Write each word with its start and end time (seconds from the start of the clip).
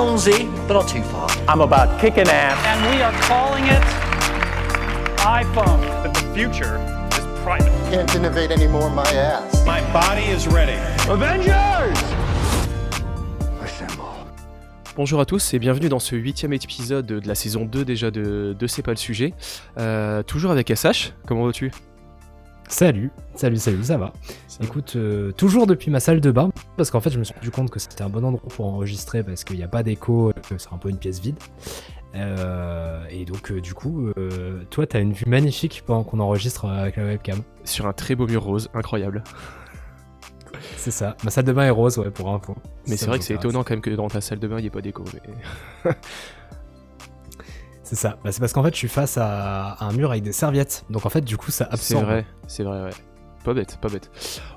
allons-y, 0.00 0.48
but 0.66 0.74
not 0.74 0.88
too 0.88 1.02
far. 1.02 1.28
I'm 1.46 1.60
about 1.60 2.00
kicking 2.00 2.28
ass. 2.28 2.56
And 2.66 2.80
we 2.90 3.02
are 3.02 3.12
calling 3.28 3.64
it 3.66 3.82
iPhone. 5.18 5.80
That 6.02 6.14
the 6.14 6.34
future 6.34 6.78
is 7.12 7.26
private. 7.44 7.70
Can't 7.90 8.14
innovate 8.14 8.50
anymore, 8.50 8.88
my 8.90 9.10
ass. 9.12 9.64
My 9.66 9.80
body 9.92 10.24
is 10.24 10.46
ready. 10.48 10.78
Avengers! 11.08 11.98
Assemble. 13.62 14.02
Bonjour 14.96 15.20
à 15.20 15.26
tous 15.26 15.52
et 15.54 15.58
bienvenue 15.58 15.88
dans 15.88 15.98
ce 15.98 16.16
huitième 16.16 16.54
épisode 16.54 17.06
de 17.06 17.28
la 17.28 17.34
saison 17.34 17.64
2 17.66 17.84
déjà 17.84 18.10
de, 18.10 18.56
de 18.58 18.66
C'est 18.66 18.82
pas 18.82 18.92
le 18.92 18.96
sujet. 18.96 19.34
Euh, 19.78 20.22
toujours 20.22 20.50
avec 20.50 20.72
SH, 20.74 21.12
comment 21.26 21.44
vas-tu? 21.44 21.72
Salut, 22.70 23.10
salut, 23.34 23.56
salut, 23.56 23.82
ça 23.82 23.98
va. 23.98 24.12
Écoute, 24.62 24.94
euh, 24.94 25.32
toujours 25.32 25.66
depuis 25.66 25.90
ma 25.90 25.98
salle 25.98 26.20
de 26.20 26.30
bain, 26.30 26.50
parce 26.76 26.92
qu'en 26.92 27.00
fait, 27.00 27.10
je 27.10 27.18
me 27.18 27.24
suis 27.24 27.34
rendu 27.34 27.50
compte 27.50 27.68
que 27.68 27.80
c'était 27.80 28.02
un 28.02 28.08
bon 28.08 28.24
endroit 28.24 28.48
pour 28.48 28.64
enregistrer 28.64 29.24
parce 29.24 29.42
qu'il 29.42 29.56
n'y 29.56 29.64
a 29.64 29.68
pas 29.68 29.82
d'écho, 29.82 30.32
que 30.48 30.56
c'est 30.56 30.72
un 30.72 30.78
peu 30.78 30.88
une 30.88 30.96
pièce 30.96 31.18
vide. 31.18 31.34
Euh, 32.14 33.04
et 33.10 33.24
donc, 33.24 33.50
euh, 33.50 33.60
du 33.60 33.74
coup, 33.74 34.12
toi, 34.70 34.86
t'as 34.86 35.00
une 35.00 35.12
vue 35.12 35.26
magnifique 35.26 35.82
pendant 35.84 36.04
qu'on 36.04 36.20
enregistre 36.20 36.66
avec 36.66 36.96
la 36.96 37.04
webcam. 37.04 37.42
Sur 37.64 37.86
un 37.86 37.92
très 37.92 38.14
beau 38.14 38.28
mur 38.28 38.44
rose, 38.44 38.70
incroyable. 38.72 39.24
C'est 40.76 40.92
ça. 40.92 41.16
Ma 41.24 41.30
salle 41.30 41.44
de 41.44 41.52
bain 41.52 41.64
est 41.64 41.70
rose, 41.70 41.98
ouais, 41.98 42.10
pour 42.10 42.32
info. 42.32 42.54
Mais 42.86 42.96
Ça 42.96 43.00
c'est 43.00 43.06
vrai 43.06 43.18
que 43.18 43.24
c'est 43.24 43.34
étonnant 43.34 43.64
quand 43.64 43.74
même 43.74 43.80
que 43.80 43.90
dans 43.90 44.08
ta 44.08 44.20
salle 44.20 44.38
de 44.38 44.46
bain 44.46 44.58
il 44.58 44.62
n'y 44.62 44.68
ait 44.68 44.70
pas 44.70 44.80
d'écho. 44.80 45.04
Mais... 45.12 45.92
C'est 47.90 47.96
ça. 47.96 48.18
Bah, 48.22 48.30
c'est 48.30 48.38
parce 48.38 48.52
qu'en 48.52 48.62
fait, 48.62 48.72
je 48.72 48.78
suis 48.78 48.86
face 48.88 49.18
à 49.18 49.76
un 49.84 49.92
mur 49.92 50.12
avec 50.12 50.22
des 50.22 50.30
serviettes. 50.30 50.84
Donc, 50.90 51.06
en 51.06 51.10
fait, 51.10 51.22
du 51.22 51.36
coup, 51.36 51.50
ça 51.50 51.64
C'est 51.70 51.74
absorbe. 51.74 52.04
vrai, 52.04 52.24
c'est 52.46 52.62
vrai, 52.62 52.84
ouais. 52.84 52.90
Pas 53.44 53.52
bête, 53.52 53.78
pas 53.82 53.88
bête. 53.88 54.12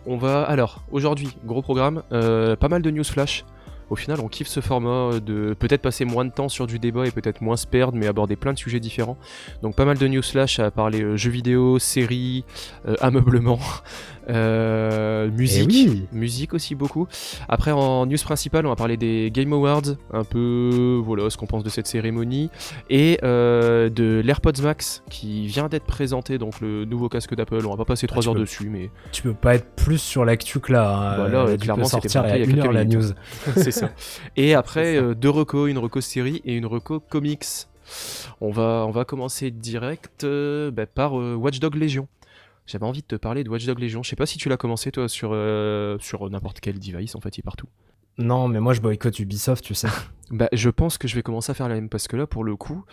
On 0.05 0.17
va 0.17 0.43
alors 0.43 0.83
aujourd'hui, 0.91 1.29
gros 1.43 1.63
programme, 1.63 2.03
euh, 2.11 2.55
pas 2.55 2.67
mal 2.67 2.83
de 2.83 2.91
news 2.91 3.03
flash. 3.03 3.43
Au 3.89 3.95
final, 3.95 4.19
on 4.21 4.27
kiffe 4.27 4.47
ce 4.47 4.59
format 4.59 5.13
euh, 5.13 5.19
de 5.19 5.53
peut-être 5.57 5.81
passer 5.81 6.05
moins 6.05 6.25
de 6.25 6.31
temps 6.31 6.47
sur 6.49 6.67
du 6.67 6.79
débat 6.79 7.05
et 7.07 7.11
peut-être 7.11 7.41
moins 7.41 7.57
se 7.57 7.65
perdre, 7.67 7.97
mais 7.97 8.07
aborder 8.07 8.35
plein 8.35 8.53
de 8.53 8.57
sujets 8.57 8.79
différents. 8.79 9.17
Donc 9.61 9.75
pas 9.75 9.85
mal 9.85 9.97
de 9.97 10.07
news 10.07 10.21
flash 10.21 10.59
à 10.59 10.69
parler 10.69 11.01
euh, 11.01 11.17
jeux 11.17 11.29
vidéo, 11.31 11.79
séries, 11.79 12.45
euh, 12.87 12.95
ameublement, 13.01 13.59
euh, 14.29 15.29
musique, 15.31 15.69
Eh 15.69 15.89
oui. 15.89 16.05
musique 16.11 16.53
aussi 16.53 16.75
beaucoup. 16.75 17.07
Après 17.49 17.71
en 17.71 18.05
news 18.05 18.17
principale, 18.23 18.65
on 18.65 18.69
va 18.69 18.75
parler 18.75 18.97
des 18.97 19.31
Game 19.31 19.51
Awards, 19.53 19.81
un 20.11 20.23
peu 20.23 21.01
voilà 21.03 21.29
ce 21.29 21.37
qu'on 21.37 21.45
pense 21.47 21.63
de 21.63 21.69
cette 21.69 21.87
cérémonie 21.87 22.49
et 22.89 23.19
euh, 23.23 23.89
de 23.89 24.21
l'AirPods 24.23 24.61
Max 24.63 25.03
qui 25.09 25.47
vient 25.47 25.67
d'être 25.67 25.85
présenté, 25.85 26.37
donc 26.37 26.61
le 26.61 26.85
nouveau 26.85 27.09
casque 27.09 27.35
d'Apple. 27.35 27.65
On 27.65 27.71
va 27.71 27.77
pas 27.77 27.85
passer 27.85 28.07
3 28.07 28.21
tu 28.21 28.27
heures 28.29 28.33
peux- 28.35 28.41
dessus, 28.41 28.69
mais 28.69 28.89
Tu 29.11 29.21
peux 29.23 29.33
pas 29.33 29.55
être 29.55 29.67
plus 29.75 29.99
sur 29.99 30.25
l'actu 30.25 30.59
que 30.59 30.71
là. 30.73 30.89
hein. 30.95 31.17
Bah 31.17 31.29
là, 31.29 31.39
Euh, 31.47 31.57
clairement, 31.57 31.83
c'était 31.85 32.09
sortir 32.09 32.35
il 32.35 32.39
y 32.41 32.43
a 32.43 32.49
une 32.49 32.59
heure 32.59 32.71
la 32.71 32.85
news. 32.85 33.03
c'est 33.57 33.71
ça. 33.71 33.89
Et 34.37 34.53
après 34.53 34.95
ça. 34.97 35.13
deux 35.13 35.29
recos, 35.29 35.69
une 35.69 35.77
reco 35.77 36.01
série 36.01 36.41
et 36.45 36.55
une 36.55 36.65
reco 36.65 36.99
comics. 36.99 37.45
On 38.41 38.49
va 38.49 38.85
on 38.87 38.91
va 38.91 39.03
commencer 39.05 39.51
direct 39.51 40.25
bah, 40.25 40.85
par 40.85 41.19
euh, 41.19 41.35
Watch 41.35 41.59
Dog 41.59 41.75
Légion. 41.75 42.07
J'avais 42.65 42.85
envie 42.85 43.01
de 43.01 43.07
te 43.07 43.15
parler 43.15 43.43
de 43.43 43.49
Watch 43.49 43.65
Dog 43.65 43.79
Légion. 43.79 44.03
Je 44.03 44.09
sais 44.09 44.15
pas 44.15 44.25
si 44.25 44.37
tu 44.37 44.49
l'as 44.49 44.57
commencé 44.57 44.91
toi 44.91 45.09
sur 45.09 45.31
euh, 45.33 45.97
sur 45.99 46.29
n'importe 46.29 46.59
quel 46.59 46.79
device 46.79 47.15
en 47.15 47.21
fait, 47.21 47.37
il 47.37 47.41
est 47.41 47.43
partout. 47.43 47.67
Non, 48.17 48.47
mais 48.47 48.59
moi, 48.59 48.73
je 48.73 48.81
boycotte 48.81 49.19
Ubisoft, 49.19 49.63
tu 49.63 49.73
sais. 49.73 49.87
Bah, 50.31 50.47
je 50.51 50.69
pense 50.69 50.97
que 50.97 51.07
je 51.07 51.13
vais 51.13 51.21
commencer 51.21 51.51
à 51.51 51.53
faire 51.53 51.67
la 51.67 51.75
même 51.75 51.89
parce 51.89 52.07
que 52.07 52.15
là, 52.15 52.25
pour 52.25 52.43
le 52.43 52.55
coup, 52.55 52.85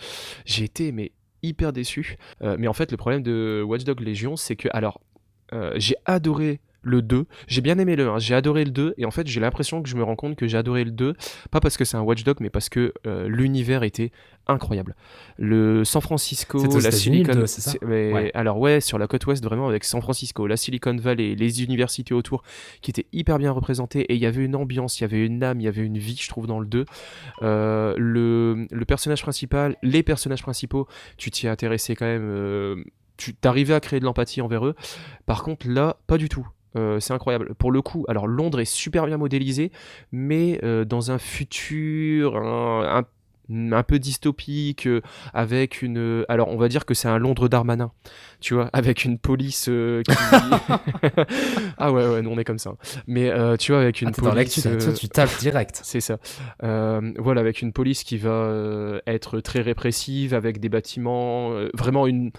j'ai 0.45 0.65
été 0.65 0.93
mais 0.93 1.13
hyper 1.43 1.73
déçu. 1.73 2.19
Euh, 2.43 2.57
mais 2.59 2.69
en 2.69 2.75
fait, 2.75 2.91
le 2.91 2.99
problème 2.99 3.23
de 3.23 3.65
Watch 3.67 3.85
Dogs 3.85 4.01
Legion, 4.01 4.37
c'est 4.37 4.57
que 4.57 4.69
alors 4.73 5.01
euh, 5.55 5.73
j'ai 5.77 5.97
adoré 6.05 6.61
le 6.83 7.03
2, 7.03 7.27
j'ai 7.47 7.61
bien 7.61 7.79
aimé 7.79 7.95
le 7.97 8.09
1, 8.09 8.19
j'ai 8.19 8.35
adoré 8.35 8.65
le 8.65 8.71
2, 8.71 8.95
et 8.97 9.05
en 9.05 9.11
fait 9.11 9.27
j'ai 9.27 9.41
l'impression 9.41 9.83
que 9.83 9.89
je 9.89 9.97
me 9.97 10.03
rends 10.03 10.17
compte 10.17 10.37
que 10.37 10.47
j'ai 10.49 10.57
adoré 10.57 10.85
le 10.85 10.91
2, 10.91 11.15
pas 11.51 11.61
parce 11.61 11.77
que 11.77 11.85
c'est 11.85 11.97
un 11.97 12.01
Watch 12.03 12.25
Dog, 12.25 12.39
mais 12.41 12.51
parce 12.51 12.69
que 12.69 12.93
euh, 13.07 13.29
l'univers 13.29 13.83
était 13.83 14.13
incroyable. 14.47 14.97
Le 15.39 15.85
San 15.85 16.01
Francisco, 16.03 16.59
la 16.81 16.91
Silicon... 16.91 17.33
2, 17.35 17.47
c'est 17.47 17.61
ça? 17.61 17.73
Mais- 17.87 18.13
Ouais. 18.13 18.31
Alors 18.35 18.59
ouais, 18.59 18.81
sur 18.81 18.99
la 18.99 19.07
côte 19.07 19.25
ouest, 19.27 19.45
vraiment 19.45 19.69
avec 19.69 19.85
San 19.85 20.01
Francisco, 20.01 20.47
la 20.47 20.57
Silicon 20.57 20.97
Valley, 20.97 21.35
les 21.35 21.63
universités 21.63 22.15
autour, 22.15 22.43
qui 22.81 22.91
étaient 22.91 23.07
hyper 23.13 23.39
bien 23.39 23.53
représentées, 23.53 24.01
et 24.01 24.15
il 24.15 24.21
y 24.21 24.27
avait 24.27 24.45
une 24.45 24.57
ambiance, 24.57 24.99
il 24.99 25.03
y 25.03 25.05
avait 25.05 25.25
une 25.25 25.43
âme, 25.45 25.61
il 25.61 25.65
y 25.65 25.69
avait 25.69 25.85
une 25.85 25.99
vie, 25.99 26.17
je 26.21 26.29
trouve, 26.29 26.47
dans 26.47 26.59
le 26.61 26.67
2. 26.67 26.85
Euh, 27.43 27.95
le, 27.99 28.67
le 28.71 28.85
personnage 28.85 29.23
principal, 29.23 29.77
les 29.83 30.03
personnages 30.03 30.43
principaux, 30.43 30.89
tu 31.17 31.31
t'y 31.31 31.47
es 31.47 31.51
intéressé 31.51 31.95
quand 31.95 32.07
même, 32.07 32.23
euh, 32.25 32.83
tu 33.17 33.35
t'arrivais 33.35 33.75
à 33.75 33.81
créer 33.81 34.01
de 34.01 34.05
l'empathie 34.05 34.41
envers 34.41 34.67
eux. 34.67 34.75
Par 35.27 35.43
contre, 35.43 35.69
là, 35.69 35.99
pas 36.07 36.17
du 36.19 36.29
tout. 36.29 36.47
Euh, 36.77 37.01
c'est 37.01 37.13
incroyable. 37.13 37.55
Pour 37.57 37.73
le 37.73 37.83
coup, 37.83 38.05
alors 38.09 38.27
Londres 38.29 38.61
est 38.61 38.65
super 38.65 39.07
bien 39.07 39.17
modélisé, 39.17 39.73
mais 40.13 40.61
euh, 40.63 40.85
dans 40.85 41.11
un 41.11 41.19
futur 41.19 42.37
un, 42.37 42.99
un- 43.01 43.05
un 43.53 43.83
peu 43.83 43.99
dystopique, 43.99 44.87
euh, 44.87 45.01
avec 45.35 45.83
une. 45.83 46.25
Alors, 46.29 46.47
on 46.49 46.57
va 46.57 46.69
dire 46.69 46.85
que 46.87 46.95
c'est 46.95 47.09
un 47.09 47.19
Londres 47.19 47.49
d'Armanin, 47.49 47.91
tu 48.41 48.55
vois, 48.55 48.71
avec 48.73 49.05
une 49.05 49.19
police 49.19 49.65
qui. 49.65 50.15
ah 51.79 51.93
ouais, 51.93 52.07
ouais, 52.07 52.23
nous 52.23 52.31
on 52.31 52.39
est 52.39 52.45
comme 52.45 52.59
ça. 52.61 52.75
Mais 53.09 53.33
tu 53.59 53.73
vois, 53.73 53.81
avec 53.81 54.03
une 54.03 54.09
Ah, 54.17 54.21
dans 54.23 54.35
l'actu, 54.35 54.63
police. 54.63 54.85
toi, 54.85 54.93
euh, 54.93 54.97
tu 54.97 55.09
tapes 55.09 55.37
direct. 55.41 55.81
c'est 55.85 56.01
ça. 56.01 56.19
Voilà, 56.61 57.41
avec 57.41 57.63
une 57.63 57.73
police 57.73 58.05
qui 58.05 58.17
va 58.19 59.01
être 59.09 59.41
très 59.41 59.61
répressive, 59.61 60.35
avec 60.35 60.61
des 60.61 60.69
bâtiments, 60.69 61.51
vraiment 61.75 62.07
une, 62.07 62.31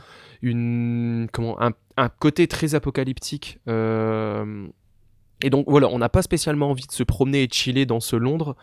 une, 0.42 1.28
comment, 1.32 1.62
un, 1.62 1.72
un 2.02 2.10
côté 2.10 2.48
très 2.48 2.76
apocalyptique. 2.76 3.60
euh, 3.68 4.68
et 5.44 5.50
donc 5.50 5.66
voilà, 5.68 5.88
on 5.88 5.98
n'a 5.98 6.10
pas 6.10 6.22
spécialement 6.22 6.70
envie 6.70 6.86
de 6.86 6.92
se 6.92 7.04
promener 7.04 7.44
et 7.44 7.48
de 7.48 7.54
chiller 7.54 7.86
dans 7.86 8.00
ce 8.00 8.16
Londres. 8.16 8.56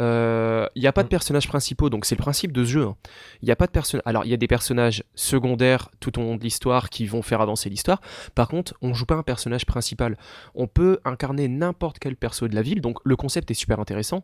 Euh, 0.00 0.66
Il 0.74 0.80
n'y 0.82 0.86
a 0.86 0.92
pas 0.92 1.02
de 1.02 1.06
Mm. 1.08 1.10
personnages 1.10 1.48
principaux, 1.48 1.90
donc 1.90 2.04
c'est 2.04 2.14
le 2.14 2.20
principe 2.22 2.52
de 2.52 2.64
ce 2.64 2.70
jeu. 2.70 2.84
hein. 2.84 2.96
Il 3.42 3.46
n'y 3.46 3.52
a 3.52 3.56
pas 3.56 3.66
de 3.66 3.72
personnages. 3.72 4.02
Alors 4.06 4.24
il 4.24 4.30
y 4.30 4.34
a 4.34 4.36
des 4.36 4.46
personnages 4.46 5.02
secondaires 5.14 5.88
tout 6.00 6.18
au 6.18 6.22
long 6.22 6.36
de 6.36 6.42
l'histoire 6.42 6.88
qui 6.90 7.06
vont 7.06 7.22
faire 7.22 7.40
avancer 7.40 7.68
l'histoire. 7.68 8.00
Par 8.34 8.48
contre, 8.48 8.74
on 8.82 8.94
joue 8.94 9.06
pas 9.06 9.14
un 9.16 9.22
personnage 9.22 9.66
principal. 9.66 10.16
On 10.54 10.66
peut 10.66 10.98
incarner 11.04 11.48
n'importe 11.48 11.98
quel 11.98 12.16
perso 12.16 12.46
de 12.48 12.54
la 12.54 12.62
ville, 12.62 12.80
donc 12.80 12.98
le 13.04 13.16
concept 13.16 13.50
est 13.50 13.54
super 13.54 13.80
intéressant. 13.80 14.22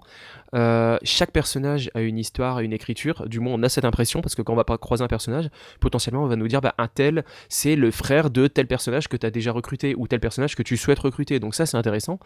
Euh, 0.55 0.99
chaque 1.03 1.33
personnage 1.33 1.91
a 1.95 2.01
une 2.03 2.19
histoire, 2.19 2.61
une 2.61 2.73
écriture. 2.73 3.27
Du 3.29 3.41
moins, 3.41 3.55
on 3.55 3.63
a 3.63 3.69
cette 3.69 3.85
impression 3.85 4.21
parce 4.21 4.35
que 4.35 4.43
quand 4.43 4.53
on 4.53 4.57
va 4.57 4.65
croiser 4.79 5.03
un 5.03 5.09
personnage, 5.09 5.49
potentiellement, 5.81 6.23
on 6.25 6.29
va 6.29 6.37
nous 6.37 6.49
dire 6.49 6.61
bah, 6.61 6.75
un 6.79 6.89
tel, 6.89 7.25
c'est 7.49 7.75
le 7.77 7.91
frère 7.91 8.31
de 8.31 8.47
tel 8.47 8.67
personnage 8.67 9.09
que 9.09 9.17
tu 9.17 9.27
as 9.27 9.31
déjà 9.31 9.51
recruté 9.53 9.95
ou 9.97 10.07
tel 10.07 10.21
personnage 10.21 10.55
que 10.55 10.63
tu 10.63 10.77
souhaites 10.77 10.99
recruter. 11.01 11.41
Donc, 11.41 11.55
ça, 11.55 11.67
c'est 11.67 11.77
intéressant. 11.77 12.19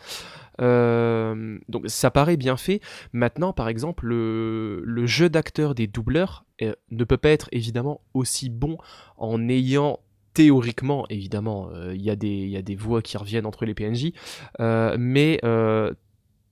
Euh, 0.61 1.59
donc, 1.69 1.85
ça 1.87 2.11
paraît 2.11 2.37
bien 2.37 2.57
fait. 2.57 2.81
Maintenant, 3.13 3.38
par 3.55 3.69
exemple, 3.69 4.07
le, 4.07 5.07
jeu 5.07 5.29
d'acteur 5.29 5.75
des 5.75 5.87
doubleurs 5.87 6.45
euh, 6.63 6.75
ne 6.91 7.05
peut 7.05 7.17
pas 7.17 7.31
être 7.31 7.49
évidemment 7.53 8.01
aussi 8.15 8.51
bon 8.51 8.79
en 9.17 9.49
ayant 9.49 10.01
théoriquement, 10.35 11.07
évidemment, 11.09 11.69
euh, 11.73 11.95
il 11.95 12.03
y, 12.03 12.11
a 12.11 12.17
des- 12.17 12.77
voix 12.77 13.03
qui 13.03 13.17
reviennent 13.17 13.47
entre 13.47 13.65
les 13.65 13.75
PNJ, 13.75 14.13
euh, 14.61 14.97
mais 14.99 15.41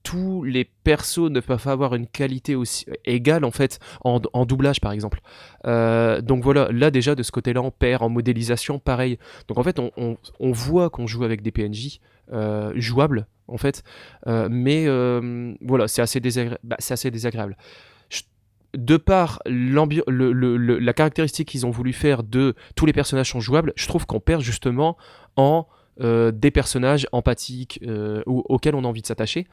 tous 0.03 0.43
les 0.43 0.63
persos 0.63 1.29
ne 1.29 1.41
peuvent 1.41 1.61
pas 1.61 1.73
avoir 1.73 1.93
une 1.93 2.07
qualité 2.07 2.55
aussi 2.55 2.85
égale 3.03 3.43
en 3.43 3.51
fait 3.51 3.79
en, 4.05 4.45
doublage 4.45 4.79
par 4.79 4.93
exemple. 4.93 5.19
Donc 5.65 6.43
voilà, 6.43 6.71
là 6.71 6.91
déjà 6.91 7.13
de 7.13 7.23
ce 7.23 7.31
côté-là 7.31 7.61
on 7.61 7.71
perd 7.71 8.01
en 8.03 8.09
modélisation 8.09 8.79
pareil. 8.79 9.19
Donc 9.49 9.57
en 9.57 9.63
fait 9.63 9.79
on, 9.79 10.17
voit 10.39 10.89
qu'on 10.89 11.07
joue 11.07 11.25
avec 11.25 11.41
des 11.41 11.51
PNJ 11.51 11.99
jouables 12.75 13.27
en 13.47 13.57
fait, 13.57 13.83
Euh, 14.27 14.47
mais 14.51 14.85
euh, 14.87 15.53
voilà 15.61 15.87
c'est 15.87 16.01
assez, 16.01 16.19
bah, 16.63 16.77
désagréable. 17.11 17.57
Je- 18.09 18.21
De 18.75 18.97
par 18.97 19.39
la 20.07 20.93
caractéristique 20.93 21.47
qu'ils 21.49 21.65
ont 21.65 21.71
voulu 21.71 21.93
faire 21.93 22.23
de 22.23 22.55
tous 22.75 22.85
les 22.85 22.93
personnages 22.93 23.31
sont 23.31 23.39
jouables, 23.39 23.73
je 23.75 23.87
trouve 23.87 24.05
qu'on 24.05 24.19
perd 24.19 24.41
justement 24.41 24.97
en 25.35 25.65
euh, 25.99 26.31
des 26.31 26.51
personnages 26.51 27.07
empathiques 27.11 27.79
auxquels 28.27 28.75
on 28.75 28.83
a 28.83 28.87
envie 28.87 29.01
de 29.01 29.07
s'attacher. 29.07 29.47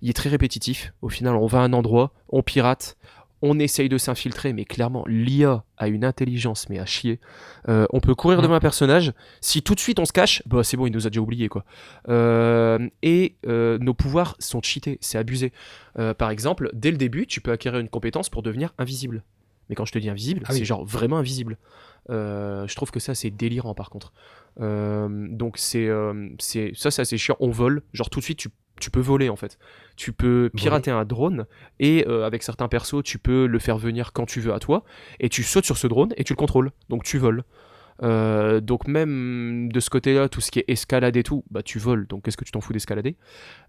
Il 0.00 0.08
est 0.08 0.14
très 0.14 0.30
répétitif. 0.30 0.94
Au 1.02 1.10
final, 1.10 1.34
on 1.36 1.46
va 1.46 1.58
à 1.58 1.62
un 1.62 1.74
endroit, 1.74 2.12
on 2.30 2.42
pirate, 2.42 2.96
on 3.42 3.58
essaye 3.58 3.88
de 3.88 3.96
s'infiltrer, 3.98 4.52
mais 4.52 4.64
clairement, 4.66 5.04
l'IA 5.06 5.64
a 5.78 5.88
une 5.88 6.04
intelligence, 6.04 6.68
mais 6.68 6.78
à 6.78 6.84
chier. 6.86 7.20
Euh, 7.68 7.86
on 7.90 8.00
peut 8.00 8.14
courir 8.14 8.38
Mhm. 8.38 8.42
devant 8.44 8.54
un 8.54 8.60
personnage. 8.60 9.12
Si 9.40 9.62
tout 9.62 9.74
de 9.74 9.80
suite 9.80 9.98
on 9.98 10.04
se 10.04 10.12
cache, 10.12 10.42
bah 10.46 10.62
c'est 10.62 10.76
bon, 10.76 10.86
il 10.86 10.92
nous 10.92 11.06
a 11.06 11.10
déjà 11.10 11.20
oublié 11.22 11.48
quoi. 11.48 11.64
Euh, 12.08 12.88
et 13.02 13.36
euh, 13.46 13.78
nos 13.78 13.94
pouvoirs 13.94 14.36
sont 14.38 14.60
cheatés, 14.62 14.98
c'est 15.00 15.16
abusé. 15.18 15.52
Par 16.18 16.30
exemple, 16.30 16.70
dès 16.72 16.90
le 16.90 16.96
début, 16.96 17.26
tu 17.26 17.40
peux 17.40 17.50
acquérir 17.52 17.78
une 17.80 17.88
compétence 17.88 18.28
pour 18.30 18.42
devenir 18.42 18.72
invisible. 18.78 19.22
Mais 19.68 19.74
quand 19.76 19.84
je 19.84 19.92
te 19.92 19.98
dis 19.98 20.10
invisible, 20.10 20.42
Ah 20.44 20.50
oui. 20.52 20.58
c'est 20.58 20.64
genre 20.64 20.84
vraiment 20.84 21.16
invisible. 21.18 21.56
Je 22.08 22.74
trouve 22.74 22.90
que 22.90 23.00
ça 23.00 23.14
c'est 23.14 23.30
délirant 23.30 23.74
par 23.74 23.88
contre. 23.90 24.12
Donc 24.60 25.56
c'est 25.58 25.88
c'est 26.38 26.72
ça 26.74 26.90
c'est 26.90 27.02
assez 27.02 27.18
chiant. 27.18 27.36
On 27.40 27.50
vole, 27.50 27.82
genre 27.92 28.10
tout 28.10 28.20
de 28.20 28.24
suite 28.24 28.38
tu, 28.38 28.48
tu 28.80 28.90
peux 28.90 29.00
voler 29.00 29.28
en 29.28 29.36
fait. 29.36 29.58
Tu 29.96 30.12
peux 30.12 30.50
pirater 30.56 30.90
un 30.90 31.04
drone 31.04 31.46
et 31.78 32.06
euh, 32.08 32.26
avec 32.26 32.42
certains 32.42 32.68
persos 32.68 33.02
tu 33.04 33.18
peux 33.18 33.46
le 33.46 33.58
faire 33.58 33.78
venir 33.78 34.12
quand 34.12 34.26
tu 34.26 34.40
veux 34.40 34.52
à 34.52 34.58
toi 34.58 34.84
et 35.20 35.28
tu 35.28 35.42
sautes 35.42 35.64
sur 35.66 35.76
ce 35.76 35.86
drone 35.86 36.12
et 36.16 36.24
tu 36.24 36.32
le 36.32 36.36
contrôles. 36.36 36.72
Donc 36.88 37.04
tu 37.04 37.18
voles. 37.18 37.44
Euh, 38.02 38.60
donc 38.60 38.88
même 38.88 39.70
de 39.70 39.78
ce 39.78 39.90
côté-là, 39.90 40.28
tout 40.28 40.40
ce 40.40 40.50
qui 40.50 40.60
est 40.60 40.64
escalade 40.68 41.16
et 41.16 41.22
tout, 41.22 41.44
bah 41.50 41.62
tu 41.62 41.78
voles, 41.78 42.06
donc 42.06 42.24
qu'est-ce 42.24 42.36
que 42.36 42.44
tu 42.44 42.52
t'en 42.52 42.60
fous 42.62 42.72
d'escalader? 42.72 43.16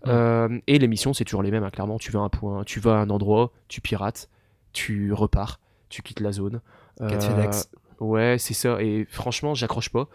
Euh, 0.08 0.60
Et 0.68 0.80
les 0.80 0.88
missions, 0.88 1.14
c'est 1.14 1.26
toujours 1.26 1.44
les 1.44 1.52
mêmes, 1.52 1.64
hein, 1.64 1.70
clairement. 1.70 1.98
Tu 2.00 2.12
vas 2.12 2.20
à 2.20 2.24
un 2.24 2.30
point, 2.30 2.64
tu 2.64 2.80
vas 2.80 2.94
à 2.94 2.98
un 3.00 3.10
endroit, 3.10 3.52
tu 3.68 3.82
pirates, 3.82 4.30
tu 4.72 5.12
repars, 5.12 5.60
tu 5.90 6.02
quittes 6.02 6.22
la 6.22 6.32
zone. 6.32 6.62
Euh. 7.02 7.10
Ouais, 8.00 8.38
c'est 8.40 8.54
ça. 8.54 8.82
Et 8.82 9.06
franchement, 9.10 9.54
j'accroche 9.54 9.90
pas. 9.90 10.08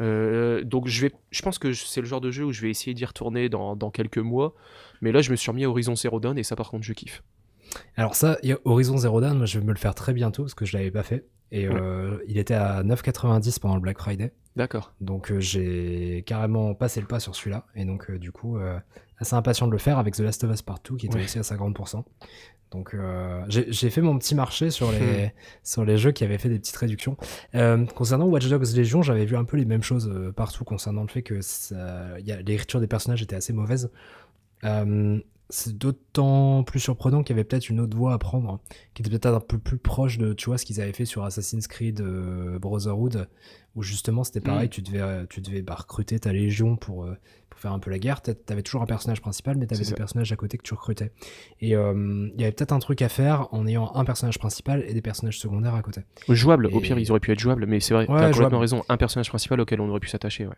Euh, 0.00 0.64
donc 0.64 0.88
je 0.88 1.02
vais, 1.02 1.12
je 1.30 1.42
pense 1.42 1.58
que 1.58 1.72
c'est 1.72 2.00
le 2.00 2.06
genre 2.06 2.20
de 2.20 2.30
jeu 2.30 2.44
où 2.44 2.52
je 2.52 2.62
vais 2.62 2.70
essayer 2.70 2.94
d'y 2.94 3.04
retourner 3.04 3.48
dans, 3.48 3.76
dans 3.76 3.90
quelques 3.90 4.18
mois. 4.18 4.54
Mais 5.00 5.12
là, 5.12 5.20
je 5.20 5.30
me 5.30 5.36
suis 5.36 5.50
remis 5.50 5.64
à 5.64 5.70
Horizon 5.70 5.96
Zero 5.96 6.20
Dawn 6.20 6.38
et 6.38 6.42
ça, 6.42 6.56
par 6.56 6.70
contre, 6.70 6.84
je 6.84 6.92
kiffe. 6.92 7.22
Alors 7.96 8.14
ça, 8.14 8.38
Horizon 8.64 8.96
Zero 8.98 9.20
Dawn, 9.20 9.36
moi 9.36 9.46
je 9.46 9.58
vais 9.58 9.64
me 9.64 9.72
le 9.72 9.78
faire 9.78 9.94
très 9.94 10.12
bientôt 10.12 10.42
parce 10.42 10.54
que 10.54 10.64
je 10.64 10.76
l'avais 10.76 10.90
pas 10.90 11.02
fait. 11.02 11.26
Et 11.54 11.66
euh, 11.68 12.16
il 12.28 12.38
était 12.38 12.54
à 12.54 12.82
9,90 12.82 13.60
pendant 13.60 13.74
le 13.74 13.80
Black 13.82 13.98
Friday. 13.98 14.32
D'accord. 14.56 14.94
Donc 15.02 15.30
euh, 15.30 15.38
j'ai 15.40 16.22
carrément 16.26 16.74
passé 16.74 17.00
le 17.00 17.06
pas 17.06 17.20
sur 17.20 17.34
celui-là. 17.34 17.66
Et 17.74 17.84
donc 17.84 18.10
euh, 18.10 18.18
du 18.18 18.32
coup, 18.32 18.56
assez 19.18 19.34
impatient 19.34 19.66
de 19.66 19.72
le 19.72 19.78
faire 19.78 19.98
avec 19.98 20.14
The 20.14 20.20
Last 20.20 20.44
of 20.44 20.50
Us 20.52 20.62
Part 20.62 20.78
2 20.88 20.96
qui 20.96 21.06
était 21.06 21.16
Ouais. 21.16 21.24
aussi 21.24 21.38
à 21.38 21.42
50%. 21.42 22.04
Donc 22.70 22.96
j'ai 23.48 23.90
fait 23.90 24.00
mon 24.00 24.16
petit 24.18 24.34
marché 24.34 24.70
sur 24.70 24.88
Hmm. 24.88 24.94
les, 24.94 25.32
sur 25.62 25.84
les 25.84 25.98
jeux 25.98 26.10
qui 26.12 26.24
avaient 26.24 26.38
fait 26.38 26.48
des 26.48 26.58
petites 26.58 26.76
réductions. 26.76 27.18
Concernant 27.94 28.24
Watch 28.26 28.48
Dogs 28.48 28.74
Legion, 28.74 29.02
j'avais 29.02 29.26
vu 29.26 29.36
un 29.36 29.44
peu 29.44 29.58
les 29.58 29.66
mêmes 29.66 29.82
choses 29.82 30.10
partout 30.34 30.64
concernant 30.64 31.02
le 31.02 31.08
fait 31.08 31.22
que 31.22 31.38
l'écriture 32.42 32.80
des 32.80 32.86
personnages 32.86 33.20
était 33.22 33.36
assez 33.36 33.52
mauvaise. 33.52 33.90
Euh, 34.64 35.18
c'est 35.54 35.76
d'autant 35.76 36.62
plus 36.64 36.80
surprenant 36.80 37.22
qu'il 37.22 37.36
y 37.36 37.38
avait 37.38 37.44
peut-être 37.44 37.68
une 37.68 37.78
autre 37.80 37.94
voie 37.96 38.14
à 38.14 38.18
prendre, 38.18 38.60
qui 38.94 39.02
était 39.02 39.10
peut-être 39.10 39.26
un 39.26 39.40
peu 39.40 39.58
plus 39.58 39.76
proche 39.76 40.16
de, 40.16 40.32
tu 40.32 40.46
vois, 40.46 40.56
ce 40.56 40.64
qu'ils 40.64 40.80
avaient 40.80 40.92
fait 40.94 41.04
sur 41.04 41.24
Assassin's 41.24 41.66
Creed 41.68 42.00
euh, 42.00 42.58
Brotherhood, 42.58 43.28
où 43.76 43.82
justement 43.82 44.24
c'était 44.24 44.40
pareil, 44.40 44.66
Mm. 44.68 44.70
tu 44.70 44.82
devais, 44.82 45.00
euh, 45.02 45.26
tu 45.28 45.40
devais 45.42 45.60
bah, 45.60 45.74
recruter 45.74 46.18
ta 46.18 46.32
légion 46.32 46.76
pour, 46.76 47.04
euh, 47.04 47.16
pour 47.50 47.60
faire 47.60 47.72
un 47.72 47.78
peu 47.78 47.90
la 47.90 47.98
guerre. 47.98 48.22
T'a- 48.22 48.34
T'avais 48.34 48.62
toujours 48.62 48.80
un 48.82 48.86
personnage 48.86 49.20
principal, 49.20 49.56
mais 49.58 49.66
t'avais 49.66 49.82
des 49.82 49.90
ça. 49.90 49.94
personnages 49.94 50.32
à 50.32 50.36
côté 50.36 50.56
que 50.56 50.62
tu 50.62 50.72
recrutais. 50.72 51.12
Et 51.60 51.76
euh, 51.76 52.28
il 52.34 52.40
y 52.40 52.44
avait 52.44 52.52
peut-être 52.52 52.72
un 52.72 52.78
truc 52.78 53.02
à 53.02 53.10
faire 53.10 53.48
en 53.52 53.66
ayant 53.66 53.94
un 53.94 54.04
personnage 54.06 54.38
principal 54.38 54.82
et 54.88 54.94
des 54.94 55.02
personnages 55.02 55.38
secondaires 55.38 55.74
à 55.74 55.82
côté. 55.82 56.00
Jouable, 56.30 56.66
au 56.72 56.80
pire, 56.80 56.98
ils 56.98 57.10
auraient 57.10 57.20
pu 57.20 57.30
être 57.30 57.38
jouables, 57.40 57.66
mais 57.66 57.78
c'est 57.80 57.92
vrai, 57.94 58.08
Ouais, 58.08 58.18
t'as 58.20 58.30
complètement 58.32 58.58
raison. 58.58 58.84
Un 58.88 58.96
personnage 58.96 59.28
principal 59.28 59.60
auquel 59.60 59.80
on 59.82 59.88
aurait 59.90 60.00
pu 60.00 60.08
s'attacher, 60.08 60.46
ouais. 60.46 60.54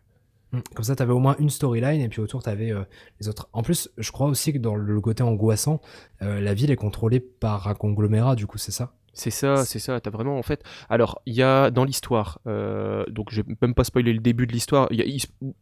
Mm. 0.54 0.60
Comme 0.74 0.84
ça, 0.84 0.96
t'avais 0.96 1.12
au 1.12 1.18
moins 1.18 1.36
une 1.38 1.50
storyline 1.50 2.00
et 2.00 2.08
puis 2.08 2.20
autour, 2.20 2.42
t'avais 2.42 2.72
euh, 2.72 2.84
les 3.20 3.28
autres. 3.28 3.48
En 3.52 3.62
plus, 3.62 3.90
je 3.98 4.10
crois 4.12 4.28
aussi 4.28 4.52
que 4.52 4.58
dans 4.58 4.76
le 4.76 5.00
côté 5.00 5.22
angoissant, 5.22 5.80
euh, 6.22 6.40
la 6.40 6.54
ville 6.54 6.70
est 6.70 6.76
contrôlée 6.76 7.20
par 7.20 7.68
un 7.68 7.74
conglomérat, 7.74 8.36
du 8.36 8.46
coup, 8.46 8.58
c'est 8.58 8.72
ça? 8.72 8.94
C'est 9.14 9.30
ça, 9.30 9.64
c'est 9.64 9.78
ça. 9.78 10.00
T'as 10.00 10.10
vraiment 10.10 10.38
en 10.38 10.42
fait. 10.42 10.62
Alors, 10.90 11.22
il 11.24 11.34
y 11.34 11.42
a 11.42 11.70
dans 11.70 11.84
l'histoire, 11.84 12.40
euh, 12.48 13.04
donc 13.08 13.28
je 13.30 13.42
vais 13.42 13.56
même 13.62 13.74
pas 13.74 13.84
spoiler 13.84 14.12
le 14.12 14.18
début 14.18 14.46
de 14.46 14.52
l'histoire. 14.52 14.88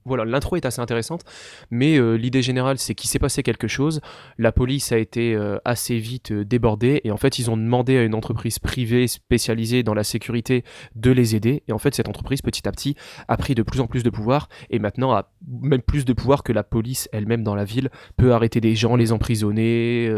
voilà, 0.07 0.25
l'intro 0.25 0.57
est 0.57 0.65
assez 0.65 0.81
intéressante, 0.81 1.23
mais 1.71 1.99
euh, 1.99 2.15
l'idée 2.15 2.41
générale, 2.41 2.79
c'est 2.79 2.95
qu'il 2.95 3.11
s'est 3.11 3.19
passé 3.19 3.43
quelque 3.43 3.69
chose. 3.69 4.01
La 4.39 4.53
police 4.53 4.91
a 4.91 4.99
été 4.99 5.35
euh, 5.35 5.59
assez 5.67 5.99
vite 5.99 6.33
débordée 6.33 7.03
et 7.05 7.11
en 7.11 7.19
fait, 7.19 7.39
ils 7.39 7.51
ont 7.51 7.57
demandé 7.59 7.99
à 7.99 8.03
une 8.03 8.15
entreprise 8.15 8.59
privée 8.59 9.07
spécialisée 9.07 9.83
dans 9.83 9.95
la 9.95 10.05
sécurité 10.05 10.65
de 10.95 11.11
les 11.11 11.37
aider. 11.37 11.63
Et 11.69 11.73
en 11.73 11.79
fait, 11.79 11.95
cette 11.95 12.09
entreprise, 12.09 12.41
petit 12.41 12.67
à 12.67 12.73
petit, 12.73 12.97
a 13.29 13.37
pris 13.37 13.55
de 13.55 13.63
plus 13.63 13.81
en 13.81 13.87
plus 13.87 14.03
de 14.03 14.11
pouvoir 14.11 14.49
et 14.71 14.79
maintenant 14.79 15.13
a 15.13 15.31
même 15.61 15.83
plus 15.83 16.07
de 16.07 16.15
pouvoir 16.15 16.43
que 16.43 16.53
la 16.53 16.63
police 16.63 17.09
elle-même 17.13 17.43
dans 17.43 17.55
la 17.55 17.65
ville 17.65 17.91
peut 18.17 18.33
arrêter 18.33 18.63
des 18.63 18.75
gens, 18.75 18.97
les 18.97 19.13
emprisonner, 19.13 20.11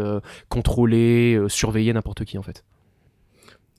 contrôler, 0.47 1.43
surveiller 1.49 1.91
n'importe 1.91 2.23
qui 2.23 2.37
en 2.37 2.41
fait. 2.41 2.63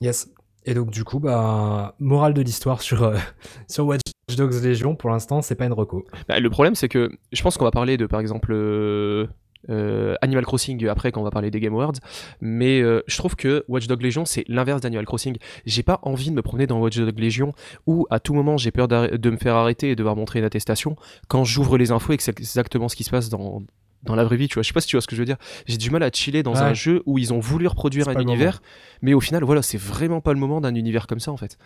Yes. 0.01 0.29
Et 0.67 0.73
donc, 0.73 0.91
du 0.91 1.03
coup, 1.05 1.19
bah, 1.19 1.95
morale 1.99 2.33
de 2.33 2.41
l'histoire 2.41 2.81
sur, 2.81 3.03
euh, 3.03 3.15
sur 3.69 3.85
Watch 3.87 4.01
Dogs 4.35 4.61
Legion, 4.61 4.95
pour 4.95 5.09
l'instant, 5.09 5.41
c'est 5.41 5.55
pas 5.55 5.65
une 5.65 5.73
reco. 5.73 6.05
Bah, 6.27 6.39
le 6.39 6.49
problème, 6.49 6.75
c'est 6.75 6.89
que 6.89 7.09
je 7.31 7.41
pense 7.41 7.57
qu'on 7.57 7.63
va 7.63 7.71
parler 7.71 7.95
de, 7.95 8.05
par 8.05 8.19
exemple, 8.19 8.51
euh, 8.53 9.27
euh, 9.69 10.15
Animal 10.21 10.45
Crossing 10.45 10.85
après 10.87 11.13
quand 11.13 11.21
on 11.21 11.23
va 11.23 11.31
parler 11.31 11.51
des 11.51 11.61
Game 11.61 11.73
Awards, 11.73 11.93
mais 12.41 12.81
je 12.81 13.17
trouve 13.17 13.35
que 13.35 13.63
Watch 13.69 13.87
Dogs 13.87 14.01
Legion, 14.01 14.25
c'est 14.25 14.43
l'inverse 14.47 14.81
d'Animal 14.81 15.05
Crossing. 15.05 15.37
J'ai 15.65 15.83
pas 15.83 15.99
envie 16.03 16.29
de 16.29 16.35
me 16.35 16.41
promener 16.41 16.67
dans 16.67 16.79
Watch 16.79 16.97
Dogs 16.97 17.19
Legion 17.19 17.53
où 17.85 18.05
à 18.09 18.19
tout 18.19 18.33
moment 18.33 18.57
j'ai 18.57 18.71
peur 18.71 18.87
de 18.87 19.29
me 19.29 19.37
faire 19.37 19.55
arrêter 19.55 19.89
et 19.89 19.95
devoir 19.95 20.15
montrer 20.15 20.39
une 20.39 20.45
attestation 20.45 20.95
quand 21.27 21.43
j'ouvre 21.43 21.77
les 21.77 21.91
infos 21.91 22.13
et 22.13 22.17
que 22.17 22.23
c'est 22.23 22.37
exactement 22.39 22.87
ce 22.87 22.95
qui 22.95 23.03
se 23.03 23.09
passe 23.09 23.29
dans. 23.29 23.63
Dans 24.03 24.15
la 24.15 24.23
vraie 24.23 24.37
vie, 24.37 24.47
tu 24.47 24.53
vois, 24.55 24.63
je 24.63 24.67
sais 24.67 24.73
pas 24.73 24.81
si 24.81 24.87
tu 24.87 24.95
vois 24.95 25.01
ce 25.01 25.07
que 25.07 25.15
je 25.15 25.21
veux 25.21 25.25
dire. 25.25 25.37
J'ai 25.65 25.77
du 25.77 25.89
mal 25.89 26.03
à 26.03 26.09
chiller 26.11 26.43
dans 26.43 26.53
Ouais. 26.53 26.59
un 26.61 26.73
jeu 26.73 27.03
où 27.05 27.17
ils 27.17 27.33
ont 27.33 27.39
voulu 27.39 27.67
reproduire 27.67 28.07
un 28.09 28.19
univers, 28.19 28.61
mais 29.01 29.13
au 29.13 29.19
final, 29.19 29.43
voilà, 29.43 29.61
c'est 29.61 29.77
vraiment 29.79 30.21
pas 30.21 30.33
le 30.33 30.39
moment 30.39 30.61
d'un 30.61 30.75
univers 30.75 31.07
comme 31.07 31.19
ça 31.19 31.31
en 31.31 31.37
fait. 31.37 31.57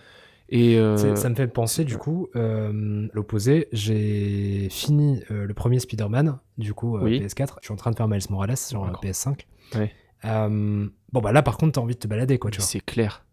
Et 0.54 0.78
euh, 0.78 1.16
Ça 1.16 1.30
me 1.30 1.36
fait 1.36 1.48
penser, 1.48 1.86
du 1.86 1.98
coup, 1.98 2.28
euh, 2.36 3.08
l'opposé. 3.14 3.68
J'ai 3.72 4.68
fini 4.70 5.24
euh, 5.32 5.46
le 5.46 5.54
premier 5.54 5.80
Spider-Man, 5.80 6.40
du 6.58 6.74
coup, 6.74 6.98
euh, 6.98 7.04
Oui. 7.04 7.20
PS4. 7.22 7.56
Je 7.62 7.68
suis 7.68 7.74
en 7.74 7.78
train 7.78 7.92
de 7.92 7.96
faire 7.96 8.08
Miles 8.10 8.20
Morales 8.30 8.58
sur 8.58 8.84
euh, 8.84 8.88
D'accord. 8.88 9.02
PS5. 9.04 9.46
Ouais. 9.76 9.92
Euh, 10.26 10.88
bon, 11.14 11.22
bah 11.22 11.32
là, 11.32 11.42
par 11.42 11.58
contre, 11.58 11.74
t'as 11.74 11.82
envie 11.82 11.94
de 11.96 12.00
te 12.00 12.08
balader, 12.08 12.38
quoi, 12.38 12.52
tu 12.52 12.58
vois. 12.60 12.66
c'est 12.66 12.82
clair. 12.82 13.24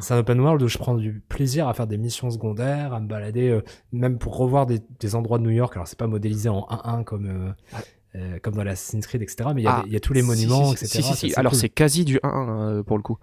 C'est 0.00 0.14
un 0.14 0.18
open 0.18 0.40
world 0.40 0.62
où 0.62 0.68
je 0.68 0.78
prends 0.78 0.94
du 0.94 1.20
plaisir 1.28 1.68
à 1.68 1.74
faire 1.74 1.86
des 1.88 1.98
missions 1.98 2.30
secondaires, 2.30 2.94
à 2.94 3.00
me 3.00 3.06
balader, 3.08 3.50
euh, 3.50 3.60
même 3.92 4.18
pour 4.18 4.36
revoir 4.36 4.66
des, 4.66 4.80
des 5.00 5.14
endroits 5.16 5.38
de 5.38 5.42
New 5.44 5.50
York. 5.50 5.74
Alors, 5.76 5.86
c'est 5.88 5.98
pas 5.98 6.06
modélisé 6.06 6.48
en 6.48 6.66
1-1 6.70 7.02
comme, 7.04 7.26
euh, 7.26 7.78
euh, 8.16 8.38
comme 8.42 8.54
dans 8.54 8.64
l'Assassin's 8.64 9.06
Creed, 9.06 9.22
etc. 9.22 9.50
Mais 9.54 9.62
il 9.62 9.64
y, 9.64 9.68
a 9.68 9.78
Ah, 9.78 9.84
il 9.86 9.92
y 9.92 9.96
a 9.96 10.00
tous 10.00 10.12
les 10.12 10.22
monuments, 10.22 10.68
si, 10.76 10.84
etc. 10.84 11.02
Si, 11.02 11.02
si, 11.02 11.14
si. 11.30 11.34
Alors 11.36 11.52
cool. 11.52 11.60
c'est 11.60 11.68
quasi 11.68 12.04
du 12.04 12.18
1 12.22 12.28
euh, 12.28 12.82
pour 12.82 12.96
le 12.96 13.02
coup. 13.02 13.18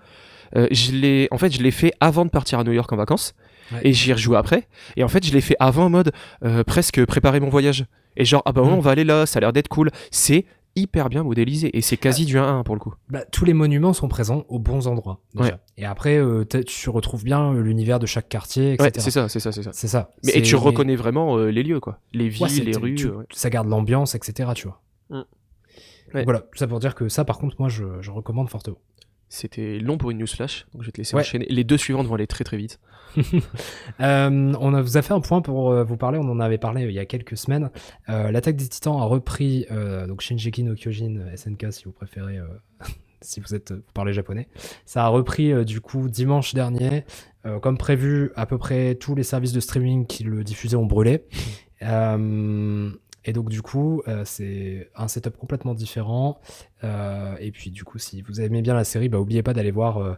Euh, 0.57 0.67
je 0.71 0.91
l'ai, 0.91 1.27
en 1.31 1.37
fait, 1.37 1.51
je 1.53 1.61
l'ai 1.63 1.71
fait 1.71 1.93
avant 2.01 2.25
de 2.25 2.29
partir 2.29 2.59
à 2.59 2.63
New 2.63 2.73
York 2.73 2.91
en 2.91 2.97
vacances 2.97 3.33
Ouais. 3.71 3.79
et 3.83 3.93
j'y 3.93 4.09
ai 4.09 4.13
rejoué 4.13 4.35
après. 4.35 4.67
Et 4.97 5.03
en 5.03 5.07
fait, 5.07 5.25
je 5.25 5.31
l'ai 5.31 5.39
fait 5.39 5.55
avant 5.61 5.85
en 5.85 5.89
mode 5.89 6.11
euh, 6.43 6.61
presque 6.65 7.05
préparer 7.05 7.39
mon 7.39 7.47
voyage. 7.47 7.85
Et 8.17 8.25
genre 8.25 8.41
ah 8.45 8.51
bah 8.51 8.61
ouais, 8.61 8.67
Mm. 8.69 8.73
on 8.73 8.79
va 8.81 8.91
aller 8.91 9.05
là, 9.05 9.25
ça 9.25 9.37
a 9.37 9.39
l'air 9.39 9.53
d'être 9.53 9.69
cool. 9.69 9.91
C'est 10.11 10.43
hyper 10.75 11.09
bien 11.09 11.23
modélisé 11.23 11.75
et 11.77 11.81
c'est 11.81 11.97
quasi 11.97 12.25
du 12.25 12.37
1 12.37 12.63
pour 12.63 12.75
le 12.75 12.79
coup. 12.79 12.93
Bah, 13.09 13.25
tous 13.25 13.43
les 13.45 13.53
monuments 13.53 13.93
sont 13.93 14.07
présents 14.07 14.45
aux 14.49 14.59
bons 14.59 14.87
endroits. 14.87 15.19
déjà. 15.35 15.49
Ouais. 15.49 15.57
Et 15.77 15.85
après, 15.85 16.17
euh, 16.17 16.45
tu 16.45 16.89
retrouves 16.89 17.23
bien 17.23 17.53
euh, 17.53 17.61
l'univers 17.61 17.99
de 17.99 18.05
chaque 18.05 18.29
quartier, 18.29 18.73
etc. 18.73 18.83
Ouais, 18.85 18.91
c'est 19.01 19.11
ça, 19.11 19.27
c'est 19.29 19.39
ça, 19.39 19.51
c'est 19.51 19.63
ça. 19.63 19.71
C'est 19.73 19.87
ça. 19.87 20.11
Mais 20.23 20.33
et 20.37 20.41
tu 20.41 20.55
reconnais 20.55 20.95
vraiment 20.95 21.37
euh, 21.37 21.49
les 21.51 21.63
lieux 21.63 21.79
quoi, 21.79 21.99
les 22.13 22.29
villes, 22.29 22.43
Ouais, 22.43 22.49
les 22.65 22.77
rues. 22.77 22.95
tu- 22.95 23.07
ouais. 23.09 23.25
Ça 23.33 23.49
garde 23.49 23.67
l'ambiance, 23.67 24.15
etc. 24.15 24.51
Tu 24.55 24.67
vois. 24.67 24.81
Mm. 25.09 25.21
Ouais. 26.13 26.23
Voilà, 26.25 26.43
ça 26.55 26.67
pour 26.67 26.79
dire 26.79 26.93
que 26.95 27.07
ça, 27.07 27.23
par 27.23 27.37
contre, 27.37 27.55
moi, 27.59 27.69
je, 27.69 27.83
je 28.01 28.11
recommande 28.11 28.49
fortement. 28.49 28.77
C'était 29.33 29.79
long 29.79 29.97
pour 29.97 30.11
une 30.11 30.17
news 30.17 30.27
flash, 30.27 30.65
donc 30.73 30.81
je 30.81 30.87
vais 30.87 30.91
te 30.91 30.97
laisser 30.97 31.15
Ouais. 31.15 31.21
enchaîner. 31.21 31.45
Les 31.49 31.63
deux 31.63 31.77
suivantes 31.77 32.05
vont 32.05 32.15
aller 32.15 32.27
très 32.27 32.43
très 32.43 32.57
vite. 32.57 32.79
Euh, 34.01 34.53
on 34.59 34.73
a, 34.73 34.81
vous 34.81 34.97
a 34.97 35.01
fait 35.01 35.13
un 35.13 35.19
point 35.21 35.41
pour 35.41 35.71
euh, 35.71 35.83
vous 35.83 35.95
parler, 35.95 36.17
on 36.17 36.27
en 36.29 36.39
avait 36.39 36.57
parlé 36.57 36.83
euh, 36.85 36.89
il 36.89 36.93
y 36.95 36.99
a 36.99 37.05
quelques 37.05 37.37
semaines. 37.37 37.69
L'attaque 38.07 38.55
des 38.57 38.67
titans 38.67 38.97
a 38.99 39.03
repris, 39.05 39.65
donc 40.07 40.21
Shinjeki 40.21 40.63
no 40.63 40.75
Kyojin, 40.75 41.35
SNK 41.35 41.71
si 41.71 41.85
vous 41.85 41.91
préférez, 41.93 42.39
si 43.21 43.39
vous, 43.39 43.53
êtes, 43.55 43.71
vous 43.71 43.81
parlez 43.93 44.11
japonais. 44.13 44.47
Ça 44.85 45.05
a 45.05 45.07
repris 45.07 45.63
du 45.65 45.79
coup 45.81 46.09
dimanche 46.09 46.53
dernier. 46.53 47.05
Comme 47.61 47.77
prévu, 47.77 48.31
à 48.35 48.45
peu 48.45 48.57
près 48.57 48.95
tous 48.95 49.15
les 49.15 49.23
services 49.23 49.53
de 49.53 49.59
streaming 49.61 50.05
qui 50.07 50.23
le 50.23 50.43
diffusaient 50.43 50.75
ont 50.77 50.85
brûlé. 50.85 51.23
Et 53.25 53.33
donc 53.33 53.49
du 53.49 53.61
coup, 53.61 54.01
euh, 54.07 54.23
c'est 54.25 54.89
un 54.95 55.07
setup 55.07 55.37
complètement 55.37 55.73
différent. 55.73 56.39
Euh, 56.83 57.35
et 57.39 57.51
puis 57.51 57.69
du 57.71 57.83
coup, 57.83 57.99
si 57.99 58.21
vous 58.21 58.41
aimez 58.41 58.61
bien 58.61 58.73
la 58.73 58.83
série, 58.83 59.09
bah, 59.09 59.19
oubliez 59.19 59.43
pas 59.43 59.53
d'aller 59.53 59.71
voir 59.71 59.97
euh, 59.99 60.15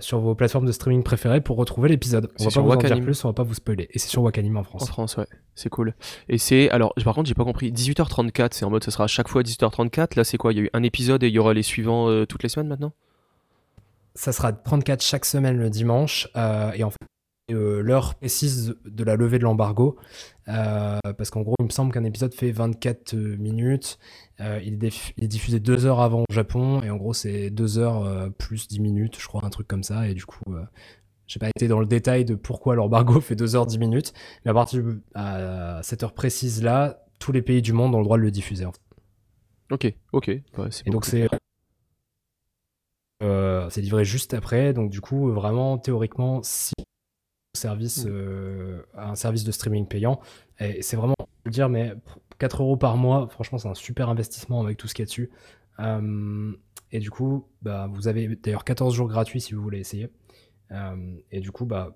sur 0.00 0.20
vos 0.20 0.34
plateformes 0.34 0.66
de 0.66 0.72
streaming 0.72 1.02
préférées 1.02 1.40
pour 1.40 1.56
retrouver 1.56 1.88
l'épisode. 1.88 2.30
On 2.40 2.44
va 2.44 2.50
sur 2.50 2.60
pas 2.62 2.66
vous 2.66 2.72
en 2.72 2.76
dire 2.76 2.84
Wakanim. 2.90 3.04
plus, 3.04 3.24
on 3.24 3.28
va 3.28 3.32
pas 3.34 3.42
vous 3.42 3.54
spoiler. 3.54 3.88
Et 3.92 3.98
c'est 3.98 4.08
sur 4.08 4.22
Wakanim 4.22 4.56
en 4.56 4.60
En 4.60 4.64
France. 4.64 4.86
France, 4.88 5.16
ouais, 5.16 5.26
c'est 5.54 5.68
cool. 5.70 5.94
Et 6.28 6.38
c'est 6.38 6.70
alors, 6.70 6.94
par 7.04 7.14
contre, 7.14 7.28
j'ai 7.28 7.34
pas 7.34 7.44
compris. 7.44 7.72
18h34, 7.72 8.48
c'est 8.52 8.64
en 8.64 8.70
mode, 8.70 8.84
ça 8.84 8.90
sera 8.90 9.04
à 9.04 9.08
chaque 9.08 9.28
fois 9.28 9.42
18h34. 9.42 10.16
Là, 10.16 10.24
c'est 10.24 10.36
quoi? 10.38 10.52
Il 10.52 10.56
y 10.56 10.60
a 10.60 10.64
eu 10.64 10.70
un 10.72 10.82
épisode 10.82 11.22
et 11.24 11.28
il 11.28 11.34
y 11.34 11.38
aura 11.38 11.54
les 11.54 11.62
suivants 11.62 12.24
toutes 12.26 12.42
les 12.42 12.48
semaines 12.48 12.68
maintenant? 12.68 12.92
Ça 14.14 14.32
sera 14.32 14.52
34 14.52 15.02
chaque 15.02 15.24
semaine 15.26 15.58
le 15.58 15.68
dimanche. 15.68 16.28
euh, 16.36 16.72
et 16.72 16.82
en 16.84 16.90
fait, 16.90 16.96
l'heure 17.54 18.14
précise 18.16 18.74
de 18.84 19.04
la 19.04 19.16
levée 19.16 19.38
de 19.38 19.44
l'embargo. 19.44 19.96
euh, 20.48 20.98
parce 21.16 21.30
qu'en 21.30 21.42
gros, 21.42 21.54
il 21.60 21.66
me 21.66 21.70
semble 21.70 21.92
qu'un 21.92 22.04
épisode 22.04 22.34
fait 22.34 22.50
24 22.50 23.14
minutes. 23.14 23.98
Euh, 24.40 24.60
il, 24.64 24.74
est 24.74 24.76
déf- 24.76 25.12
il 25.16 25.24
est 25.24 25.28
diffusé 25.28 25.60
deux 25.60 25.86
heures 25.86 26.00
avant 26.00 26.20
au 26.28 26.32
Japon. 26.32 26.82
Et 26.82 26.90
en 26.90 26.96
gros, 26.96 27.14
c'est 27.14 27.50
deux 27.50 27.78
heures 27.78 28.04
euh, 28.04 28.30
plus 28.30 28.68
10 28.68 28.80
minutes, 28.80 29.16
je 29.20 29.26
crois, 29.28 29.44
un 29.44 29.50
truc 29.50 29.66
comme 29.68 29.82
ça. 29.82 30.08
Et 30.08 30.14
du 30.14 30.24
coup, 30.26 30.42
euh, 30.54 30.64
j'ai 31.26 31.38
pas 31.40 31.48
été 31.48 31.68
dans 31.68 31.80
le 31.80 31.86
détail 31.86 32.24
de 32.24 32.34
pourquoi 32.34 32.74
l'embargo 32.74 33.20
fait 33.20 33.36
2 33.36 33.54
heures 33.56 33.66
10 33.66 33.78
minutes. 33.78 34.12
Mais 34.44 34.50
à 34.50 34.54
partir 34.54 34.82
de 34.82 35.00
à 35.14 35.80
cette 35.82 36.02
heure 36.02 36.14
précise 36.14 36.62
là, 36.62 37.04
tous 37.18 37.32
les 37.32 37.42
pays 37.42 37.62
du 37.62 37.72
monde 37.72 37.94
ont 37.94 37.98
le 37.98 38.04
droit 38.04 38.18
de 38.18 38.22
le 38.22 38.30
diffuser. 38.30 38.64
En 38.66 38.72
fait. 38.72 38.80
Ok, 39.70 39.94
ok. 40.12 40.26
Ouais, 40.58 40.68
Et 40.84 40.90
donc 40.90 41.04
c'est 41.06 41.28
euh, 43.22 43.68
c'est 43.70 43.80
livré 43.80 44.04
juste 44.04 44.34
après. 44.34 44.72
Donc 44.72 44.90
du 44.90 45.00
coup, 45.00 45.30
vraiment 45.32 45.78
théoriquement, 45.78 46.40
si 46.42 46.72
service 47.56 48.04
Mm. 48.04 48.08
euh, 48.10 48.82
un 48.96 49.16
service 49.16 49.44
de 49.44 49.50
streaming 49.52 49.86
payant, 49.86 50.20
et 50.60 50.82
c'est 50.82 50.96
vraiment 50.96 51.14
le 51.44 51.50
dire, 51.50 51.68
mais 51.68 51.94
4 52.38 52.62
euros 52.62 52.76
par 52.76 52.96
mois, 52.96 53.28
franchement, 53.28 53.58
c'est 53.58 53.68
un 53.68 53.74
super 53.74 54.08
investissement 54.08 54.60
avec 54.60 54.76
tout 54.76 54.88
ce 54.88 54.94
qu'il 54.94 55.02
y 55.02 55.04
a 55.04 55.06
dessus. 55.06 55.30
Euh, 55.80 56.52
et 56.92 56.98
du 56.98 57.10
coup, 57.10 57.46
bah, 57.62 57.88
vous 57.92 58.08
avez 58.08 58.36
d'ailleurs 58.36 58.64
14 58.64 58.94
jours 58.94 59.08
gratuits 59.08 59.40
si 59.40 59.54
vous 59.54 59.62
voulez 59.62 59.78
essayer. 59.78 60.10
Euh, 60.72 61.16
et 61.30 61.40
du 61.40 61.52
coup, 61.52 61.64
bah 61.64 61.94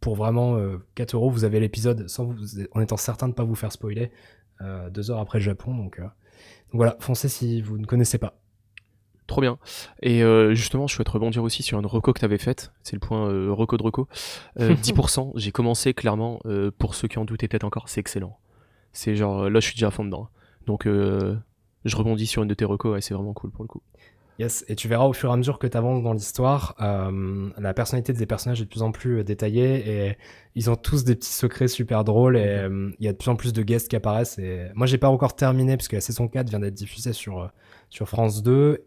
pour 0.00 0.14
vraiment 0.14 0.56
euh, 0.56 0.78
4 0.94 1.14
euros, 1.14 1.30
vous 1.30 1.44
avez 1.44 1.58
l'épisode 1.58 2.08
sans 2.08 2.24
vous, 2.24 2.36
en 2.72 2.80
étant 2.80 2.96
certain 2.96 3.26
de 3.26 3.32
ne 3.32 3.36
pas 3.36 3.44
vous 3.44 3.54
faire 3.54 3.72
spoiler 3.72 4.10
deux 4.90 5.10
heures 5.10 5.20
après 5.20 5.38
le 5.38 5.44
Japon. 5.44 5.74
Donc, 5.74 6.00
donc 6.00 6.10
voilà, 6.72 6.96
foncez 7.00 7.28
si 7.28 7.60
vous 7.60 7.76
ne 7.76 7.84
connaissez 7.84 8.16
pas. 8.18 8.38
Trop 9.26 9.40
bien. 9.40 9.58
Et 10.02 10.22
euh, 10.22 10.54
justement, 10.54 10.86
je 10.86 10.94
souhaite 10.94 11.08
rebondir 11.08 11.42
aussi 11.42 11.62
sur 11.62 11.78
une 11.78 11.86
reco 11.86 12.12
que 12.12 12.20
tu 12.20 12.24
avais 12.24 12.38
faite. 12.38 12.72
C'est 12.82 12.94
le 12.94 13.00
point 13.00 13.28
euh, 13.28 13.52
reco 13.52 13.76
de 13.76 13.82
reco. 13.82 14.08
Euh, 14.60 14.74
10%, 14.82 15.32
j'ai 15.34 15.52
commencé 15.52 15.94
clairement, 15.94 16.40
euh, 16.46 16.70
pour 16.76 16.94
ceux 16.94 17.08
qui 17.08 17.18
en 17.18 17.24
doutaient 17.24 17.48
peut-être 17.48 17.64
encore, 17.64 17.88
c'est 17.88 18.00
excellent. 18.00 18.38
C'est 18.92 19.16
genre, 19.16 19.50
là 19.50 19.60
je 19.60 19.66
suis 19.66 19.74
déjà 19.74 19.88
à 19.88 19.90
fond 19.90 20.04
dedans. 20.04 20.28
Donc 20.66 20.86
euh, 20.86 21.36
je 21.84 21.96
rebondis 21.96 22.26
sur 22.26 22.42
une 22.42 22.48
de 22.48 22.54
tes 22.54 22.64
recos 22.64 22.96
et 22.98 23.00
c'est 23.00 23.14
vraiment 23.14 23.34
cool 23.34 23.50
pour 23.50 23.64
le 23.64 23.68
coup. 23.68 23.82
Yes, 24.38 24.66
et 24.68 24.74
tu 24.74 24.86
verras 24.86 25.06
au 25.06 25.14
fur 25.14 25.30
et 25.30 25.32
à 25.32 25.36
mesure 25.36 25.58
que 25.58 25.66
tu 25.66 25.78
avances 25.78 26.02
dans 26.02 26.12
l'histoire, 26.12 26.74
euh, 26.82 27.48
la 27.56 27.72
personnalité 27.72 28.12
des 28.12 28.26
personnages 28.26 28.60
est 28.60 28.64
de 28.64 28.68
plus 28.68 28.82
en 28.82 28.92
plus 28.92 29.20
euh, 29.20 29.24
détaillée 29.24 30.08
et 30.08 30.18
ils 30.54 30.68
ont 30.68 30.76
tous 30.76 31.04
des 31.04 31.14
petits 31.14 31.32
secrets 31.32 31.68
super 31.68 32.04
drôles 32.04 32.36
et 32.36 32.44
euh, 32.46 32.90
il 32.98 33.06
y 33.06 33.08
a 33.08 33.12
de 33.12 33.16
plus 33.16 33.30
en 33.30 33.36
plus 33.36 33.54
de 33.54 33.62
guests 33.62 33.88
qui 33.88 33.96
apparaissent. 33.96 34.38
Et 34.38 34.66
moi, 34.74 34.86
j'ai 34.86 34.98
pas 34.98 35.08
encore 35.08 35.36
terminé 35.36 35.78
parce 35.78 35.88
que 35.88 35.96
la 35.96 36.02
saison 36.02 36.28
4 36.28 36.50
vient 36.50 36.60
d'être 36.60 36.74
diffusée 36.74 37.14
sur, 37.14 37.40
euh, 37.40 37.46
sur 37.88 38.10
France 38.10 38.42
2. 38.42 38.84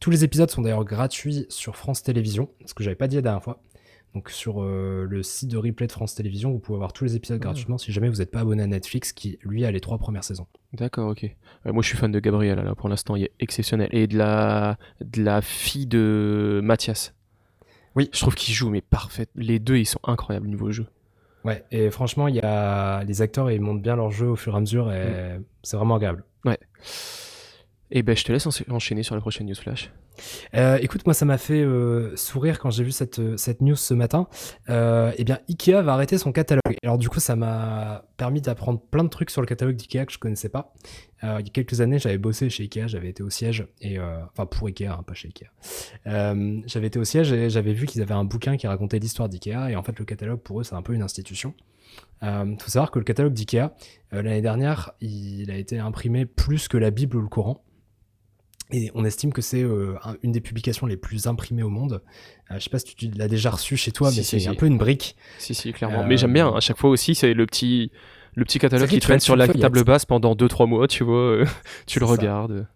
Tous 0.00 0.10
les 0.10 0.24
épisodes 0.24 0.50
sont 0.50 0.62
d'ailleurs 0.62 0.86
gratuits 0.86 1.44
sur 1.50 1.76
France 1.76 2.02
Télévisions, 2.02 2.48
ce 2.64 2.72
que 2.72 2.82
j'avais 2.82 2.96
pas 2.96 3.06
dit 3.06 3.16
la 3.16 3.22
dernière 3.22 3.44
fois. 3.44 3.62
Donc 4.14 4.30
sur 4.30 4.62
euh, 4.62 5.06
le 5.08 5.22
site 5.22 5.50
de 5.50 5.58
replay 5.58 5.86
de 5.86 5.92
France 5.92 6.14
Télévisions, 6.14 6.50
vous 6.50 6.58
pouvez 6.58 6.76
avoir 6.76 6.94
tous 6.94 7.04
les 7.04 7.16
épisodes 7.16 7.38
gratuitement 7.38 7.76
si 7.76 7.92
jamais 7.92 8.08
vous 8.08 8.16
n'êtes 8.16 8.30
pas 8.30 8.40
abonné 8.40 8.62
à 8.62 8.66
Netflix 8.66 9.12
qui 9.12 9.38
lui 9.42 9.64
a 9.66 9.70
les 9.70 9.80
trois 9.80 9.98
premières 9.98 10.24
saisons. 10.24 10.46
D'accord, 10.72 11.10
ok. 11.10 11.24
Euh, 11.66 11.72
moi 11.74 11.82
je 11.82 11.88
suis 11.88 11.98
fan 11.98 12.10
de 12.10 12.18
Gabriel 12.18 12.58
là, 12.58 12.74
pour 12.74 12.88
l'instant, 12.88 13.14
il 13.14 13.24
est 13.24 13.32
exceptionnel. 13.40 13.90
Et 13.92 14.06
de 14.06 14.16
la, 14.16 14.78
de 15.02 15.22
la 15.22 15.42
fille 15.42 15.86
de 15.86 16.60
Mathias. 16.64 17.14
Oui. 17.94 18.08
Je 18.14 18.20
trouve 18.20 18.34
qu'ils 18.34 18.54
jouent, 18.54 18.70
mais 18.70 18.80
parfait. 18.80 19.26
Les 19.34 19.58
deux, 19.58 19.76
ils 19.76 19.86
sont 19.86 20.00
incroyables 20.04 20.48
niveau 20.48 20.72
jeu. 20.72 20.86
Ouais, 21.44 21.62
et 21.70 21.90
franchement, 21.90 22.26
il 22.26 22.36
y 22.36 22.40
a 22.40 23.04
les 23.04 23.20
acteurs, 23.20 23.50
ils 23.50 23.60
montent 23.60 23.82
bien 23.82 23.96
leur 23.96 24.10
jeu 24.10 24.28
au 24.28 24.36
fur 24.36 24.54
et 24.54 24.56
à 24.56 24.60
mesure 24.60 24.90
et 24.92 25.38
c'est 25.62 25.76
vraiment 25.76 25.96
agréable. 25.96 26.24
Et 27.92 28.02
ben 28.02 28.16
je 28.16 28.24
te 28.24 28.32
laisse 28.32 28.46
encha- 28.46 28.70
enchaîner 28.70 29.02
sur 29.02 29.14
la 29.14 29.20
prochaine 29.20 29.46
news 29.46 29.54
flash. 29.54 29.90
Euh, 30.54 30.78
écoute, 30.82 31.06
moi, 31.06 31.14
ça 31.14 31.24
m'a 31.24 31.38
fait 31.38 31.62
euh, 31.62 32.14
sourire 32.14 32.58
quand 32.58 32.70
j'ai 32.70 32.84
vu 32.84 32.92
cette, 32.92 33.18
euh, 33.20 33.36
cette 33.36 33.62
news 33.62 33.74
ce 33.76 33.94
matin. 33.94 34.28
Euh, 34.68 35.12
eh 35.16 35.24
bien, 35.24 35.38
Ikea 35.48 35.82
va 35.82 35.94
arrêter 35.94 36.18
son 36.18 36.30
catalogue. 36.30 36.76
Alors, 36.84 36.98
du 36.98 37.08
coup, 37.08 37.20
ça 37.20 37.36
m'a 37.36 38.04
permis 38.16 38.40
d'apprendre 38.42 38.80
plein 38.80 39.02
de 39.02 39.08
trucs 39.08 39.30
sur 39.30 39.40
le 39.40 39.46
catalogue 39.46 39.76
d'Ikea 39.76 40.04
que 40.04 40.12
je 40.12 40.18
connaissais 40.18 40.50
pas. 40.50 40.74
Il 41.22 41.28
y 41.28 41.32
a 41.32 41.42
quelques 41.52 41.80
années, 41.80 41.98
j'avais 41.98 42.18
bossé 42.18 42.48
chez 42.48 42.62
Ikea, 42.64 42.86
j'avais 42.86 43.08
été 43.08 43.22
au 43.22 43.28
siège, 43.28 43.66
et 43.82 43.98
enfin 44.00 44.46
pour 44.46 44.68
Ikea, 44.68 44.86
hein, 44.86 45.02
pas 45.06 45.12
chez 45.12 45.28
Ikea. 45.28 45.50
J'avais 46.66 46.86
été 46.86 46.98
au 46.98 47.04
siège 47.04 47.30
et 47.32 47.50
j'avais 47.50 47.74
vu 47.74 47.86
qu'ils 47.86 48.00
avaient 48.00 48.14
un 48.14 48.24
bouquin 48.24 48.56
qui 48.56 48.66
racontait 48.66 48.98
l'histoire 48.98 49.28
d'Ikea, 49.28 49.70
et 49.70 49.76
en 49.76 49.82
fait, 49.82 49.98
le 49.98 50.04
catalogue 50.06 50.40
pour 50.40 50.60
eux, 50.60 50.64
c'est 50.64 50.74
un 50.74 50.82
peu 50.82 50.94
une 50.94 51.02
institution. 51.02 51.52
Euh, 52.22 52.54
faut 52.58 52.70
savoir 52.70 52.90
que 52.90 52.98
le 52.98 53.04
catalogue 53.04 53.34
d'Ikea, 53.34 53.70
l'année 54.12 54.40
dernière, 54.42 54.92
il 55.00 55.50
a 55.50 55.56
été 55.56 55.78
imprimé 55.78 56.24
plus 56.24 56.68
que 56.68 56.78
la 56.78 56.90
Bible 56.90 57.16
ou 57.16 57.20
le 57.20 57.28
Coran. 57.28 57.62
Et 58.72 58.90
on 58.94 59.04
estime 59.04 59.32
que 59.32 59.42
c'est 59.42 59.62
euh, 59.62 59.96
un- 60.04 60.16
une 60.22 60.32
des 60.32 60.40
publications 60.40 60.86
les 60.86 60.96
plus 60.96 61.26
imprimées 61.26 61.62
au 61.62 61.68
monde. 61.70 62.02
Euh, 62.50 62.54
je 62.58 62.60
sais 62.64 62.70
pas 62.70 62.78
si 62.78 62.94
tu 62.94 63.10
l'as 63.16 63.28
déjà 63.28 63.50
reçu 63.50 63.76
chez 63.76 63.90
toi, 63.92 64.10
Si, 64.10 64.18
mais 64.18 64.22
si, 64.22 64.30
c'est 64.30 64.40
si. 64.40 64.48
un 64.48 64.54
peu 64.54 64.66
une 64.66 64.78
brique. 64.78 65.16
Si, 65.38 65.54
si, 65.54 65.72
clairement. 65.72 66.00
Euh, 66.02 66.06
Mais 66.06 66.16
j'aime 66.16 66.32
bien, 66.32 66.54
à 66.54 66.60
chaque 66.60 66.78
fois 66.78 66.90
aussi, 66.90 67.14
c'est 67.14 67.34
le 67.34 67.46
petit, 67.46 67.90
le 68.34 68.44
petit 68.44 68.58
catalogue 68.58 68.88
qui 68.88 69.00
traîne 69.00 69.20
sur 69.20 69.34
la 69.36 69.48
table 69.48 69.82
basse 69.84 70.04
pendant 70.06 70.34
2-3 70.34 70.66
mois, 70.68 70.86
tu 70.88 71.02
vois. 71.04 71.16
euh, 71.18 71.46
tu 71.86 71.98
le 72.00 72.06
ça. 72.06 72.12
regardes. 72.12 72.66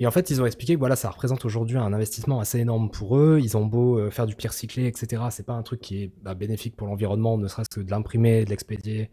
Et 0.00 0.06
en 0.06 0.10
fait, 0.10 0.30
ils 0.30 0.42
ont 0.42 0.46
expliqué 0.46 0.74
que 0.74 0.78
voilà, 0.78 0.96
ça 0.96 1.08
représente 1.10 1.44
aujourd'hui 1.44 1.76
un 1.76 1.92
investissement 1.92 2.40
assez 2.40 2.58
énorme 2.58 2.90
pour 2.90 3.16
eux. 3.18 3.38
Ils 3.42 3.56
ont 3.56 3.64
beau 3.64 4.10
faire 4.10 4.26
du 4.26 4.34
pire 4.34 4.50
recyclé, 4.50 4.86
etc. 4.86 5.22
C'est 5.30 5.46
pas 5.46 5.52
un 5.54 5.62
truc 5.62 5.80
qui 5.80 6.02
est 6.04 6.10
bah, 6.22 6.34
bénéfique 6.34 6.74
pour 6.76 6.86
l'environnement, 6.88 7.38
ne 7.38 7.46
serait-ce 7.48 7.68
que 7.68 7.80
de 7.80 7.90
l'imprimer, 7.90 8.44
de 8.44 8.50
l'expédier, 8.50 9.10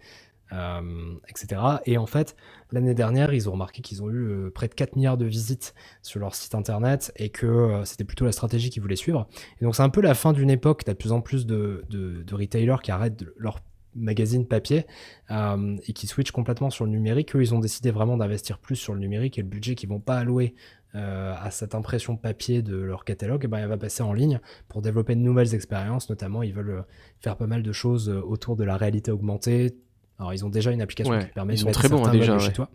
euh, 0.52 1.16
etc. 1.28 1.60
Et 1.86 1.98
en 1.98 2.06
fait, 2.06 2.36
l'année 2.72 2.94
dernière, 2.94 3.34
ils 3.34 3.50
ont 3.50 3.54
remarqué 3.54 3.82
qu'ils 3.82 4.04
ont 4.04 4.12
eu 4.12 4.28
euh, 4.28 4.52
près 4.54 4.68
de 4.68 4.76
4 4.76 4.96
milliards 4.96 5.18
de 5.18 5.26
visites 5.26 5.74
sur 6.04 6.20
leur 6.20 6.36
site 6.36 6.54
internet 6.54 7.12
et 7.16 7.30
que 7.30 7.48
euh, 7.48 7.84
c'était 7.84 8.04
plutôt 8.04 8.26
la 8.26 8.32
stratégie 8.32 8.70
qu'ils 8.70 8.84
voulaient 8.84 8.96
suivre. 8.96 9.28
Et 9.60 9.66
donc, 9.66 9.76
c'est 9.76 9.82
un 9.82 9.90
peu 9.90 10.02
la 10.02 10.14
fin 10.14 10.34
d'une 10.34 10.52
époque. 10.52 10.84
T'as 10.84 10.94
de 10.94 10.98
plus 10.98 11.12
en 11.12 11.22
plus 11.22 11.48
de, 11.48 11.84
de, 11.90 12.36
retailers 12.36 12.78
qui 12.84 12.92
arrêtent 12.92 13.26
leur 13.38 13.60
magazine 13.96 14.46
papier 14.46 14.86
et 15.30 15.94
qui 15.94 16.06
switchent 16.06 16.34
complètement 16.34 16.70
sur 16.70 16.84
le 16.84 16.92
numérique. 16.92 17.34
Eux, 17.34 17.42
ils 17.42 17.56
ont 17.56 17.60
décidé 17.60 17.92
vraiment 17.92 18.18
d'investir 18.18 18.60
plus 18.60 18.76
sur 18.76 18.94
le 18.94 19.00
numérique 19.00 19.40
et 19.40 19.42
le 19.42 19.48
budget 19.48 19.74
qu'ils 19.76 19.88
vont 19.88 20.02
pas 20.02 20.18
allouer 20.18 20.54
à 20.94 21.50
cette 21.50 21.76
impression 21.76 22.18
papier 22.18 22.62
de 22.62 22.76
leur 22.76 23.06
catalogue, 23.06 23.42
eh 23.46 23.48
ben, 23.48 23.60
elle 23.60 23.70
va 23.70 23.78
passer 23.78 24.04
en 24.04 24.12
ligne 24.12 24.42
pour 24.68 24.82
développer 24.82 25.16
de 25.16 25.22
nouvelles 25.22 25.56
expériences. 25.56 26.10
Notamment, 26.10 26.44
ils 26.44 26.54
veulent 26.54 26.84
faire 27.22 27.38
pas 27.38 27.48
mal 27.48 27.64
de 27.64 27.72
choses 27.72 28.10
autour 28.10 28.58
de 28.58 28.66
la 28.66 28.76
réalité 28.76 29.12
augmentée. 29.12 29.78
Alors, 30.20 30.34
ils 30.34 30.46
ont 30.46 30.50
déjà 30.50 30.72
une 30.72 30.82
application 30.82 31.14
Ouais, 31.14 31.26
qui 31.26 31.34
permet 31.34 31.54
ils 31.54 31.58
de 31.58 31.62
sont 31.62 31.68
mettre 31.68 31.80
très 31.80 31.90
bons, 31.90 32.06
hein, 32.06 32.12
déjà, 32.12 32.34
ouais. 32.34 32.40
chez 32.40 32.54
toi. 32.54 32.70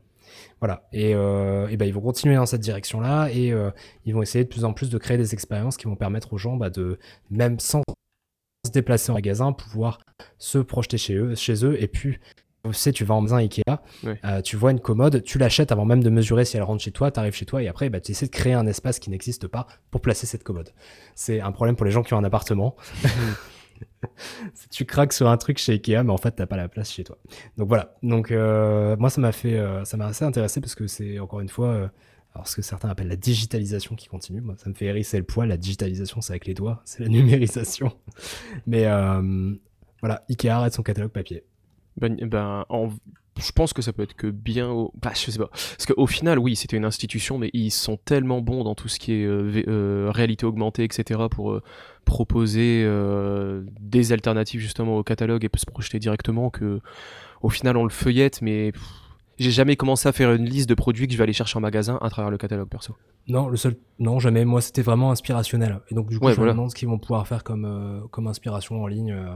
Voilà. 0.61 0.89
Et, 0.93 1.15
euh, 1.15 1.69
et 1.69 1.77
ben, 1.77 1.87
ils 1.87 1.95
vont 1.95 2.01
continuer 2.01 2.37
dans 2.37 2.47
cette 2.47 2.61
direction-là 2.61 3.29
et 3.33 3.53
euh, 3.53 3.71
ils 4.05 4.15
vont 4.15 4.23
essayer 4.23 4.45
de 4.45 4.49
plus 4.49 4.65
en 4.65 4.73
plus 4.73 4.91
de 4.91 4.99
créer 4.99 5.17
des 5.17 5.33
expériences 5.33 5.77
qui 5.77 5.87
vont 5.87 5.97
permettre 5.97 6.33
aux 6.33 6.39
gens 6.39 6.57
bah, 6.57 6.71
de, 6.71 6.99
même 7.31 7.59
sans 7.59 7.83
se 8.67 8.71
déplacer 8.71 9.11
en 9.11 9.15
magasin, 9.15 9.53
pouvoir 9.53 10.01
se 10.39 10.59
projeter 10.59 10.99
chez 10.99 11.15
eux, 11.15 11.35
chez 11.35 11.65
eux 11.65 11.83
et 11.83 11.89
puis 11.89 12.19
tu 12.63 12.75
sais, 12.75 12.93
tu 12.93 13.07
vas 13.07 13.15
en 13.15 13.23
magasin 13.23 13.39
Ikea, 13.39 13.63
euh, 14.05 14.43
tu 14.43 14.57
vois 14.57 14.71
une 14.71 14.81
commode, 14.81 15.23
tu 15.23 15.39
l'achètes 15.39 15.73
avant 15.73 15.87
même 15.87 16.03
de 16.03 16.11
mesurer 16.11 16.45
si 16.45 16.59
elle 16.59 16.63
rentre 16.63 16.83
chez 16.83 16.93
toi, 16.93 17.11
tu 17.11 17.19
arrives 17.19 17.33
chez 17.33 17.47
toi 17.47 17.63
et 17.63 17.69
après 17.69 17.89
bah, 17.89 18.01
tu 18.01 18.13
essaies 18.13 18.27
de 18.27 18.31
créer 18.31 18.53
un 18.53 18.67
espace 18.67 18.99
qui 18.99 19.09
n'existe 19.09 19.49
pas 19.49 19.67
pour 19.91 20.03
placer 20.03 20.27
cette 20.27 20.45
commode. 20.45 20.71
C'est 21.15 21.41
un 21.41 21.53
problème 21.53 21.75
pour 21.75 21.87
les 21.87 21.91
gens 21.91 22.03
qui 22.03 22.13
ont 22.13 22.19
un 22.19 22.25
appartement. 22.25 22.77
Si 24.55 24.69
tu 24.69 24.85
craques 24.85 25.13
sur 25.13 25.29
un 25.29 25.37
truc 25.37 25.59
chez 25.59 25.73
Ikea, 25.75 26.03
mais 26.05 26.11
en 26.11 26.17
fait 26.19 26.33
t'as 26.33 26.47
pas 26.47 26.57
la 26.57 26.69
place 26.69 26.91
chez 26.93 27.05
toi. 27.05 27.19
Donc 27.57 27.69
voilà. 27.69 27.97
Donc 28.03 28.31
euh, 28.31 28.97
moi 28.99 29.11
ça 29.11 29.21
m'a 29.21 29.33
fait, 29.33 29.57
euh, 29.59 29.85
ça 29.85 29.97
m'a 29.97 30.07
assez 30.07 30.25
intéressé 30.25 30.61
parce 30.61 30.75
que 30.75 30.87
c'est 30.87 31.19
encore 31.19 31.41
une 31.41 31.49
fois, 31.49 31.69
euh, 31.69 31.89
alors 32.35 32.47
ce 32.49 32.57
que 32.57 32.63
certains 32.63 32.89
appellent 32.89 33.09
la 33.09 33.17
digitalisation 33.17 33.97
qui 33.97 34.09
continue. 34.09 34.41
Moi 34.41 34.55
ça 34.59 34.69
me 34.69 34.75
fait 34.75 34.87
hérisser 34.87 35.19
le 35.19 35.25
poil. 35.25 35.49
La 35.49 35.57
digitalisation 35.57 36.21
c'est 36.21 36.33
avec 36.33 36.47
les 36.47 36.55
doigts, 36.55 36.83
c'est 36.85 37.01
la 37.03 37.09
numérisation. 37.11 37.93
Mais 38.67 38.85
voilà, 40.01 40.25
Ikea 40.31 40.49
arrête 40.51 40.73
son 40.75 40.83
catalogue 40.83 41.11
papier. 41.13 41.45
Ben, 41.97 42.17
ben, 42.17 42.65
en- 42.69 42.91
je 43.41 43.53
pense 43.53 43.73
que 43.73 43.83
ça 43.83 43.93
peut 43.93 44.03
être 44.03 44.15
que 44.15 44.27
bien. 44.29 44.71
Au... 44.71 44.93
Bah, 45.01 45.13
je 45.15 45.31
sais 45.31 45.39
pas. 45.39 45.49
Parce 45.49 45.87
qu'au 45.87 46.07
final, 46.07 46.39
oui, 46.39 46.57
c'était 46.57 46.77
une 46.77 46.85
institution, 46.85 47.39
mais 47.39 47.51
ils 47.53 47.71
sont 47.71 47.97
tellement 47.97 48.41
bons 48.41 48.63
dans 48.65 48.75
tout 48.75 48.89
ce 48.89 48.99
qui 48.99 49.13
est 49.13 49.25
euh, 49.25 49.63
euh, 49.69 50.11
réalité 50.15 50.47
augmentée, 50.47 50.85
etc., 50.85 51.21
pour 51.31 51.53
euh, 51.53 51.63
proposer 52.05 52.83
euh, 52.85 53.63
des 53.81 54.13
alternatives 54.13 54.61
justement 54.61 54.97
au 54.99 55.03
catalogue 55.03 55.45
et 55.45 55.49
peut 55.49 55.59
se 55.59 55.67
projeter 55.67 55.99
directement 55.99 56.51
que, 56.51 56.81
au 57.43 57.49
final, 57.51 57.77
on 57.77 57.85
le 57.85 57.91
feuillette, 57.91 58.43
mais 58.43 58.73
j'ai 59.39 59.51
jamais 59.51 59.77
commencé 59.77 60.09
à 60.09 60.13
faire 60.13 60.33
une 60.33 60.45
liste 60.45 60.69
de 60.69 60.75
produits 60.75 61.07
que 61.07 61.13
je 61.13 61.19
vais 61.19 61.25
aller 61.25 61.33
chercher 61.33 61.57
en 61.57 61.61
magasin 61.63 61.99
à 62.03 62.11
travers 62.11 62.31
le 62.31 62.37
catalogue 62.37 62.69
perso. 62.69 62.95
Non, 63.29 63.49
le 63.49 63.57
seul, 63.57 63.77
non 63.99 64.19
jamais. 64.19 64.45
Moi 64.45 64.61
c'était 64.61 64.83
vraiment 64.83 65.13
inspirationnel. 65.13 65.81
Et 65.91 65.95
donc 65.95 66.09
du 66.11 66.19
coup 66.19 66.27
Ouais, 66.27 66.33
je 66.33 66.37
voilà. 66.37 66.53
me 66.53 66.57
demande 66.57 66.71
ce 66.71 66.75
qu'ils 66.75 66.89
vont 66.89 66.99
pouvoir 66.99 67.27
faire 67.27 67.43
comme 67.45 67.65
euh, 67.65 68.01
comme 68.11 68.27
inspiration 68.27 68.83
en 68.83 68.87
ligne. 68.87 69.13
euh, 69.13 69.35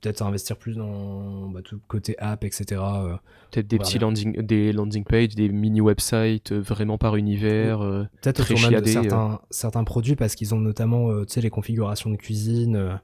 Peut-être 0.00 0.22
investir 0.22 0.56
plus 0.56 0.76
dans 0.76 1.48
bah, 1.48 1.60
tout 1.62 1.76
le 1.76 1.80
côté 1.86 2.14
app, 2.18 2.44
etc. 2.44 2.80
euh, 2.80 3.16
Peut-être 3.50 3.66
des 3.66 3.78
petits 3.78 3.98
bien. 3.98 4.08
landing, 4.08 4.42
des 4.42 4.72
landing 4.72 5.04
pages, 5.04 5.34
des 5.34 5.48
mini 5.48 5.80
websites 5.80 6.52
euh, 6.52 6.60
vraiment 6.60 6.98
par 6.98 7.16
univers. 7.16 7.82
euh, 7.82 8.04
Peut-être 8.20 8.42
Très 8.42 8.54
autour 8.54 8.70
même 8.70 8.80
de 8.80 8.86
chiadé, 8.86 9.08
certains, 9.08 9.40
certains 9.50 9.84
produits 9.84 10.16
parce 10.16 10.34
qu'ils 10.34 10.54
ont 10.54 10.58
notamment 10.60 11.08
les 11.40 11.50
configurations 11.50 12.10
de 12.10 12.16
cuisine. 12.16 13.00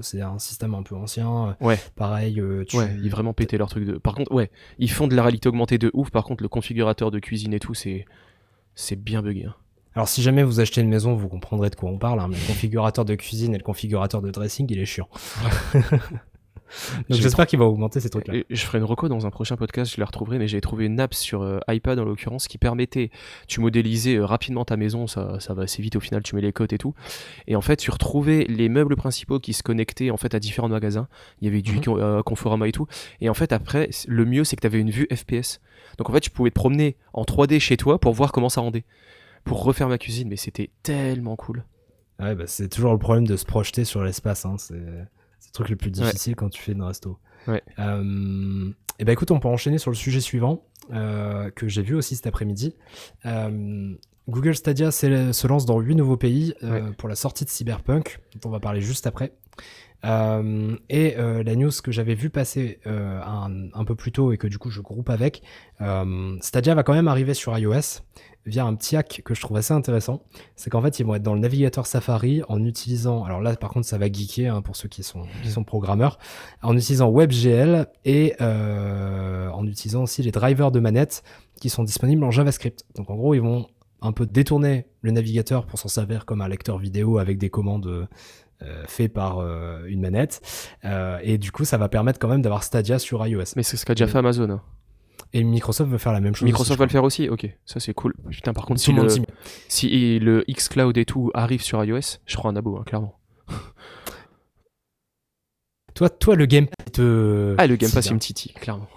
c'est 0.00 0.20
un 0.20 0.38
système 0.38 0.74
un 0.74 0.82
peu 0.82 0.94
ancien. 0.94 1.56
Ouais. 1.60 1.78
Pareil, 1.96 2.34
tu... 2.68 2.76
Ouais, 2.76 2.96
ils 3.02 3.10
vraiment 3.10 3.32
pété 3.34 3.58
leur 3.58 3.68
truc 3.68 3.84
de. 3.84 3.98
Par 3.98 4.14
contre, 4.14 4.32
ouais, 4.32 4.50
ils 4.78 4.90
font 4.90 5.08
de 5.08 5.14
la 5.16 5.22
réalité 5.22 5.48
augmentée 5.48 5.78
de 5.78 5.90
ouf. 5.94 6.10
Par 6.10 6.24
contre, 6.24 6.42
le 6.42 6.48
configurateur 6.48 7.10
de 7.10 7.18
cuisine 7.18 7.52
et 7.54 7.60
tout, 7.60 7.74
c'est 7.74 8.04
c'est 8.74 8.96
bien 8.96 9.22
bugué. 9.22 9.44
hein. 9.46 9.54
Alors 9.94 10.08
si 10.08 10.22
jamais 10.22 10.42
vous 10.42 10.60
achetez 10.60 10.80
une 10.80 10.88
maison, 10.88 11.14
vous 11.14 11.28
comprendrez 11.28 11.70
de 11.70 11.74
quoi 11.74 11.90
on 11.90 11.98
parle. 11.98 12.20
hein, 12.20 12.28
mais 12.28 12.36
le 12.36 12.46
configurateur 12.46 13.04
de 13.04 13.14
cuisine 13.14 13.54
et 13.54 13.58
le 13.58 13.64
configurateur 13.64 14.22
de 14.22 14.30
dressing, 14.30 14.66
il 14.70 14.78
est 14.78 14.86
chiant. 14.86 15.08
Donc 17.08 17.18
j'espère 17.18 17.46
qu'il 17.46 17.58
va 17.58 17.64
augmenter 17.64 17.98
ces 17.98 18.10
trucs-là. 18.10 18.34
Je 18.48 18.62
ferai 18.62 18.78
une 18.78 18.84
reco 18.84 19.08
dans 19.08 19.26
un 19.26 19.30
prochain 19.30 19.56
podcast, 19.56 19.92
je 19.94 20.00
la 20.00 20.06
retrouverai, 20.06 20.38
mais 20.38 20.48
j'ai 20.48 20.60
trouvé 20.60 20.86
une 20.86 21.00
app 21.00 21.14
sur 21.14 21.42
euh, 21.42 21.58
iPad 21.68 21.98
en 21.98 22.04
l'occurrence 22.04 22.46
qui 22.46 22.58
permettait, 22.58 23.10
tu 23.48 23.60
modélisais 23.60 24.16
euh, 24.16 24.24
rapidement 24.24 24.64
ta 24.64 24.76
maison, 24.76 25.08
ça, 25.08 25.40
ça 25.40 25.54
va 25.54 25.64
assez 25.64 25.82
vite 25.82 25.96
au 25.96 26.00
final, 26.00 26.22
tu 26.22 26.34
mets 26.36 26.40
les 26.40 26.52
cotes 26.52 26.72
et 26.72 26.78
tout. 26.78 26.94
Et 27.48 27.56
en 27.56 27.60
fait, 27.60 27.76
tu 27.76 27.90
retrouvais 27.90 28.44
les 28.48 28.68
meubles 28.68 28.96
principaux 28.96 29.40
qui 29.40 29.52
se 29.52 29.62
connectaient 29.62 30.10
en 30.10 30.16
fait 30.16 30.34
à 30.34 30.38
différents 30.38 30.68
magasins. 30.68 31.08
Il 31.40 31.46
y 31.46 31.48
avait 31.48 31.62
du 31.62 31.80
euh, 31.88 32.22
Conforama 32.22 32.68
et 32.68 32.72
tout. 32.72 32.86
Et 33.20 33.28
en 33.28 33.34
fait, 33.34 33.52
après, 33.52 33.90
le 34.06 34.24
mieux 34.24 34.44
c'est 34.44 34.56
que 34.56 34.60
tu 34.60 34.66
avais 34.66 34.78
une 34.80 34.90
vue 34.90 35.08
FPS. 35.12 35.60
Donc 35.98 36.08
en 36.08 36.12
fait, 36.12 36.20
tu 36.20 36.30
pouvais 36.30 36.50
te 36.50 36.54
promener 36.54 36.96
en 37.12 37.24
3D 37.24 37.58
chez 37.58 37.76
toi 37.76 37.98
pour 37.98 38.12
voir 38.12 38.30
comment 38.32 38.48
ça 38.48 38.60
rendait. 38.60 38.84
Pour 39.44 39.64
refaire 39.64 39.88
ma 39.88 39.98
cuisine, 39.98 40.28
mais 40.28 40.36
c'était 40.36 40.70
tellement 40.82 41.36
cool. 41.36 41.64
Ouais, 42.20 42.34
bah, 42.34 42.44
c'est 42.46 42.68
toujours 42.68 42.92
le 42.92 42.98
problème 42.98 43.26
de 43.26 43.36
se 43.36 43.44
projeter 43.44 43.84
sur 43.84 44.02
l'espace. 44.04 44.44
Hein. 44.44 44.56
C'est 44.58 44.74
le 44.74 45.06
truc 45.52 45.68
le 45.70 45.76
plus 45.76 45.90
difficile 45.90 46.36
quand 46.36 46.50
tu 46.50 46.60
fais 46.62 46.72
une 46.72 46.82
resto. 46.82 47.18
Ouais. 47.48 47.62
Euh, 47.78 48.70
et 48.98 49.04
ben 49.04 49.12
écoute, 49.12 49.30
on 49.30 49.40
peut 49.40 49.48
enchaîner 49.48 49.78
sur 49.78 49.90
le 49.90 49.96
sujet 49.96 50.20
suivant 50.20 50.62
euh, 50.92 51.50
que 51.50 51.66
j'ai 51.68 51.82
vu 51.82 51.94
aussi 51.94 52.14
cet 52.16 52.26
après-midi. 52.26 52.74
Euh, 53.24 53.94
Google 54.28 54.54
Stadia 54.54 54.90
se 54.92 55.46
lance 55.46 55.64
dans 55.64 55.80
8 55.80 55.94
nouveaux 55.96 56.18
pays 56.18 56.54
Ouais. 56.62 56.82
pour 56.98 57.08
la 57.08 57.16
sortie 57.16 57.44
de 57.44 57.50
Cyberpunk, 57.50 58.20
dont 58.34 58.48
on 58.48 58.52
va 58.52 58.60
parler 58.60 58.80
juste 58.82 59.06
après. 59.06 59.32
Euh, 60.04 60.76
et 60.88 61.16
euh, 61.18 61.42
la 61.42 61.54
news 61.56 61.70
que 61.82 61.92
j'avais 61.92 62.14
vu 62.14 62.30
passer 62.30 62.80
euh, 62.86 63.20
un, 63.22 63.84
peu 63.84 63.94
plus 63.94 64.12
tôt 64.12 64.32
et 64.32 64.38
que 64.38 64.46
du 64.46 64.58
coup 64.58 64.70
je 64.70 64.80
groupe 64.80 65.10
avec, 65.10 65.42
Stadia 66.40 66.74
va 66.74 66.82
quand 66.82 66.94
même 66.94 67.08
arriver 67.08 67.34
sur 67.34 67.56
iOS 67.56 68.02
via 68.46 68.64
un 68.64 68.74
petit 68.74 68.96
hack 68.96 69.20
que 69.24 69.34
je 69.34 69.40
trouve 69.40 69.58
assez 69.58 69.74
intéressant. 69.74 70.22
C'est 70.56 70.70
qu'en 70.70 70.80
fait 70.80 70.98
ils 70.98 71.06
vont 71.06 71.14
être 71.14 71.22
dans 71.22 71.34
le 71.34 71.40
navigateur 71.40 71.86
Safari 71.86 72.42
en 72.48 72.64
utilisant, 72.64 73.24
alors 73.24 73.40
là 73.40 73.54
par 73.56 73.70
contre 73.70 73.86
ça 73.86 73.98
va 73.98 74.10
geeker 74.10 74.54
hein, 74.54 74.62
pour 74.62 74.76
ceux 74.76 74.88
qui 74.88 75.02
sont, 75.02 75.24
qui 75.42 75.50
sont 75.50 75.64
programmeurs, 75.64 76.18
en 76.62 76.76
utilisant 76.76 77.10
WebGL 77.10 77.86
et 78.04 78.34
en 78.40 79.66
utilisant 79.66 80.02
aussi 80.02 80.22
les 80.22 80.30
drivers 80.30 80.70
de 80.70 80.80
manette 80.80 81.22
qui 81.60 81.68
sont 81.68 81.84
disponibles 81.84 82.24
en 82.24 82.30
JavaScript. 82.30 82.84
Donc 82.96 83.10
en 83.10 83.16
gros 83.16 83.34
ils 83.34 83.42
vont 83.42 83.66
un 84.02 84.12
peu 84.12 84.24
détourner 84.24 84.86
le 85.02 85.10
navigateur 85.10 85.66
pour 85.66 85.78
s'en 85.78 85.88
servir 85.88 86.24
comme 86.24 86.40
un 86.40 86.48
lecteur 86.48 86.78
vidéo 86.78 87.18
avec 87.18 87.36
des 87.36 87.50
commandes 87.50 88.08
euh, 88.62 88.84
faites 88.86 89.12
par 89.12 89.38
euh, 89.38 89.84
une 89.86 90.00
manette. 90.00 90.40
Euh, 90.84 91.18
et 91.22 91.38
du 91.38 91.52
coup, 91.52 91.64
ça 91.64 91.78
va 91.78 91.88
permettre 91.88 92.18
quand 92.18 92.28
même 92.28 92.42
d'avoir 92.42 92.62
Stadia 92.62 92.98
sur 92.98 93.26
iOS. 93.26 93.42
Mais 93.56 93.62
c'est 93.62 93.76
ce 93.76 93.84
qu'a 93.86 93.94
déjà 93.94 94.06
fait 94.06 94.18
Amazon. 94.18 94.50
hein. 94.50 94.62
Et 95.32 95.44
Microsoft 95.44 95.90
veut 95.90 95.98
faire 95.98 96.12
la 96.12 96.20
même 96.20 96.34
chose. 96.34 96.44
Microsoft 96.46 96.72
aussi, 96.72 96.78
va 96.78 96.84
le 96.86 96.90
faire 96.90 97.04
aussi 97.04 97.28
Ok, 97.28 97.48
ça 97.64 97.78
c'est 97.78 97.94
cool. 97.94 98.14
Putain, 98.30 98.52
par 98.52 98.64
crois. 98.64 98.74
contre, 98.74 98.80
si 98.80 98.92
le 98.92 99.06
si 99.68 100.18
le 100.18 100.44
xCloud 100.50 100.98
et 100.98 101.04
tout 101.04 101.30
arrive 101.34 101.62
sur 101.62 101.84
iOS, 101.84 102.18
je 102.26 102.36
prends 102.36 102.48
un 102.48 102.56
abo, 102.56 102.76
hein, 102.78 102.82
clairement. 102.84 103.16
Toi, 105.94 106.08
toi, 106.08 106.36
le 106.36 106.46
Game 106.46 106.66
Pass 106.66 106.92
te. 106.92 107.54
Ah, 107.58 107.66
le 107.66 107.76
Game 107.76 107.90
Pass, 107.90 108.06
il 108.06 108.14
me 108.14 108.18
titille, 108.20 108.52
clairement. 108.54 108.88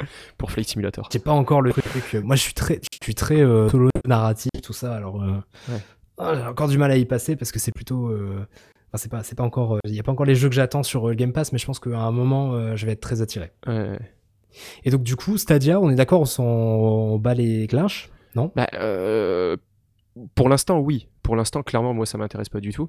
Pour 0.38 0.50
Flight 0.50 0.68
Simulator. 0.68 1.08
J'ai 1.12 1.18
pas 1.18 1.32
encore 1.32 1.60
le 1.62 1.72
truc. 1.72 2.14
Moi, 2.22 2.36
je 2.36 2.42
suis 2.42 2.54
très, 2.54 2.80
je 2.82 2.98
suis 3.02 3.14
très 3.14 3.40
euh, 3.40 3.68
solo 3.68 3.88
narratif, 4.06 4.50
tout 4.62 4.72
ça. 4.72 4.94
Alors, 4.94 5.22
euh, 5.22 5.42
Ouais. 5.68 5.80
Ah, 6.18 6.34
j'ai 6.34 6.42
encore 6.46 6.68
du 6.68 6.78
mal 6.78 6.90
à 6.90 6.96
y 6.96 7.04
passer 7.04 7.36
parce 7.36 7.52
que 7.52 7.58
c'est 7.58 7.72
plutôt. 7.72 8.08
euh, 8.08 8.46
Enfin, 8.92 9.02
c'est 9.02 9.10
pas, 9.10 9.22
c'est 9.24 9.34
pas 9.34 9.42
encore. 9.42 9.78
Il 9.84 9.94
y 9.94 9.98
a 9.98 10.04
pas 10.04 10.12
encore 10.12 10.26
les 10.26 10.36
jeux 10.36 10.48
que 10.48 10.54
j'attends 10.54 10.84
sur 10.84 11.06
euh, 11.08 11.10
le 11.10 11.16
Game 11.16 11.32
Pass, 11.32 11.52
mais 11.52 11.58
je 11.58 11.66
pense 11.66 11.80
qu'à 11.80 11.98
un 11.98 12.12
moment, 12.12 12.54
euh, 12.54 12.76
je 12.76 12.86
vais 12.86 12.92
être 12.92 13.00
très 13.00 13.22
attiré. 13.22 13.50
Ouais. 13.66 13.98
Et 14.84 14.90
donc, 14.90 15.02
du 15.02 15.16
coup, 15.16 15.36
Stadia, 15.36 15.80
on 15.80 15.90
est 15.90 15.96
d'accord, 15.96 16.20
on 16.20 16.26
s'en 16.26 17.18
bat 17.18 17.34
les 17.34 17.66
clinches 17.66 18.08
Non? 18.36 18.52
Bah, 18.54 18.68
euh, 18.74 19.56
pour 20.36 20.48
l'instant, 20.48 20.78
oui. 20.78 21.08
Pour 21.24 21.34
l'instant, 21.34 21.64
clairement, 21.64 21.92
moi, 21.92 22.06
ça 22.06 22.18
m'intéresse 22.18 22.48
pas 22.48 22.60
du 22.60 22.72
tout. 22.72 22.88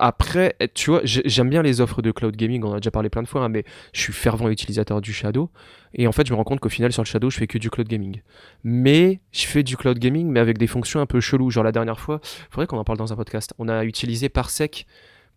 Après, 0.00 0.56
tu 0.74 0.90
vois, 0.90 1.00
j'ai- 1.04 1.22
j'aime 1.24 1.50
bien 1.50 1.62
les 1.62 1.80
offres 1.80 2.02
de 2.02 2.10
cloud 2.10 2.34
gaming, 2.36 2.62
on 2.64 2.68
en 2.70 2.74
a 2.74 2.80
déjà 2.80 2.90
parlé 2.90 3.08
plein 3.10 3.22
de 3.22 3.28
fois, 3.28 3.44
hein, 3.44 3.48
mais 3.48 3.64
je 3.92 4.00
suis 4.00 4.12
fervent 4.12 4.48
utilisateur 4.48 5.00
du 5.00 5.12
Shadow. 5.12 5.50
Et 5.94 6.06
en 6.06 6.12
fait, 6.12 6.26
je 6.26 6.32
me 6.32 6.36
rends 6.36 6.44
compte 6.44 6.60
qu'au 6.60 6.68
final, 6.68 6.92
sur 6.92 7.02
le 7.02 7.06
Shadow, 7.06 7.30
je 7.30 7.38
fais 7.38 7.46
que 7.46 7.58
du 7.58 7.70
cloud 7.70 7.88
gaming. 7.88 8.22
Mais 8.64 9.20
je 9.32 9.46
fais 9.46 9.62
du 9.62 9.76
cloud 9.76 9.98
gaming, 9.98 10.28
mais 10.28 10.40
avec 10.40 10.58
des 10.58 10.66
fonctions 10.66 11.00
un 11.00 11.06
peu 11.06 11.20
cheloues. 11.20 11.50
Genre 11.50 11.64
la 11.64 11.72
dernière 11.72 12.00
fois, 12.00 12.20
faudrait 12.50 12.66
qu'on 12.66 12.78
en 12.78 12.84
parle 12.84 12.98
dans 12.98 13.12
un 13.12 13.16
podcast. 13.16 13.54
On 13.58 13.68
a 13.68 13.84
utilisé 13.84 14.28
Parsec 14.28 14.86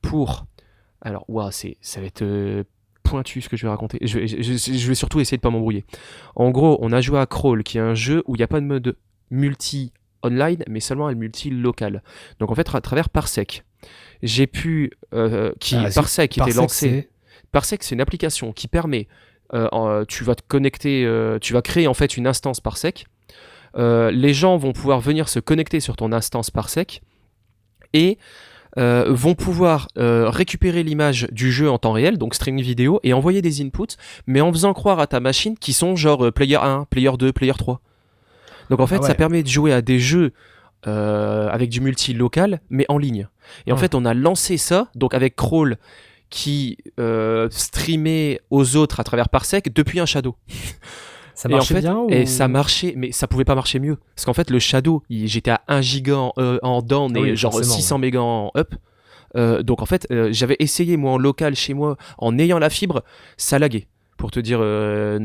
pour. 0.01 0.45
Alors, 1.01 1.25
waouh, 1.27 1.51
ça 1.51 1.99
va 1.99 2.05
être 2.05 2.21
euh, 2.21 2.63
pointu 3.03 3.41
ce 3.41 3.49
que 3.49 3.57
je 3.57 3.63
vais 3.63 3.69
raconter. 3.69 3.97
Je 4.01 4.87
vais 4.87 4.95
surtout 4.95 5.19
essayer 5.19 5.37
de 5.37 5.41
pas 5.41 5.49
m'embrouiller. 5.49 5.85
En 6.35 6.51
gros, 6.51 6.77
on 6.81 6.91
a 6.91 7.01
joué 7.01 7.19
à 7.19 7.25
Crawl, 7.25 7.63
qui 7.63 7.77
est 7.77 7.81
un 7.81 7.95
jeu 7.95 8.23
où 8.27 8.35
il 8.35 8.39
n'y 8.39 8.43
a 8.43 8.47
pas 8.47 8.59
de 8.61 8.65
mode 8.65 8.95
multi 9.31 9.91
online, 10.23 10.63
mais 10.69 10.79
seulement 10.79 11.07
un 11.07 11.15
multi 11.15 11.49
local. 11.49 12.03
Donc 12.39 12.51
en 12.51 12.55
fait, 12.55 12.69
à 12.75 12.81
travers 12.81 13.09
Parsec, 13.09 13.63
j'ai 14.23 14.47
pu, 14.47 14.91
euh, 15.13 15.51
qui 15.59 15.75
Ah, 15.75 15.89
Parsec 15.93 16.31
qui 16.31 16.39
était 16.39 16.53
lancé. 16.53 17.09
Parsec, 17.51 17.83
c'est 17.83 17.95
une 17.95 18.01
application 18.01 18.53
qui 18.53 18.67
permet, 18.67 19.07
euh, 19.53 20.05
tu 20.07 20.23
vas 20.23 20.35
te 20.35 20.43
connecter, 20.47 21.05
euh, 21.05 21.37
tu 21.39 21.53
vas 21.53 21.61
créer 21.61 21.87
en 21.87 21.93
fait 21.93 22.15
une 22.17 22.27
instance 22.27 22.61
Parsec. 22.61 23.05
Les 23.77 24.33
gens 24.33 24.57
vont 24.57 24.73
pouvoir 24.73 24.99
venir 25.01 25.29
se 25.29 25.39
connecter 25.39 25.79
sur 25.79 25.95
ton 25.95 26.11
instance 26.11 26.49
Parsec 26.51 27.01
et 27.93 28.17
euh, 28.77 29.05
vont 29.09 29.35
pouvoir 29.35 29.89
euh, 29.97 30.29
récupérer 30.29 30.81
l'image 30.83 31.27
du 31.31 31.51
jeu 31.51 31.69
en 31.69 31.77
temps 31.77 31.91
réel, 31.91 32.17
donc 32.17 32.33
streaming 32.33 32.63
vidéo, 32.63 33.01
et 33.03 33.11
envoyer 33.11 33.41
des 33.41 33.61
inputs, 33.61 33.97
mais 34.27 34.39
en 34.39 34.49
faisant 34.53 34.73
croire 34.73 34.99
à 34.99 35.07
ta 35.07 35.19
machine 35.19 35.57
qui 35.57 35.73
sont 35.73 35.97
genre 35.97 36.25
euh, 36.27 36.31
player 36.31 36.55
1, 36.55 36.85
player 36.89 37.11
2, 37.19 37.33
player 37.33 37.51
3. 37.57 37.81
Donc 38.69 38.79
en 38.79 38.87
fait, 38.87 38.95
Ah 38.95 39.01
ouais. 39.01 39.07
ça 39.07 39.15
permet 39.15 39.43
de 39.43 39.49
jouer 39.49 39.73
à 39.73 39.81
des 39.81 39.99
jeux 39.99 40.31
euh, 40.87 41.47
avec 41.49 41.69
du 41.69 41.81
multi-local, 41.81 42.61
mais 42.69 42.85
en 42.89 42.97
ligne. 42.97 43.27
Et 43.67 43.71
en 43.71 43.75
Ouais. 43.75 43.81
fait, 43.81 43.95
on 43.95 44.05
a 44.05 44.13
lancé 44.13 44.57
ça, 44.57 44.87
donc 44.95 45.13
avec 45.13 45.35
Crawl, 45.35 45.77
qui 46.29 46.77
euh, 46.99 47.47
streamait 47.51 48.39
aux 48.49 48.75
autres 48.77 48.99
à 48.99 49.03
travers 49.03 49.29
Parsec 49.29 49.73
depuis 49.73 49.99
un 49.99 50.05
Shadow. 50.05 50.35
Ça 51.33 51.49
Et 51.49 51.53
en 51.53 51.57
marchait 51.57 51.75
fait- 51.75 51.81
bien 51.81 51.97
ou... 51.97 52.09
Et 52.09 52.25
ça 52.25 52.47
marchait, 52.47 52.93
mais 52.97 53.11
ça 53.11 53.25
pouvait 53.25 53.45
pas 53.45 53.55
marcher 53.55 53.79
mieux. 53.79 53.97
Parce 54.15 54.25
qu'en 54.25 54.33
fait, 54.33 54.51
le 54.51 54.59
Shadow, 54.59 55.01
j'étais 55.09 55.49
à 55.51 55.61
1 55.69 55.81
giga 55.81 56.17
en, 56.17 56.33
euh, 56.37 56.59
en 56.61 56.81
down 56.81 57.15
et 57.17 57.35
genre 57.35 57.53
forcément, 57.53 57.73
600 57.75 57.97
mégas 57.97 58.19
en 58.19 58.51
up. 58.55 58.75
Euh, 59.37 59.63
donc 59.63 59.81
en 59.81 59.85
fait, 59.85 60.05
euh, 60.11 60.27
j'avais 60.31 60.57
essayé 60.59 60.97
moi 60.97 61.13
en 61.13 61.17
local 61.17 61.55
chez 61.55 61.73
moi, 61.73 61.95
en 62.17 62.37
ayant 62.37 62.59
la 62.59 62.69
fibre, 62.69 63.03
ça 63.37 63.57
laguait. 63.59 63.87
Pour 64.21 64.29
te 64.29 64.39
dire 64.39 64.59
euh, 64.61 65.17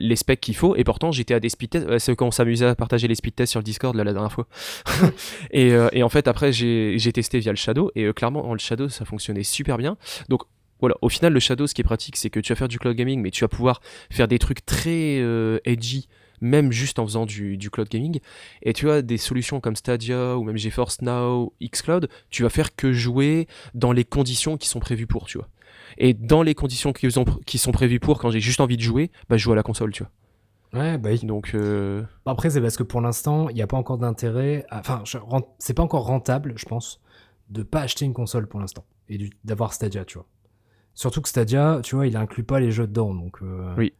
les 0.00 0.16
specs 0.16 0.40
qu'il 0.40 0.56
faut, 0.56 0.76
et 0.76 0.82
pourtant 0.82 1.12
j'étais 1.12 1.34
à 1.34 1.40
des 1.40 1.50
speed 1.50 1.68
tests. 1.68 1.86
euh, 1.86 1.98
C'est 1.98 2.16
quand 2.16 2.26
on 2.26 2.30
s'amusait 2.30 2.64
à 2.64 2.74
partager 2.74 3.06
les 3.06 3.14
speed 3.14 3.34
tests 3.34 3.50
sur 3.50 3.60
le 3.60 3.64
Discord 3.64 3.94
la 3.94 4.02
dernière 4.02 4.32
fois. 4.32 4.46
et, 5.50 5.74
euh, 5.74 5.90
et 5.92 6.02
en 6.02 6.08
fait, 6.08 6.26
après, 6.26 6.50
j'ai 6.50 7.12
testé 7.12 7.38
via 7.38 7.52
le 7.52 7.56
Shadow, 7.56 7.90
et 7.94 8.10
clairement, 8.14 8.48
en 8.48 8.54
le 8.54 8.58
Shadow, 8.58 8.88
ça 8.88 9.04
fonctionnait 9.04 9.42
super 9.42 9.76
bien. 9.76 9.98
Donc 10.30 10.40
voilà, 10.80 10.96
au 11.02 11.10
final, 11.10 11.34
le 11.34 11.38
Shadow, 11.38 11.66
ce 11.66 11.74
qui 11.74 11.82
est 11.82 11.84
pratique, 11.84 12.16
c'est 12.16 12.30
que 12.30 12.40
tu 12.40 12.50
vas 12.50 12.56
faire 12.56 12.68
du 12.68 12.78
cloud 12.78 12.96
gaming, 12.96 13.20
mais 13.20 13.30
tu 13.30 13.44
vas 13.44 13.48
pouvoir 13.48 13.82
faire 14.10 14.26
des 14.26 14.38
trucs 14.38 14.64
très 14.64 15.22
edgy, 15.66 16.08
même 16.40 16.72
juste 16.72 16.98
en 16.98 17.04
faisant 17.04 17.26
du, 17.26 17.58
du 17.58 17.68
cloud 17.68 17.90
gaming. 17.90 18.20
Et 18.62 18.72
tu 18.72 18.90
as 18.90 19.02
des 19.02 19.18
solutions 19.18 19.60
comme 19.60 19.76
Stadia 19.76 20.38
ou 20.38 20.44
même 20.44 20.56
GeForce 20.56 21.02
Now, 21.02 21.52
Xcloud, 21.62 22.08
tu 22.30 22.42
vas 22.42 22.48
faire 22.48 22.74
que 22.74 22.90
jouer 22.94 23.48
dans 23.74 23.92
les 23.92 24.04
conditions 24.04 24.56
qui 24.56 24.68
sont 24.68 24.80
prévues 24.80 25.06
pour, 25.06 25.26
tu 25.26 25.36
vois. 25.36 25.48
Et 25.98 26.14
dans 26.14 26.42
les 26.42 26.54
conditions 26.54 26.92
qui, 26.92 27.06
ont- 27.18 27.24
qui 27.46 27.58
sont 27.58 27.72
prévues 27.72 28.00
pour, 28.00 28.18
quand 28.18 28.30
j'ai 28.30 28.40
juste 28.40 28.60
envie 28.60 28.76
de 28.76 28.82
jouer, 28.82 29.10
bah, 29.28 29.36
je 29.36 29.42
joue 29.44 29.52
à 29.52 29.56
la 29.56 29.62
console, 29.62 29.92
tu 29.92 30.02
vois. 30.02 30.10
Ouais, 30.80 30.98
bah 30.98 31.10
oui. 31.12 31.20
Donc, 31.24 31.52
euh, 31.54 32.02
Après, 32.26 32.50
c'est 32.50 32.60
parce 32.60 32.76
que 32.76 32.82
pour 32.82 33.00
l'instant, 33.00 33.48
il 33.48 33.54
n'y 33.54 33.62
a 33.62 33.66
pas 33.66 33.76
encore 33.76 33.98
d'intérêt. 33.98 34.66
à- 34.70 34.80
Enfin, 34.80 35.02
je- 35.04 35.18
c'est 35.58 35.74
pas 35.74 35.82
encore 35.84 36.04
rentable, 36.04 36.54
je 36.56 36.64
pense, 36.66 37.00
de 37.50 37.62
pas 37.62 37.80
acheter 37.82 38.04
une 38.04 38.12
console 38.14 38.46
pour 38.48 38.58
l'instant 38.60 38.84
et 39.08 39.30
d'avoir 39.44 39.72
Stadia, 39.72 40.04
tu 40.04 40.18
vois. 40.18 40.26
Surtout 40.94 41.20
que 41.20 41.28
Stadia, 41.28 41.80
tu 41.82 41.94
vois, 41.96 42.06
il 42.06 42.16
inclut 42.16 42.44
pas 42.44 42.58
les 42.60 42.70
jeux 42.72 42.86
dedans, 42.86 43.14
donc. 43.14 43.36
euh, 43.42 43.74
Oui. 43.76 43.92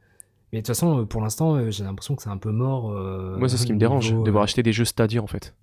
Mais 0.52 0.58
de 0.60 0.62
toute 0.62 0.68
façon, 0.68 1.00
euh, 1.00 1.04
pour 1.04 1.20
l'instant, 1.20 1.70
j'ai 1.70 1.82
l'impression 1.84 2.14
que 2.16 2.22
c'est 2.22 2.28
un 2.30 2.38
peu 2.38 2.52
mort. 2.52 2.92
euh, 2.92 3.36
moi, 3.38 3.48
c'est 3.48 3.56
ce 3.56 3.66
qui 3.66 3.72
me 3.72 3.78
dérange, 3.78 4.12
devoir 4.24 4.44
acheter 4.44 4.62
des 4.62 4.72
jeux 4.72 4.84
Stadia, 4.84 5.22
en 5.22 5.26
fait. 5.26 5.54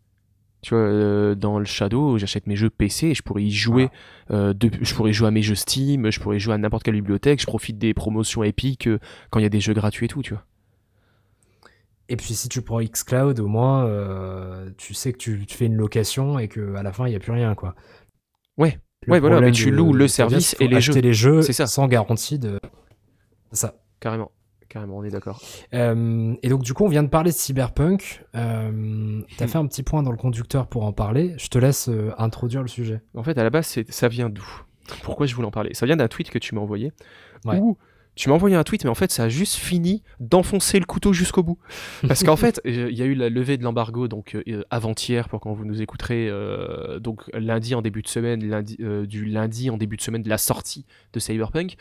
Tu 0.61 0.75
vois, 0.75 0.83
euh, 0.83 1.33
dans 1.35 1.57
le 1.57 1.65
Shadow, 1.65 2.17
j'achète 2.19 2.45
mes 2.45 2.55
jeux 2.55 2.69
PC 2.69 3.07
et 3.07 3.13
je 3.15 3.23
pourrais 3.23 3.43
y 3.43 3.51
jouer. 3.51 3.89
euh, 4.29 4.53
de- 4.53 4.69
je 4.81 4.93
pourrais 4.93 5.11
jouer 5.13 5.27
à 5.27 5.31
mes 5.31 5.41
jeux 5.41 5.55
Steam, 5.55 6.11
je 6.11 6.19
pourrais 6.19 6.37
jouer 6.39 6.53
à 6.53 6.57
n'importe 6.57 6.83
quelle 6.83 6.93
bibliothèque, 6.93 7.41
je 7.41 7.47
profite 7.47 7.77
des 7.79 7.93
promotions 7.93 8.43
épiques 8.43 8.87
euh, 8.87 8.99
quand 9.31 9.39
il 9.39 9.43
y 9.43 9.45
a 9.45 9.49
des 9.49 9.59
jeux 9.59 9.73
gratuits 9.73 10.05
et 10.05 10.09
tout, 10.09 10.21
tu 10.21 10.33
vois. 10.33 10.45
Et 12.09 12.15
puis 12.17 12.33
si 12.33 12.47
tu 12.49 12.61
prends 12.61 12.81
Xcloud, 12.81 13.39
au 13.39 13.47
moins, 13.47 13.89
tu 14.77 14.93
sais 14.93 15.13
que 15.13 15.17
tu, 15.17 15.45
tu 15.47 15.55
fais 15.57 15.65
une 15.65 15.75
location 15.77 16.39
et 16.39 16.47
que 16.47 16.75
à 16.75 16.83
la 16.83 16.91
fin, 16.91 17.07
il 17.07 17.11
n'y 17.11 17.15
a 17.15 17.19
plus 17.19 17.31
rien, 17.31 17.55
quoi. 17.55 17.73
Ouais. 18.57 18.79
Le 19.07 19.13
Ouais, 19.13 19.19
voilà, 19.19 19.39
mais 19.41 19.51
tu 19.51 19.71
loues 19.71 19.93
le 19.93 20.07
service 20.07 20.55
et 20.59 20.67
les 20.67 20.79
jeux. 20.81 20.93
les 20.93 21.13
jeux 21.13 21.41
C'est 21.41 21.53
ça. 21.53 21.65
sans 21.67 21.87
garantie 21.87 22.37
de. 22.37 22.59
Ça. 23.51 23.75
Carrément. 23.99 24.31
Carrément, 24.71 24.99
on 24.99 25.03
est 25.03 25.09
d'accord. 25.09 25.41
Euh, 25.73 26.33
et 26.41 26.47
donc 26.47 26.61
du 26.63 26.73
coup, 26.73 26.85
on 26.85 26.87
vient 26.87 27.03
de 27.03 27.09
parler 27.09 27.31
de 27.31 27.35
Cyberpunk. 27.35 28.23
Euh, 28.35 29.21
T'as 29.37 29.45
Hmm. 29.45 29.49
fait 29.49 29.57
un 29.57 29.65
petit 29.67 29.83
point 29.83 30.01
dans 30.01 30.11
le 30.11 30.17
conducteur 30.17 30.67
pour 30.67 30.85
en 30.85 30.93
parler. 30.93 31.33
Je 31.37 31.49
te 31.49 31.57
laisse 31.59 31.89
euh, 31.89 32.11
introduire 32.17 32.61
le 32.61 32.69
sujet. 32.69 33.01
En 33.13 33.23
fait, 33.23 33.37
à 33.37 33.43
la 33.43 33.49
base, 33.49 33.77
ça 33.89 34.07
vient 34.07 34.29
d'où? 34.29 34.45
Pourquoi 35.03 35.25
je 35.25 35.35
voulais 35.35 35.47
en 35.47 35.51
parler? 35.51 35.73
Ça 35.73 35.85
vient 35.85 35.97
d'un 35.97 36.07
tweet 36.07 36.29
que 36.29 36.39
tu 36.39 36.55
m'as 36.55 36.61
envoyé. 36.61 36.93
Ouais. 37.43 37.59
Où 37.59 37.77
tu 38.15 38.29
m'as 38.29 38.35
envoyé 38.35 38.55
un 38.55 38.63
tweet, 38.63 38.83
mais 38.83 38.89
en 38.89 38.95
fait, 38.95 39.11
ça 39.11 39.23
a 39.23 39.29
juste 39.29 39.55
fini 39.55 40.03
d'enfoncer 40.19 40.79
le 40.79 40.85
couteau 40.85 41.13
jusqu'au 41.13 41.43
bout. 41.43 41.57
Parce 42.07 42.23
qu'en 42.23 42.35
fait, 42.37 42.61
euh, 42.65 42.89
il 42.91 42.97
y 42.97 43.01
a 43.01 43.05
eu 43.05 43.15
la 43.15 43.29
levée 43.29 43.57
de 43.57 43.63
l'embargo 43.63 44.07
donc 44.07 44.35
euh, 44.35 44.63
avant-hier 44.69 45.29
pour 45.29 45.39
quand 45.39 45.53
vous 45.53 45.65
nous 45.65 45.81
écouterez, 45.81 46.27
euh, 46.29 46.99
donc 46.99 47.23
lundi 47.33 47.73
en 47.73 47.81
début 47.81 48.01
de 48.01 48.07
semaine, 48.07 48.47
lundi, 48.47 48.77
euh, 48.81 49.05
du 49.05 49.25
lundi 49.25 49.69
en 49.69 49.77
début 49.77 49.97
de 49.97 50.01
semaine 50.01 50.23
de 50.23 50.29
la 50.29 50.37
sortie 50.37 50.85
de 51.13 51.19
Cyberpunk, 51.19 51.75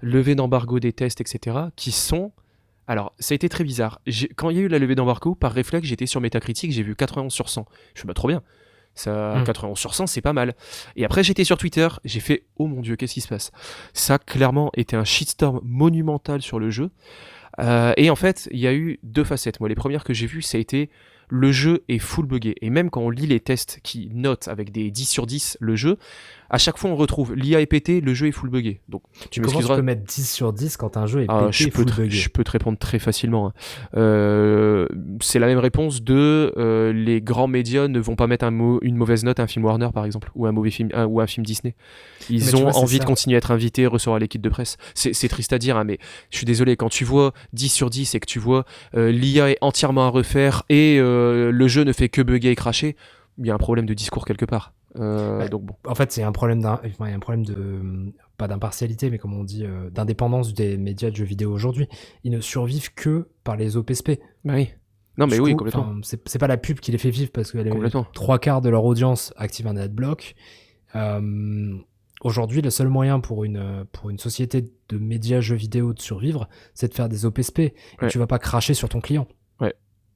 levée 0.00 0.34
d'embargo 0.34 0.80
des 0.80 0.92
tests, 0.92 1.20
etc. 1.20 1.56
qui 1.76 1.92
sont 1.92 2.32
alors, 2.88 3.12
ça 3.18 3.32
a 3.32 3.34
été 3.34 3.48
très 3.48 3.64
bizarre. 3.64 4.00
Quand 4.36 4.50
il 4.50 4.56
y 4.56 4.60
a 4.60 4.62
eu 4.62 4.68
la 4.68 4.78
levée 4.78 4.94
d'embargo, 4.94 5.34
par 5.34 5.50
réflexe, 5.50 5.88
j'étais 5.88 6.06
sur 6.06 6.20
Metacritic, 6.20 6.70
j'ai 6.70 6.84
vu 6.84 6.94
91 6.94 7.32
sur 7.32 7.48
100. 7.48 7.66
Je 7.94 8.02
fais 8.02 8.06
bah 8.06 8.14
trop 8.14 8.28
bien. 8.28 8.42
Ça, 8.96 9.36
Mm. 9.36 9.44
91 9.44 9.78
sur 9.78 9.94
100, 9.94 10.08
c'est 10.08 10.20
pas 10.20 10.32
mal. 10.32 10.56
Et 10.96 11.04
après, 11.04 11.22
j'étais 11.22 11.44
sur 11.44 11.58
Twitter, 11.58 11.86
j'ai 12.04 12.20
fait 12.20 12.46
oh 12.56 12.66
mon 12.66 12.80
dieu, 12.80 12.96
qu'est-ce 12.96 13.14
qui 13.14 13.20
se 13.20 13.28
passe? 13.28 13.52
Ça 13.92 14.18
clairement 14.18 14.70
été 14.74 14.96
un 14.96 15.04
shitstorm 15.04 15.60
monumental 15.62 16.42
sur 16.42 16.58
le 16.58 16.70
jeu. 16.70 16.90
Euh, 17.60 17.92
et 17.96 18.10
en 18.10 18.16
fait, 18.16 18.48
il 18.50 18.58
y 18.58 18.66
a 18.66 18.74
eu 18.74 18.98
deux 19.02 19.24
facettes. 19.24 19.60
Moi, 19.60 19.68
les 19.68 19.74
premières 19.74 20.02
que 20.02 20.12
j'ai 20.12 20.26
vues, 20.26 20.42
ça 20.42 20.58
a 20.58 20.60
été 20.60 20.90
le 21.28 21.52
jeu 21.52 21.84
est 21.88 21.98
full 21.98 22.26
buggé. 22.26 22.54
Et 22.60 22.70
même 22.70 22.90
quand 22.90 23.00
on 23.00 23.10
lit 23.10 23.26
les 23.26 23.40
tests 23.40 23.80
qui 23.82 24.10
notent 24.12 24.48
avec 24.48 24.72
des 24.72 24.90
10 24.90 25.06
sur 25.06 25.26
10 25.26 25.58
le 25.60 25.76
jeu, 25.76 25.98
à 26.50 26.58
chaque 26.58 26.78
fois 26.78 26.90
on 26.90 26.96
retrouve 26.96 27.34
l'IA 27.34 27.60
est 27.60 27.66
pété, 27.66 28.00
le 28.00 28.14
jeu 28.14 28.28
est 28.28 28.32
full 28.32 28.50
buggé. 28.50 28.80
Donc 28.88 29.02
tu 29.30 29.40
Comment 29.40 29.60
tu 29.60 29.66
peux 29.66 29.82
mettre 29.82 30.02
10 30.04 30.30
sur 30.30 30.52
10 30.52 30.76
quand 30.76 30.96
un 30.96 31.06
jeu 31.06 31.22
est 31.22 31.26
Ah, 31.28 31.46
pété 31.50 31.52
je, 31.52 31.68
peux 31.70 31.82
full 31.82 31.92
buggé 32.04 32.10
je 32.16 32.28
peux 32.28 32.44
te 32.44 32.50
répondre 32.50 32.78
très 32.78 32.98
facilement. 32.98 33.48
hein. 33.48 33.52
Euh, 33.96 34.86
c'est 35.20 35.38
la 35.38 35.46
même 35.46 35.58
réponse 35.58 36.02
de 36.02 36.52
euh, 36.56 36.92
les 36.92 37.20
grands 37.20 37.48
médias 37.48 37.88
ne 37.88 37.98
vont 37.98 38.16
pas 38.16 38.26
mettre 38.26 38.44
un 38.44 38.78
une 38.82 38.96
mauvaise 38.96 39.24
note 39.24 39.38
à 39.40 39.42
un 39.42 39.46
film 39.46 39.64
Warner 39.64 39.88
par 39.92 40.04
exemple 40.04 40.30
ou 40.34 40.46
un 40.46 40.52
mauvais 40.52 40.70
film 40.70 40.88
un- 40.94 41.06
ou 41.06 41.20
un 41.20 41.26
film 41.26 41.44
Disney. 41.44 41.74
Ils 42.30 42.44
Mais 42.44 42.54
ont 42.54 42.62
vois, 42.62 42.76
envie 42.76 42.98
de 42.98 43.04
continuer 43.04 43.36
à 43.36 43.38
être 43.38 43.50
invités, 43.50 43.86
recevoir 43.86 44.18
l'équipe 44.18 44.40
de 44.42 44.48
presse. 44.48 44.76
C'est 44.94 45.28
triste 45.28 45.52
à 45.52 45.58
dire, 45.58 45.76
hein, 45.76 45.84
mais 45.84 45.98
je 46.30 46.36
suis 46.38 46.46
désolé 46.46 46.76
quand 46.76 46.88
tu 46.88 47.04
vois 47.04 47.32
10 47.52 47.68
sur 47.68 47.90
10 47.90 48.14
et 48.14 48.20
que 48.20 48.26
tu 48.26 48.38
vois 48.38 48.64
euh, 48.94 49.10
l'IA 49.10 49.50
est 49.50 49.58
entièrement 49.60 50.06
à 50.06 50.10
refaire 50.10 50.62
et 50.68 50.98
le 50.98 51.68
jeu 51.68 51.84
ne 51.84 51.92
fait 51.92 52.08
que 52.08 52.22
bugger 52.22 52.50
et 52.50 52.56
cracher, 52.56 52.96
il 53.38 53.46
y 53.46 53.50
a 53.50 53.54
un 53.54 53.58
problème 53.58 53.86
de 53.86 53.94
discours 53.94 54.24
quelque 54.24 54.44
part. 54.44 54.72
Euh, 54.98 55.38
Ouais. 55.40 55.48
donc 55.48 55.64
bon. 55.64 55.74
En 55.86 55.94
fait, 55.94 56.12
c'est 56.12 56.22
un 56.22 56.32
problème 56.32 56.60
d'un, 56.60 56.80
enfin, 56.84 57.12
un 57.12 57.18
problème 57.18 57.44
de 57.44 58.12
pas 58.36 58.48
d'impartialité, 58.48 59.10
mais 59.10 59.18
comme 59.18 59.34
on 59.34 59.44
dit, 59.44 59.64
euh, 59.64 59.90
d'indépendance 59.90 60.52
des 60.54 60.76
médias 60.76 61.10
de 61.10 61.16
jeux 61.16 61.24
vidéo 61.24 61.52
aujourd'hui. 61.52 61.88
Ils 62.24 62.30
ne 62.32 62.40
survivent 62.40 62.92
que 62.94 63.28
par 63.44 63.56
les 63.56 63.76
OPSP. 63.76 64.20
Bah 64.44 64.54
oui. 64.54 64.70
Non 65.18 65.26
mais 65.26 65.38
oui, 65.40 65.54
complètement. 65.56 65.94
C'est 66.02 66.38
pas 66.38 66.46
la 66.46 66.58
pub 66.58 66.78
qui 66.80 66.92
les 66.92 66.98
fait 66.98 67.08
vivre 67.10 67.30
parce 67.32 67.50
que 67.52 67.58
les 67.58 67.72
trois 68.12 68.38
quarts 68.38 68.60
de 68.60 68.68
leur 68.68 68.84
audience 68.84 69.32
active 69.36 69.66
un 69.66 69.76
adblock. 69.76 70.34
Euh, 70.94 71.76
Aujourd'hui, 72.22 72.62
le 72.62 72.70
seul 72.70 72.88
moyen 72.88 73.20
pour 73.20 73.44
une, 73.44 73.84
pour 73.92 74.08
une 74.08 74.18
société 74.18 74.70
de 74.88 74.96
médias 74.98 75.40
jeux 75.40 75.54
vidéo 75.54 75.92
de 75.92 76.00
survivre, 76.00 76.48
c'est 76.72 76.88
de 76.88 76.94
faire 76.94 77.10
des 77.10 77.26
OPSP. 77.26 77.58
Et 77.58 77.74
Ouais. 78.00 78.08
tu 78.08 78.18
vas 78.18 78.26
pas 78.26 78.38
cracher 78.38 78.72
sur 78.72 78.88
ton 78.88 79.00
client. 79.00 79.28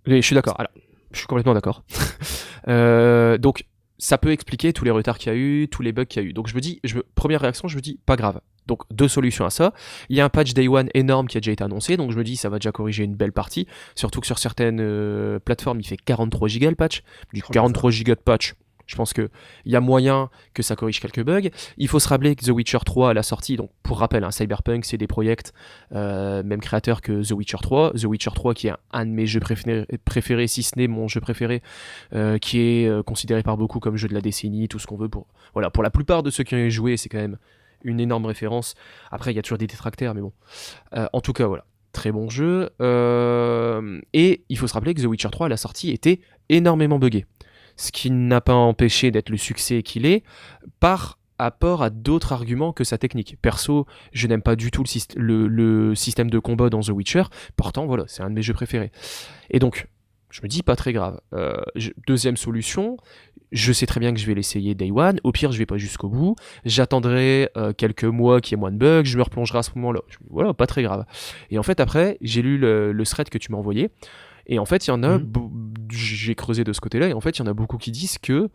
Et 0.06 0.16
je 0.22 0.26
suis 0.26 0.34
d'accord. 0.34 0.58
Alors, 0.58 0.72
je 1.12 1.18
suis 1.18 1.26
complètement 1.26 1.54
d'accord. 1.54 1.82
Euh, 2.68 3.38
donc, 3.38 3.64
ça 4.00 4.18
peut 4.18 4.32
expliquer 4.32 4.72
tous 4.72 4.84
les 4.84 4.90
retards 4.90 5.18
qu'il 5.18 5.32
y 5.32 5.34
a 5.34 5.38
eu, 5.38 5.68
tous 5.68 5.82
les 5.82 5.92
bugs 5.92 6.04
qu'il 6.04 6.22
y 6.22 6.26
a 6.26 6.28
eu. 6.28 6.32
Donc, 6.32 6.48
je 6.48 6.54
me 6.54 6.60
dis, 6.60 6.80
je 6.84 6.98
première 7.14 7.40
réaction, 7.40 7.68
je 7.68 7.76
me 7.76 7.80
dis, 7.80 7.98
pas 8.06 8.16
grave. 8.16 8.40
Donc, 8.66 8.82
deux 8.90 9.08
solutions 9.08 9.44
à 9.44 9.50
ça. 9.50 9.72
Il 10.08 10.16
y 10.16 10.20
a 10.20 10.24
un 10.24 10.28
patch 10.28 10.54
Day 10.54 10.68
One 10.68 10.88
énorme 10.94 11.26
qui 11.26 11.36
a 11.36 11.40
déjà 11.40 11.52
été 11.52 11.64
annoncé, 11.64 11.96
donc 11.96 12.12
je 12.12 12.16
me 12.16 12.24
dis, 12.24 12.36
ça 12.36 12.48
va 12.48 12.58
déjà 12.58 12.72
corriger 12.72 13.04
une 13.04 13.14
belle 13.14 13.32
partie. 13.32 13.66
Surtout 13.94 14.20
que 14.20 14.26
sur 14.26 14.38
certaines 14.38 14.80
euh, 14.80 15.38
plateformes, 15.38 15.80
il 15.80 15.86
fait 15.86 15.96
43 15.96 16.48
gigas 16.48 16.70
le 16.70 16.76
patch. 16.76 17.02
Du 17.32 17.42
43 17.42 17.90
gigas 17.90 18.14
de 18.14 18.20
patch. 18.20 18.54
Je 18.90 18.96
pense 18.96 19.12
qu'il 19.12 19.30
y 19.66 19.76
a 19.76 19.80
moyen 19.80 20.30
que 20.52 20.62
ça 20.62 20.74
corrige 20.74 21.00
quelques 21.00 21.22
bugs. 21.22 21.48
Il 21.78 21.86
faut 21.86 22.00
se 22.00 22.08
rappeler 22.08 22.34
que 22.34 22.44
The 22.44 22.48
Witcher 22.48 22.80
3 22.84 23.10
à 23.10 23.14
la 23.14 23.22
sortie, 23.22 23.56
donc 23.56 23.70
pour 23.84 24.00
rappel, 24.00 24.24
hein, 24.24 24.32
Cyberpunk, 24.32 24.84
c'est 24.84 24.96
des 24.96 25.06
projets 25.06 25.36
euh, 25.92 26.42
même 26.42 26.60
créateur 26.60 27.00
que 27.00 27.22
The 27.22 27.30
Witcher 27.30 27.58
3. 27.62 27.92
The 27.92 28.04
Witcher 28.04 28.30
3 28.34 28.54
qui 28.54 28.66
est 28.66 28.72
un, 28.92 29.06
de 29.06 29.10
mes 29.10 29.26
jeux 29.26 29.40
préférés, 30.04 30.46
si 30.48 30.64
ce 30.64 30.76
n'est 30.76 30.88
mon 30.88 31.06
jeu 31.06 31.20
préféré, 31.20 31.62
euh, 32.14 32.38
qui 32.38 32.60
est 32.60 32.88
euh, 32.88 33.04
considéré 33.04 33.44
par 33.44 33.56
beaucoup 33.56 33.78
comme 33.78 33.96
jeu 33.96 34.08
de 34.08 34.14
la 34.14 34.20
décennie, 34.20 34.66
tout 34.66 34.80
ce 34.80 34.88
qu'on 34.88 34.96
veut. 34.96 35.08
Pour, 35.08 35.28
voilà, 35.52 35.70
pour 35.70 35.84
la 35.84 35.90
plupart 35.90 36.24
de 36.24 36.30
ceux 36.30 36.42
qui 36.42 36.56
ont 36.56 36.68
joué, 36.68 36.96
c'est 36.96 37.08
quand 37.08 37.18
même 37.18 37.38
une 37.84 38.00
énorme 38.00 38.26
référence. 38.26 38.74
Après, 39.12 39.32
il 39.32 39.36
y 39.36 39.38
a 39.38 39.42
toujours 39.42 39.58
des 39.58 39.68
détracteurs, 39.68 40.14
mais 40.14 40.20
bon. 40.20 40.32
Euh, 40.94 41.06
en 41.12 41.20
tout 41.20 41.32
cas, 41.32 41.46
voilà. 41.46 41.64
Très 41.92 42.12
bon 42.12 42.28
jeu. 42.28 42.70
Et 44.12 44.44
il 44.48 44.58
faut 44.58 44.68
se 44.68 44.74
rappeler 44.74 44.94
que 44.94 45.02
The 45.02 45.06
Witcher 45.06 45.30
3 45.30 45.46
à 45.46 45.48
la 45.48 45.56
sortie 45.56 45.90
était 45.90 46.20
énormément 46.48 47.00
buggé. 47.00 47.26
Ce 47.80 47.92
qui 47.92 48.10
n'a 48.10 48.40
pas 48.42 48.52
empêché 48.54 49.10
d'être 49.10 49.30
le 49.30 49.38
succès 49.38 49.82
qu'il 49.82 50.04
est 50.04 50.22
par 50.80 51.18
rapport 51.38 51.82
à 51.82 51.88
d'autres 51.88 52.32
arguments 52.34 52.74
que 52.74 52.84
sa 52.84 52.98
technique. 52.98 53.36
Perso, 53.40 53.86
je 54.12 54.26
n'aime 54.26 54.42
pas 54.42 54.56
du 54.56 54.70
tout 54.70 54.82
le, 54.82 54.86
syst- 54.88 55.16
le- 55.16 55.48
le 55.48 55.94
système 55.94 56.28
de 56.28 56.38
combat 56.38 56.68
dans 56.68 56.80
The 56.80 56.90
Witcher. 56.90 57.22
Pourtant, 57.56 57.86
voilà, 57.86 58.04
c'est 58.06 58.22
un 58.22 58.28
de 58.28 58.34
mes 58.34 58.42
jeux 58.42 58.52
préférés. 58.52 58.92
Et 59.48 59.58
donc, 59.58 59.86
je 60.28 60.42
me 60.42 60.48
dis 60.48 60.62
pas 60.62 60.76
très 60.76 60.92
grave. 60.92 61.18
Euh, 61.32 61.56
je- 61.76 61.92
deuxième 62.06 62.36
solution, 62.36 62.98
je 63.52 63.72
sais 63.72 63.86
très 63.86 63.98
bien 64.00 64.12
que 64.12 64.20
je 64.20 64.26
vais 64.26 64.34
l'essayer 64.34 64.74
day 64.74 64.90
one. 64.94 65.18
Au 65.24 65.32
pire, 65.32 65.50
je 65.50 65.56
vais 65.58 65.64
pas 65.64 65.78
jusqu'au 65.78 66.10
bout. 66.10 66.36
J'attendrai 66.66 67.48
euh, 67.56 67.72
quelques 67.72 68.04
mois 68.04 68.42
qu'il 68.42 68.52
y 68.52 68.54
ait 68.58 68.60
moins 68.60 68.70
de 68.70 68.76
bugs. 68.76 69.04
Je 69.04 69.16
me 69.16 69.22
replongerai 69.22 69.58
à 69.58 69.62
ce 69.62 69.70
moment-là. 69.76 70.00
Voilà, 70.28 70.52
pas 70.52 70.66
très 70.66 70.82
grave. 70.82 71.06
Et 71.50 71.58
en 71.58 71.62
fait, 71.62 71.80
après, 71.80 72.18
j'ai 72.20 72.42
lu 72.42 72.58
le, 72.58 72.92
le 72.92 73.06
thread 73.06 73.30
que 73.30 73.38
tu 73.38 73.50
m'as 73.50 73.58
envoyé. 73.58 73.88
Et 74.46 74.58
en 74.58 74.64
fait, 74.64 74.86
il 74.86 74.90
y 74.90 74.92
en 74.92 75.02
a, 75.02 75.18
Mhm. 75.18 75.30
J'ai 75.90 76.34
creusé 76.34 76.64
de 76.64 76.72
ce 76.72 76.80
côté-là, 76.80 77.08
et 77.08 77.12
en 77.12 77.20
fait, 77.20 77.38
il 77.38 77.40
y 77.40 77.42
en 77.42 77.46
a 77.46 77.54
beaucoup 77.54 77.78
qui 77.78 77.90
disent 77.90 78.18
que 78.18 78.48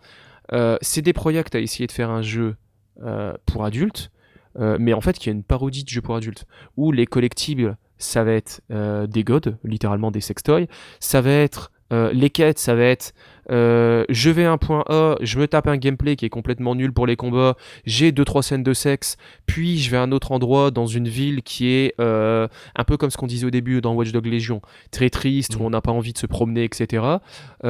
euh, 0.53 0.77
c'est 0.81 1.01
des 1.01 1.13
projets 1.13 1.43
à 1.53 1.59
essayer 1.59 1.87
de 1.87 1.91
faire 1.91 2.09
un 2.09 2.21
jeu 2.21 2.55
euh, 3.03 3.33
pour 3.45 3.65
adultes, 3.65 4.11
euh, 4.59 4.77
mais 4.79 4.93
en 4.93 5.01
fait, 5.01 5.17
qu'il 5.17 5.27
y 5.27 5.33
a 5.33 5.35
une 5.35 5.43
parodie 5.43 5.83
de 5.83 5.89
jeu 5.89 6.01
pour 6.01 6.15
adultes, 6.15 6.45
où 6.77 6.91
les 6.91 7.05
collectibles, 7.05 7.77
ça 7.97 8.23
va 8.23 8.33
être 8.33 8.61
euh, 8.71 9.07
des 9.07 9.23
gods, 9.23 9.57
littéralement 9.63 10.11
des 10.11 10.21
sextoys, 10.21 10.67
ça 10.99 11.21
va 11.21 11.31
être 11.31 11.71
euh, 11.93 12.11
les 12.13 12.29
quêtes, 12.29 12.59
ça 12.59 12.75
va 12.75 12.83
être 12.83 13.13
euh, 13.51 14.05
je 14.09 14.31
vais 14.31 14.45
à 14.45 14.51
un 14.51 14.57
point 14.57 14.83
A, 14.89 15.17
je 15.21 15.37
me 15.37 15.47
tape 15.47 15.67
un 15.67 15.77
gameplay 15.77 16.15
qui 16.15 16.25
est 16.25 16.29
complètement 16.29 16.73
nul 16.73 16.91
pour 16.91 17.05
les 17.05 17.15
combats, 17.15 17.55
j'ai 17.85 18.11
deux 18.11 18.25
trois 18.25 18.41
scènes 18.41 18.63
de 18.63 18.73
sexe, 18.73 19.17
puis 19.45 19.77
je 19.77 19.91
vais 19.91 19.97
à 19.97 20.01
un 20.01 20.11
autre 20.11 20.31
endroit 20.31 20.71
dans 20.71 20.87
une 20.87 21.07
ville 21.07 21.43
qui 21.43 21.67
est 21.69 21.93
euh, 21.99 22.47
un 22.75 22.83
peu 22.85 22.97
comme 22.97 23.11
ce 23.11 23.17
qu'on 23.17 23.27
disait 23.27 23.45
au 23.45 23.51
début 23.51 23.81
dans 23.81 23.93
Watch 23.93 24.11
Dogs 24.11 24.25
Legion, 24.25 24.61
très 24.89 25.11
triste, 25.11 25.55
où 25.57 25.59
Mm. 25.59 25.65
on 25.65 25.69
n'a 25.69 25.81
pas 25.81 25.91
envie 25.91 26.11
de 26.13 26.17
se 26.17 26.25
promener, 26.25 26.63
etc. 26.63 27.03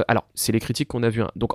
Alors, 0.08 0.26
c'est 0.34 0.52
les 0.54 0.60
critiques 0.62 0.88
qu'on 0.88 1.04
a 1.04 1.10
vues. 1.10 1.22
hein. 1.22 1.32
Donc, 1.36 1.52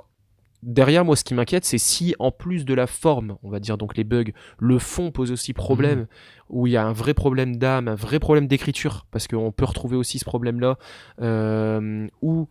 derrière, 0.63 1.05
moi, 1.05 1.15
ce 1.15 1.23
qui 1.23 1.33
m'inquiète, 1.33 1.65
c'est 1.65 1.77
si, 1.77 2.15
en 2.19 2.31
plus 2.31 2.65
de 2.65 2.73
la 2.73 2.87
forme, 2.87 3.37
on 3.43 3.49
va 3.49 3.59
dire 3.59 3.77
donc 3.77 3.97
les 3.97 4.03
bugs, 4.03 4.31
le 4.59 4.79
fond 4.79 5.11
pose 5.11 5.31
aussi 5.31 5.53
problème, 5.53 6.07
où 6.49 6.67
il 6.67 6.73
y 6.73 6.77
a 6.77 6.85
un 6.85 6.93
vrai 6.93 7.13
problème 7.13 7.55
d'âme, 7.55 7.87
un 7.87 7.95
vrai 7.95 8.19
problème 8.19 8.47
d'écriture, 8.47 9.05
parce 9.11 9.27
qu'on 9.27 9.51
peut 9.51 9.65
retrouver 9.65 9.95
aussi 9.95 10.19
ce 10.19 10.25
problème-là, 10.25 10.77
euh, 11.21 12.07
où 12.21 12.47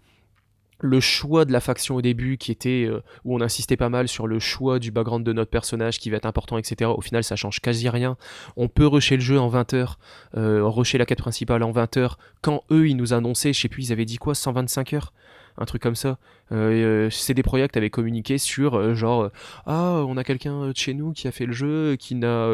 le 0.83 1.01
choix 1.01 1.45
de 1.45 1.53
la 1.53 1.61
faction 1.61 1.97
au 1.97 2.03
début, 2.03 2.39
qui 2.39 2.51
était 2.51 2.87
euh, 2.89 3.03
où 3.25 3.37
on 3.37 3.41
insistait 3.41 3.77
pas 3.77 3.89
mal 3.89 4.09
sur 4.09 4.27
le 4.27 4.39
choix 4.39 4.79
du 4.79 4.91
background 4.91 5.25
de 5.25 5.33
notre 5.33 5.51
personnage 5.51 5.99
qui 5.99 6.11
va 6.11 6.17
être 6.17 6.27
important, 6.27 6.59
etc. 6.59 6.91
Au 6.91 7.01
final, 7.01 7.23
ça 7.23 7.37
change 7.37 7.61
quasi 7.61 7.89
rien. 7.89 8.17
On 8.57 8.69
peut 8.69 8.87
rusher 8.87 9.17
le 9.17 9.23
jeu 9.23 9.39
en 9.39 9.49
20 9.49 9.75
heures, 9.75 9.99
euh, 10.37 10.65
rusher 10.65 10.99
la 10.99 11.07
quête 11.07 11.19
principale 11.19 11.63
en 11.63 11.71
20 11.71 11.97
heures. 11.99 12.19
Quand 12.41 12.63
eux, 12.71 12.89
ils 12.89 12.97
nous 12.97 13.13
annonçaient, 13.13 13.53
je 13.53 13.61
sais 13.61 13.69
plus, 13.69 13.89
ils 13.89 13.93
avaient 13.93 14.07
dit 14.07 14.17
quoi, 14.17 14.35
125 14.35 14.95
heures? 14.95 15.13
Un 15.61 15.67
truc 15.67 15.83
comme 15.83 15.95
ça. 15.95 16.19
Euh, 16.53 17.07
euh, 17.07 17.11
CD 17.11 17.43
Projekt 17.43 17.77
avait 17.77 17.91
communiqué 17.91 18.39
sur 18.39 18.75
euh, 18.75 18.95
genre 18.95 19.23
euh, 19.25 19.29
ah 19.67 20.03
on 20.09 20.17
a 20.17 20.25
quelqu'un 20.25 20.67
de 20.67 20.77
chez 20.77 20.95
nous 20.95 21.13
qui 21.13 21.29
a 21.29 21.33
fait 21.33 21.47
le 21.47 21.53
jeu 21.53 21.95
qui 21.97 22.17
n'a 22.17 22.49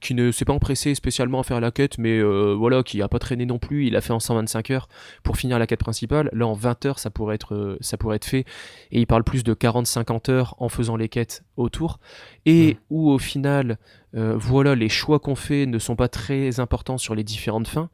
qui 0.00 0.14
ne 0.14 0.30
s'est 0.30 0.46
pas 0.46 0.54
empressé 0.54 0.94
spécialement 0.94 1.40
à 1.40 1.42
faire 1.42 1.60
la 1.60 1.70
quête 1.70 1.98
mais 1.98 2.22
voilà 2.22 2.82
qui 2.82 3.02
a 3.02 3.08
pas 3.08 3.18
traîné 3.18 3.44
non 3.44 3.58
plus. 3.58 3.86
Il 3.86 3.96
a 3.96 4.00
fait 4.00 4.12
en 4.12 4.20
125 4.20 4.70
heures 4.70 4.88
pour 5.22 5.36
finir 5.36 5.58
la 5.58 5.66
quête 5.66 5.80
principale. 5.80 6.30
Là 6.32 6.46
en 6.46 6.54
20 6.54 6.86
heures 6.86 6.98
ça 6.98 7.10
pourrait 7.10 7.34
être 7.34 7.76
ça 7.80 7.96
pourrait 7.98 8.16
être 8.16 8.24
fait. 8.24 8.46
Et 8.92 9.00
il 9.00 9.06
parle 9.06 9.24
plus 9.24 9.42
de 9.44 9.52
40-50 9.54 10.30
heures 10.30 10.54
en 10.58 10.68
faisant 10.68 10.96
les 10.96 11.08
quêtes 11.08 11.42
autour. 11.56 11.98
Et 12.46 12.74
Mhm. 12.74 12.80
où 12.90 13.10
au 13.10 13.18
final 13.18 13.78
voilà 14.14 14.74
les 14.74 14.88
choix 14.88 15.18
qu'on 15.18 15.34
fait 15.34 15.66
ne 15.66 15.78
sont 15.78 15.96
pas 15.96 16.08
très 16.08 16.60
importants 16.60 16.98
sur 16.98 17.14
les 17.14 17.24
différentes 17.24 17.66
fins 17.68 17.90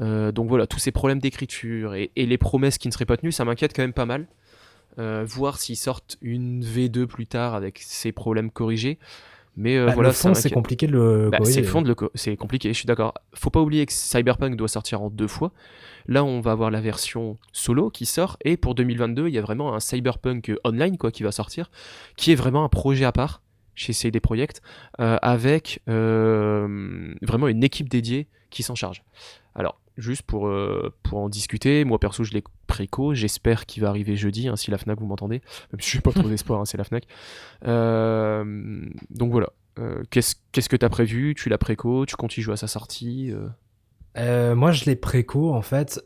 euh, 0.00 0.32
donc 0.32 0.48
voilà, 0.48 0.66
tous 0.66 0.78
ces 0.78 0.92
problèmes 0.92 1.18
d'écriture 1.18 1.94
et, 1.94 2.10
et 2.16 2.26
les 2.26 2.38
promesses 2.38 2.78
qui 2.78 2.88
ne 2.88 2.92
seraient 2.92 3.06
pas 3.06 3.16
tenues, 3.16 3.32
ça 3.32 3.44
m'inquiète 3.44 3.74
quand 3.74 3.82
même 3.82 3.92
pas 3.92 4.06
mal. 4.06 4.26
Euh, 4.98 5.24
voir 5.26 5.58
s'ils 5.58 5.76
sortent 5.76 6.16
une 6.20 6.64
V2 6.64 7.06
plus 7.06 7.26
tard 7.26 7.54
avec 7.54 7.78
ces 7.78 8.10
problèmes 8.12 8.50
corrigés. 8.50 8.98
Mais 9.56 9.76
euh, 9.76 9.86
Bah, 9.86 9.94
voilà, 9.94 10.08
le 10.08 10.12
fond, 10.14 10.28
c'est 10.34 10.48
compliqué 10.54 10.86
de 10.86 10.92
le 10.92 11.28
Bah, 11.30 11.38
c'est 11.44 11.62
co- 11.94 12.10
compliqué, 12.36 12.68
je 12.72 12.78
suis 12.78 12.86
d'accord. 12.86 13.14
Faut 13.34 13.50
pas 13.50 13.60
oublier 13.60 13.84
que 13.86 13.92
Cyberpunk 13.92 14.56
doit 14.56 14.68
sortir 14.68 15.02
en 15.02 15.10
deux 15.10 15.26
fois. 15.28 15.52
Là, 16.06 16.24
on 16.24 16.40
va 16.40 16.52
avoir 16.52 16.70
la 16.70 16.80
version 16.80 17.36
solo 17.52 17.90
qui 17.90 18.06
sort 18.06 18.36
et 18.44 18.56
pour 18.56 18.74
2022, 18.74 19.28
il 19.28 19.34
y 19.34 19.38
a 19.38 19.42
vraiment 19.42 19.74
un 19.74 19.80
Cyberpunk 19.80 20.52
online 20.64 20.96
quoi 20.98 21.10
qui 21.12 21.22
va 21.22 21.30
sortir, 21.32 21.70
qui 22.16 22.32
est 22.32 22.36
vraiment 22.36 22.64
un 22.64 22.68
projet 22.68 23.04
à 23.04 23.12
part 23.12 23.42
chez 23.74 23.92
CD 23.92 24.18
Projekt 24.18 24.60
euh, 25.00 25.18
avec 25.22 25.80
euh, 25.88 27.14
vraiment 27.22 27.48
une 27.48 27.62
équipe 27.64 27.88
dédiée 27.88 28.28
qui 28.50 28.62
s'en 28.62 28.74
charge. 28.74 29.02
Alors, 29.54 29.80
juste 30.00 30.22
pour, 30.22 30.48
euh, 30.48 30.92
pour 31.02 31.18
en 31.18 31.28
discuter, 31.28 31.84
moi 31.84 31.98
perso, 31.98 32.24
je 32.24 32.32
l'ai 32.32 32.42
préco, 32.66 33.14
j'espère 33.14 33.66
qu'il 33.66 33.82
va 33.82 33.88
arriver 33.88 34.16
jeudi, 34.16 34.48
hein, 34.48 34.56
si 34.56 34.70
la 34.70 34.78
Fnac 34.78 34.98
vous 34.98 35.06
m'entendez, 35.06 35.40
même 35.72 35.80
si 35.80 35.90
j'ai 35.92 36.00
pas 36.00 36.12
trop 36.12 36.22
d'espoir, 36.28 36.60
hein, 36.60 36.64
c'est 36.64 36.78
la 36.78 36.84
Fnac. 36.84 37.04
Euh, 37.66 38.84
donc 39.10 39.30
voilà. 39.32 39.50
Euh, 39.78 40.02
qu'est-ce, 40.10 40.34
que 40.68 40.76
tu 40.76 40.84
as 40.84 40.88
prévu? 40.88 41.34
Tu 41.34 41.48
l'as 41.48 41.58
préco? 41.58 42.04
Tu 42.06 42.16
comptes 42.16 42.36
y 42.36 42.42
jouer 42.42 42.54
à 42.54 42.56
sa 42.56 42.66
sortie 42.66 43.32
moi, 44.16 44.72
je 44.72 44.84
l'ai 44.86 44.96
préco, 44.96 45.54
en 45.54 45.62
fait, 45.62 46.00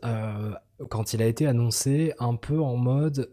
quand 0.89 1.13
il 1.13 1.21
a 1.21 1.25
été 1.25 1.47
annoncé, 1.47 2.13
un 2.19 2.35
peu 2.35 2.59
en 2.61 2.75
mode. 2.77 3.29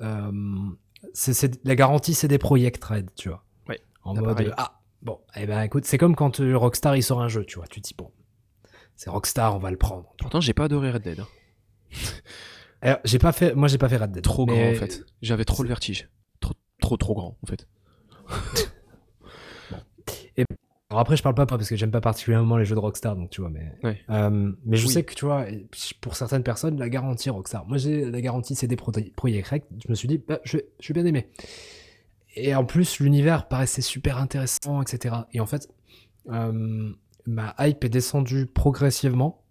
c'est, 1.13 1.35
c'est- 1.35 1.61
la 1.65 1.75
garantie, 1.75 2.15
c'est 2.15 2.29
des 2.29 2.39
Project 2.39 2.83
Red, 2.83 3.11
tu 3.15 3.29
vois. 3.29 3.45
Ouais, 3.69 3.81
En 4.05 4.15
mode. 4.15 4.25
pareil. 4.37 4.51
ah, 4.57 4.81
bon, 5.03 5.19
eh 5.37 5.47
ben 5.47 5.61
écoute, 5.63 5.85
c'est 5.85 5.99
comme 5.99 6.17
quand 6.17 6.39
Rockstar 6.41 6.97
il 6.97 7.03
sort 7.03 7.21
un 7.21 7.29
jeu, 7.29 7.45
tu 7.45 7.57
vois. 7.59 7.67
Tu 7.67 7.81
te 7.83 7.89
dis, 7.89 7.95
bon, 7.97 8.11
c'est 8.97 9.11
Rockstar, 9.11 9.55
on 9.55 9.59
va 9.59 9.71
le 9.71 9.77
prendre. 9.77 10.13
Pourtant, 10.19 10.41
j'ai 10.41 10.55
pas 10.55 10.65
adoré 10.65 10.91
Red 10.91 11.03
Dead. 11.03 11.21
hein. 11.21 11.27
Alors, 12.83 12.99
j'ai 13.05 13.19
pas 13.19 13.33
fait, 13.33 13.55
moi, 13.55 13.69
j'ai 13.69 13.79
pas 13.79 13.89
fait 13.89 13.97
Red 13.97 14.13
Dead. 14.13 14.23
Trop 14.25 14.45
grand 14.47 14.71
en 14.71 14.75
fait. 14.75 15.05
J'avais 15.23 15.45
trop 15.45 15.63
le 15.63 15.69
vertige. 15.69 16.09
Trop, 16.41 16.55
trop, 16.81 16.97
trop 16.97 17.15
grand 17.15 17.39
en 17.43 17.47
fait. 17.47 17.67
Alors 20.91 21.01
après, 21.01 21.17
je 21.17 21.23
parle 21.23 21.35
pas 21.35 21.47
parce 21.47 21.67
que 21.71 21.75
j'aime 21.77 21.91
pas 21.91 22.03
particulièrement 22.03 22.59
les 22.59 22.67
jeux 22.67 22.75
de 22.75 22.81
Rockstar, 22.81 23.17
donc 23.17 23.31
tu 23.31 23.41
vois, 23.41 23.49
mais. 23.49 23.73
Ouais. 23.83 23.99
Euh, 24.11 24.53
mais 24.67 24.77
je 24.77 24.87
Oui. 24.87 24.93
sais 24.93 25.03
que 25.05 25.15
tu 25.15 25.25
vois, 25.25 25.47
pour 26.03 26.17
certaines 26.17 26.43
personnes, 26.43 26.79
la 26.79 26.91
garantie 26.91 27.31
Rockstar. 27.31 27.65
Moi, 27.67 27.79
j'ai 27.79 28.05
la 28.11 28.21
garantie 28.21 28.55
CD 28.55 28.77
Pro- 28.77 28.93
Projekt 29.17 29.49
Red. 29.49 29.63
Je 29.83 29.89
me 29.89 29.95
suis 29.95 30.07
dit, 30.07 30.19
bah, 30.19 30.41
je, 30.45 30.59
je 30.81 30.89
vais 30.93 31.01
bien 31.01 31.07
aimer. 31.07 31.31
Et 32.35 32.55
en 32.55 32.67
plus, 32.67 33.01
l'univers 33.01 33.49
paraissait 33.49 33.81
super 33.81 34.19
intéressant, 34.19 34.83
etc. 34.83 35.15
Et 35.33 35.41
en 35.41 35.47
fait, 35.47 35.67
euh, 36.31 36.93
ma 37.27 37.55
hype 37.59 37.85
est 37.85 37.89
descendue 37.89 38.47
progressivement. 38.47 39.43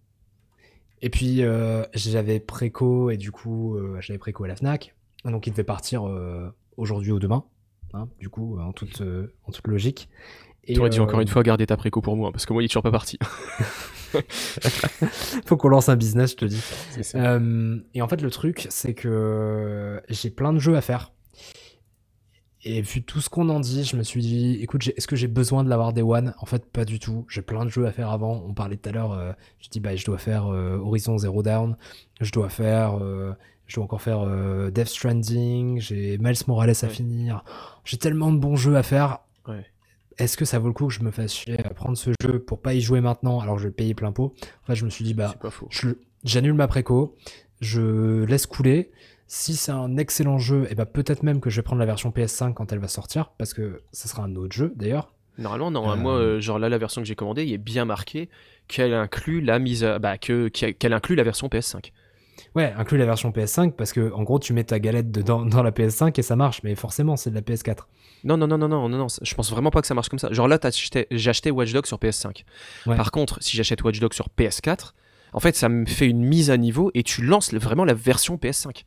Et 1.01 1.09
puis, 1.09 1.43
euh, 1.43 1.83
j'avais 1.93 2.39
préco, 2.39 3.09
et 3.09 3.17
du 3.17 3.31
coup, 3.31 3.75
euh, 3.75 3.97
j'avais 4.01 4.19
préco 4.19 4.43
à 4.43 4.47
la 4.47 4.55
Fnac. 4.55 4.95
Donc, 5.25 5.47
il 5.47 5.51
devait 5.51 5.63
partir 5.63 6.07
euh, 6.07 6.53
aujourd'hui 6.77 7.11
ou 7.11 7.19
demain. 7.19 7.43
hein, 7.93 8.07
du 8.19 8.29
coup, 8.29 8.59
en 8.59 8.71
toute, 8.71 9.01
en 9.01 9.51
toute 9.51 9.67
logique. 9.67 10.09
Et, 10.63 10.73
Tu 10.73 10.79
aurais 10.79 10.89
dû 10.91 10.99
euh, 10.99 11.03
encore 11.03 11.19
une 11.21 11.27
fois 11.27 11.41
garder 11.41 11.65
ta 11.65 11.75
préco 11.75 12.01
pour 12.01 12.15
moi, 12.15 12.29
hein, 12.29 12.31
parce 12.31 12.45
que 12.45 12.53
moi, 12.53 12.61
il 12.61 12.65
est 12.65 12.69
toujours 12.69 12.83
pas 12.83 12.91
parti. 12.91 13.17
Faut 15.45 15.57
qu'on 15.57 15.69
lance 15.69 15.89
un 15.89 15.95
business, 15.95 16.31
je 16.31 16.35
te 16.35 16.45
dis. 16.45 16.61
Et 17.93 18.01
en 18.01 18.07
fait, 18.07 18.21
le 18.21 18.29
truc, 18.29 18.67
c'est 18.69 18.93
que 18.93 20.01
j'ai 20.09 20.29
plein 20.29 20.53
de 20.53 20.59
jeux 20.59 20.75
à 20.75 20.81
faire. 20.81 21.13
Et 22.63 22.81
vu 22.81 23.01
tout 23.01 23.21
ce 23.21 23.29
qu'on 23.29 23.49
en 23.49 23.59
dit, 23.59 23.83
je 23.85 23.95
me 23.95 24.03
suis 24.03 24.21
dit, 24.21 24.59
écoute, 24.61 24.87
est-ce 24.95 25.07
que 25.07 25.15
j'ai 25.15 25.27
besoin 25.27 25.63
de 25.63 25.69
l'avoir 25.69 25.93
des 25.93 26.03
One? 26.03 26.35
En 26.39 26.45
fait, 26.45 26.63
pas 26.65 26.85
du 26.85 26.99
tout. 26.99 27.25
J'ai 27.27 27.41
plein 27.41 27.65
de 27.65 27.69
jeux 27.71 27.87
à 27.87 27.91
faire 27.91 28.11
avant. 28.11 28.43
On 28.47 28.53
parlait 28.53 28.77
tout 28.77 28.89
à 28.89 28.91
l'heure, 28.91 29.13
euh, 29.13 29.31
je 29.59 29.69
dis, 29.69 29.79
bah, 29.79 29.95
je 29.95 30.05
dois 30.05 30.19
faire 30.19 30.45
euh, 30.45 30.77
Horizon 30.77 31.17
Zero 31.17 31.41
Dawn, 31.41 31.75
je 32.19 32.31
dois 32.31 32.49
faire, 32.49 32.99
euh, 33.01 33.33
je 33.65 33.75
dois 33.75 33.85
encore 33.85 34.01
faire 34.01 34.25
Death 34.71 34.89
Stranding, 34.89 35.79
j'ai 35.79 36.19
Miles 36.19 36.35
Morales 36.47 36.69
à 36.81 36.85
Ouais. 36.85 36.89
finir. 36.89 37.43
J'ai 37.83 37.97
tellement 37.97 38.31
de 38.31 38.37
bons 38.37 38.55
jeux 38.57 38.75
à 38.75 38.83
faire. 38.83 39.19
Ouais. 39.47 39.65
Est-ce 40.19 40.37
que 40.37 40.45
ça 40.45 40.59
vaut 40.59 40.67
le 40.67 40.73
coup 40.73 40.85
que 40.87 40.93
je 40.93 41.01
me 41.01 41.09
fasse 41.09 41.33
chier 41.33 41.65
à 41.65 41.69
prendre 41.71 41.97
ce 41.97 42.11
jeu 42.21 42.37
pour 42.39 42.61
pas 42.61 42.75
y 42.75 42.81
jouer 42.81 43.01
maintenant 43.01 43.39
alors 43.39 43.55
que 43.55 43.61
je 43.61 43.67
vais 43.67 43.69
le 43.71 43.75
payer 43.75 43.95
plein 43.95 44.11
pot? 44.11 44.35
En 44.63 44.67
fait, 44.67 44.75
je 44.75 44.85
me 44.85 44.91
suis 44.91 45.03
dit, 45.03 45.15
bah, 45.15 45.33
j'annule 46.23 46.53
ma 46.53 46.67
préco, 46.67 47.15
je 47.59 48.23
laisse 48.25 48.45
couler. 48.45 48.91
Si 49.33 49.55
c'est 49.55 49.71
un 49.71 49.95
excellent 49.95 50.39
jeu, 50.39 50.67
et 50.69 50.75
bah 50.75 50.85
peut-être 50.85 51.23
même 51.23 51.39
que 51.39 51.49
je 51.49 51.55
vais 51.55 51.61
prendre 51.61 51.79
la 51.79 51.85
version 51.85 52.09
PS5 52.09 52.53
quand 52.53 52.73
elle 52.73 52.79
va 52.79 52.89
sortir, 52.89 53.31
parce 53.37 53.53
que 53.53 53.81
ce 53.93 54.09
sera 54.09 54.23
un 54.23 54.35
autre 54.35 54.53
jeu 54.53 54.73
d'ailleurs. 54.75 55.13
Normalement, 55.37 55.71
non. 55.71 55.89
Euh, 55.89 55.95
Moi, 55.95 56.13
euh, 56.15 56.41
genre 56.41 56.59
là, 56.59 56.67
la 56.67 56.77
version 56.77 56.99
que 57.01 57.07
j'ai 57.07 57.15
commandée, 57.15 57.45
il 57.45 57.53
est 57.53 57.57
bien 57.57 57.85
marqué 57.85 58.27
qu'elle 58.67 58.93
inclut 58.93 59.39
la 59.39 59.57
mise, 59.57 59.85
à... 59.85 59.99
bah, 59.99 60.17
que 60.17 60.49
qu'elle 60.49 60.91
inclut 60.91 61.15
la 61.15 61.23
version 61.23 61.47
PS5. 61.47 61.93
Ouais, 62.55 62.73
inclus 62.75 62.97
la 62.97 63.05
version 63.05 63.31
PS5, 63.31 63.71
parce 63.71 63.93
que 63.93 64.11
en 64.11 64.23
gros 64.23 64.37
tu 64.37 64.51
mets 64.51 64.65
ta 64.65 64.79
galette 64.79 65.13
dedans 65.13 65.45
dans 65.45 65.63
la 65.63 65.71
PS5 65.71 66.19
et 66.19 66.23
ça 66.23 66.35
marche, 66.35 66.61
mais 66.63 66.75
forcément 66.75 67.15
c'est 67.15 67.29
de 67.29 67.35
la 67.35 67.41
PS4. 67.41 67.85
Non, 68.25 68.35
non, 68.35 68.47
non, 68.47 68.57
non, 68.57 68.67
non, 68.67 68.89
non, 68.89 68.97
non. 68.97 69.07
Je 69.21 69.33
pense 69.33 69.49
vraiment 69.49 69.71
pas 69.71 69.79
que 69.79 69.87
ça 69.87 69.93
marche 69.93 70.09
comme 70.09 70.19
ça. 70.19 70.29
Genre 70.33 70.49
là, 70.49 70.59
j'ai 71.09 71.29
acheté 71.29 71.51
Watch 71.51 71.71
Dogs 71.71 71.85
sur 71.85 71.99
PS5. 71.99 72.43
Ouais. 72.85 72.97
Par 72.97 73.11
contre, 73.11 73.41
si 73.41 73.55
j'achète 73.55 73.81
Watch 73.81 74.01
Dogs 74.01 74.13
sur 74.13 74.27
PS4, 74.37 74.91
en 75.31 75.39
fait, 75.39 75.55
ça 75.55 75.69
me 75.69 75.85
fait 75.85 76.07
une 76.07 76.25
mise 76.25 76.51
à 76.51 76.57
niveau 76.57 76.91
et 76.93 77.03
tu 77.03 77.23
lances 77.23 77.53
vraiment 77.53 77.85
la 77.85 77.93
version 77.93 78.35
PS5. 78.35 78.83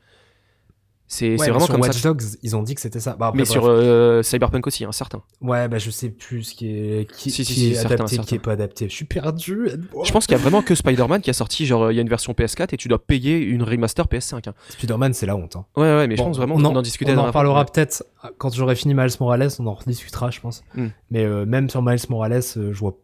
C'est 1.06 1.30
Ouais, 1.32 1.36
vraiment 1.48 1.60
sur 1.60 1.68
comme 1.74 1.82
Watch 1.82 1.98
ça. 1.98 2.08
Dogs, 2.08 2.22
ils 2.42 2.56
ont 2.56 2.62
dit 2.62 2.74
que 2.74 2.80
c'était 2.80 2.98
ça. 2.98 3.14
Bah, 3.18 3.26
après, 3.26 3.36
Mais 3.38 3.42
bref. 3.44 3.52
sur 3.52 3.66
euh, 3.66 4.22
Cyberpunk 4.22 4.66
aussi, 4.66 4.84
hein, 4.86 4.90
certain. 4.92 5.22
Ouais, 5.42 5.68
bah 5.68 5.78
je 5.78 5.90
sais 5.90 6.08
plus 6.08 6.42
ce 6.44 6.54
qui 6.54 6.68
est, 6.70 7.10
qui, 7.12 7.30
Si, 7.30 7.44
si, 7.44 7.52
qui 7.54 7.60
si, 7.60 7.70
est 7.70 7.74
certain, 7.74 7.94
adapté, 7.96 8.10
qui 8.10 8.14
certain. 8.16 8.36
est 8.36 8.38
pas 8.38 8.52
adapté. 8.52 8.88
Je 8.88 8.94
suis 8.94 9.04
perdu. 9.04 9.68
Je 10.02 10.10
pense 10.12 10.26
qu'il 10.26 10.36
y 10.36 10.40
a 10.40 10.42
vraiment 10.42 10.62
que 10.62 10.74
Spider-Man 10.74 11.20
qui 11.20 11.28
a 11.28 11.34
sorti, 11.34 11.66
genre, 11.66 11.92
il 11.92 11.94
y 11.94 11.98
a 11.98 12.02
une 12.02 12.08
version 12.08 12.32
PS4 12.32 12.68
et 12.72 12.76
tu 12.78 12.88
dois 12.88 13.04
payer 13.04 13.38
une 13.38 13.62
remaster 13.62 14.06
PS5. 14.06 14.48
hein. 14.48 14.54
Spider-Man, 14.70 15.12
c'est 15.12 15.26
la 15.26 15.36
honte. 15.36 15.56
hein. 15.56 15.66
Ouais, 15.76 15.82
ouais, 15.82 16.08
mais 16.08 16.16
je 16.16 16.22
Bon, 16.22 16.28
pense 16.28 16.38
vraiment 16.38 16.54
on 16.54 16.58
qu'on 16.58 16.64
en, 16.64 16.76
en 16.76 16.82
discutait 16.82 17.12
on 17.14 17.18
en 17.18 17.26
reparlera 17.26 17.60
Ouais. 17.60 17.66
peut-être 17.72 18.04
quand 18.38 18.54
j'aurai 18.54 18.74
fini 18.74 18.94
Miles 18.94 19.10
Morales, 19.20 19.50
on 19.58 19.66
en 19.66 19.74
rediscutera, 19.74 20.30
je 20.30 20.40
pense. 20.40 20.64
Hmm. 20.74 20.88
Mais 21.10 21.24
euh, 21.24 21.44
même 21.44 21.68
sur 21.68 21.82
Miles 21.82 21.98
Morales, 22.08 22.40
euh, 22.56 22.72
je 22.72 22.78
vois. 22.78 22.96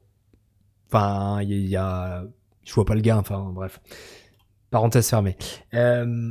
Enfin, 0.91 1.41
il 1.43 1.51
y, 1.53 1.69
y 1.69 1.77
a. 1.77 2.25
Je 2.65 2.73
vois 2.75 2.85
pas 2.87 2.95
le 2.95 3.01
gars, 3.03 3.19
enfin, 3.19 3.51
bref. 3.55 3.81
Parenthèse 4.71 5.09
fermée. 5.09 5.37
Euh, 5.75 6.31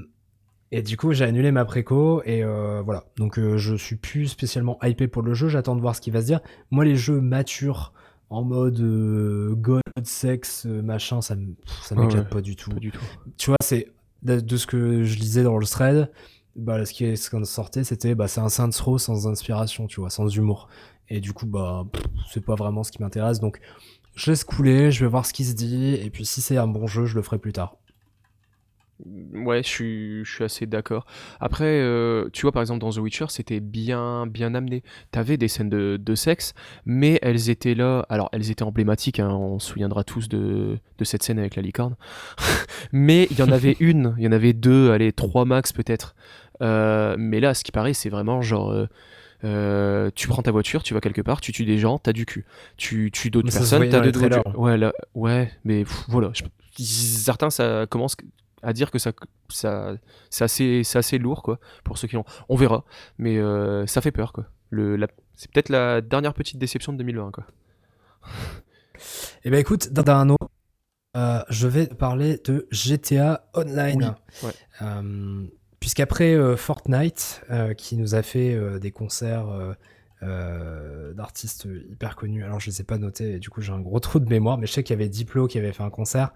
Et 0.71 0.83
du 0.83 0.97
coup, 0.97 1.13
j'ai 1.13 1.25
annulé 1.25 1.51
ma 1.51 1.65
préco 1.65 2.21
et 2.25 2.43
euh, 2.43 2.81
voilà. 2.83 3.05
Donc, 3.17 3.39
euh, 3.39 3.57
je 3.57 3.75
suis 3.75 3.95
plus 3.95 4.27
spécialement 4.27 4.77
hypé 4.83 5.07
pour 5.07 5.23
le 5.23 5.33
jeu. 5.33 5.49
J'attends 5.49 5.75
de 5.75 5.81
voir 5.81 5.95
ce 5.95 6.01
qui 6.01 6.11
va 6.11 6.21
se 6.21 6.27
dire. 6.27 6.41
Moi, 6.69 6.85
les 6.85 6.95
jeux 6.95 7.21
matures 7.21 7.93
en 8.29 8.43
mode 8.43 8.79
euh, 8.79 9.55
god, 9.55 9.81
sexe, 10.03 10.65
machin, 10.65 11.21
ça 11.21 11.35
ça 11.81 11.95
m'éclate 11.95 12.25
ouais. 12.25 12.29
pas 12.29 12.41
du 12.41 12.55
tout 12.55 12.69
Pas 12.69 12.79
du 12.79 12.91
tout. 12.91 13.03
tu 13.37 13.49
vois, 13.49 13.57
c'est 13.63 13.87
de, 14.21 14.39
de 14.39 14.57
ce 14.57 14.67
que 14.67 15.03
je 15.03 15.17
lisais 15.17 15.41
dans 15.41 15.57
le 15.57 15.65
thread, 15.65 16.11
bah, 16.55 16.85
ce 16.85 16.93
qui 16.93 17.05
est 17.05 17.15
ce 17.15 17.31
qu'on 17.31 17.43
sortait, 17.43 17.83
c'était 17.83 18.13
bah, 18.13 18.27
c'est 18.27 18.41
un 18.41 18.49
Saints 18.49 18.69
Row 18.83 18.99
sans 18.99 19.27
inspiration, 19.27 19.87
tu 19.87 19.99
vois, 20.01 20.11
sans 20.11 20.27
humour. 20.27 20.67
Et 21.09 21.21
du 21.21 21.33
coup, 21.33 21.47
bah, 21.47 21.85
c'est 22.31 22.45
pas 22.45 22.53
vraiment 22.53 22.83
ce 22.83 22.91
qui 22.91 23.01
m'intéresse. 23.01 23.39
Donc, 23.39 23.59
je 24.13 24.29
laisse 24.29 24.43
couler, 24.43 24.91
je 24.91 25.03
vais 25.03 25.09
voir 25.09 25.25
ce 25.25 25.33
qui 25.33 25.45
se 25.45 25.53
dit, 25.53 25.95
et 25.95 26.09
puis 26.11 26.25
si 26.25 26.41
c'est 26.41 26.57
un 26.57 26.67
bon 26.67 26.85
jeu, 26.85 27.05
je 27.05 27.15
le 27.15 27.23
ferai 27.23 27.39
plus 27.39 27.53
tard. 27.53 27.77
Ouais, 29.33 29.63
je 29.63 29.67
suis, 29.67 30.25
je 30.25 30.31
suis 30.33 30.43
assez 30.43 30.65
d'accord. 30.65 31.05
Après, 31.39 31.63
euh, 31.65 32.29
tu 32.33 32.41
vois, 32.41 32.51
par 32.51 32.61
exemple, 32.61 32.81
dans 32.81 32.89
The 32.89 32.97
Witcher, 32.97 33.25
c'était 33.29 33.61
bien, 33.61 34.27
bien 34.27 34.53
amené. 34.55 34.83
T'avais 35.11 35.37
des 35.37 35.47
scènes 35.47 35.69
de, 35.69 35.97
de 35.97 36.15
sexe, 36.15 36.53
mais 36.85 37.17
elles 37.21 37.49
étaient 37.49 37.75
là. 37.75 38.05
Alors, 38.09 38.29
elles 38.33 38.51
étaient 38.51 38.63
emblématiques, 38.63 39.19
hein, 39.19 39.29
on 39.29 39.57
se 39.59 39.69
souviendra 39.69 40.03
tous 40.03 40.27
de, 40.27 40.77
de 40.97 41.03
cette 41.05 41.23
scène 41.23 41.39
avec 41.39 41.55
la 41.55 41.61
licorne. 41.61 41.95
mais 42.91 43.27
il 43.31 43.39
y 43.39 43.41
en 43.41 43.51
avait 43.51 43.77
une, 43.79 44.15
il 44.17 44.23
y 44.25 44.27
en 44.27 44.31
avait 44.33 44.53
deux, 44.53 44.91
allez, 44.91 45.13
trois 45.13 45.45
max 45.45 45.71
peut-être. 45.71 46.15
Euh, 46.61 47.15
mais 47.17 47.39
là, 47.39 47.53
ce 47.53 47.63
qui 47.63 47.71
paraît, 47.71 47.93
c'est 47.93 48.09
vraiment 48.09 48.41
genre. 48.41 48.73
euh, 49.45 50.11
tu 50.15 50.27
prends 50.27 50.41
ta 50.41 50.51
voiture, 50.51 50.83
tu 50.83 50.93
vas 50.93 50.99
quelque 50.99 51.21
part, 51.21 51.39
tu 51.39 51.53
tues 51.53 51.63
des 51.65 51.77
gens, 51.77 51.97
t'as 51.99 52.11
du 52.13 52.25
cul. 52.25 52.45
Tu 52.75 53.11
tues 53.11 53.29
d'autres 53.31 53.47
personnes, 53.59 53.79
t'as 53.89 54.01
voitures. 54.19 54.43
trailers. 54.43 54.59
Ouais, 54.59 54.77
là, 54.77 54.91
ouais, 55.15 55.51
mais 55.63 55.83
pff, 55.85 56.03
voilà. 56.09 56.31
je- 56.33 56.43
certains, 56.83 57.49
ça 57.49 57.85
commence 57.89 58.15
à 58.63 58.73
dire 58.73 58.91
que 58.91 58.99
ça, 58.99 59.11
ça, 59.49 59.95
c'est 60.29 60.43
assez, 60.43 60.81
c'est 60.83 60.97
assez 60.97 61.17
lourd, 61.17 61.43
quoi, 61.43 61.59
pour 61.83 61.97
ceux 61.97 62.07
qui 62.07 62.17
ont. 62.17 62.25
On 62.49 62.55
verra, 62.55 62.83
mais 63.17 63.37
euh, 63.37 63.85
ça 63.87 64.01
fait 64.01 64.11
peur, 64.11 64.33
quoi. 64.33 64.45
C'est 65.35 65.51
peut-être 65.51 65.69
la 65.69 66.01
dernière 66.01 66.33
petite 66.33 66.57
déception 66.57 66.93
de 66.93 66.97
2020, 66.99 67.31
quoi. 67.31 67.45
Et 69.43 69.49
ben 69.49 69.59
écoute, 69.59 69.89
d'un- 69.93 70.29
autre, 70.29 70.49
euh, 71.15 71.41
je 71.49 71.67
vais 71.67 71.87
parler 71.87 72.39
de 72.45 72.67
GTA 72.71 73.49
Online. 73.55 74.15
Oui, 74.43 74.49
ouais. 74.49 74.53
Euh, 74.81 75.47
Puisqu'après 75.79 76.57
Fortnite, 76.57 77.41
qui 77.77 77.95
nous 77.95 78.13
a 78.13 78.21
fait 78.21 78.79
des 78.81 78.91
concerts 78.91 79.47
euh, 80.21 81.13
d'artistes 81.13 81.67
hyper 81.89 82.15
connus, 82.15 82.43
alors 82.43 82.59
je 82.59 82.69
les 82.69 82.81
ai 82.81 82.83
pas 82.83 82.97
notés, 82.97 83.35
et 83.35 83.39
du 83.39 83.49
coup 83.49 83.61
j'ai 83.61 83.71
un 83.71 83.79
gros 83.79 83.99
trou 83.99 84.19
de 84.19 84.29
mémoire, 84.29 84.57
mais 84.57 84.67
je 84.67 84.73
sais 84.73 84.83
qu'il 84.83 84.93
y 84.93 84.99
avait 84.99 85.09
Diplo 85.09 85.47
qui 85.47 85.57
avait 85.57 85.71
fait 85.71 85.83
un 85.83 85.89
concert, 85.89 86.33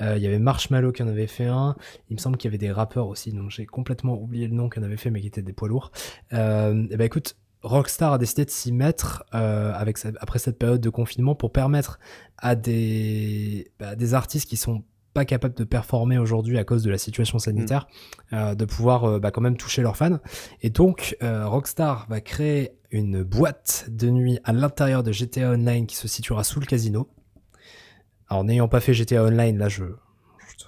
euh, 0.00 0.16
il 0.16 0.22
y 0.22 0.26
avait 0.26 0.38
Marshmallow 0.38 0.92
qui 0.92 1.02
en 1.02 1.08
avait 1.08 1.26
fait 1.26 1.46
un, 1.46 1.74
il 2.10 2.14
me 2.14 2.20
semble 2.20 2.36
qu'il 2.36 2.48
y 2.48 2.50
avait 2.50 2.58
des 2.58 2.70
rappeurs 2.70 3.08
aussi, 3.08 3.32
donc 3.32 3.50
j'ai 3.50 3.66
complètement 3.66 4.20
oublié 4.20 4.46
le 4.46 4.54
nom 4.54 4.68
qui 4.68 4.78
en 4.78 4.82
avait 4.82 4.96
fait, 4.96 5.10
mais 5.10 5.20
qui 5.20 5.26
étaient 5.26 5.42
des 5.42 5.52
poids 5.52 5.68
lourds. 5.68 5.90
Euh, 6.32 6.86
et 6.90 6.96
ben 6.96 7.04
écoute, 7.04 7.36
Rockstar 7.62 8.12
a 8.12 8.18
décidé 8.18 8.44
de 8.44 8.50
s'y 8.50 8.72
mettre 8.72 9.24
avec 9.32 9.98
après 10.20 10.38
cette 10.38 10.58
période 10.58 10.82
de 10.82 10.90
confinement 10.90 11.34
pour 11.34 11.50
permettre 11.50 11.98
à 12.36 12.56
des, 12.56 13.72
bah, 13.78 13.96
des 13.96 14.12
artistes 14.12 14.48
qui 14.48 14.58
sont 14.58 14.84
pas 15.14 15.24
capables 15.24 15.54
de 15.54 15.64
performer 15.64 16.18
aujourd'hui 16.18 16.58
à 16.58 16.64
cause 16.64 16.82
de 16.82 16.90
la 16.90 16.98
situation 16.98 17.38
sanitaire, 17.38 17.86
euh, 18.32 18.54
de 18.56 18.64
pouvoir 18.64 19.04
euh, 19.04 19.18
bah, 19.20 19.30
quand 19.30 19.40
même 19.40 19.56
toucher 19.56 19.80
leurs 19.80 19.96
fans. 19.96 20.18
Et 20.60 20.70
donc, 20.70 21.16
euh, 21.22 21.46
Rockstar 21.46 22.06
va 22.10 22.20
créer 22.20 22.72
une 22.90 23.22
boîte 23.22 23.86
de 23.88 24.10
nuit 24.10 24.38
à 24.44 24.52
l'intérieur 24.52 25.02
de 25.04 25.12
GTA 25.12 25.52
Online 25.52 25.86
qui 25.86 25.96
se 25.96 26.08
situera 26.08 26.42
sous 26.44 26.58
le 26.60 26.66
casino. 26.66 27.08
Alors, 28.28 28.42
n'ayant 28.44 28.68
pas 28.68 28.80
fait 28.80 28.92
GTA 28.92 29.22
Online, 29.24 29.56
là, 29.56 29.68
je, 29.68 29.84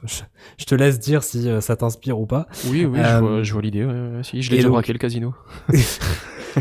je, 0.04 0.22
je 0.58 0.64
te 0.64 0.74
laisse 0.76 1.00
dire 1.00 1.24
si 1.24 1.48
ça 1.60 1.74
t'inspire 1.76 2.18
ou 2.18 2.26
pas. 2.26 2.46
Oui, 2.68 2.84
oui, 2.84 3.00
je 3.02 3.18
vois, 3.18 3.42
je 3.42 3.52
vois 3.52 3.62
l'idée. 3.62 3.84
ouais, 3.84 3.92
ouais, 3.92 4.22
si, 4.22 4.42
je 4.42 4.50
l'ai 4.50 4.56
déjà 4.58 4.68
donc- 4.68 4.74
braqué 4.74 4.92
le 4.92 4.98
casino. 4.98 5.34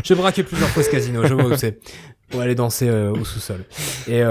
J'ai 0.04 0.14
braqué 0.14 0.42
plusieurs 0.42 0.68
fois 0.68 0.82
ce 0.82 0.90
casino, 0.90 1.24
je 1.26 1.32
vois 1.32 1.46
où 1.46 1.56
c'est. 1.56 1.80
Pour 2.28 2.40
aller 2.42 2.54
danser 2.54 2.90
au 2.90 3.24
sous-sol. 3.24 3.64
Et 4.08 4.22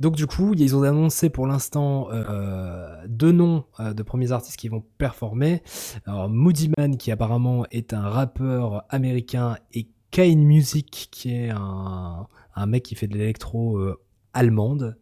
donc 0.00 0.16
du 0.16 0.26
coup, 0.26 0.54
ils 0.56 0.74
ont 0.74 0.82
annoncé 0.82 1.28
pour 1.28 1.46
l'instant 1.46 2.08
euh, 2.10 2.88
deux 3.06 3.32
noms 3.32 3.64
euh, 3.78 3.92
de 3.92 4.02
premiers 4.02 4.32
artistes 4.32 4.56
qui 4.56 4.70
vont 4.70 4.82
performer. 4.96 5.62
Alors 6.06 6.30
Moody 6.30 6.72
Man, 6.76 6.96
qui 6.96 7.12
apparemment 7.12 7.66
est 7.70 7.92
un 7.92 8.08
rappeur 8.08 8.84
américain, 8.88 9.58
et 9.74 9.88
Kane 10.10 10.42
Music, 10.42 11.08
qui 11.12 11.34
est 11.34 11.50
un, 11.50 12.26
mec 12.66 12.82
qui 12.82 12.94
fait 12.94 13.08
de 13.08 13.16
l'électro 13.18 13.76
euh, 13.76 14.00
allemande. 14.32 14.96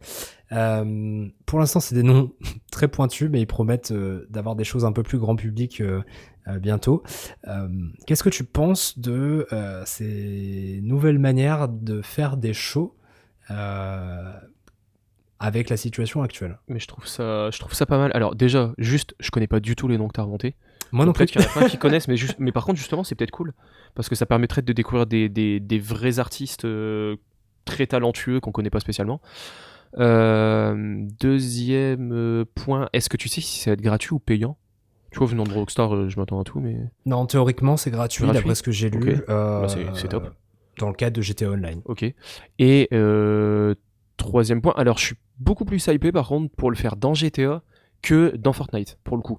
Pour 0.50 1.58
l'instant, 1.60 1.78
c'est 1.78 1.94
des 1.94 2.02
noms 2.02 2.32
très 2.72 2.88
pointus, 2.88 3.30
mais 3.30 3.40
ils 3.40 3.46
promettent 3.46 3.92
d'avoir 4.30 4.56
des 4.56 4.64
choses 4.64 4.84
un 4.84 4.92
peu 4.92 5.04
plus 5.04 5.18
grand 5.18 5.36
public 5.36 5.80
bientôt. 6.60 7.02
Qu'est-ce 8.06 8.22
que 8.22 8.30
tu 8.30 8.44
penses 8.44 8.98
de 8.98 9.46
ces 9.84 10.80
nouvelles 10.82 11.18
manières 11.18 11.68
de 11.68 12.02
faire 12.02 12.36
des 12.36 12.54
shows? 12.54 12.96
Avec 15.40 15.70
la 15.70 15.76
situation 15.76 16.22
actuelle 16.22 16.58
Mais 16.68 16.78
je 16.80 16.86
trouve 16.88 17.06
ça, 17.06 17.50
je 17.50 17.58
trouve 17.58 17.74
ça 17.74 17.86
pas 17.86 17.98
mal. 17.98 18.10
Alors 18.14 18.34
déjà, 18.34 18.72
juste, 18.78 19.14
je 19.20 19.30
connais 19.30 19.46
pas 19.46 19.60
du 19.60 19.76
tout 19.76 19.86
les 19.88 19.96
noms 19.98 20.08
que 20.08 20.12
t'as 20.14 20.22
remontés. 20.22 20.56
Moi 20.92 21.04
non 21.06 21.12
plus. 21.12 21.26
Peut-être 21.26 21.30
qu'il 21.32 21.40
y 21.42 21.44
en 21.44 21.48
a 21.48 21.52
plein 21.52 21.68
qui 21.68 21.78
connaissent, 21.78 22.08
mais, 22.08 22.16
juste, 22.16 22.36
mais 22.38 22.50
par 22.52 22.64
contre, 22.64 22.78
justement, 22.78 23.04
c'est 23.04 23.14
peut-être 23.14 23.30
cool. 23.30 23.52
Parce 23.94 24.08
que 24.08 24.14
ça 24.14 24.26
permettrait 24.26 24.62
de 24.62 24.72
découvrir 24.72 25.06
des, 25.06 25.28
des, 25.28 25.60
des 25.60 25.78
vrais 25.78 26.18
artistes 26.18 26.64
euh, 26.64 27.16
très 27.64 27.86
talentueux 27.86 28.40
qu'on 28.40 28.52
connaît 28.52 28.70
pas 28.70 28.80
spécialement. 28.80 29.20
Euh, 29.98 31.06
deuxième 31.20 32.12
euh, 32.12 32.44
point, 32.54 32.88
est-ce 32.92 33.08
que 33.08 33.16
tu 33.16 33.28
sais 33.28 33.40
si 33.40 33.60
ça 33.60 33.70
va 33.70 33.74
être 33.74 33.80
gratuit 33.80 34.12
ou 34.12 34.18
payant? 34.18 34.56
Tu 35.10 35.18
vois, 35.18 35.26
venant 35.28 35.44
de 35.44 35.52
Rockstar, 35.52 36.08
je 36.10 36.20
m'attends 36.20 36.40
à 36.40 36.44
tout, 36.44 36.60
mais. 36.60 36.76
Non, 37.06 37.24
théoriquement, 37.26 37.76
c'est 37.78 37.90
gratuit, 37.90 38.24
Gratuit 38.24 38.38
d'après 38.40 38.54
ce 38.54 38.62
que 38.62 38.70
j'ai 38.72 38.90
lu. 38.90 39.20
Euh, 39.28 39.62
Bah, 39.62 39.68
c'est- 39.94 40.08
top. 40.08 40.34
Dans 40.78 40.88
le 40.88 40.94
cadre 40.94 41.16
de 41.16 41.22
GTA 41.22 41.50
Online. 41.50 41.80
Ok. 41.86 42.04
Et 42.58 42.88
troisième 44.18 44.60
point, 44.60 44.74
alors 44.76 44.98
je 44.98 45.06
suis 45.06 45.16
beaucoup 45.38 45.64
plus 45.64 45.86
hypé 45.86 46.12
par 46.12 46.28
contre 46.28 46.54
pour 46.54 46.70
le 46.70 46.76
faire 46.76 46.96
dans 46.96 47.14
GTA 47.14 47.62
que 48.02 48.36
dans 48.36 48.52
Fortnite, 48.52 48.98
pour 49.04 49.16
le 49.16 49.22
coup. 49.22 49.38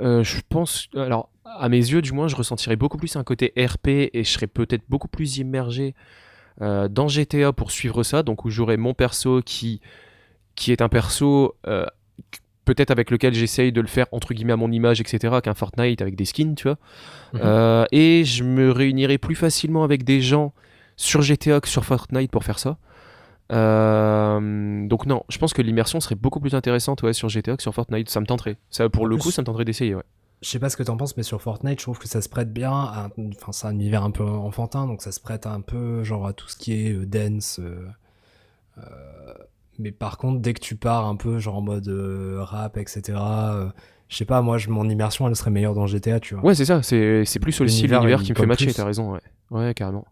Euh, 0.00 0.22
je 0.22 0.40
pense, 0.48 0.88
alors 0.94 1.30
à 1.44 1.68
mes 1.68 1.78
yeux 1.78 2.02
du 2.02 2.12
moins, 2.12 2.28
je 2.28 2.36
ressentirais 2.36 2.76
beaucoup 2.76 2.98
plus 2.98 3.16
un 3.16 3.24
côté 3.24 3.52
RP 3.56 3.88
et 3.88 4.22
je 4.22 4.30
serais 4.30 4.46
peut-être 4.46 4.82
beaucoup 4.88 5.08
plus 5.08 5.38
immergé 5.38 5.94
euh, 6.60 6.88
dans 6.88 7.08
GTA 7.08 7.52
pour 7.52 7.70
suivre 7.70 8.02
ça, 8.02 8.22
donc 8.22 8.44
où 8.44 8.50
j'aurais 8.50 8.76
mon 8.76 8.94
perso 8.94 9.42
qui, 9.42 9.80
qui 10.54 10.72
est 10.72 10.82
un 10.82 10.88
perso 10.88 11.56
euh, 11.66 11.86
peut-être 12.64 12.90
avec 12.90 13.10
lequel 13.10 13.34
j'essaye 13.34 13.72
de 13.72 13.80
le 13.80 13.86
faire 13.86 14.06
entre 14.12 14.34
guillemets 14.34 14.54
à 14.54 14.56
mon 14.56 14.70
image, 14.70 15.00
etc., 15.00 15.36
qu'un 15.42 15.54
Fortnite 15.54 16.02
avec 16.02 16.16
des 16.16 16.24
skins, 16.24 16.54
tu 16.54 16.68
vois. 16.68 16.78
Mhm. 17.32 17.86
Et 17.92 18.24
je 18.24 18.44
me 18.44 18.70
réunirais 18.70 19.18
plus 19.18 19.36
facilement 19.36 19.84
avec 19.84 20.04
des 20.04 20.20
gens 20.20 20.52
sur 20.96 21.22
GTA 21.22 21.60
que 21.60 21.68
sur 21.68 21.84
Fortnite 21.84 22.30
pour 22.30 22.44
faire 22.44 22.58
ça. 22.58 22.78
Euh, 23.52 24.86
donc 24.86 25.06
non, 25.06 25.22
je 25.28 25.38
pense 25.38 25.52
que 25.52 25.62
l'immersion 25.62 26.00
serait 26.00 26.14
beaucoup 26.14 26.40
plus 26.40 26.54
intéressante 26.54 27.02
ouais, 27.02 27.12
sur 27.12 27.28
GTA 27.28 27.56
que 27.56 27.62
sur 27.62 27.74
Fortnite. 27.74 28.10
Ça 28.10 28.20
me 28.20 28.26
tenterait. 28.26 28.56
Ça, 28.70 28.88
pour 28.88 29.06
le 29.06 29.16
coup, 29.16 29.30
ça 29.30 29.42
me 29.42 29.46
tenterait 29.46 29.64
d'essayer. 29.64 29.94
Ouais. 29.94 30.02
Je 30.42 30.48
sais 30.50 30.58
pas 30.58 30.68
ce 30.68 30.76
que 30.76 30.82
t'en 30.82 30.96
penses, 30.96 31.16
mais 31.16 31.22
sur 31.22 31.40
Fortnite, 31.40 31.78
je 31.80 31.84
trouve 31.84 31.98
que 31.98 32.08
ça 32.08 32.20
se 32.20 32.28
prête 32.28 32.52
bien. 32.52 32.72
à- 32.72 33.08
Enfin, 33.36 33.52
c'est 33.52 33.66
un 33.66 33.72
univers 33.72 34.02
un 34.02 34.10
peu 34.10 34.24
enfantin, 34.24 34.86
donc 34.86 35.00
ça 35.02 35.12
se 35.12 35.20
prête 35.20 35.46
un 35.46 35.60
peu 35.60 36.02
genre 36.04 36.26
à 36.26 36.32
tout 36.32 36.48
ce 36.48 36.56
qui 36.56 36.72
est 36.86 36.92
euh, 36.92 37.06
dance. 37.06 37.58
euh, 37.60 37.86
euh, 38.78 38.82
mais 39.78 39.92
par 39.92 40.18
contre, 40.18 40.40
dès 40.40 40.52
que 40.54 40.60
tu 40.60 40.76
pars 40.76 41.06
un 41.06 41.16
peu 41.16 41.38
genre 41.38 41.56
en 41.56 41.62
mode 41.62 41.88
rap, 42.38 42.76
etc. 42.78 43.18
je 44.08 44.16
sais 44.16 44.24
pas, 44.24 44.40
moi, 44.42 44.58
je, 44.58 44.70
mon 44.70 44.88
immersion, 44.88 45.26
elle 45.28 45.36
serait 45.36 45.50
meilleure 45.50 45.74
dans 45.74 45.86
GTA, 45.86 46.20
tu 46.20 46.34
vois. 46.34 46.44
Ouais, 46.44 46.54
c'est 46.54 46.64
ça. 46.64 46.82
C'est 46.82 47.24
plus 47.40 47.60
aussi 47.60 47.76
L'univers, 47.76 48.00
l'univers 48.00 48.22
qui 48.22 48.32
me 48.32 48.36
fait 48.36 48.46
matcher. 48.46 48.72
T'as 48.72 48.84
raison. 48.84 49.12
Ouais. 49.12 49.20
ouais, 49.50 49.74
carrément. 49.74 50.04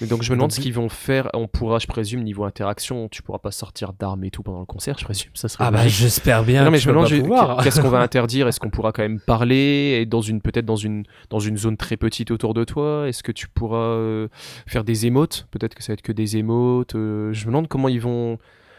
Et 0.00 0.06
donc 0.06 0.22
je 0.22 0.30
me 0.30 0.36
demande 0.36 0.50
donc, 0.50 0.56
ce 0.56 0.60
qu'ils 0.60 0.72
vont 0.72 0.88
faire. 0.88 1.28
On 1.34 1.46
pourra, 1.46 1.78
je 1.78 1.86
présume, 1.86 2.22
niveau 2.22 2.44
interaction, 2.44 3.08
tu 3.10 3.22
pourras 3.22 3.38
pas 3.38 3.50
sortir 3.50 3.92
d'armes 3.92 4.24
et 4.24 4.30
tout 4.30 4.42
pendant 4.42 4.60
le 4.60 4.64
concert. 4.66 4.96
Je 4.98 5.04
présume, 5.04 5.30
ça 5.34 5.48
serait. 5.48 5.64
Ah 5.64 5.70
bah 5.70 5.86
j'espère 5.86 6.42
bien. 6.44 6.64
non 6.64 6.70
mais 6.70 6.78
je 6.78 6.88
me 6.88 6.94
demande 6.94 7.62
qu'est-ce 7.62 7.80
qu'on 7.80 7.88
va 7.90 8.00
interdire? 8.02 8.48
Est-ce 8.48 8.58
qu'on 8.58 8.70
pourra 8.70 8.92
quand 8.92 9.02
même 9.02 9.20
parler 9.20 9.98
et 10.00 10.06
dans 10.06 10.22
une 10.22 10.40
peut-être 10.40 10.64
dans 10.64 10.76
une 10.76 11.04
dans 11.30 11.40
une 11.40 11.56
zone 11.58 11.76
très 11.76 11.96
petite 11.96 12.30
autour 12.30 12.54
de 12.54 12.64
toi? 12.64 13.08
Est-ce 13.08 13.22
que 13.22 13.32
tu 13.32 13.48
pourras 13.48 13.76
euh, 13.96 14.28
faire 14.66 14.82
des 14.84 15.06
émotes? 15.06 15.46
Peut-être 15.50 15.74
que 15.74 15.82
ça 15.82 15.92
va 15.92 15.94
être 15.94 16.02
que 16.02 16.12
des 16.12 16.36
émotes. 16.36 16.94
euh, 16.94 17.32
je 17.32 17.42
me 17.44 17.50
demande 17.50 17.68
comment 17.68 17.88
ils 17.88 18.00
vont 18.00 18.38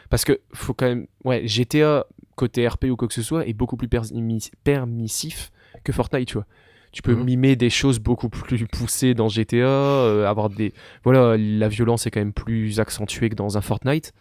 parce 0.10 0.26
que 0.26 0.40
faut 0.54 0.74
quand 0.74 0.88
même 0.88 1.08
ouais 1.24 1.48
GTA 1.48 2.06
côté 2.36 2.68
RP 2.68 2.86
ou 2.86 2.96
quoi 2.96 3.08
que 3.08 3.14
ce 3.14 3.22
soit 3.22 3.48
est 3.48 3.54
beaucoup 3.54 3.78
plus 3.78 3.88
permis- 3.88 4.50
permissif 4.64 5.52
que 5.84 5.92
Fortnite, 5.92 6.28
tu 6.28 6.34
vois. 6.36 6.46
Tu 6.94 7.02
peux 7.02 7.16
Mhm. 7.16 7.24
mimer 7.26 7.56
des 7.58 7.70
choses 7.70 8.00
beaucoup 8.00 8.30
plus 8.30 8.66
poussées 8.68 9.14
dans 9.14 9.28
GTA, 9.28 9.66
euh, 9.66 10.26
avoir 10.30 10.50
des 10.50 10.74
voilà, 11.04 11.36
la 11.38 11.68
violence 11.68 12.08
est 12.08 12.12
quand 12.12 12.22
même 12.22 12.34
plus 12.34 12.80
accentuée 12.80 13.30
que 13.30 13.36
dans 13.36 13.58
un 13.58 13.62
Fortnite. 13.62 14.14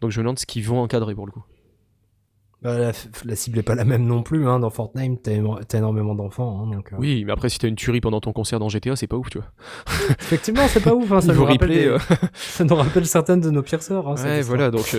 Donc 0.00 0.10
je 0.12 0.18
me 0.20 0.24
demande 0.24 0.38
ce 0.38 0.46
qu'ils 0.46 0.64
vont 0.64 0.80
encadrer 0.80 1.14
pour 1.14 1.26
le 1.26 1.32
coup. 1.32 1.42
Bah, 2.62 2.78
la, 2.78 2.92
la 3.24 3.36
cible 3.36 3.58
est 3.58 3.62
pas 3.62 3.74
la 3.74 3.86
même 3.86 4.04
non 4.04 4.22
plus. 4.22 4.46
Hein. 4.46 4.58
Dans 4.60 4.68
Fortnite, 4.68 5.22
t'as 5.22 5.78
énormément 5.78 6.14
d'enfants. 6.14 6.60
hein, 6.62 6.74
donc, 6.76 6.92
euh, 6.92 6.96
Oui, 6.98 7.24
mais 7.24 7.32
après, 7.32 7.48
si 7.48 7.58
t'as 7.58 7.68
une 7.68 7.74
tuerie 7.74 8.02
pendant 8.02 8.20
ton 8.20 8.34
concert 8.34 8.58
dans 8.58 8.68
GTA, 8.68 8.96
c'est 8.96 9.06
pas 9.06 9.16
ouf, 9.16 9.30
tu 9.30 9.38
vois. 9.38 9.50
Effectivement, 10.20 10.68
c'est 10.68 10.82
pas 10.84 10.94
ouf. 10.94 11.10
Hein, 11.10 11.22
ça, 11.22 11.28
Niveau 11.32 11.44
nous 11.44 11.52
rappelle 11.52 11.70
replay, 11.70 11.82
des- 11.84 11.88
euh. 11.88 11.98
ça 12.34 12.64
nous 12.64 12.74
rappelle 12.74 13.06
certaines 13.06 13.40
de 13.40 13.50
nos 13.50 13.62
pires 13.62 13.82
cette 13.82 13.96
ouais, 13.96 14.42
voilà, 14.42 14.70
donc. 14.70 14.94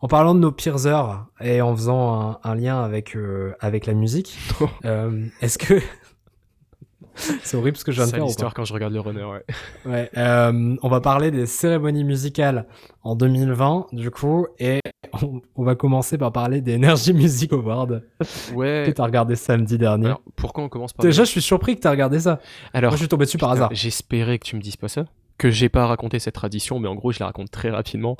En 0.00 0.08
parlant 0.08 0.34
de 0.34 0.40
nos 0.40 0.52
pires 0.52 0.86
heures 0.86 1.26
et 1.40 1.62
en 1.62 1.74
faisant 1.74 2.20
un, 2.30 2.38
un 2.44 2.54
lien 2.54 2.82
avec, 2.82 3.16
euh, 3.16 3.52
avec 3.60 3.86
la 3.86 3.94
musique, 3.94 4.38
euh, 4.84 5.24
est-ce 5.40 5.56
que. 5.58 5.80
c'est 7.14 7.56
horrible 7.56 7.76
ce 7.76 7.84
que 7.84 7.92
je 7.92 7.96
viens 7.98 8.06
de 8.06 8.10
C'est 8.10 8.16
faire. 8.16 8.26
l'histoire 8.26 8.54
quand 8.54 8.64
je 8.64 8.72
regarde 8.74 8.92
le 8.92 9.00
runner, 9.00 9.24
ouais. 9.24 9.44
Ouais, 9.86 10.10
euh, 10.16 10.76
on 10.82 10.88
va 10.88 11.00
parler 11.00 11.30
des 11.30 11.46
cérémonies 11.46 12.04
musicales 12.04 12.66
en 13.02 13.14
2020, 13.14 13.86
du 13.92 14.10
coup, 14.10 14.46
et 14.58 14.80
on, 15.22 15.40
on 15.54 15.62
va 15.64 15.74
commencer 15.76 16.18
par 16.18 16.32
parler 16.32 16.60
des 16.60 16.74
Energy 16.76 17.14
Music 17.14 17.52
Awards 17.52 17.86
que 18.18 18.54
Ouais. 18.54 18.92
t'as 18.92 19.04
regardé 19.04 19.36
samedi 19.36 19.78
dernier. 19.78 20.06
Alors, 20.06 20.22
pourquoi 20.36 20.64
on 20.64 20.68
commence 20.68 20.92
par. 20.92 21.04
Déjà, 21.04 21.22
je 21.24 21.30
suis 21.30 21.42
surpris 21.42 21.76
que 21.76 21.80
t'as 21.82 21.90
regardé 21.90 22.18
ça. 22.20 22.40
Alors, 22.72 22.90
Moi, 22.90 22.96
je 22.96 23.02
suis 23.02 23.08
tombé 23.08 23.24
dessus 23.26 23.38
par 23.38 23.52
hasard. 23.52 23.70
J'espérais 23.72 24.38
que 24.38 24.44
tu 24.46 24.56
me 24.56 24.60
dises 24.60 24.76
pas 24.76 24.88
ça. 24.88 25.04
Que 25.38 25.50
j'ai 25.50 25.68
pas 25.68 25.86
raconté 25.86 26.18
cette 26.18 26.34
tradition, 26.34 26.78
mais 26.78 26.88
en 26.88 26.94
gros, 26.94 27.10
je 27.12 27.18
la 27.20 27.26
raconte 27.26 27.50
très 27.50 27.70
rapidement. 27.70 28.16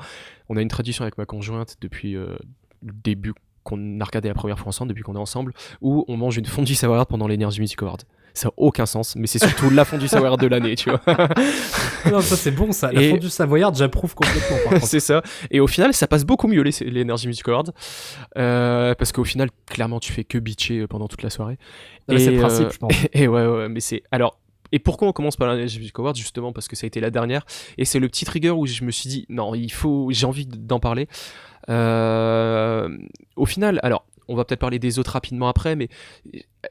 On 0.48 0.56
a 0.56 0.62
une 0.62 0.68
tradition 0.68 1.02
avec 1.02 1.16
ma 1.16 1.26
conjointe 1.26 1.76
depuis 1.80 2.16
euh, 2.16 2.36
le 2.82 2.92
début 3.04 3.34
qu'on 3.62 4.00
a 4.00 4.04
regardé 4.04 4.28
la 4.28 4.34
première 4.34 4.58
fois 4.58 4.68
ensemble, 4.68 4.90
depuis 4.90 5.02
qu'on 5.02 5.14
est 5.14 5.18
ensemble, 5.18 5.54
où 5.80 6.04
on 6.08 6.16
mange 6.16 6.36
une 6.36 6.44
fondue 6.44 6.74
Savoyarde 6.74 7.08
pendant 7.08 7.26
l'Energy 7.28 7.60
Music 7.60 7.80
Award. 7.82 8.02
Ça 8.34 8.48
n'a 8.48 8.52
aucun 8.56 8.84
sens, 8.84 9.14
mais 9.14 9.28
c'est 9.28 9.38
surtout 9.38 9.70
la 9.70 9.84
fondue 9.84 10.08
Savoyarde 10.08 10.40
de 10.40 10.48
l'année, 10.48 10.74
tu 10.74 10.90
vois. 10.90 11.00
non, 12.10 12.20
ça 12.20 12.36
c'est 12.36 12.50
bon, 12.50 12.72
ça. 12.72 12.90
La 12.92 13.00
Et- 13.00 13.10
fondue 13.10 13.30
savoyarde, 13.30 13.76
j'approuve 13.76 14.14
complètement. 14.16 14.80
C'est 14.82 14.98
ça. 15.00 15.22
Et 15.52 15.60
au 15.60 15.68
final, 15.68 15.94
ça 15.94 16.08
passe 16.08 16.24
beaucoup 16.24 16.48
mieux 16.48 16.62
les, 16.62 16.72
les 16.80 17.02
Energy 17.02 17.28
Music 17.28 17.48
Awards. 17.48 17.70
Euh, 18.36 18.94
parce 18.96 19.12
qu'au 19.12 19.22
final, 19.24 19.50
clairement, 19.66 20.00
tu 20.00 20.12
fais 20.12 20.24
que 20.24 20.38
bitcher 20.38 20.80
euh, 20.80 20.86
pendant 20.88 21.06
toute 21.06 21.22
la 21.22 21.30
soirée. 21.30 21.58
C'est 22.08 22.32
le 22.32 22.38
principe, 22.40 22.66
euh, 22.66 22.70
je 22.72 22.78
pense. 22.78 22.92
Et 23.12 23.28
ouais, 23.28 23.46
ouais, 23.46 23.68
mais 23.68 23.80
c'est. 23.80 24.02
Alors. 24.10 24.40
Et 24.72 24.78
pourquoi 24.78 25.08
on 25.08 25.12
commence 25.12 25.36
par 25.36 25.48
l'Energy 25.48 25.78
Music 25.78 25.98
Awards 25.98 26.14
Justement 26.14 26.52
parce 26.52 26.68
que 26.68 26.76
ça 26.76 26.84
a 26.84 26.88
été 26.88 27.00
la 27.00 27.10
dernière. 27.10 27.44
Et 27.78 27.84
c'est 27.84 27.98
le 27.98 28.08
petit 28.08 28.24
trigger 28.24 28.50
où 28.50 28.66
je 28.66 28.84
me 28.84 28.90
suis 28.90 29.08
dit, 29.08 29.26
non, 29.28 29.54
il 29.54 29.72
faut. 29.72 30.08
J'ai 30.10 30.26
envie 30.26 30.46
d'en 30.46 30.80
parler. 30.80 31.08
Euh, 31.68 32.88
au 33.36 33.46
final, 33.46 33.80
alors. 33.82 34.06
On 34.26 34.36
va 34.36 34.46
peut-être 34.46 34.60
parler 34.60 34.78
des 34.78 34.98
autres 34.98 35.10
rapidement 35.12 35.48
après, 35.48 35.76
mais 35.76 35.88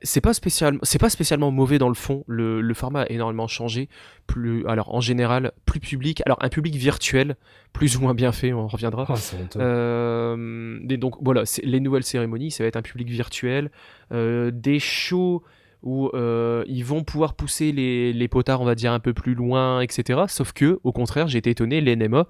c'est 0.02 0.22
pas 0.22 0.34
spécialement, 0.34 0.80
c'est 0.82 0.98
pas 0.98 1.12
spécialement 1.12 1.52
mauvais 1.52 1.78
dans 1.78 1.88
le 1.88 1.94
fond. 1.94 2.24
Le, 2.26 2.62
le 2.62 2.74
format 2.74 3.02
a 3.02 3.10
énormément 3.12 3.48
changé. 3.48 3.90
Plus, 4.26 4.66
alors 4.66 4.94
en 4.96 5.02
général, 5.02 5.52
plus 5.66 5.80
public. 5.80 6.24
Alors 6.26 6.40
un 6.42 6.50
public 6.50 6.74
virtuel, 6.76 7.36
plus 7.72 7.96
ou 7.96 8.02
moins 8.02 8.16
bien 8.16 8.32
fait, 8.32 8.54
on 8.54 8.68
reviendra. 8.68 9.06
Oh. 9.08 9.14
Euh, 9.58 10.80
et 10.90 10.98
donc 10.98 11.16
voilà, 11.22 11.44
les 11.62 11.80
nouvelles 11.80 12.04
cérémonies, 12.04 12.50
ça 12.50 12.64
va 12.64 12.70
être 12.70 12.76
un 12.76 12.82
public 12.82 13.10
virtuel, 13.10 13.70
euh, 14.12 14.50
des 14.52 14.80
shows 14.80 15.44
où 15.84 16.10
euh, 16.14 16.64
ils 16.68 16.84
vont 16.84 17.04
pouvoir 17.04 17.36
pousser 17.36 17.72
les, 17.72 18.28
potards, 18.30 18.62
on 18.62 18.66
va 18.66 18.74
dire, 18.74 18.94
un 18.94 19.00
peu 19.00 19.14
plus 19.14 19.36
loin, 19.36 19.82
etc. 19.82 20.22
Sauf 20.28 20.54
que, 20.54 20.80
au 20.84 20.92
contraire, 20.92 21.28
j'ai 21.28 21.38
été 21.38 21.50
étonné, 21.50 21.82
les 21.82 21.96
NMA, 21.96 22.26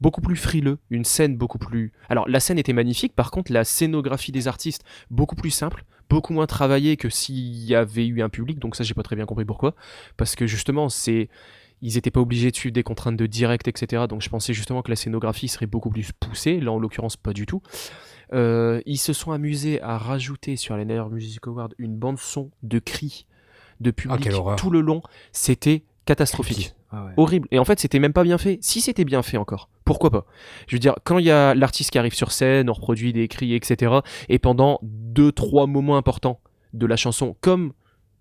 beaucoup 0.00 0.20
plus 0.20 0.36
frileux, 0.36 0.78
une 0.90 1.04
scène 1.04 1.36
beaucoup 1.36 1.58
plus... 1.58 1.92
Alors 2.08 2.28
la 2.28 2.40
scène 2.40 2.58
était 2.58 2.72
magnifique, 2.72 3.14
par 3.14 3.30
contre 3.30 3.52
la 3.52 3.64
scénographie 3.64 4.32
des 4.32 4.48
artistes, 4.48 4.84
beaucoup 5.10 5.36
plus 5.36 5.50
simple, 5.50 5.84
beaucoup 6.10 6.32
moins 6.32 6.46
travaillée 6.46 6.96
que 6.96 7.08
s'il 7.08 7.64
y 7.64 7.74
avait 7.74 8.06
eu 8.06 8.22
un 8.22 8.28
public, 8.28 8.58
donc 8.58 8.76
ça 8.76 8.84
j'ai 8.84 8.94
pas 8.94 9.04
très 9.04 9.16
bien 9.16 9.24
compris 9.24 9.44
pourquoi, 9.44 9.74
parce 10.16 10.34
que 10.34 10.46
justement 10.46 10.88
c'est... 10.88 11.28
Ils 11.82 11.96
n'étaient 11.96 12.10
pas 12.10 12.20
obligés 12.20 12.50
de 12.50 12.56
suivre 12.56 12.72
des 12.72 12.82
contraintes 12.82 13.18
de 13.18 13.26
direct, 13.26 13.68
etc. 13.68 14.04
Donc 14.08 14.22
je 14.22 14.30
pensais 14.30 14.54
justement 14.54 14.80
que 14.80 14.88
la 14.88 14.96
scénographie 14.96 15.46
serait 15.46 15.66
beaucoup 15.66 15.90
plus 15.90 16.10
poussée. 16.10 16.58
Là, 16.58 16.72
en 16.72 16.78
l'occurrence, 16.78 17.18
pas 17.18 17.34
du 17.34 17.44
tout. 17.44 17.60
Euh, 18.32 18.80
ils 18.86 18.96
se 18.98 19.12
sont 19.12 19.30
amusés 19.32 19.80
à 19.82 19.98
rajouter 19.98 20.56
sur 20.56 20.76
les 20.76 20.84
Nether 20.84 21.08
Music 21.10 21.46
Awards 21.46 21.68
une 21.78 21.96
bande 21.96 22.18
son 22.18 22.50
de 22.62 22.78
cris 22.78 23.26
de 23.80 23.90
public 23.90 24.28
Ah, 24.32 24.36
horreur. 24.36 24.56
tout 24.56 24.70
le 24.70 24.80
long. 24.80 25.02
C'était 25.32 25.84
catastrophique. 26.06 26.74
Ah 26.90 27.04
ouais. 27.04 27.12
Horrible. 27.16 27.48
Et 27.50 27.58
en 27.58 27.64
fait, 27.64 27.78
c'était 27.80 27.98
même 27.98 28.12
pas 28.12 28.22
bien 28.24 28.38
fait. 28.38 28.58
Si 28.62 28.80
c'était 28.80 29.04
bien 29.04 29.22
fait 29.22 29.36
encore, 29.36 29.68
pourquoi 29.84 30.10
pas? 30.10 30.24
Je 30.68 30.76
veux 30.76 30.80
dire, 30.80 30.94
quand 31.04 31.18
il 31.18 31.26
y 31.26 31.30
a 31.30 31.54
l'artiste 31.54 31.90
qui 31.90 31.98
arrive 31.98 32.14
sur 32.14 32.30
scène, 32.32 32.70
on 32.70 32.72
reproduit 32.72 33.12
des 33.12 33.28
cris, 33.28 33.54
etc. 33.54 33.92
Et 34.28 34.38
pendant 34.38 34.78
deux, 34.82 35.32
trois 35.32 35.66
moments 35.66 35.96
importants 35.96 36.40
de 36.72 36.86
la 36.86 36.96
chanson, 36.96 37.36
comme 37.40 37.72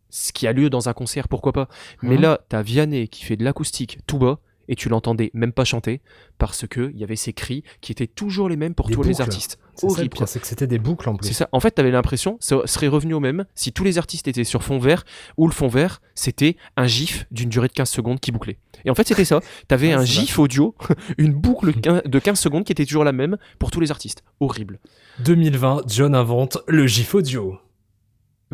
ce 0.09 0.33
qui 0.33 0.47
a 0.47 0.53
lieu 0.53 0.69
dans 0.69 0.89
un 0.89 0.93
concert, 0.93 1.27
pourquoi 1.27 1.53
pas? 1.53 1.67
Mais 2.01 2.15
Mhm. 2.15 2.21
là, 2.21 2.39
t'as 2.49 2.61
Vianney 2.63 3.07
qui 3.07 3.23
fait 3.23 3.35
de 3.37 3.43
l'acoustique 3.43 3.99
tout 4.07 4.17
bas. 4.17 4.39
Et 4.67 4.75
tu 4.75 4.89
l'entendais 4.89 5.31
même 5.33 5.51
pas 5.51 5.65
chanter 5.65 6.01
parce 6.37 6.67
que 6.67 6.91
il 6.93 6.99
y 6.99 7.03
avait 7.03 7.15
ces 7.15 7.33
cris 7.33 7.63
qui 7.81 7.91
étaient 7.91 8.07
toujours 8.07 8.49
les 8.49 8.57
mêmes 8.57 8.73
pour 8.73 8.87
Des 8.87 8.93
tous 8.95 9.03
les 9.03 9.21
artistes. 9.21 9.59
Horrible. 9.83 10.17
c'est 10.25 10.39
que 10.39 10.47
c'était 10.47 10.67
des 10.67 10.79
boucles 10.79 11.09
en 11.09 11.15
plus. 11.15 11.27
C'est 11.27 11.33
ça. 11.33 11.49
En 11.51 11.59
fait, 11.59 11.71
t'avais 11.71 11.91
l'impression, 11.91 12.37
ça 12.39 12.61
serait 12.65 12.87
revenu 12.87 13.13
au 13.13 13.19
même 13.19 13.45
si 13.55 13.73
tous 13.73 13.83
les 13.83 13.97
artistes 13.97 14.27
étaient 14.27 14.43
sur 14.45 14.63
fond 14.63 14.79
vert, 14.79 15.03
ou 15.37 15.47
le 15.47 15.53
fond 15.53 15.67
vert, 15.67 16.01
c'était 16.15 16.55
un 16.77 16.87
gif 16.87 17.25
d'une 17.31 17.49
durée 17.49 17.67
de 17.67 17.73
15 17.73 17.89
secondes 17.89 18.19
qui 18.19 18.31
bouclait. 18.31 18.57
Et 18.85 18.89
en 18.89 18.95
fait, 18.95 19.07
c'était 19.07 19.25
ça. 19.25 19.41
T'avais 19.67 19.91
Ah, 19.91 19.99
un 19.99 20.05
gif 20.05 20.39
audio, 20.39 20.75
une 21.17 21.33
boucle 21.33 21.73
de 21.81 22.19
15 22.19 22.39
secondes 22.39 22.63
qui 22.63 22.71
était 22.71 22.85
toujours 22.85 23.03
la 23.03 23.11
même 23.11 23.37
pour 23.59 23.69
tous 23.71 23.79
les 23.81 23.91
artistes. 23.91 24.23
Horrible. 24.39 24.79
2020, 25.19 25.83
John 25.87 26.15
invente 26.15 26.57
le 26.67 26.87
GIF 26.87 27.15
audio. 27.15 27.57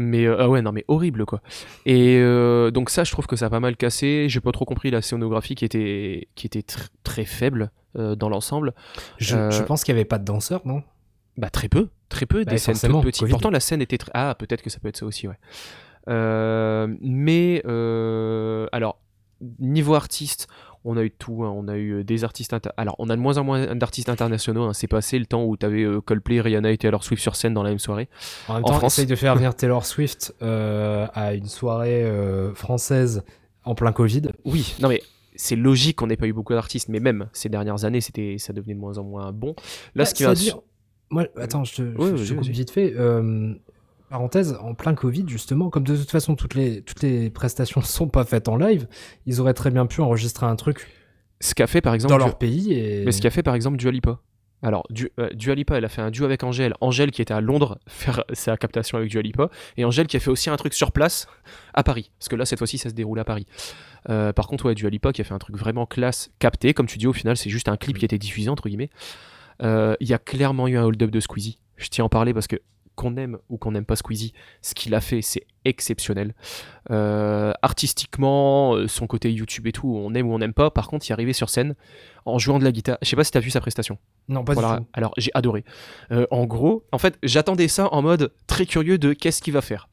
Mais 0.02 0.26
euh, 0.26 0.36
ah 0.40 0.50
ouais, 0.50 0.62
non, 0.62 0.72
mais 0.72 0.84
horrible 0.88 1.26
quoi. 1.26 1.42
Et 1.86 2.18
euh, 2.20 2.72
donc, 2.72 2.90
ça, 2.90 3.04
je 3.04 3.12
trouve 3.12 3.28
que 3.28 3.36
ça 3.36 3.46
a 3.46 3.50
pas 3.50 3.60
mal 3.60 3.78
cassé. 3.78 4.26
J'ai 4.30 4.40
pas 4.42 4.52
trop 4.52 4.66
compris 4.66 4.92
la 4.92 5.02
scénographie 5.02 5.56
qui 5.56 5.66
était, 5.66 6.28
qui 6.36 6.48
était 6.48 6.62
tr- 6.62 6.88
très 7.04 7.26
faible 7.26 7.72
euh, 7.98 8.16
dans 8.16 8.30
l'ensemble. 8.30 8.74
Je, 9.18 9.50
je 9.52 9.64
pense 9.64 9.84
qu'il 9.84 9.94
n'y 9.94 10.00
avait 10.00 10.06
pas 10.06 10.18
de 10.20 10.26
danseurs, 10.26 10.62
non? 10.66 10.84
Bah 11.38 11.50
très 11.50 11.70
peu, 11.70 11.88
très 12.10 12.26
peu, 12.26 12.44
Bah, 12.44 12.52
des 12.52 12.58
scènes 12.58 12.76
forcément, 12.76 13.00
toutes 13.00 13.12
petites. 13.12 13.22
Covid. 13.22 13.32
Pourtant 13.32 13.50
la 13.52 13.60
scène 13.62 13.82
était 13.82 13.98
très... 13.98 14.12
Ah, 14.14 14.36
peut-être 14.38 14.62
que 14.62 14.70
ça 14.70 14.80
peut 14.80 14.90
être 14.90 14.98
ça 14.98 15.06
aussi, 15.06 15.28
ouais. 15.28 15.38
Mais, 16.08 17.62
alors, 18.72 19.00
niveau 19.60 19.96
artiste, 19.96 20.48
On 20.84 20.98
a 20.98 21.04
eu 21.04 21.12
tout, 21.12 21.44
hein. 21.44 21.54
on 21.56 21.68
a 21.68 21.76
eu 21.78 21.92
euh, 22.00 22.04
des 22.04 22.24
artistes. 22.24 22.54
inter- 22.54 22.72
Alors, 22.76 22.96
on 22.98 23.10
a 23.10 23.16
de 23.16 23.22
moins 23.22 23.38
en 23.38 23.44
moins 23.44 23.76
d'artistes 23.76 24.10
internationaux. 24.10 24.64
hein. 24.64 24.74
C'est 24.74 24.88
passé 24.88 25.20
le 25.20 25.26
temps 25.28 25.44
où 25.46 25.56
t'avais 25.56 25.84
euh, 25.84 26.02
Coldplay, 26.02 26.42
Rihanna 26.42 26.72
et 26.72 26.78
Taylor 26.78 27.04
Swift 27.04 27.22
sur 27.22 27.36
scène 27.36 27.54
dans 27.54 27.62
la 27.64 27.70
même 27.70 27.78
soirée. 27.80 28.10
En 28.48 28.56
même 28.56 28.64
En 28.64 28.68
temps, 28.68 28.74
France. 28.80 28.94
essaye 28.94 29.06
de 29.06 29.16
faire 29.16 29.36
venir 29.36 29.54
Taylor 29.56 29.86
Swift 29.86 30.34
euh, 30.42 31.06
à 31.14 31.34
une 31.36 31.46
soirée 31.46 32.04
euh, 32.04 32.54
française 32.56 33.24
en 33.64 33.76
plein 33.76 33.92
Covid. 33.92 34.24
Oui, 34.44 34.76
non 34.82 34.90
mais 34.90 35.02
c'est 35.36 35.56
logique 35.56 35.98
qu'on 35.98 36.08
n'ait 36.08 36.18
pas 36.18 36.28
eu 36.28 36.34
beaucoup 36.34 36.54
d'artistes, 36.54 36.90
mais 36.90 37.00
même 37.00 37.28
ces 37.34 37.48
dernières 37.50 37.86
années, 37.86 38.02
c'était, 38.02 38.38
ça 38.40 38.52
devenait 38.54 38.74
de 38.74 38.80
moins 38.80 38.98
en 38.98 39.04
moins 39.04 39.32
bon. 39.32 39.56
Là, 39.96 40.06
ce 40.06 40.14
qui 40.16 40.24
va. 40.24 40.34
Moi, 41.12 41.28
attends, 41.38 41.64
je 41.64 41.76
te, 41.76 41.82
Ouais, 41.98 42.18
je- 42.18 42.34
coupe 42.34 42.44
vite 42.46 42.72
fait. 42.72 42.94
Parenthèse, 44.12 44.58
en 44.62 44.76
plein 44.76 44.94
Covid, 44.94 45.26
justement, 45.28 45.70
comme 45.70 45.84
de 45.84 45.96
toute 45.96 46.12
façon, 46.12 46.36
toutes 46.36 46.54
les, 46.54 46.82
toutes 46.84 47.02
les 47.02 47.30
prestations 47.30 47.82
sont 47.82 48.08
pas 48.08 48.26
faites 48.26 48.48
en 48.48 48.58
live, 48.58 48.88
ils 49.26 49.42
auraient 49.42 49.54
très 49.56 49.72
bien 49.72 49.86
pu 49.88 50.02
enregistrer 50.02 50.46
un 50.46 50.56
truc 50.56 50.88
Ce 51.40 51.56
qu'a 51.56 51.66
fait 51.68 51.82
par 51.82 51.94
exemple. 51.96 52.12
dans 52.12 52.18
leur 52.20 52.38
pays 52.38 52.74
et. 52.74 53.04
Mais 53.06 53.12
ce 53.12 53.22
qu'a 53.22 53.32
fait 53.32 53.44
par 53.44 53.56
exemple 53.56 53.78
Dua 53.78 53.92
Lipa. 53.92 54.20
Alors, 54.64 54.86
du, 54.92 55.10
euh, 55.20 55.30
Dua 55.34 55.56
Lipa, 55.56 55.76
elle 55.76 55.86
a 55.86 55.90
fait 55.90 56.04
un 56.04 56.12
duo 56.12 56.26
avec 56.26 56.44
Angèle. 56.44 56.76
Angèle 56.82 57.10
qui 57.10 57.24
était 57.24 57.34
à 57.34 57.42
Londres 57.42 57.80
faire 57.88 58.24
sa 58.32 58.58
captation 58.58 59.00
avec 59.00 59.10
Dua 59.10 59.24
Lipa. 59.24 59.50
Et 59.76 59.86
Angèle 59.86 60.06
qui 60.06 60.18
a 60.18 60.20
fait 60.20 60.30
aussi 60.30 60.52
un 60.52 60.56
truc 60.56 60.76
sur 60.76 60.92
place 60.92 61.28
à 61.74 61.82
Paris. 61.84 62.12
Parce 62.20 62.30
que 62.30 62.36
là, 62.36 62.46
cette 62.46 62.60
fois-ci, 62.60 62.78
ça 62.78 62.90
se 62.90 62.94
déroule 62.94 63.20
à 63.20 63.24
Paris. 63.24 63.48
Euh, 64.10 64.34
par 64.34 64.46
contre, 64.46 64.66
ouais, 64.66 64.76
Dua 64.76 64.92
Lipa 64.92 65.14
qui 65.14 65.22
a 65.22 65.24
fait 65.24 65.34
un 65.34 65.40
truc 65.40 65.58
vraiment 65.58 65.88
classe, 65.88 66.30
capté. 66.38 66.76
Comme 66.76 66.86
tu 66.86 67.00
dis, 67.00 67.08
au 67.08 67.14
final, 67.14 67.38
c'est 67.38 67.50
juste 67.50 67.70
un 67.70 67.78
clip 67.78 67.98
qui 67.98 68.06
a 68.06 68.08
été 68.08 68.20
diffusé, 68.20 68.50
entre 68.50 68.70
guillemets. 68.70 68.92
Euh, 69.64 69.96
Il 70.00 70.08
y 70.08 70.14
a 70.14 70.20
clairement 70.20 70.68
eu 70.68 70.78
un 70.78 70.84
hold-up 70.84 71.10
de 71.10 71.20
Squeezie. 71.20 71.58
Je 71.78 71.88
tiens 71.88 72.04
à 72.04 72.06
en 72.06 72.10
parler 72.10 72.32
parce 72.32 72.46
que 72.46 72.58
qu'on 72.96 73.16
aime 73.18 73.38
ou 73.50 73.58
qu'on 73.58 73.72
n'aime 73.72 73.86
pas 73.86 73.96
Squeezie, 73.96 74.34
ce 74.62 74.74
qu'il 74.76 74.94
a 74.96 75.02
fait, 75.02 75.22
c'est 75.22 75.46
exceptionnel. 75.66 76.34
Euh, 76.90 77.54
artistiquement, 77.62 78.74
euh, 78.76 78.88
son 78.88 79.08
côté 79.08 79.32
YouTube 79.32 79.68
et 79.68 79.72
tout, 79.72 79.88
on 79.96 80.14
aime 80.14 80.28
ou 80.30 80.34
on 80.34 80.40
n'aime 80.40 80.54
pas. 80.54 80.72
Par 80.72 80.88
contre, 80.88 81.06
il 81.08 81.12
est 81.12 81.14
arrivé 81.14 81.34
sur 81.34 81.50
scène 81.50 81.76
en 82.26 82.38
jouant 82.40 82.60
de 82.60 82.64
la 82.64 82.72
guitare. 82.72 82.98
Je 83.02 83.10
sais 83.10 83.16
pas 83.16 83.24
si 83.24 83.32
t'as 83.32 83.40
vu 83.40 83.50
sa 83.50 83.62
prestation. 83.62 83.98
Non, 84.28 84.44
pas 84.44 84.54
Voilà. 84.54 84.76
du 84.78 84.82
tout. 84.84 84.88
Alors 84.94 85.14
j'ai 85.18 85.32
adoré. 85.34 85.64
Euh, 86.12 86.26
en 86.32 86.46
gros, 86.46 86.86
en 86.92 86.98
fait, 86.98 87.18
j'attendais 87.24 87.68
ça 87.68 87.94
en 87.94 88.02
mode 88.02 88.32
très 88.48 88.66
curieux 88.66 88.98
de 88.98 89.14
qu'est-ce 89.14 89.42
qu'il 89.42 89.54
va 89.54 89.62
faire. 89.62 89.88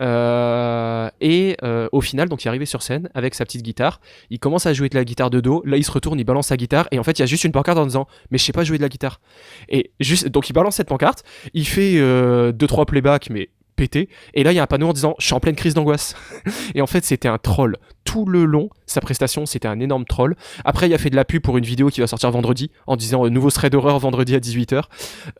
Euh, 0.00 1.10
et 1.20 1.56
euh, 1.62 1.88
au 1.92 2.00
final, 2.00 2.28
donc 2.28 2.44
il 2.44 2.46
est 2.46 2.50
arrivé 2.50 2.66
sur 2.66 2.82
scène 2.82 3.08
avec 3.14 3.34
sa 3.34 3.44
petite 3.44 3.62
guitare. 3.62 4.00
Il 4.30 4.38
commence 4.38 4.66
à 4.66 4.72
jouer 4.72 4.88
de 4.88 4.94
la 4.94 5.04
guitare 5.04 5.30
de 5.30 5.40
dos. 5.40 5.62
Là, 5.64 5.76
il 5.76 5.84
se 5.84 5.90
retourne, 5.90 6.18
il 6.18 6.24
balance 6.24 6.48
sa 6.48 6.56
guitare. 6.56 6.88
Et 6.90 6.98
en 6.98 7.02
fait, 7.02 7.18
il 7.18 7.20
y 7.20 7.24
a 7.24 7.26
juste 7.26 7.44
une 7.44 7.52
pancarte 7.52 7.78
en 7.78 7.86
disant 7.86 8.06
Mais 8.30 8.38
je 8.38 8.44
sais 8.44 8.52
pas 8.52 8.64
jouer 8.64 8.78
de 8.78 8.82
la 8.82 8.88
guitare. 8.88 9.20
Et 9.68 9.90
donc 10.26 10.48
il 10.48 10.52
balance 10.52 10.76
cette 10.76 10.88
pancarte. 10.88 11.24
Il 11.54 11.66
fait 11.66 11.98
2-3 11.98 12.86
playbacks, 12.86 13.30
mais 13.30 13.50
pété. 13.78 14.08
Et 14.34 14.42
là, 14.42 14.52
il 14.52 14.56
y 14.56 14.58
a 14.58 14.62
un 14.62 14.66
panneau 14.66 14.88
en 14.88 14.92
disant 14.92 15.14
Je 15.18 15.24
suis 15.26 15.34
en 15.34 15.40
pleine 15.40 15.54
crise 15.54 15.72
d'angoisse. 15.72 16.14
et 16.74 16.82
en 16.82 16.86
fait, 16.86 17.04
c'était 17.04 17.28
un 17.28 17.38
troll. 17.38 17.76
Tout 18.04 18.24
le 18.26 18.44
long, 18.44 18.70
sa 18.86 19.00
prestation, 19.00 19.46
c'était 19.46 19.68
un 19.68 19.80
énorme 19.80 20.04
troll. 20.04 20.34
Après, 20.64 20.88
il 20.88 20.94
a 20.94 20.98
fait 20.98 21.10
de 21.10 21.16
la 21.16 21.24
pub 21.24 21.42
pour 21.42 21.58
une 21.58 21.64
vidéo 21.64 21.88
qui 21.88 22.00
va 22.00 22.06
sortir 22.06 22.30
vendredi 22.30 22.70
en 22.86 22.96
disant 22.96 23.24
euh, 23.24 23.28
nouveau 23.28 23.50
thread 23.50 23.72
d'horreur 23.72 23.98
vendredi 23.98 24.34
à 24.34 24.40
18h. 24.40 24.84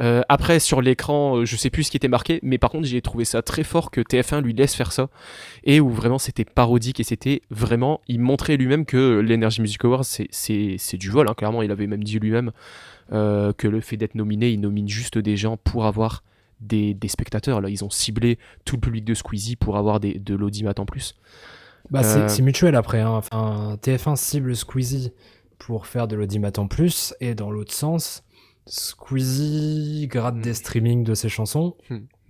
Euh, 0.00 0.22
après, 0.28 0.60
sur 0.60 0.80
l'écran, 0.82 1.38
euh, 1.38 1.44
je 1.44 1.56
sais 1.56 1.70
plus 1.70 1.84
ce 1.84 1.90
qui 1.90 1.96
était 1.96 2.08
marqué, 2.08 2.40
mais 2.42 2.58
par 2.58 2.70
contre, 2.70 2.86
j'ai 2.86 3.00
trouvé 3.02 3.24
ça 3.24 3.42
très 3.42 3.64
fort 3.64 3.90
que 3.90 4.00
TF1 4.02 4.42
lui 4.42 4.52
laisse 4.52 4.74
faire 4.74 4.92
ça 4.92 5.08
et 5.64 5.80
où 5.80 5.90
vraiment 5.90 6.18
c'était 6.18 6.44
parodique 6.44 7.00
et 7.00 7.04
c'était 7.04 7.42
vraiment. 7.50 8.00
Il 8.06 8.20
montrait 8.20 8.56
lui-même 8.56 8.84
que 8.84 9.18
l'Energy 9.20 9.62
Music 9.62 9.84
Awards, 9.84 10.04
c'est- 10.04 10.96
du 10.96 11.10
vol, 11.10 11.26
hein, 11.28 11.34
clairement. 11.34 11.62
Il 11.62 11.70
avait 11.70 11.86
même 11.86 12.04
dit 12.04 12.18
lui-même 12.18 12.52
que 13.10 13.68
le 13.68 13.80
fait 13.80 13.96
d'être 13.96 14.14
nominé, 14.14 14.50
il 14.50 14.60
nomine 14.60 14.88
juste 14.88 15.16
des 15.16 15.36
gens 15.36 15.56
pour 15.56 15.86
avoir 15.86 16.22
des, 16.60 16.94
des 16.94 17.08
spectateurs. 17.08 17.60
Là, 17.60 17.68
ils 17.70 17.84
ont 17.84 17.90
ciblé 17.90 18.38
tout 18.64 18.76
le 18.76 18.80
public 18.80 19.04
de 19.04 19.14
Squeezie 19.14 19.56
pour 19.56 19.76
avoir 19.76 20.00
des, 20.00 20.18
de 20.18 20.34
l'audimat 20.34 20.74
en 20.78 20.86
plus. 20.86 21.14
Bah, 21.90 22.02
c'est- 22.02 22.18
Euh, 22.18 22.28
c'est 22.28 22.42
mutuel 22.42 22.74
après. 22.74 23.00
hein. 23.00 23.10
Enfin, 23.12 23.76
TF1 23.82 24.16
cible 24.16 24.54
Squeezie 24.56 25.12
pour 25.58 25.86
faire 25.86 26.06
de 26.08 26.16
l'audimat 26.16 26.52
en 26.58 26.68
plus, 26.68 27.14
et 27.20 27.34
dans 27.34 27.50
l'autre 27.50 27.72
sens, 27.72 28.22
Squeezie 28.66 30.06
gratte 30.08 30.36
Hmm. 30.36 30.42
des 30.42 30.54
streamings 30.54 31.04
de 31.04 31.14
ses 31.14 31.28
chansons. 31.28 31.76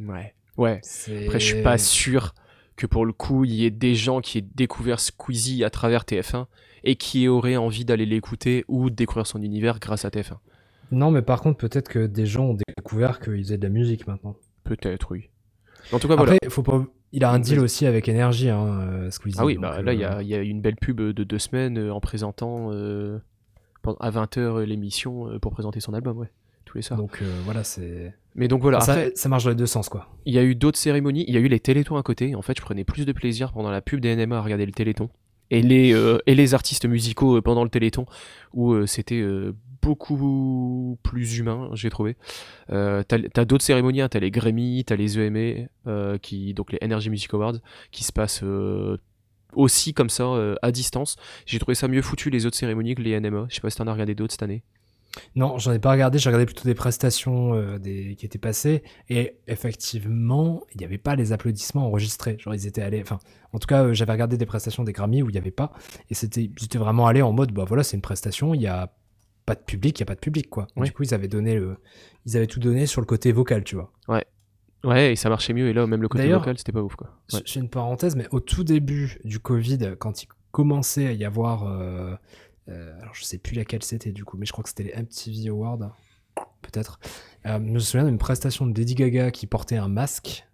Ouais. 0.00 0.34
Ouais. 0.56 0.80
C'est- 0.82 1.24
Après, 1.26 1.40
je 1.40 1.46
suis 1.54 1.62
pas 1.62 1.78
sûr 1.78 2.34
que 2.76 2.86
pour 2.86 3.04
le 3.06 3.12
coup, 3.12 3.44
il 3.44 3.52
y 3.54 3.64
ait 3.64 3.70
des 3.70 3.94
gens 3.94 4.20
qui 4.20 4.38
aient 4.38 4.46
découvert 4.54 5.00
Squeezie 5.00 5.64
à 5.64 5.70
travers 5.70 6.04
TF1 6.04 6.46
et 6.84 6.96
qui 6.96 7.26
auraient 7.28 7.56
envie 7.56 7.84
d'aller 7.84 8.06
l'écouter 8.06 8.64
ou 8.68 8.90
de 8.90 8.94
découvrir 8.94 9.26
son 9.26 9.42
univers 9.42 9.78
grâce 9.80 10.04
à 10.04 10.10
TF1. 10.10 10.38
Non, 10.90 11.10
mais 11.10 11.22
par 11.22 11.40
contre, 11.40 11.58
peut-être 11.58 11.88
que 11.88 12.06
des 12.06 12.26
gens 12.26 12.46
ont 12.46 12.56
découvert 12.76 13.20
qu'ils 13.20 13.42
faisaient 13.44 13.58
de 13.58 13.62
la 13.62 13.68
musique 13.68 14.06
maintenant. 14.06 14.36
Peut-être, 14.64 15.12
oui. 15.12 15.28
En 15.92 15.98
tout 15.98 16.08
cas, 16.08 16.16
voilà. 16.16 16.32
Après, 16.34 16.50
faut 16.50 16.62
pas... 16.62 16.84
il 17.12 17.24
a 17.24 17.30
un 17.30 17.38
deal 17.38 17.60
aussi 17.60 17.86
avec 17.86 18.08
Énergie, 18.08 18.50
hein, 18.50 18.80
euh, 18.80 19.10
Squeezie. 19.10 19.38
Ah 19.40 19.44
oui, 19.46 19.56
bah, 19.56 19.80
là, 19.82 19.92
il 19.92 20.00
y, 20.00 20.04
euh, 20.04 20.22
y 20.22 20.34
a 20.34 20.42
une 20.42 20.60
belle 20.60 20.76
pub 20.76 21.00
de 21.00 21.24
deux 21.24 21.38
semaines 21.38 21.78
euh, 21.78 21.92
en 21.92 22.00
présentant 22.00 22.70
euh, 22.72 23.18
à 24.00 24.10
20h 24.10 24.62
l'émission 24.64 25.28
euh, 25.28 25.38
pour 25.38 25.52
présenter 25.52 25.80
son 25.80 25.94
album, 25.94 26.18
ouais. 26.18 26.30
Tous 26.64 26.76
les 26.76 26.82
soirs. 26.82 26.98
Donc 26.98 27.20
euh, 27.22 27.40
voilà, 27.46 27.64
c'est. 27.64 28.12
Mais 28.34 28.46
donc 28.46 28.60
voilà, 28.60 28.80
ça, 28.80 28.92
après, 28.92 29.12
ça 29.14 29.30
marche 29.30 29.44
dans 29.44 29.50
les 29.50 29.56
deux 29.56 29.66
sens, 29.66 29.88
quoi. 29.88 30.08
il 30.26 30.34
y 30.34 30.38
a 30.38 30.44
eu 30.44 30.54
d'autres 30.54 30.78
cérémonies. 30.78 31.24
Il 31.26 31.32
y 31.34 31.38
a 31.38 31.40
eu 31.40 31.48
les 31.48 31.60
télétons 31.60 31.96
à 31.96 32.02
côté. 32.02 32.34
En 32.34 32.42
fait, 32.42 32.54
je 32.58 32.62
prenais 32.62 32.84
plus 32.84 33.06
de 33.06 33.12
plaisir 33.12 33.52
pendant 33.52 33.70
la 33.70 33.80
pub 33.80 34.00
des 34.00 34.14
NMA 34.14 34.36
à 34.36 34.42
regarder 34.42 34.66
le 34.66 34.72
téléthon. 34.72 35.08
Et 35.50 35.62
les, 35.62 35.94
euh, 35.94 36.18
et 36.26 36.34
les 36.34 36.52
artistes 36.52 36.84
musicaux 36.84 37.38
euh, 37.38 37.40
pendant 37.40 37.64
le 37.64 37.70
téléthon, 37.70 38.04
où 38.52 38.74
euh, 38.74 38.84
c'était 38.84 39.18
euh, 39.18 39.54
beaucoup 39.82 40.98
plus 41.02 41.38
humain, 41.38 41.70
j'ai 41.74 41.90
trouvé. 41.90 42.16
Euh, 42.70 43.02
t'as 43.02 43.44
d'autres 43.44 43.64
cérémonies, 43.64 44.00
hein, 44.00 44.08
t'as 44.08 44.20
les 44.20 44.30
Grammy, 44.30 44.84
t'as 44.84 44.96
les 44.96 45.18
EMA, 45.18 45.68
euh, 45.86 46.18
qui, 46.18 46.54
donc 46.54 46.72
les 46.72 46.78
Energy 46.82 47.10
Music 47.10 47.32
Awards, 47.34 47.56
qui 47.90 48.04
se 48.04 48.12
passent 48.12 48.42
euh, 48.42 48.98
aussi 49.52 49.94
comme 49.94 50.10
ça, 50.10 50.24
euh, 50.24 50.54
à 50.62 50.72
distance. 50.72 51.16
J'ai 51.46 51.58
trouvé 51.58 51.74
ça 51.74 51.88
mieux 51.88 52.02
foutu 52.02 52.30
les 52.30 52.46
autres 52.46 52.56
cérémonies 52.56 52.94
que 52.94 53.02
les 53.02 53.18
NMA. 53.18 53.46
Je 53.48 53.56
sais 53.56 53.60
pas 53.60 53.70
si 53.70 53.76
t'en 53.76 53.86
as 53.86 53.92
regardé 53.92 54.14
d'autres 54.14 54.32
cette 54.32 54.42
année. 54.42 54.62
Non, 55.34 55.58
j'en 55.58 55.72
ai 55.72 55.78
pas 55.78 55.90
regardé, 55.90 56.18
j'ai 56.18 56.28
regardé 56.28 56.44
plutôt 56.44 56.64
des 56.64 56.74
prestations 56.74 57.78
des... 57.78 58.14
qui 58.16 58.26
étaient 58.26 58.38
passées, 58.38 58.82
et 59.08 59.36
effectivement, 59.48 60.62
il 60.74 60.78
n'y 60.78 60.84
avait 60.84 60.98
pas 60.98 61.16
les 61.16 61.32
applaudissements 61.32 61.86
enregistrés. 61.86 62.36
Genre, 62.38 62.54
ils 62.54 62.66
étaient 62.66 62.82
allés. 62.82 63.00
Enfin, 63.00 63.18
en 63.54 63.58
tout 63.58 63.66
cas, 63.66 63.92
j'avais 63.94 64.12
regardé 64.12 64.36
des 64.36 64.46
prestations 64.46 64.84
des 64.84 64.92
Grammy 64.92 65.22
où 65.22 65.30
il 65.30 65.32
n'y 65.32 65.38
avait 65.38 65.50
pas, 65.50 65.72
et 66.10 66.14
c'était, 66.14 66.44
ils 66.44 66.78
vraiment 66.78 67.06
allés 67.06 67.22
en 67.22 67.32
mode, 67.32 67.52
bah 67.52 67.64
voilà, 67.66 67.82
c'est 67.82 67.96
une 67.96 68.02
prestation, 68.02 68.52
il 68.54 68.58
n'y 68.58 68.66
a 68.66 68.92
pas 69.48 69.54
de 69.54 69.60
public, 69.60 69.98
il 69.98 70.02
n'y 70.02 70.04
a 70.04 70.06
pas 70.06 70.14
de 70.14 70.20
public, 70.20 70.50
quoi. 70.50 70.66
Du 70.76 70.92
coup, 70.92 71.04
ils 71.04 71.14
avaient 71.14 71.26
donné 71.26 71.54
le. 71.54 71.78
Ils 72.26 72.36
avaient 72.36 72.46
tout 72.46 72.60
donné 72.60 72.84
sur 72.84 73.00
le 73.00 73.06
côté 73.06 73.32
vocal, 73.32 73.64
tu 73.64 73.76
vois. 73.76 73.90
Ouais, 74.84 75.12
et 75.12 75.16
ça 75.16 75.30
marchait 75.30 75.54
mieux. 75.54 75.68
Et 75.68 75.72
là, 75.72 75.86
même 75.86 76.02
le 76.02 76.08
côté 76.08 76.30
vocal, 76.30 76.58
c'était 76.58 76.70
pas 76.72 76.82
ouf, 76.82 76.96
quoi. 76.96 77.08
Ouais. 77.32 77.40
Je 77.46 77.52
fais 77.54 77.60
une 77.60 77.70
parenthèse, 77.70 78.14
mais 78.14 78.26
au 78.30 78.40
tout 78.40 78.62
début 78.62 79.18
du 79.24 79.40
Covid, 79.40 79.94
quand 79.98 80.22
il 80.22 80.28
commençait 80.50 81.06
à 81.06 81.12
y 81.12 81.24
avoir. 81.24 81.64
euh, 81.64 82.14
euh, 82.68 83.00
alors, 83.00 83.14
je 83.14 83.24
sais 83.24 83.38
plus 83.38 83.56
laquelle 83.56 83.82
c'était 83.82 84.12
du 84.12 84.26
coup, 84.26 84.36
mais 84.36 84.44
je 84.44 84.52
crois 84.52 84.62
que 84.62 84.68
c'était 84.68 84.82
les 84.82 84.94
MTV 84.94 85.48
Awards, 85.48 85.96
peut-être. 86.60 87.00
Euh, 87.46 87.58
je 87.58 87.72
me 87.72 87.78
souviens 87.78 88.04
d'une 88.04 88.18
prestation 88.18 88.66
de 88.66 88.78
Lady 88.78 88.94
Gaga 88.94 89.30
qui 89.30 89.46
portait 89.46 89.78
un 89.78 89.88
masque. 89.88 90.44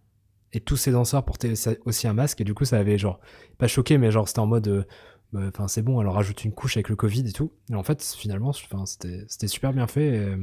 Et 0.53 0.61
tous 0.61 0.76
ces 0.76 0.92
danseurs 0.92 1.24
portaient 1.24 1.55
aussi 1.84 2.07
un 2.07 2.12
masque. 2.12 2.40
Et 2.40 2.45
du 2.45 2.55
coup, 2.55 2.64
ça 2.64 2.78
avait 2.78 2.97
genre. 2.97 3.18
Pas 3.59 3.66
choqué, 3.66 3.99
mais 3.99 4.12
genre, 4.12 4.28
c'était 4.28 4.38
en 4.38 4.47
mode. 4.47 4.86
Euh, 5.35 5.41
bah, 5.41 5.47
Enfin, 5.55 5.68
c'est 5.68 5.82
bon, 5.82 5.99
alors 6.01 6.14
rajoute 6.14 6.45
une 6.45 6.53
couche 6.53 6.76
avec 6.76 6.89
le 6.89 6.97
Covid 6.97 7.26
et 7.28 7.32
tout. 7.32 7.53
Et 7.70 7.74
en 7.74 7.82
fait, 7.82 8.03
finalement, 8.16 8.53
c'était 8.53 9.49
super 9.49 9.72
bien 9.72 9.87
fait. 9.87 10.07
et, 10.14 10.18
euh, 10.18 10.37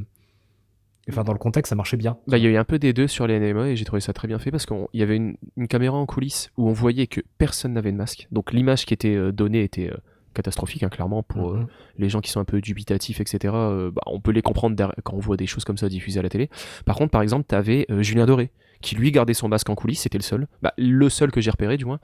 Enfin, 1.09 1.23
dans 1.23 1.33
le 1.33 1.39
contexte, 1.39 1.71
ça 1.71 1.75
marchait 1.75 1.97
bien. 1.97 2.17
Bah, 2.27 2.37
il 2.37 2.43
y 2.43 2.47
a 2.47 2.49
eu 2.51 2.57
un 2.57 2.63
peu 2.63 2.77
des 2.77 2.93
deux 2.93 3.07
sur 3.07 3.25
les 3.25 3.39
NMA 3.39 3.69
et 3.69 3.75
j'ai 3.75 3.85
trouvé 3.85 4.01
ça 4.01 4.13
très 4.13 4.27
bien 4.27 4.37
fait 4.37 4.51
parce 4.51 4.67
qu'il 4.67 4.85
y 4.93 5.01
avait 5.01 5.15
une, 5.15 5.35
une 5.57 5.67
caméra 5.67 5.97
en 5.97 6.05
coulisses 6.05 6.51
où 6.57 6.69
on 6.69 6.73
voyait 6.73 7.07
que 7.07 7.21
personne 7.39 7.73
n'avait 7.73 7.91
de 7.91 7.97
masque. 7.97 8.27
Donc 8.31 8.53
l'image 8.53 8.85
qui 8.85 8.93
était 8.93 9.15
euh, 9.15 9.31
donnée 9.31 9.63
était 9.63 9.89
euh, 9.89 9.97
catastrophique, 10.35 10.83
hein, 10.83 10.89
clairement, 10.89 11.23
pour 11.23 11.53
euh, 11.53 11.57
Mhm. 11.61 11.67
les 11.97 12.07
gens 12.09 12.21
qui 12.21 12.29
sont 12.29 12.39
un 12.39 12.45
peu 12.45 12.61
dubitatifs, 12.61 13.19
etc. 13.19 13.53
euh, 13.55 13.91
bah, 13.91 14.03
on 14.05 14.21
peut 14.21 14.31
les 14.31 14.43
comprendre 14.43 14.93
quand 15.03 15.15
on 15.15 15.19
voit 15.19 15.37
des 15.37 15.47
choses 15.47 15.65
comme 15.65 15.77
ça 15.77 15.89
diffusées 15.89 16.19
à 16.19 16.23
la 16.23 16.29
télé. 16.29 16.49
Par 16.85 16.95
contre, 16.95 17.09
par 17.11 17.23
exemple, 17.23 17.45
t'avais 17.47 17.87
euh, 17.89 18.03
Julien 18.03 18.27
Doré 18.27 18.51
qui 18.81 18.95
lui 18.95 19.11
gardait 19.11 19.33
son 19.33 19.47
masque 19.47 19.69
en 19.69 19.75
coulisses, 19.75 20.01
c'était 20.01 20.17
le 20.17 20.23
seul, 20.23 20.47
bah, 20.61 20.73
le 20.77 21.09
seul 21.09 21.31
que 21.31 21.39
j'ai 21.41 21.51
repéré 21.51 21.77
du 21.77 21.85
moins. 21.85 21.99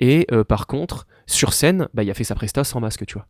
Et 0.00 0.26
euh, 0.32 0.44
par 0.44 0.66
contre, 0.66 1.06
sur 1.26 1.52
scène, 1.52 1.88
bah, 1.94 2.02
il 2.02 2.10
a 2.10 2.14
fait 2.14 2.24
sa 2.24 2.34
presta 2.34 2.64
sans 2.64 2.80
masque, 2.80 3.04
tu 3.06 3.14
vois. 3.14 3.26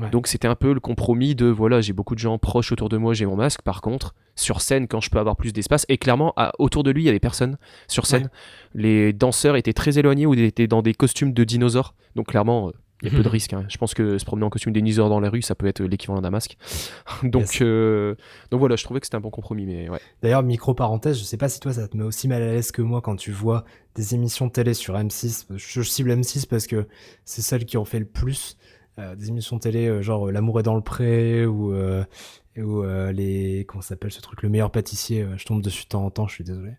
Ouais. 0.00 0.10
Donc 0.10 0.28
c'était 0.28 0.46
un 0.46 0.54
peu 0.54 0.72
le 0.72 0.78
compromis 0.78 1.34
de 1.34 1.46
voilà, 1.46 1.80
j'ai 1.80 1.92
beaucoup 1.92 2.14
de 2.14 2.20
gens 2.20 2.38
proches 2.38 2.70
autour 2.70 2.88
de 2.88 2.96
moi, 2.96 3.14
j'ai 3.14 3.26
mon 3.26 3.34
masque. 3.34 3.62
Par 3.62 3.80
contre, 3.80 4.14
sur 4.36 4.60
scène, 4.60 4.86
quand 4.86 5.00
je 5.00 5.10
peux 5.10 5.18
avoir 5.18 5.34
plus 5.36 5.52
d'espace, 5.52 5.84
et 5.88 5.98
clairement, 5.98 6.32
à- 6.36 6.52
autour 6.60 6.84
de 6.84 6.92
lui, 6.92 7.02
il 7.02 7.06
y 7.06 7.08
avait 7.08 7.18
personne 7.18 7.58
sur 7.88 8.06
scène. 8.06 8.30
Les 8.74 9.12
danseurs 9.12 9.56
étaient 9.56 9.72
très 9.72 9.98
éloignés 9.98 10.24
ou 10.26 10.34
étaient 10.34 10.68
dans 10.68 10.82
des 10.82 10.94
costumes 10.94 11.32
de 11.32 11.42
dinosaures. 11.42 11.94
Donc 12.14 12.28
clairement, 12.28 12.68
euh, 12.68 12.72
il 13.02 13.10
y 13.10 13.14
a 13.14 13.16
peu 13.16 13.22
de 13.22 13.28
risques. 13.28 13.52
hein. 13.52 13.64
Je 13.68 13.76
pense 13.78 13.94
que 13.94 14.18
se 14.18 14.24
promener 14.24 14.46
en 14.46 14.50
costume 14.50 14.72
dinosaure 14.72 15.08
dans 15.08 15.20
la 15.20 15.30
rue, 15.30 15.42
ça 15.42 15.54
peut 15.54 15.66
être 15.66 15.82
l'équivalent 15.82 16.20
d'un 16.20 16.30
masque. 16.30 16.56
donc, 17.22 17.58
euh, 17.60 18.14
donc 18.50 18.60
voilà, 18.60 18.76
je 18.76 18.84
trouvais 18.84 19.00
que 19.00 19.06
c'était 19.06 19.16
un 19.16 19.20
bon 19.20 19.30
compromis. 19.30 19.66
Mais 19.66 19.88
ouais. 19.88 20.00
D'ailleurs, 20.22 20.42
micro 20.42 20.74
parenthèse, 20.74 21.18
je 21.18 21.24
sais 21.24 21.36
pas 21.36 21.48
si 21.48 21.60
toi 21.60 21.72
ça 21.72 21.86
te 21.88 21.96
met 21.96 22.04
aussi 22.04 22.28
mal 22.28 22.42
à 22.42 22.46
l'aise 22.46 22.72
que 22.72 22.82
moi 22.82 23.00
quand 23.00 23.16
tu 23.16 23.30
vois 23.32 23.64
des 23.94 24.14
émissions 24.14 24.46
de 24.46 24.52
télé 24.52 24.74
sur 24.74 24.94
M6. 24.94 25.46
Je, 25.56 25.82
cible 25.82 26.10
M6 26.12 26.46
parce 26.48 26.66
que 26.66 26.86
c'est 27.24 27.42
celles 27.42 27.64
qui 27.64 27.76
ont 27.76 27.84
fait 27.84 27.98
le 28.00 28.06
plus. 28.06 28.56
euh, 28.98 29.14
des 29.14 29.28
émissions 29.28 29.58
télé 29.60 29.86
euh, 29.86 30.02
genre 30.02 30.30
L'amour 30.32 30.58
est 30.58 30.64
dans 30.64 30.74
le 30.74 30.80
pré 30.82 31.46
ou 31.46 31.72
ou 32.62 32.82
euh, 32.82 33.12
les 33.12 33.64
comment 33.68 33.82
s'appelle 33.82 34.10
ce 34.10 34.20
truc 34.20 34.42
le 34.42 34.48
meilleur 34.48 34.70
pâtissier 34.70 35.22
euh, 35.22 35.36
je 35.36 35.44
tombe 35.44 35.62
dessus 35.62 35.84
de 35.84 35.88
temps 35.88 36.04
en 36.04 36.10
temps 36.10 36.26
je 36.28 36.34
suis 36.34 36.44
désolé 36.44 36.72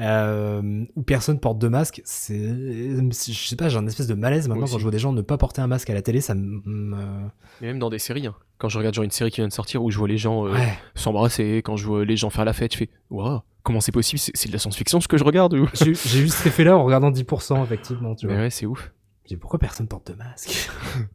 euh, 0.00 0.84
où 0.96 1.02
personne 1.02 1.38
porte 1.40 1.58
de 1.58 1.68
masque 1.68 2.00
c'est 2.04 2.36
je 2.38 3.32
sais 3.48 3.56
pas 3.56 3.68
j'ai 3.68 3.78
un 3.78 3.86
espèce 3.86 4.06
de 4.06 4.14
malaise 4.14 4.48
maintenant 4.48 4.66
quand 4.66 4.78
je 4.78 4.82
vois 4.82 4.90
des 4.90 4.98
gens 4.98 5.12
ne 5.12 5.22
pas 5.22 5.38
porter 5.38 5.60
un 5.60 5.66
masque 5.66 5.90
à 5.90 5.94
la 5.94 6.02
télé 6.02 6.20
ça 6.20 6.34
me 6.34 6.60
me- 6.64 7.28
Mais 7.60 7.68
même 7.68 7.78
dans 7.78 7.90
des 7.90 7.98
séries, 7.98 8.26
hein. 8.26 8.34
quand 8.58 8.68
je 8.68 8.78
regarde 8.78 8.94
genre 8.94 9.04
une 9.04 9.10
série 9.10 9.30
qui 9.30 9.40
vient 9.40 9.48
de 9.48 9.52
sortir 9.52 9.82
où 9.82 9.90
je 9.90 9.98
vois 9.98 10.08
les 10.08 10.18
gens 10.18 10.46
euh, 10.46 10.52
ouais 10.52 10.78
s'embrasser, 10.94 11.62
quand 11.64 11.76
je 11.76 11.86
vois 11.86 12.04
les 12.04 12.16
gens 12.16 12.30
faire 12.30 12.44
la 12.44 12.52
fête, 12.52 12.72
je 12.72 12.78
fais 12.78 12.88
Waouh, 13.10 13.40
comment 13.62 13.80
c'est 13.80 13.92
possible 13.92 14.18
C'est 14.18 14.48
de 14.48 14.52
la 14.52 14.58
science-fiction 14.58 15.00
ce 15.00 15.08
que 15.08 15.18
je 15.18 15.24
regarde 15.24 15.54
ou? 15.54 15.68
J'ai 15.74 15.94
j'ai 15.94 16.20
eu 16.20 16.28
cet 16.28 16.46
effet 16.46 16.64
là 16.64 16.76
en 16.76 16.84
regardant 16.84 17.10
10% 17.10 17.62
effectivement 17.64 18.14
tu 18.14 18.26
Mais 18.26 18.34
vois 18.34 18.42
ouais, 18.44 18.50
c'est 18.50 18.66
ouf. 18.66 18.92
Je 19.24 19.28
dis, 19.28 19.36
pourquoi 19.36 19.58
personne 19.58 19.86
porte 19.86 20.10
de 20.10 20.14
masque? 20.16 20.70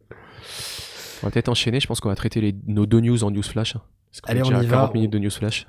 On 1.23 1.27
va 1.27 1.31
peut-être 1.31 1.49
enchaîner, 1.49 1.79
je 1.79 1.87
pense 1.87 1.99
qu'on 1.99 2.09
va 2.09 2.15
traiter 2.15 2.39
les, 2.41 2.55
nos 2.67 2.85
deux 2.85 2.99
news 2.99 3.23
en 3.23 3.31
news 3.31 3.41
flash. 3.43 3.75
hein. 3.75 3.81
Allez, 4.23 4.41
on 4.43 4.61
y 4.61 4.65
va. 4.65 4.77
40 4.77 4.93
minutes 4.93 5.11
de 5.11 5.19
news 5.19 5.31
flash. 5.31 5.67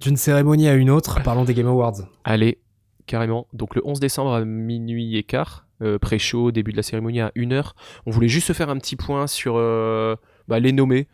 d'une 0.00 0.16
cérémonie 0.16 0.68
à 0.68 0.74
une 0.74 0.90
autre 0.90 1.22
parlons 1.22 1.44
des 1.44 1.54
Game 1.54 1.66
Awards 1.66 2.02
Allez, 2.24 2.58
carrément. 3.06 3.46
Donc 3.52 3.74
le 3.74 3.82
11 3.84 4.00
décembre 4.00 4.32
à 4.32 4.44
minuit 4.44 5.16
et 5.16 5.22
quart, 5.22 5.66
euh, 5.82 5.98
pré-show, 5.98 6.50
début 6.52 6.72
de 6.72 6.76
la 6.76 6.82
cérémonie 6.82 7.20
à 7.20 7.32
1h. 7.36 7.72
On 8.06 8.10
voulait 8.10 8.28
juste 8.28 8.46
se 8.48 8.52
faire 8.52 8.70
un 8.70 8.76
petit 8.76 8.96
point 8.96 9.26
sur 9.26 9.54
euh, 9.56 10.16
bah, 10.48 10.60
les 10.60 10.72
nommés. 10.72 11.08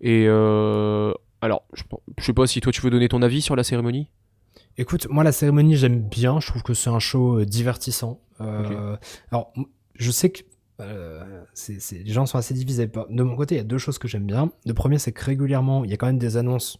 Et 0.00 0.26
euh, 0.26 1.12
alors, 1.40 1.64
je, 1.72 1.82
je 2.18 2.24
sais 2.24 2.32
pas 2.32 2.46
si 2.46 2.60
toi 2.60 2.72
tu 2.72 2.80
veux 2.82 2.90
donner 2.90 3.08
ton 3.08 3.22
avis 3.22 3.40
sur 3.40 3.56
la 3.56 3.64
cérémonie? 3.64 4.10
Écoute, 4.78 5.06
moi 5.08 5.24
la 5.24 5.32
cérémonie 5.32 5.76
j'aime 5.76 6.00
bien, 6.00 6.38
je 6.40 6.48
trouve 6.48 6.62
que 6.62 6.74
c'est 6.74 6.90
un 6.90 6.98
show 6.98 7.40
euh, 7.40 7.44
divertissant. 7.44 8.20
Alors, 8.38 9.52
je 9.94 10.10
sais 10.10 10.28
que 10.28 10.40
euh, 10.80 11.44
les 11.68 12.12
gens 12.12 12.26
sont 12.26 12.38
assez 12.38 12.54
divisés. 12.54 12.86
De 12.86 13.22
mon 13.22 13.36
côté, 13.36 13.54
il 13.54 13.58
y 13.58 13.60
a 13.60 13.64
deux 13.64 13.78
choses 13.78 13.98
que 13.98 14.08
j'aime 14.08 14.26
bien. 14.26 14.50
Le 14.66 14.74
premier, 14.74 14.98
c'est 14.98 15.12
que 15.12 15.24
régulièrement, 15.24 15.84
il 15.84 15.90
y 15.90 15.94
a 15.94 15.96
quand 15.96 16.06
même 16.06 16.18
des 16.18 16.36
annonces 16.36 16.78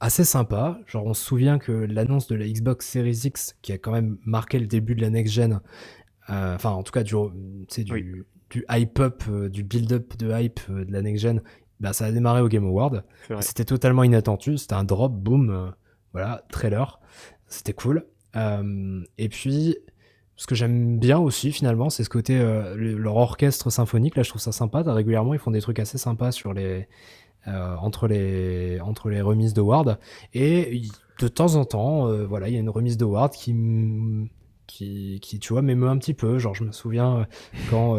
assez 0.00 0.24
sympas. 0.24 0.78
Genre, 0.86 1.04
on 1.04 1.14
se 1.14 1.24
souvient 1.24 1.58
que 1.58 1.72
l'annonce 1.72 2.26
de 2.28 2.34
la 2.36 2.46
Xbox 2.46 2.86
Series 2.86 3.22
X, 3.24 3.56
qui 3.62 3.72
a 3.72 3.78
quand 3.78 3.92
même 3.92 4.18
marqué 4.24 4.58
le 4.58 4.66
début 4.66 4.94
de 4.94 5.00
la 5.02 5.10
next-gen, 5.10 5.60
euh, 6.30 6.54
enfin, 6.54 6.70
en 6.70 6.82
tout 6.82 6.92
cas, 6.92 7.02
du, 7.02 7.14
du, 7.14 7.92
Oui. 7.92 8.04
du 8.50 8.64
hype-up, 8.70 9.24
euh, 9.28 9.48
du 9.48 9.64
build-up 9.64 10.16
de 10.16 10.30
hype 10.32 10.60
euh, 10.70 10.84
de 10.84 10.92
la 10.92 11.02
next-gen, 11.02 11.42
bah, 11.80 11.92
ça 11.92 12.06
a 12.06 12.12
démarré 12.12 12.40
au 12.40 12.48
Game 12.48 12.64
Award. 12.64 13.04
C'était 13.40 13.64
totalement 13.64 14.04
inattendu, 14.04 14.56
c'était 14.58 14.74
un 14.74 14.84
drop, 14.84 15.12
boom, 15.12 15.72
voilà, 16.12 16.44
trailer, 16.50 17.00
c'était 17.46 17.72
cool. 17.72 18.04
Et 19.16 19.28
puis, 19.30 19.76
ce 20.40 20.46
que 20.46 20.54
j'aime 20.54 20.98
bien 20.98 21.18
aussi 21.18 21.52
finalement, 21.52 21.90
c'est 21.90 22.02
ce 22.02 22.08
côté, 22.08 22.40
euh, 22.40 22.74
le- 22.74 22.96
leur 22.96 23.16
orchestre 23.16 23.68
symphonique, 23.68 24.16
là 24.16 24.22
je 24.22 24.30
trouve 24.30 24.40
ça 24.40 24.52
sympa, 24.52 24.82
régulièrement 24.86 25.34
ils 25.34 25.38
font 25.38 25.50
des 25.50 25.60
trucs 25.60 25.78
assez 25.78 25.98
sympas 25.98 26.32
sur 26.32 26.54
les, 26.54 26.88
euh, 27.46 27.76
entre, 27.76 28.08
les, 28.08 28.80
entre 28.80 29.10
les 29.10 29.20
remises 29.20 29.52
de 29.52 29.60
Ward, 29.60 29.98
et 30.32 30.80
de 31.18 31.28
temps 31.28 31.56
en 31.56 31.66
temps, 31.66 32.08
euh, 32.08 32.24
voilà, 32.24 32.48
il 32.48 32.54
y 32.54 32.56
a 32.56 32.60
une 32.60 32.70
remise 32.70 32.96
de 32.96 33.04
Ward 33.04 33.34
qui, 33.34 33.54
qui, 34.66 35.20
tu 35.42 35.52
vois, 35.52 35.60
m'émeut 35.60 35.88
un 35.88 35.98
petit 35.98 36.14
peu, 36.14 36.38
genre 36.38 36.54
je 36.54 36.64
me 36.64 36.72
souviens 36.72 37.26
quand... 37.68 37.96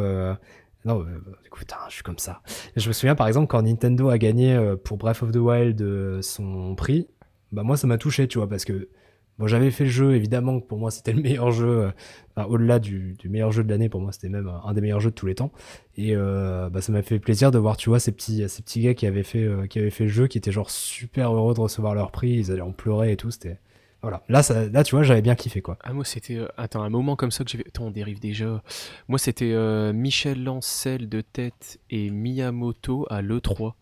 non, 0.84 1.06
écoute, 1.46 1.72
hein, 1.74 1.86
je 1.90 1.94
suis 1.94 2.04
comme 2.04 2.18
ça. 2.18 2.42
Je 2.76 2.88
me 2.88 2.94
souviens 2.94 3.14
par 3.14 3.28
exemple 3.28 3.46
quand 3.46 3.62
Nintendo 3.62 4.10
a 4.10 4.18
gagné 4.18 4.60
pour 4.84 4.98
Breath 4.98 5.22
of 5.22 5.32
the 5.32 5.36
Wild 5.38 6.22
son 6.24 6.74
prix, 6.74 7.08
bah 7.52 7.62
moi 7.62 7.78
ça 7.78 7.86
m'a 7.86 8.00
touché, 8.00 8.28
tu 8.28 8.40
vois, 8.40 8.50
parce 8.50 8.66
que 8.66 8.90
bon, 9.38 9.48
j'avais 9.48 9.72
fait 9.72 9.86
le 9.86 9.90
jeu, 9.90 10.16
évidemment 10.16 10.60
que 10.60 10.66
pour 10.66 10.78
moi 10.78 10.92
c'était 10.92 11.14
le 11.14 11.22
meilleur 11.24 11.52
jeu, 11.52 11.92
euh, 12.38 12.44
au-delà 12.44 12.80
du, 12.80 13.18
meilleur 13.26 13.52
jeu 13.52 13.64
de 13.64 13.70
l'année, 13.70 13.90
pour 13.90 14.02
moi 14.02 14.12
c'était 14.12 14.30
même 14.30 14.52
un 14.64 14.74
des 14.74 14.82
meilleurs 14.82 15.00
jeux 15.00 15.12
de 15.12 15.16
tous 15.16 15.28
les 15.28 15.36
temps. 15.36 15.52
Et 15.98 16.16
euh, 16.16 16.70
bah, 16.70 16.82
ça 16.82 16.92
m'a 16.92 17.02
fait 17.02 17.20
plaisir 17.20 17.52
de 17.52 17.58
voir, 17.58 17.78
tu 17.78 17.90
vois, 17.90 18.00
ces 18.00 18.12
petits, 18.12 18.48
ces 18.50 18.62
petits 18.62 18.82
gars 18.82 18.94
qui 18.94 19.06
avaient, 19.08 19.24
fait, 19.24 19.44
euh, 19.44 19.68
qui 19.68 19.80
avaient 19.80 19.90
fait 19.90 20.06
le 20.06 20.10
jeu, 20.10 20.28
qui 20.28 20.38
étaient 20.38 20.52
genre 20.52 20.70
super 20.70 21.34
heureux 21.34 21.54
de 21.54 21.60
recevoir 21.60 21.96
leur 21.96 22.12
prix, 22.12 22.32
ils 22.32 22.52
allaient 22.52 22.62
en 22.62 22.72
pleurer 22.72 23.12
et 23.12 23.18
tout, 23.18 23.32
c'était... 23.32 23.60
Voilà, 24.02 24.24
là, 24.30 24.42
ça, 24.42 24.68
là 24.68 24.84
tu 24.84 24.96
vois, 24.96 25.04
j'avais 25.04 25.22
bien 25.22 25.36
kiffé 25.36 25.62
quoi. 25.62 25.78
Ah 25.84 25.94
moi 25.94 26.04
c'était 26.04 26.38
euh, 26.38 26.48
attends 26.58 26.82
un 26.82 26.90
moment 26.90 27.16
comme 27.16 27.30
ça 27.30 27.44
que 27.44 27.52
j'ai 27.52 27.60
attends 27.60 27.86
on 27.86 27.92
dérive 27.92 28.20
déjà 28.20 28.64
moi 29.08 29.20
c'était 29.20 29.52
euh, 29.52 29.94
Michel 29.94 30.44
Lancel 30.44 31.08
de 31.08 31.22
tête 31.22 31.80
et 31.92 32.10
Miyamoto 32.10 33.06
à 33.12 33.22
l'E3 33.22 33.74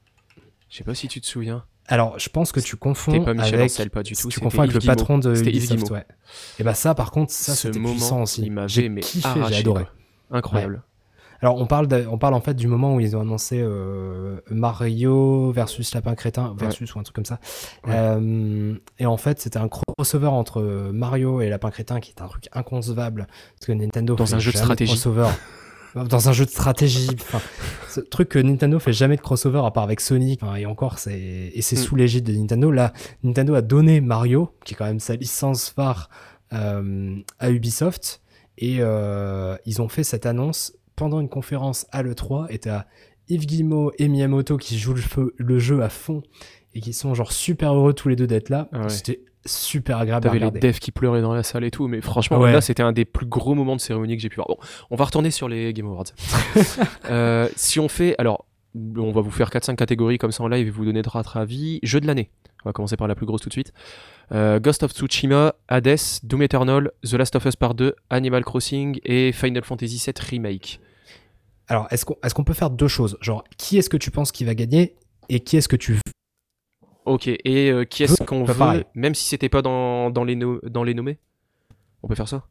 je 0.70 0.78
sais 0.78 0.84
pas 0.84 0.94
si 0.94 1.08
tu 1.08 1.22
te 1.22 1.26
souviens 1.26 1.64
Alors, 1.92 2.18
je 2.20 2.30
pense 2.30 2.52
que 2.52 2.60
tu 2.60 2.76
confonds 2.78 3.12
C'était 3.12 3.26
pas 3.26 3.34
Michel 3.34 3.56
avec... 3.56 3.72
Ancel, 3.72 3.90
pas 3.90 4.04
du 4.04 4.14
tout, 4.16 4.30
Tu 4.30 4.40
confonds 4.40 4.62
avec 4.62 4.74
le 4.74 4.80
patron 4.80 5.18
de 5.18 5.36
Ubisoft, 5.36 5.90
ouais. 5.90 6.06
Et 6.60 6.64
bah 6.64 6.76
ça, 6.76 6.94
par 6.96 7.12
contre, 7.12 7.32
ça 7.32 7.56
c'était 7.56 7.80
puissant 7.80 8.22
aussi. 8.22 8.44
il 8.46 8.64
J'ai 8.68 8.94
kiffé, 9.00 9.28
j'ai 9.50 9.56
adoré. 9.58 9.86
incroyable 10.32 10.84
Alors 11.42 11.56
on 11.56 11.66
parle, 11.66 11.88
de- 11.88 12.06
on 12.12 12.18
parle 12.18 12.34
en 12.36 12.42
fait 12.42 12.54
du 12.54 12.68
moment 12.68 12.94
où 12.96 13.00
ils 13.00 13.16
ont 13.18 13.22
annoncé 13.22 13.60
euh, 13.62 14.40
Mario 14.52 15.52
versus 15.52 15.94
Lapin 15.96 16.14
Crétin 16.14 16.54
versus 16.58 16.94
ou 16.94 17.00
un 17.00 17.04
truc 17.04 17.16
comme 17.16 17.26
ça. 17.26 17.40
Ouais. 17.88 17.94
Euh, 17.96 18.76
et 19.00 19.06
en 19.06 19.18
fait 19.18 19.40
c'était 19.40 19.58
un 19.58 19.70
crossover 19.70 20.28
entre 20.28 20.62
Mario 20.94 21.42
et 21.42 21.50
Lapin 21.50 21.72
Crétin 21.72 22.00
qui 22.02 22.12
est 22.12 22.22
un 22.22 22.28
truc 22.28 22.50
inconcevable 22.52 23.26
parce 23.56 23.66
que 23.68 23.72
Nintendo 23.72 24.16
Dans 24.16 24.26
fait 24.26 24.34
un 24.36 24.40
jeu 24.40 24.52
de 24.52 24.58
jamais 24.58 24.66
stratégie. 24.66 24.92
crossover. 24.92 25.30
Dans 25.96 26.30
un 26.30 26.34
jeu 26.34 26.46
de 26.46 26.50
stratégie, 26.50 27.10
enfin, 27.14 27.40
ce 27.90 28.00
truc 28.00 28.30
que 28.30 28.40
Nintendo 28.40 28.80
fait 28.80 28.94
jamais 28.94 29.16
de 29.16 29.22
crossover 29.22 29.62
à 29.66 29.72
part 29.72 29.84
avec 29.84 30.00
Sonic, 30.02 30.42
enfin, 30.44 30.56
et 30.56 30.66
encore 30.66 31.00
c'est 31.00 31.20
et 31.20 31.62
c'est 31.62 31.76
Mm. 31.76 31.80
sous 31.84 31.96
l'égide 31.96 32.26
de 32.26 32.34
Nintendo. 32.34 32.72
Là, 32.72 32.94
Nintendo 33.24 33.56
a 33.56 33.62
donné 33.62 34.00
Mario, 34.02 34.52
qui 34.66 34.74
est 34.74 34.78
quand 34.78 34.86
même 34.86 35.00
sa 35.00 35.16
licence 35.16 35.70
phare, 35.70 36.10
euh, 36.54 37.16
à 37.40 37.50
Ubisoft, 37.52 38.22
et 38.58 38.78
euh, 38.80 39.56
ils 39.66 39.82
ont 39.82 39.88
fait 39.90 40.04
cette 40.04 40.26
annonce 40.26 40.74
pendant 40.96 41.20
une 41.22 41.30
conférence 41.30 41.88
à 41.92 42.04
l'E3, 42.04 42.48
et 42.50 42.60
t'as 42.60 42.86
Yves 43.30 43.46
Guillemot 43.46 43.92
et 44.00 44.08
Miyamoto 44.08 44.58
qui 44.58 44.78
jouent 44.78 44.96
le, 44.96 45.02
feu- 45.02 45.34
le 45.38 45.60
jeu 45.60 45.82
à 45.82 45.90
fond, 45.90 46.24
et 46.76 46.82
qui 46.82 46.94
sont 46.94 47.14
genre 47.16 47.32
super 47.32 47.74
heureux 47.74 47.94
tous 47.94 48.10
les 48.10 48.16
deux 48.16 48.28
d'être 48.28 48.50
là. 48.50 48.68
Ah 48.74 48.82
ouais. 48.82 48.90
C'était 48.90 49.22
super 49.46 49.98
agréable 49.98 50.28
à 50.28 50.32
T'avais 50.32 50.52
les 50.52 50.60
devs 50.60 50.80
qui 50.80 50.92
pleuraient 50.92 51.22
dans 51.22 51.34
la 51.34 51.44
salle 51.44 51.64
et 51.64 51.72
tout, 51.72 51.88
mais 51.88 52.02
franchement, 52.02 52.40
Ouais. 52.40 52.52
là, 52.52 52.62
c'était 52.62 52.84
un 52.84 52.92
des 52.92 53.06
plus 53.06 53.26
gros 53.26 53.56
moments 53.56 53.76
de 53.76 53.82
cérémonie 53.82 54.16
que 54.16 54.22
j'ai 54.22 54.30
pu 54.30 54.36
voir. 54.36 54.48
Bon, 54.48 54.58
on 54.90 54.96
va 54.96 55.06
retourner 55.06 55.32
sur 55.32 55.48
les 55.48 55.74
Game 55.74 55.88
Awards. 55.88 56.06
Euh, 57.10 57.48
si 57.56 57.80
on 57.80 57.88
fait, 57.88 58.16
alors, 58.20 58.46
on 58.76 59.12
va 59.12 59.22
vous 59.22 59.32
faire 59.32 59.50
4-5 59.50 59.76
catégories 59.76 60.18
comme 60.18 60.32
ça 60.32 60.44
en 60.44 60.48
live 60.48 60.68
et 60.68 60.70
vous 60.70 60.86
donner 60.86 61.02
notre 61.02 61.38
avis. 61.38 61.80
Jeu 61.84 62.00
de 62.00 62.08
l'année. 62.08 62.30
On 62.66 62.70
va 62.70 62.74
commencer 62.74 62.98
par 62.98 63.08
la 63.08 63.16
plus 63.16 63.26
grosse 63.26 63.42
tout 63.42 63.50
de 63.50 63.54
suite. 63.54 63.74
Euh, 64.32 64.60
Ghost 64.60 64.84
of 64.84 64.92
Tsushima, 64.92 65.56
Hades, 65.70 65.98
Doom 66.24 66.44
Eternal, 66.44 66.92
The 67.04 67.14
Last 67.14 67.36
of 67.36 67.46
Us 67.46 67.56
Part 67.56 67.74
2, 67.74 67.96
Animal 68.10 68.44
Crossing 68.44 69.00
et 69.06 69.32
Final 69.32 69.64
Fantasy 69.64 70.04
VII 70.06 70.14
Remake. 70.30 70.80
Alors, 71.68 71.88
est-ce 71.92 72.06
qu'on 72.06 72.16
est 72.24 72.46
peut 72.46 72.54
faire 72.54 72.70
deux 72.70 72.88
choses? 72.88 73.18
Genre, 73.22 73.44
qui 73.58 73.78
est-ce 73.78 73.90
que 73.90 73.98
tu 73.98 74.12
penses 74.12 74.32
qui 74.32 74.44
va 74.44 74.56
gagner, 74.56 74.96
et 75.30 75.40
qui 75.40 75.56
est-ce 75.58 75.68
que 75.70 75.76
tu 75.76 75.94
veux 75.94 76.02
Ok, 77.06 77.28
et 77.28 77.72
euh, 77.72 77.86
qui 77.86 78.04
est-ce 78.04 78.24
qu'on 78.24 78.46
Pas 78.46 78.54
veut, 78.54 78.60
pareil. 78.60 78.84
même 78.94 79.16
si 79.16 79.28
c'était 79.28 79.50
pas 79.50 79.62
dans, 79.62 80.10
dans, 80.12 80.24
les 80.24 80.36
no- 80.36 80.60
dans 80.64 80.84
les 80.84 80.94
nommés 80.94 81.18
On 82.04 82.08
peut 82.08 82.16
faire 82.16 82.28
ça? 82.28 82.46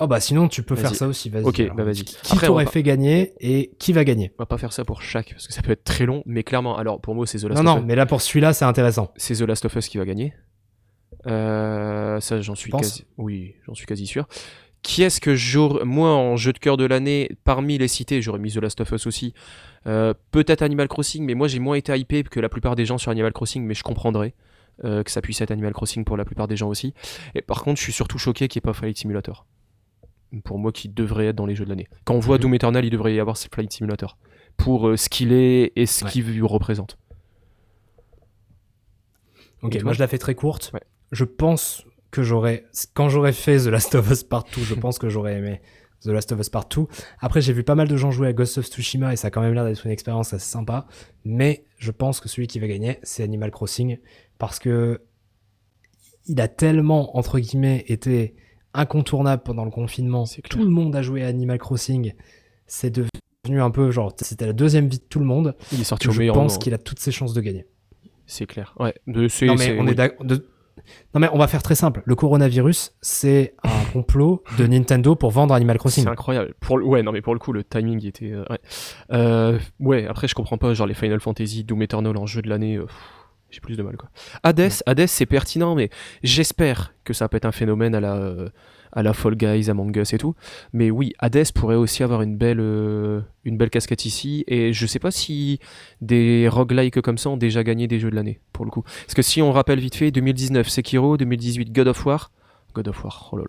Oh 0.00 0.06
bah 0.06 0.20
sinon 0.20 0.46
tu 0.46 0.62
peux 0.62 0.76
faire 0.76 0.94
ça 0.94 1.08
aussi, 1.08 1.28
vas-y. 1.28 1.44
Ok, 1.44 1.58
alors. 1.58 1.74
bah 1.74 1.82
vas-y. 1.84 2.04
Qui 2.04 2.38
t'aurait 2.38 2.66
fait 2.66 2.84
gagner 2.84 3.34
et 3.40 3.72
qui 3.80 3.92
va 3.92 4.04
gagner? 4.04 4.32
On 4.38 4.42
va 4.42 4.46
pas 4.46 4.56
faire 4.56 4.72
ça 4.72 4.84
pour 4.84 5.02
chaque, 5.02 5.30
parce 5.32 5.48
que 5.48 5.52
ça 5.52 5.60
peut 5.60 5.72
être 5.72 5.82
très 5.82 6.06
long, 6.06 6.22
mais 6.24 6.44
clairement, 6.44 6.76
alors 6.78 7.00
pour 7.00 7.16
moi, 7.16 7.26
c'est 7.26 7.38
The 7.38 7.44
Last 7.44 7.62
Non, 7.64 7.70
of 7.72 7.76
non, 7.78 7.82
Us. 7.82 7.86
mais 7.88 7.96
là 7.96 8.06
pour 8.06 8.22
celui-là 8.22 8.52
c'est 8.52 8.64
intéressant. 8.64 9.12
c'est 9.16 9.34
The 9.34 9.40
Last 9.42 9.64
of 9.64 9.74
Us 9.74 9.88
qui 9.88 9.98
va 9.98 10.04
gagner. 10.04 10.34
Euh, 11.26 12.20
ça, 12.20 12.40
j'en 12.40 12.54
suis 12.54 12.70
quasi. 12.70 13.04
Oui, 13.16 13.56
j'en 13.66 13.74
suis 13.74 13.86
quasi 13.86 14.06
sûr. 14.06 14.28
Qui 14.82 15.02
est-ce 15.02 15.20
que 15.20 15.34
j'aurais. 15.34 15.84
Moi, 15.84 16.08
en 16.10 16.36
jeu 16.36 16.52
de 16.52 16.58
cœur 16.58 16.76
de 16.76 16.84
l'année, 16.84 17.30
parmi 17.44 17.78
les 17.78 17.88
cités, 17.88 18.22
j'aurais 18.22 18.38
mis 18.38 18.52
The 18.52 18.56
Last 18.58 18.80
of 18.80 18.90
Us 18.92 19.06
aussi. 19.06 19.34
Euh, 19.86 20.14
Peut-être 20.30 20.62
Animal 20.62 20.88
Crossing, 20.88 21.24
mais 21.24 21.34
moi 21.34 21.48
j'ai 21.48 21.58
moins 21.58 21.74
été 21.76 21.96
hypé 21.98 22.22
que 22.22 22.40
la 22.40 22.48
plupart 22.48 22.76
des 22.76 22.86
gens 22.86 22.96
sur 22.98 23.10
Animal 23.10 23.32
Crossing, 23.32 23.64
mais 23.64 23.74
je 23.74 23.82
comprendrais 23.82 24.34
euh, 24.84 25.02
que 25.02 25.10
ça 25.10 25.20
puisse 25.20 25.40
être 25.40 25.50
Animal 25.50 25.72
Crossing 25.72 26.04
pour 26.04 26.16
la 26.16 26.24
plupart 26.24 26.46
des 26.46 26.56
gens 26.56 26.68
aussi. 26.68 26.94
Et 27.34 27.42
par 27.42 27.62
contre, 27.62 27.78
je 27.78 27.82
suis 27.84 27.92
surtout 27.92 28.18
choqué 28.18 28.46
qu'il 28.48 28.60
n'y 28.60 28.62
ait 28.64 28.68
pas 28.68 28.72
Flight 28.72 28.96
Simulator. 28.96 29.46
Pour 30.44 30.58
moi, 30.58 30.72
qui 30.72 30.88
devrait 30.88 31.26
être 31.28 31.36
dans 31.36 31.46
les 31.46 31.56
jeux 31.56 31.64
de 31.64 31.70
l'année. 31.70 31.88
Quand 32.04 32.14
on 32.14 32.20
voit 32.20 32.36
Mhm. 32.36 32.42
Doom 32.42 32.54
Eternal, 32.54 32.84
il 32.84 32.90
devrait 32.90 33.14
y 33.14 33.20
avoir 33.20 33.36
ce 33.36 33.48
Flight 33.52 33.72
Simulator. 33.72 34.16
Pour 34.56 34.88
euh, 34.88 34.96
ce 34.96 35.08
qu'il 35.08 35.32
est 35.32 35.72
et 35.74 35.86
ce 35.86 36.04
Ouais. 36.04 36.10
qu'il 36.10 36.44
représente. 36.44 36.98
Ok, 39.62 39.82
moi 39.82 39.92
je 39.92 39.98
la 39.98 40.06
fais 40.06 40.18
très 40.18 40.34
courte. 40.34 40.70
Ouais. 40.74 40.82
Je 41.10 41.24
pense 41.24 41.84
que 42.10 42.22
j'aurais. 42.22 42.64
Quand 42.94 43.08
j'aurais 43.08 43.32
fait 43.32 43.58
The 43.58 43.66
Last 43.66 43.94
of 43.94 44.10
Us 44.10 44.22
Partout, 44.24 44.60
je 44.60 44.74
pense 44.74 44.98
que 44.98 45.08
j'aurais 45.08 45.34
aimé 45.38 45.60
The 46.02 46.08
Last 46.08 46.32
of 46.32 46.40
Us 46.40 46.48
Partout. 46.48 46.88
Après, 47.20 47.40
j'ai 47.40 47.52
vu 47.52 47.64
pas 47.64 47.74
mal 47.74 47.88
de 47.88 47.96
gens 47.96 48.10
jouer 48.10 48.28
à 48.28 48.32
Ghost 48.32 48.58
of 48.58 48.66
Tsushima 48.66 49.12
et 49.12 49.16
ça 49.16 49.28
a 49.28 49.30
quand 49.30 49.40
même 49.40 49.52
l'air 49.54 49.64
d'être 49.64 49.84
une 49.84 49.90
expérience 49.92 50.32
assez 50.32 50.48
sympa. 50.48 50.86
Mais 51.24 51.64
je 51.76 51.90
pense 51.90 52.20
que 52.20 52.28
celui 52.28 52.46
qui 52.46 52.58
va 52.60 52.66
gagner, 52.68 52.98
c'est 53.02 53.22
Animal 53.22 53.50
Crossing. 53.50 53.98
Parce 54.38 54.58
que 54.58 55.00
il 56.26 56.40
a 56.40 56.48
tellement, 56.48 57.16
entre 57.16 57.38
guillemets, 57.38 57.84
été 57.88 58.34
incontournable 58.74 59.42
pendant 59.42 59.64
le 59.64 59.70
confinement. 59.70 60.24
Tout 60.50 60.62
le 60.62 60.68
monde 60.70 60.94
a 60.94 61.02
joué 61.02 61.24
à 61.24 61.26
Animal 61.28 61.58
Crossing. 61.58 62.12
C'est 62.66 62.90
devenu 62.90 63.60
un 63.62 63.70
peu 63.70 63.90
genre, 63.90 64.12
c'était 64.20 64.46
la 64.46 64.52
deuxième 64.52 64.88
vie 64.88 64.98
de 64.98 65.04
tout 65.04 65.18
le 65.20 65.24
monde. 65.24 65.56
Il 65.72 65.80
est 65.80 65.84
sorti 65.84 66.08
au 66.08 66.12
je 66.12 66.30
pense 66.32 66.58
qu'il 66.58 66.74
a 66.74 66.78
toutes 66.78 66.98
ses 67.00 67.12
chances 67.12 67.32
de 67.32 67.40
gagner. 67.40 67.66
C'est 68.26 68.44
clair. 68.46 68.74
Ouais. 68.78 68.94
De, 69.06 69.26
c'est, 69.26 69.46
Non 69.46 69.54
mais 69.56 69.64
c'est- 69.64 69.78
on 69.78 69.84
oui. 69.84 69.92
est 69.92 69.94
d'accord. 69.94 70.26
de- 70.26 70.46
Non 71.14 71.20
mais 71.20 71.28
on 71.32 71.38
va 71.38 71.46
faire 71.48 71.62
très 71.62 71.74
simple. 71.74 72.02
Le 72.04 72.14
coronavirus, 72.14 72.92
c'est 73.00 73.54
un 73.64 73.84
complot 73.92 74.42
de 74.58 74.66
Nintendo 74.66 75.14
pour 75.14 75.30
vendre 75.30 75.54
Animal 75.54 75.78
Crossing. 75.78 76.04
C'est 76.04 76.10
incroyable. 76.10 76.54
Pour 76.60 76.78
le... 76.78 76.84
Ouais, 76.84 77.02
non, 77.02 77.12
mais 77.12 77.20
pour 77.22 77.34
le 77.34 77.40
coup, 77.40 77.52
le 77.52 77.64
timing 77.64 78.04
était. 78.06 78.32
euh, 78.32 78.44
ouais. 78.50 78.58
Euh, 79.12 79.58
ouais, 79.80 80.06
après, 80.06 80.28
je 80.28 80.34
comprends 80.34 80.58
pas, 80.58 80.74
genre 80.74 80.86
les 80.86 80.94
Final 80.94 81.20
Fantasy, 81.20 81.64
Doom 81.64 81.82
Eternal 81.82 82.16
en 82.16 82.26
jeu 82.26 82.42
de 82.42 82.48
l'année. 82.48 82.76
euh, 82.76 82.86
J'ai 83.50 83.60
plus 83.60 83.76
de 83.76 83.82
mal, 83.82 83.96
quoi. 83.96 84.10
Hades, 84.42 84.70
Hades, 84.86 85.06
c'est 85.06 85.26
pertinent, 85.26 85.74
mais 85.74 85.90
j'espère 86.22 86.92
que 87.04 87.12
ça 87.14 87.28
peut 87.28 87.36
être 87.38 87.46
un 87.46 87.52
phénomène 87.52 87.94
à 87.94 88.00
la, 88.00 88.34
à 88.92 89.02
la 89.02 89.12
Fall 89.12 89.36
Guys, 89.36 89.70
Among 89.70 89.96
Us 89.96 90.12
et 90.12 90.18
tout. 90.18 90.34
Mais 90.72 90.90
oui, 90.90 91.12
Hades 91.18 91.52
pourrait 91.52 91.76
aussi 91.76 92.02
avoir 92.02 92.22
une 92.22 92.36
belle, 92.36 92.60
euh, 92.60 93.20
une 93.44 93.56
belle 93.56 93.70
casquette 93.70 94.04
ici. 94.04 94.44
Et 94.46 94.72
je 94.72 94.86
sais 94.86 94.98
pas 94.98 95.10
si 95.10 95.60
des 96.00 96.48
roguelikes 96.48 97.00
comme 97.00 97.18
ça 97.18 97.30
ont 97.30 97.36
déjà 97.36 97.64
gagné 97.64 97.86
des 97.86 97.98
jeux 97.98 98.10
de 98.10 98.16
l'année, 98.16 98.40
pour 98.52 98.64
le 98.64 98.70
coup. 98.70 98.82
Parce 98.82 99.14
que 99.14 99.22
si 99.22 99.42
on 99.42 99.52
rappelle 99.52 99.80
vite 99.80 99.96
fait, 99.96 100.10
2019 100.10 100.68
Sekiro, 100.68 101.16
2018 101.16 101.72
God 101.72 101.88
of 101.88 102.06
War, 102.06 102.30
God 102.74 102.88
of 102.88 103.04
War, 103.04 103.30
oh 103.32 103.38
là. 103.38 103.44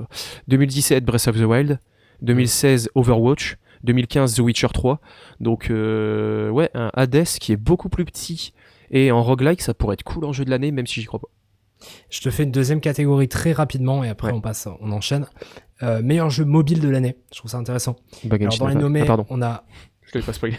2017 0.48 1.04
Breath 1.06 1.28
of 1.28 1.38
the 1.38 1.44
Wild, 1.44 1.80
2016 2.22 2.90
Overwatch, 2.96 3.58
2015 3.84 4.36
The 4.36 4.40
Witcher 4.40 4.68
3. 4.74 5.00
Donc 5.40 5.70
euh, 5.70 6.50
ouais, 6.50 6.70
un 6.74 6.90
Hades 6.94 7.26
qui 7.40 7.52
est 7.52 7.58
beaucoup 7.58 7.90
plus 7.90 8.06
petit 8.06 8.54
et 8.92 9.12
en 9.12 9.22
roguelike 9.22 9.62
ça 9.62 9.74
pourrait 9.74 9.94
être 9.94 10.04
cool 10.04 10.26
en 10.26 10.34
jeu 10.34 10.46
de 10.46 10.50
l'année 10.50 10.72
même 10.72 10.88
si 10.88 11.00
j'y 11.00 11.06
crois 11.06 11.20
pas. 11.20 11.30
Je 12.10 12.22
te 12.22 12.30
fais 12.30 12.44
une 12.44 12.52
deuxième 12.52 12.82
catégorie 12.82 13.28
très 13.30 13.52
rapidement 13.54 14.04
et 14.04 14.10
après 14.10 14.28
Ouais. 14.30 14.34
on 14.34 14.42
passe, 14.42 14.68
on 14.82 14.92
enchaîne. 14.92 15.26
Euh, 15.82 16.02
meilleur 16.02 16.30
jeu 16.30 16.44
mobile 16.46 16.82
de 16.82 16.90
l'année. 16.90 17.18
Je 17.34 17.38
trouve 17.40 17.50
ça 17.52 17.58
intéressant. 17.58 17.96
Alors 18.30 18.58
dans 18.58 18.68
les 18.68 18.76
nommés, 18.76 19.06
Ah, 19.08 19.18
on 19.30 19.42
a 19.42 19.64
je 20.12 20.18
l'ai 20.20 20.26
pas 20.26 20.34
spoilé. 20.34 20.58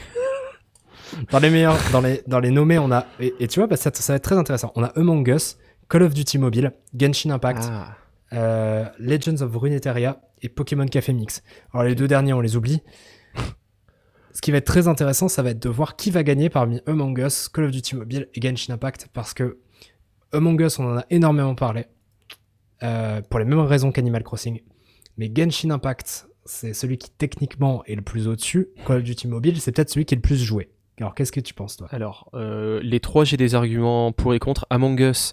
dans 1.31 1.39
les 1.41 1.51
meilleurs, 1.51 1.77
dans 1.93 2.01
les 2.01 2.23
dans 2.27 2.41
les 2.41 2.51
nommés, 2.51 2.79
on 2.79 2.91
a 2.91 3.07
et, 3.19 3.35
et 3.41 3.49
tu 3.49 3.61
vois, 3.61 3.67
bah, 3.67 3.77
ça, 3.77 3.91
ça 3.93 4.13
va 4.13 4.17
être 4.17 4.23
très 4.25 4.37
intéressant. 4.39 4.73
On 4.77 4.83
a 4.83 4.89
Among 4.97 5.27
Us, 5.29 5.59
Call 5.89 6.05
of 6.05 6.15
Duty 6.15 6.39
Mobile, 6.39 6.73
Genshin 6.97 7.31
Impact, 7.31 7.65
Ah. 7.71 7.97
euh, 8.33 8.85
Legends 8.99 9.43
of 9.43 9.55
Runeterra 9.57 10.21
et 10.41 10.49
Pokémon 10.49 10.87
Café 10.87 11.13
Mix. 11.13 11.43
Alors 11.75 11.85
les 11.85 11.95
deux 11.95 12.09
derniers, 12.09 12.33
on 12.33 12.41
les 12.41 12.57
oublie. 12.57 12.81
Ce 14.33 14.41
qui 14.41 14.53
va 14.53 14.59
être 14.59 14.67
très 14.67 14.87
intéressant, 14.89 15.29
ça 15.29 15.43
va 15.43 15.51
être 15.51 15.61
de 15.63 15.69
voir 15.69 15.97
qui 15.97 16.11
va 16.13 16.23
gagner 16.23 16.49
parmi 16.49 16.81
Among 16.87 17.19
Us, 17.19 17.49
Call 17.49 17.65
of 17.65 17.71
Duty 17.73 17.97
Mobile 17.97 18.29
et 18.33 18.41
Genshin 18.41 18.73
Impact, 18.73 19.09
parce 19.13 19.35
que 19.35 19.59
Among 20.33 20.61
Us, 20.61 20.79
on 20.79 20.85
en 20.93 20.99
a 20.99 21.05
énormément 21.11 21.55
parlé, 21.55 21.87
euh, 22.83 23.21
pour 23.29 23.39
les 23.39 23.45
mêmes 23.45 23.59
raisons 23.61 23.93
qu'Animal 23.93 24.23
Crossing. 24.23 24.61
Mais 25.19 25.31
Genshin 25.35 25.71
Impact, 25.71 26.27
c'est 26.45 26.73
celui 26.73 26.99
qui 26.99 27.11
techniquement 27.11 27.85
est 27.85 27.95
le 27.95 28.03
plus 28.03 28.27
au-dessus. 28.29 28.69
Call 28.87 28.99
of 28.99 29.03
Duty 29.05 29.29
Mobile, 29.29 29.61
c'est 29.61 29.73
peut-être 29.73 29.91
celui 29.91 30.05
qui 30.07 30.15
est 30.15 30.17
le 30.17 30.23
plus 30.23 30.43
joué. 30.43 30.71
Alors 30.99 31.15
qu'est-ce 31.15 31.33
que 31.33 31.41
tu 31.41 31.55
penses, 31.55 31.77
toi? 31.79 31.89
Alors, 31.93 32.29
euh, 32.35 32.81
les 32.83 33.01
trois, 33.01 33.25
j'ai 33.25 33.37
des 33.39 33.55
arguments 33.55 34.13
pour 34.13 34.35
et 34.35 34.39
contre. 34.39 34.67
Among 34.71 35.01
Us, 35.01 35.33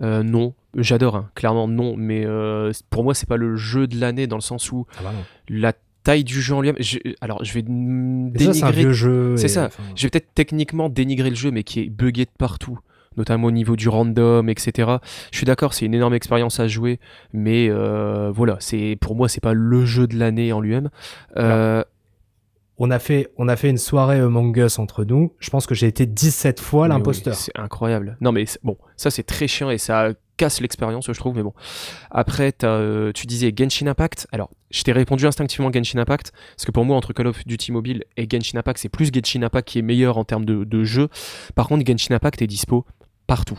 euh, 0.00 0.22
non. 0.22 0.54
J'adore, 0.76 1.16
hein, 1.16 1.30
clairement 1.34 1.66
non. 1.66 1.96
Mais 1.96 2.24
euh, 2.24 2.70
pour 2.88 3.02
moi, 3.02 3.14
c'est 3.14 3.28
pas 3.28 3.36
le 3.36 3.56
jeu 3.56 3.86
de 3.88 3.98
l'année 4.00 4.26
dans 4.28 4.36
le 4.36 4.42
sens 4.42 4.70
où 4.70 4.86
Ah 4.98 5.02
bah 5.04 5.12
la 5.48 5.72
taille 6.04 6.22
du 6.22 6.40
jeu 6.40 6.54
en 6.54 6.60
lui-même. 6.60 6.76
je- 6.80 6.98
Alors, 7.20 7.44
je 7.44 7.52
vais 7.52 7.62
Déjà, 7.62 8.52
c'est 8.54 8.62
un 8.62 8.66
dénigrer 8.70 8.82
vieux 8.82 8.92
jeu. 8.92 9.36
C'est 9.36 9.48
ça. 9.48 9.66
enfin, 9.66 9.82
Je 9.96 10.04
vais 10.04 10.10
peut-être 10.10 10.32
techniquement 10.34 10.88
dénigrer 10.88 11.30
le 11.30 11.36
jeu, 11.36 11.50
mais 11.50 11.64
qui 11.64 11.80
est 11.80 11.88
buggé 11.90 12.24
de 12.24 12.30
partout, 12.38 12.78
notamment 13.18 13.48
au 13.48 13.50
niveau 13.50 13.76
du 13.76 13.88
random, 13.88 14.48
etc. 14.48 14.92
Je 15.30 15.36
suis 15.36 15.44
d'accord, 15.46 15.74
c'est 15.74 15.84
une 15.84 15.94
énorme 15.94 16.14
expérience 16.14 16.60
à 16.60 16.68
jouer, 16.68 16.98
mais 17.32 17.68
euh, 17.68 18.30
voilà, 18.34 18.56
c'est 18.60 18.96
pour 19.00 19.14
moi, 19.14 19.28
c'est 19.28 19.42
pas 19.42 19.52
le 19.52 19.84
jeu 19.84 20.06
de 20.06 20.16
l'année 20.16 20.52
en 20.52 20.60
lui-même. 20.60 20.88
Euh, 21.36 21.84
On 22.78 22.90
a, 22.90 22.98
fait, 22.98 23.28
on 23.36 23.48
a 23.48 23.56
fait 23.56 23.68
une 23.68 23.76
soirée 23.78 24.20
Among 24.20 24.56
Us 24.56 24.78
entre 24.78 25.04
nous. 25.04 25.34
Je 25.40 25.50
pense 25.50 25.66
que 25.66 25.74
j'ai 25.74 25.88
été 25.88 26.06
17 26.06 26.60
fois 26.60 26.88
l'imposteur. 26.88 27.34
oui, 27.34 27.40
c'est 27.44 27.58
incroyable. 27.58 28.16
Non, 28.20 28.32
mais 28.32 28.44
bon, 28.62 28.78
ça 28.96 29.10
c'est 29.10 29.24
très 29.24 29.48
chiant 29.48 29.68
et 29.70 29.78
ça 29.78 30.12
casse 30.36 30.60
l'expérience, 30.60 31.06
je 31.06 31.18
trouve, 31.18 31.34
mais 31.34 31.42
bon. 31.42 31.52
Après, 32.12 32.54
euh, 32.62 33.10
tu 33.12 33.26
disais 33.26 33.52
Genshin 33.54 33.88
Impact. 33.88 34.28
Alors, 34.30 34.50
je 34.70 34.82
t'ai 34.84 34.92
répondu 34.92 35.26
instinctivement 35.26 35.72
Genshin 35.72 35.98
Impact, 35.98 36.30
parce 36.56 36.64
que 36.64 36.70
pour 36.70 36.84
moi, 36.84 36.96
entre 36.96 37.12
Call 37.12 37.26
of 37.26 37.44
Duty 37.44 37.72
Mobile 37.72 38.04
et 38.16 38.28
Genshin 38.30 38.56
Impact, 38.58 38.78
c'est 38.78 38.88
plus 38.88 39.10
Genshin 39.12 39.42
Impact 39.42 39.66
qui 39.66 39.80
est 39.80 39.82
meilleur 39.82 40.16
en 40.16 40.24
termes 40.24 40.44
de, 40.44 40.62
de 40.62 40.84
jeu. 40.84 41.08
Par 41.56 41.66
contre, 41.66 41.84
Genshin 41.84 42.14
Impact 42.14 42.40
est 42.40 42.46
dispo 42.46 42.86
partout. 43.28 43.58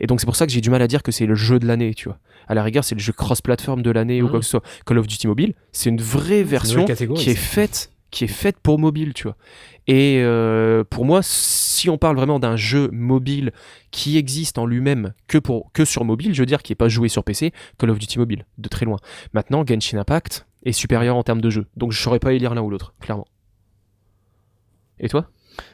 Et 0.00 0.06
donc, 0.06 0.18
c'est 0.20 0.24
pour 0.26 0.36
ça 0.36 0.46
que 0.46 0.52
j'ai 0.52 0.62
du 0.62 0.70
mal 0.70 0.80
à 0.80 0.86
dire 0.88 1.02
que 1.02 1.12
c'est 1.12 1.26
le 1.26 1.34
jeu 1.34 1.58
de 1.58 1.66
l'année, 1.66 1.92
tu 1.92 2.08
vois. 2.08 2.18
À 2.48 2.54
la 2.54 2.62
rigueur, 2.62 2.84
c'est 2.84 2.94
le 2.94 3.00
jeu 3.02 3.12
cross-platform 3.12 3.82
de 3.82 3.90
l'année 3.90 4.22
ou 4.22 4.24
Mhm. 4.24 4.30
quoi 4.30 4.38
que 4.40 4.44
ce 4.46 4.50
soit. 4.52 4.62
Call 4.86 4.96
of 4.96 5.06
Duty 5.06 5.26
Mobile, 5.26 5.52
c'est 5.72 5.90
une 5.90 6.00
vraie 6.00 6.42
version 6.42 6.86
qui 6.86 7.28
est 7.30 7.34
faite 7.34 7.92
qui 8.10 8.24
est 8.24 8.26
faite 8.26 8.58
pour 8.60 8.80
mobile, 8.80 9.14
tu 9.14 9.22
vois. 9.22 9.36
Et 9.86 10.18
euh, 10.24 10.82
pour 10.82 11.04
moi, 11.04 11.20
si 11.22 11.88
on 11.88 11.96
parle 11.96 12.16
vraiment 12.16 12.40
d'un 12.40 12.56
jeu 12.56 12.88
mobile 12.90 13.52
qui 13.92 14.16
existe 14.18 14.58
en 14.58 14.66
lui-même 14.66 15.12
que 15.28 15.38
pour 15.38 15.70
que 15.72 15.84
sur 15.84 16.04
mobile, 16.04 16.34
je 16.34 16.42
veux 16.42 16.46
dire 16.46 16.62
qui 16.64 16.72
est 16.72 16.76
pas 16.76 16.88
joué 16.88 17.08
sur 17.08 17.22
PC, 17.22 17.52
Call 17.78 17.90
of 17.90 18.00
Duty 18.00 18.18
Mobile, 18.18 18.46
de 18.58 18.68
très 18.68 18.84
loin. 18.84 18.96
Maintenant, 19.32 19.64
Genshin 19.64 19.98
Impact 19.98 20.44
est 20.64 20.72
supérieur 20.72 21.14
en 21.14 21.22
termes 21.22 21.40
de 21.40 21.50
jeu, 21.50 21.66
donc 21.76 21.92
je 21.92 22.02
saurais 22.02 22.18
pas 22.18 22.32
élire 22.32 22.52
l'un 22.52 22.62
ou 22.62 22.70
l'autre, 22.70 22.94
clairement. 23.00 23.28
Et 24.98 25.08
toi? 25.08 25.28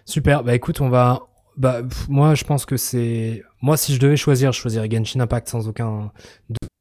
Super, 0.05 0.45
bah 0.45 0.55
écoute, 0.55 0.83
on 0.83 0.91
va. 0.91 1.23
Bah, 1.57 1.83
pff, 1.83 2.09
moi, 2.09 2.35
je 2.35 2.45
pense 2.45 2.67
que 2.67 2.77
c'est. 2.77 3.43
Moi, 3.63 3.77
si 3.77 3.95
je 3.95 4.01
devais 4.01 4.17
choisir, 4.17 4.53
je 4.53 4.61
choisirais 4.61 4.89
Genshin 4.91 5.21
Impact 5.21 5.49
sans 5.49 5.69
aucun 5.69 6.13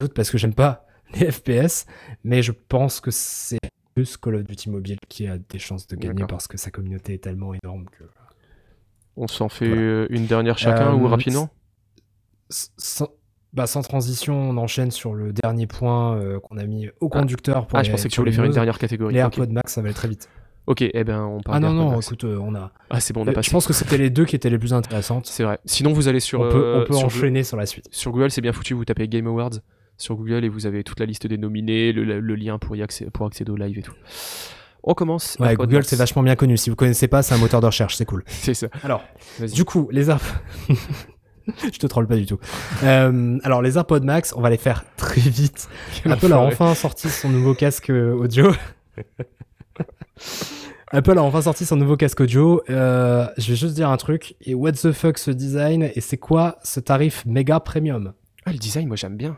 doute 0.02 0.14
parce 0.14 0.30
que 0.30 0.38
j'aime 0.38 0.54
pas 0.54 0.86
les 1.20 1.32
FPS, 1.32 1.86
mais 2.24 2.42
je 2.42 2.52
pense 2.52 3.00
que 3.00 3.12
c'est 3.12 3.60
plus 3.96 4.18
Call 4.18 4.36
of 4.36 4.44
Duty 4.44 4.70
Mobile 4.70 4.98
qui 5.08 5.28
a 5.28 5.38
des 5.38 5.60
chances 5.60 5.88
de 5.88 5.96
gagner 5.96 6.26
parce 6.28 6.48
que 6.48 6.58
sa 6.58 6.72
communauté 6.72 7.14
est 7.14 7.24
tellement 7.24 7.54
énorme 7.64 7.86
que. 7.86 8.04
On 9.18 9.28
s'en 9.28 9.48
fait 9.48 9.68
Voilà. 9.68 9.82
euh, 9.82 10.08
une 10.10 10.26
dernière 10.26 10.58
chacun 10.58 10.92
Euh, 10.92 10.96
ou 10.98 11.08
rapidement 11.08 11.50
Sans, 12.50 13.08
bah, 13.54 13.66
sans 13.66 13.82
transition, 13.82 14.38
on 14.50 14.58
enchaîne 14.58 14.92
sur 14.92 15.14
le 15.14 15.32
dernier 15.32 15.68
point 15.68 16.18
euh, 16.18 16.42
qu'on 16.42 16.58
a 16.58 16.66
mis 16.66 16.90
au 17.00 17.08
conducteur 17.08 17.66
pour 17.68 17.80
Ah, 17.80 17.82
les- 17.82 17.86
je 17.88 17.92
pensais 17.92 18.10
que 18.10 18.14
tu 18.14 18.20
voulais 18.20 18.34
faire 18.34 18.44
une 18.44 18.52
dernière 18.52 18.78
catégorie. 18.78 19.14
Les 19.14 19.22
AirPods 19.22 19.48
Max, 19.48 19.72
ça 19.74 19.82
va 19.82 19.88
aller 19.88 19.96
très 19.96 20.10
vite. 20.10 20.30
Ok, 20.68 20.82
eh 20.82 21.04
ben 21.04 21.22
on 21.22 21.42
parle 21.42 21.58
Ah 21.58 21.60
non, 21.60 21.74
non, 21.74 21.92
Max. 21.92 22.08
écoute, 22.08 22.24
euh, 22.24 22.38
on 22.42 22.56
a. 22.56 22.72
Ah, 22.90 23.00
c'est 23.00 23.14
bon, 23.14 23.22
on 23.24 23.28
a 23.28 23.30
Euh, 23.30 23.34
passé. 23.34 23.48
je 23.48 23.52
pense 23.52 23.68
que 23.68 23.74
c'était 23.74 23.98
les 24.00 24.10
deux 24.10 24.26
qui 24.26 24.36
étaient 24.36 24.50
les 24.50 24.58
plus 24.58 24.74
intéressantes. 24.74 25.28
C'est 25.28 25.44
vrai. 25.44 25.60
Sinon, 25.66 25.94
vous 25.94 26.08
allez 26.08 26.20
sur. 26.20 26.42
on 26.42 26.50
peut, 26.50 26.58
euh, 26.58 26.82
on 26.82 26.86
peut 26.88 26.94
sur- 26.96 27.06
enchaîner 27.06 27.44
sur 27.44 27.58
la 27.58 27.66
suite. 27.68 27.88
Sur 27.92 28.12
Google, 28.12 28.32
c'est 28.32 28.42
bien 28.42 28.52
foutu, 28.54 28.74
vous 28.74 28.84
tapez 28.86 29.08
Game 29.08 29.28
Awards 29.28 29.52
sur 29.98 30.16
Google 30.16 30.44
et 30.44 30.50
vous 30.50 30.66
avez 30.66 30.84
toute 30.84 31.00
la 31.00 31.06
liste 31.06 31.28
des 31.28 31.38
nominés, 31.38 31.92
le, 31.94 32.04
le- 32.04 32.20
le 32.20 32.36
lien 32.36 32.58
pour, 32.58 32.76
y 32.76 32.82
accéder, 32.82 33.12
pour 33.12 33.26
accéder 33.28 33.52
au 33.52 33.56
live 33.56 33.78
et 33.78 33.82
tout. 33.84 33.94
On 34.84 34.94
commence. 34.94 35.38
Ouais, 35.40 35.56
Google, 35.56 35.84
c'est 35.84 35.96
vachement 35.96 36.22
bien 36.24 36.36
connu. 36.36 36.58
Si 36.58 36.70
vous 36.70 36.76
connaissez 36.76 37.08
pas, 37.08 37.22
c'est 37.24 37.34
un 37.34 37.38
moteur 37.40 37.62
de 37.62 37.66
recherche, 37.68 37.96
c'est 37.96 38.06
cool. 38.06 38.24
C'est 38.28 38.54
ça. 38.54 38.68
Alors, 38.84 39.04
du 39.54 39.66
coup, 39.66 39.88
les 39.92 40.10
AirPods. 40.10 40.26
Je 41.72 41.78
te 41.78 41.86
troll 41.88 42.08
pas 42.08 42.16
du 42.18 42.26
tout. 42.26 42.40
Euh, 42.84 43.38
alors, 43.44 43.62
les 43.62 43.78
AirPods 43.78 44.00
Max, 44.02 44.34
on 44.36 44.42
va 44.42 44.50
les 44.50 44.58
faire 44.58 44.84
très 44.98 45.22
vite. 45.22 45.68
Apple 46.06 46.34
a 46.34 46.40
enfin 46.40 46.74
sorti 46.76 47.08
son 47.10 47.30
nouveau 47.30 47.54
casque 47.54 47.90
audio. 47.92 48.52
Apple 50.92 51.18
a 51.18 51.24
enfin 51.24 51.42
sorti 51.42 51.66
son 51.66 51.76
nouveau 51.76 51.98
casque 51.98 52.22
audio. 52.22 52.62
Euh, 52.70 53.28
je 53.38 53.50
vais 53.50 53.56
juste 53.56 53.74
dire 53.74 53.90
un 53.90 53.98
truc. 53.98 54.36
Et 54.42 54.54
what 54.54 54.74
the 54.74 54.92
fuck 54.92 55.18
ce 55.18 55.32
design 55.32 55.90
Et 55.96 56.02
c'est 56.02 56.18
quoi 56.18 56.58
ce 56.64 56.80
tarif 56.80 57.26
méga 57.26 57.60
premium? 57.60 58.14
Ah, 58.46 58.52
le 58.52 58.58
design, 58.58 58.88
moi 58.88 58.96
j'aime 58.96 59.18
bien. 59.18 59.38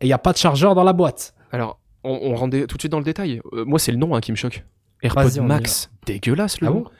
Et 0.00 0.06
il 0.06 0.08
n'y 0.08 0.12
a 0.14 0.18
pas 0.18 0.32
de 0.32 0.38
chargeur 0.38 0.74
dans 0.74 0.84
la 0.84 0.92
boîte. 0.92 1.34
Alors, 1.52 1.78
on, 2.04 2.18
on 2.22 2.34
rentre 2.34 2.58
tout 2.66 2.76
de 2.76 2.82
suite 2.82 2.92
dans 2.92 2.98
le 2.98 3.04
détail. 3.04 3.40
Euh, 3.52 3.64
moi, 3.64 3.78
c'est 3.78 3.92
le 3.92 3.98
nom 3.98 4.14
hein, 4.14 4.20
qui 4.20 4.32
me 4.32 4.36
choque. 4.36 4.64
AirPods 5.02 5.42
Max, 5.42 5.90
dégueulasse 6.06 6.60
le 6.60 6.66
Ah 6.68 6.70
nom. 6.70 6.80
bon? 6.80 6.90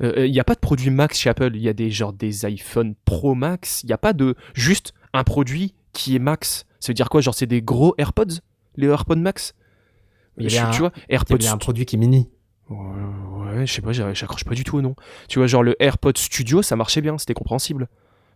Il 0.00 0.30
n'y 0.30 0.40
a 0.40 0.44
pas 0.44 0.54
de 0.54 0.60
produit 0.60 0.90
Max 0.90 1.18
chez 1.18 1.30
Apple. 1.30 1.52
Il 1.54 1.62
y 1.62 1.68
a 1.68 1.72
des 1.72 1.90
genre 1.90 2.12
des 2.12 2.44
iPhone 2.44 2.94
Pro 3.06 3.34
Max. 3.34 3.82
Il 3.82 3.86
n'y 3.86 3.92
a 3.94 3.98
pas 3.98 4.12
de 4.12 4.34
juste 4.54 4.92
un 5.14 5.24
produit 5.24 5.74
qui 5.94 6.14
est 6.14 6.18
Max. 6.18 6.66
Ça 6.80 6.88
veut 6.88 6.94
dire 6.94 7.08
quoi? 7.08 7.22
Genre 7.22 7.34
c'est 7.34 7.46
des 7.46 7.62
gros 7.62 7.94
AirPods? 7.96 8.40
Les 8.76 8.86
AirPods 8.88 9.16
Max? 9.16 9.54
Il 10.38 10.44
y 10.44 10.46
a 10.46 10.48
Je- 10.50 10.54
bien 10.56 10.70
Tu 10.70 10.76
un- 10.76 10.80
vois, 10.80 10.92
Il 10.94 11.00
y 11.00 11.12
a 11.12 11.14
AirPods 11.16 11.46
un 11.52 11.56
produit 11.58 11.86
qui 11.86 11.96
est 11.96 11.98
mini. 11.98 12.28
Ouais, 12.68 13.66
je 13.66 13.72
sais 13.72 13.82
pas, 13.82 13.92
j'accroche 13.92 14.44
pas 14.44 14.54
du 14.54 14.64
tout 14.64 14.76
au 14.76 14.82
nom. 14.82 14.94
Tu 15.28 15.38
vois, 15.38 15.46
genre 15.46 15.62
le 15.62 15.80
AirPod 15.82 16.18
Studio, 16.18 16.62
ça 16.62 16.76
marchait 16.76 17.00
bien, 17.00 17.16
c'était 17.18 17.34
compréhensible. 17.34 17.88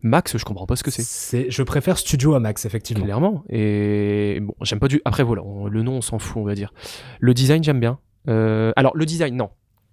Max, 0.02 0.38
je 0.38 0.44
comprends 0.44 0.66
pas 0.66 0.76
ce 0.76 0.82
que 0.82 0.90
c'est. 0.90 1.02
C'est, 1.02 1.50
je 1.50 1.62
préfère 1.62 1.98
Studio 1.98 2.34
à 2.34 2.40
Max, 2.40 2.64
effectivement. 2.64 3.04
Clairement. 3.04 3.44
Et 3.50 4.38
bon, 4.40 4.54
j'aime 4.62 4.78
pas 4.78 4.88
du. 4.88 5.02
Après, 5.04 5.22
voilà, 5.22 5.42
on- 5.42 5.66
le 5.66 5.82
nom, 5.82 5.96
on 5.96 6.00
s'en 6.00 6.18
fout, 6.18 6.38
on 6.40 6.44
va 6.44 6.54
dire. 6.54 6.72
Le 7.18 7.34
design, 7.34 7.62
j'aime 7.62 7.80
bien. 7.80 7.98
Euh, 8.28 8.72
Alors, 8.76 8.96
le 8.96 9.04
design, 9.04 9.36
non. 9.36 9.50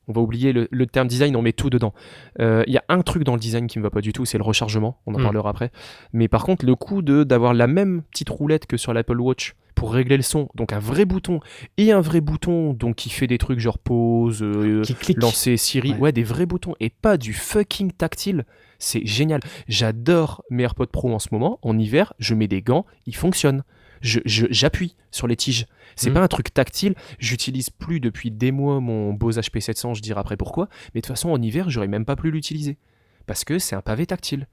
On 0.08 0.14
va 0.14 0.22
oublier 0.22 0.54
le, 0.54 0.68
le 0.72 0.86
terme 0.88 1.08
design, 1.08 1.36
on 1.36 1.42
met 1.42 1.54
tout 1.54 1.70
dedans. 1.70 1.94
Euh, 2.40 2.64
Il 2.68 2.74
y 2.74 2.78
a 2.78 2.84
un 2.90 3.02
truc 3.02 3.24
dans 3.24 3.34
le 3.34 3.40
design 3.40 3.68
qui 3.68 3.78
me 3.80 3.84
va 3.84 3.90
pas 3.90 4.02
du 4.02 4.14
tout, 4.14 4.26
c'est 4.26 4.38
le 4.38 4.44
rechargement. 4.44 5.00
On 5.06 5.14
en 5.16 5.20
Mm. 5.20 5.24
parlera 5.24 5.50
après. 5.50 5.72
Mais 6.14 6.28
par 6.28 6.44
contre, 6.44 6.66
le 6.66 6.76
coup 6.76 7.02
de 7.02 7.24
d'avoir 7.24 7.54
la 7.54 7.68
même 7.68 8.02
petite 8.12 8.30
roulette 8.30 8.66
que 8.68 8.78
sur 8.78 8.94
l'Apple 8.94 9.20
Watch 9.20 9.56
pour 9.76 9.94
régler 9.94 10.18
le 10.18 10.24
son, 10.24 10.50
donc 10.56 10.74
un 10.74 10.80
vrai 10.80 11.06
bouton 11.06 11.40
et 11.78 11.92
un 11.92 12.02
vrai 12.02 12.20
bouton 12.20 12.74
donc 12.74 12.96
qui 12.96 13.10
fait 13.12 13.28
des 13.28 13.38
trucs 13.38 13.60
genre 13.60 13.78
pause, 13.78 14.42
euh, 14.42 14.82
lancer 15.18 15.56
Siri, 15.56 15.92
ouais. 15.92 15.98
Ouais. 16.00 16.12
des 16.12 16.24
vrais 16.24 16.48
boutons 16.48 16.74
et 16.80 16.90
pas 16.90 17.18
du 17.18 17.34
fucking 17.34 17.92
tactile. 17.92 18.46
C'est 18.80 19.06
génial. 19.06 19.42
J'adore 19.68 20.44
mes 20.50 20.64
AirPods 20.64 20.88
Pro 20.88 21.14
en 21.14 21.20
ce 21.20 21.28
moment. 21.32 21.60
En 21.62 21.78
hiver, 21.78 22.14
je 22.18 22.34
mets 22.34 22.48
des 22.48 22.62
gants, 22.62 22.86
ils 23.06 23.16
fonctionnent. 23.16 23.64
J'appuie 24.02 24.96
sur 25.12 25.28
les 25.28 25.36
tiges. 25.36 25.66
C'est 25.96 26.10
Mhm. 26.10 26.14
pas 26.16 26.22
un 26.24 26.28
truc 26.28 26.54
tactile. 26.54 26.96
J'utilise 27.20 27.70
plus 27.70 28.00
depuis 28.00 28.30
des 28.32 28.52
mois 28.52 28.80
mon 28.80 29.14
Bose 29.14 29.38
HP700. 29.40 29.94
Je 29.96 30.02
dirai 30.02 30.20
après 30.20 30.38
pourquoi. 30.38 30.68
Mais 30.94 31.02
de 31.02 31.06
toute 31.08 31.14
façon, 31.16 31.30
en 31.30 31.42
hiver, 31.42 31.70
j'aurais 31.70 31.88
même 31.88 32.06
pas 32.06 32.16
pu 32.16 32.30
l'utiliser 32.32 32.78
parce 33.26 33.44
que 33.44 33.60
c'est 33.60 33.76
un 33.76 33.82
pavé 33.82 34.06
tactile. 34.06 34.48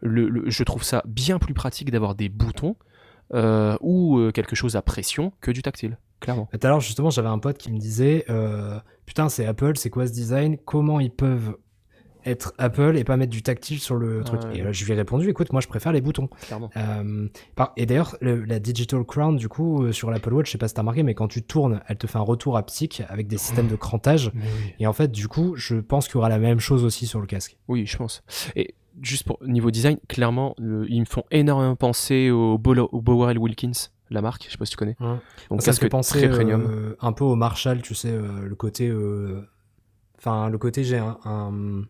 Le- 0.00 0.28
le- 0.28 0.50
je 0.50 0.64
trouve 0.64 0.82
ça 0.82 1.02
bien 1.06 1.38
plus 1.38 1.54
pratique 1.54 1.90
d'avoir 1.90 2.14
des 2.14 2.28
boutons. 2.28 2.76
euh, 3.34 3.78
ou 3.80 4.18
euh, 4.18 4.30
quelque 4.30 4.54
chose 4.54 4.76
à 4.76 4.82
pression 4.82 5.32
que 5.40 5.50
du 5.50 5.62
tactile, 5.62 5.96
clairement. 6.20 6.50
Tout 6.52 6.58
à 6.66 6.68
l'heure, 6.68 6.80
justement, 6.80 7.08
j'avais 7.08 7.28
un 7.30 7.38
pote 7.38 7.56
qui 7.56 7.72
me 7.72 7.78
disait 7.78 8.26
euh, 8.28 8.78
Putain, 9.06 9.30
c'est 9.30 9.46
Apple, 9.46 9.72
c'est 9.78 9.88
quoi 9.88 10.06
ce 10.06 10.12
design? 10.12 10.58
Comment 10.66 11.00
ils 11.00 11.10
peuvent 11.10 11.56
être 12.24 12.52
Apple 12.58 12.96
et 12.96 13.04
pas 13.04 13.16
mettre 13.16 13.30
du 13.32 13.42
tactile 13.42 13.78
sur 13.80 13.96
le 13.96 14.22
truc 14.24 14.40
Ouais. 14.44 14.58
Et 14.58 14.62
là, 14.62 14.72
je 14.72 14.84
lui 14.84 14.92
ai 14.92 14.94
répondu 14.96 15.28
Écoute, 15.28 15.52
moi, 15.52 15.60
je 15.60 15.68
préfère 15.68 15.92
les 15.92 16.00
boutons. 16.00 16.28
Euh, 16.76 17.28
et 17.76 17.86
d'ailleurs, 17.86 18.16
le- 18.20 18.44
la 18.44 18.58
Digital 18.58 19.04
Crown, 19.04 19.36
du 19.36 19.48
coup, 19.48 19.84
euh, 19.84 19.92
sur 19.92 20.10
l'Apple 20.10 20.32
Watch, 20.34 20.46
je 20.46 20.52
sais 20.52 20.58
pas 20.58 20.68
si 20.68 20.74
t'as 20.74 20.82
remarqué, 20.82 21.02
mais 21.02 21.14
quand 21.14 21.28
tu 21.28 21.42
tournes, 21.42 21.80
elle 21.88 21.96
te 21.98 22.06
fait 22.06 22.18
un 22.18 22.22
retour 22.22 22.56
haptique 22.56 23.02
avec 23.08 23.26
des 23.28 23.38
systèmes 23.38 23.68
de 23.68 23.76
crantage. 23.76 24.30
Et 24.78 24.86
en 24.86 24.92
fait, 24.92 25.10
du 25.12 25.28
coup, 25.28 25.54
je 25.56 25.76
pense 25.76 26.06
qu'il 26.06 26.14
y 26.14 26.18
aura 26.18 26.28
la 26.28 26.38
même 26.38 26.60
chose 26.60 26.84
aussi 26.84 27.06
sur 27.06 27.20
le 27.20 27.26
casque. 27.26 27.56
Oui, 27.68 27.86
je 27.86 27.96
pense. 27.96 28.22
Et 28.56 28.74
juste 29.00 29.24
pour 29.24 29.38
niveau 29.46 29.70
design, 29.70 29.96
clairement, 30.08 30.54
le- 30.58 30.86
ils 30.90 31.00
me 31.00 31.06
font 31.06 31.24
énormément 31.30 31.76
penser 31.76 32.30
au, 32.30 32.58
Bolo- 32.58 32.88
au 32.92 33.00
Wilkins, 33.02 33.72
la 34.10 34.20
marque, 34.20 34.44
je 34.46 34.50
sais 34.52 34.58
pas 34.58 34.66
si 34.66 34.72
tu 34.72 34.76
connais. 34.76 34.96
Hum. 35.00 35.18
Donc 35.48 35.62
ça 35.62 35.66
casque 35.70 35.82
fait 35.82 35.88
penser 35.88 36.18
très 36.18 36.28
premium. 36.30 36.66
euh, 36.68 36.96
un 37.00 37.12
peu 37.12 37.24
au 37.24 37.34
Marshall, 37.34 37.80
tu 37.80 37.94
sais, 37.94 38.10
euh, 38.10 38.42
le 38.46 38.54
côté. 38.54 38.88
euh, 38.88 39.40
Enfin, 40.18 40.48
le 40.50 40.58
côté, 40.58 40.84
j'ai 40.84 40.98
un. 40.98 41.18
un- 41.24 41.82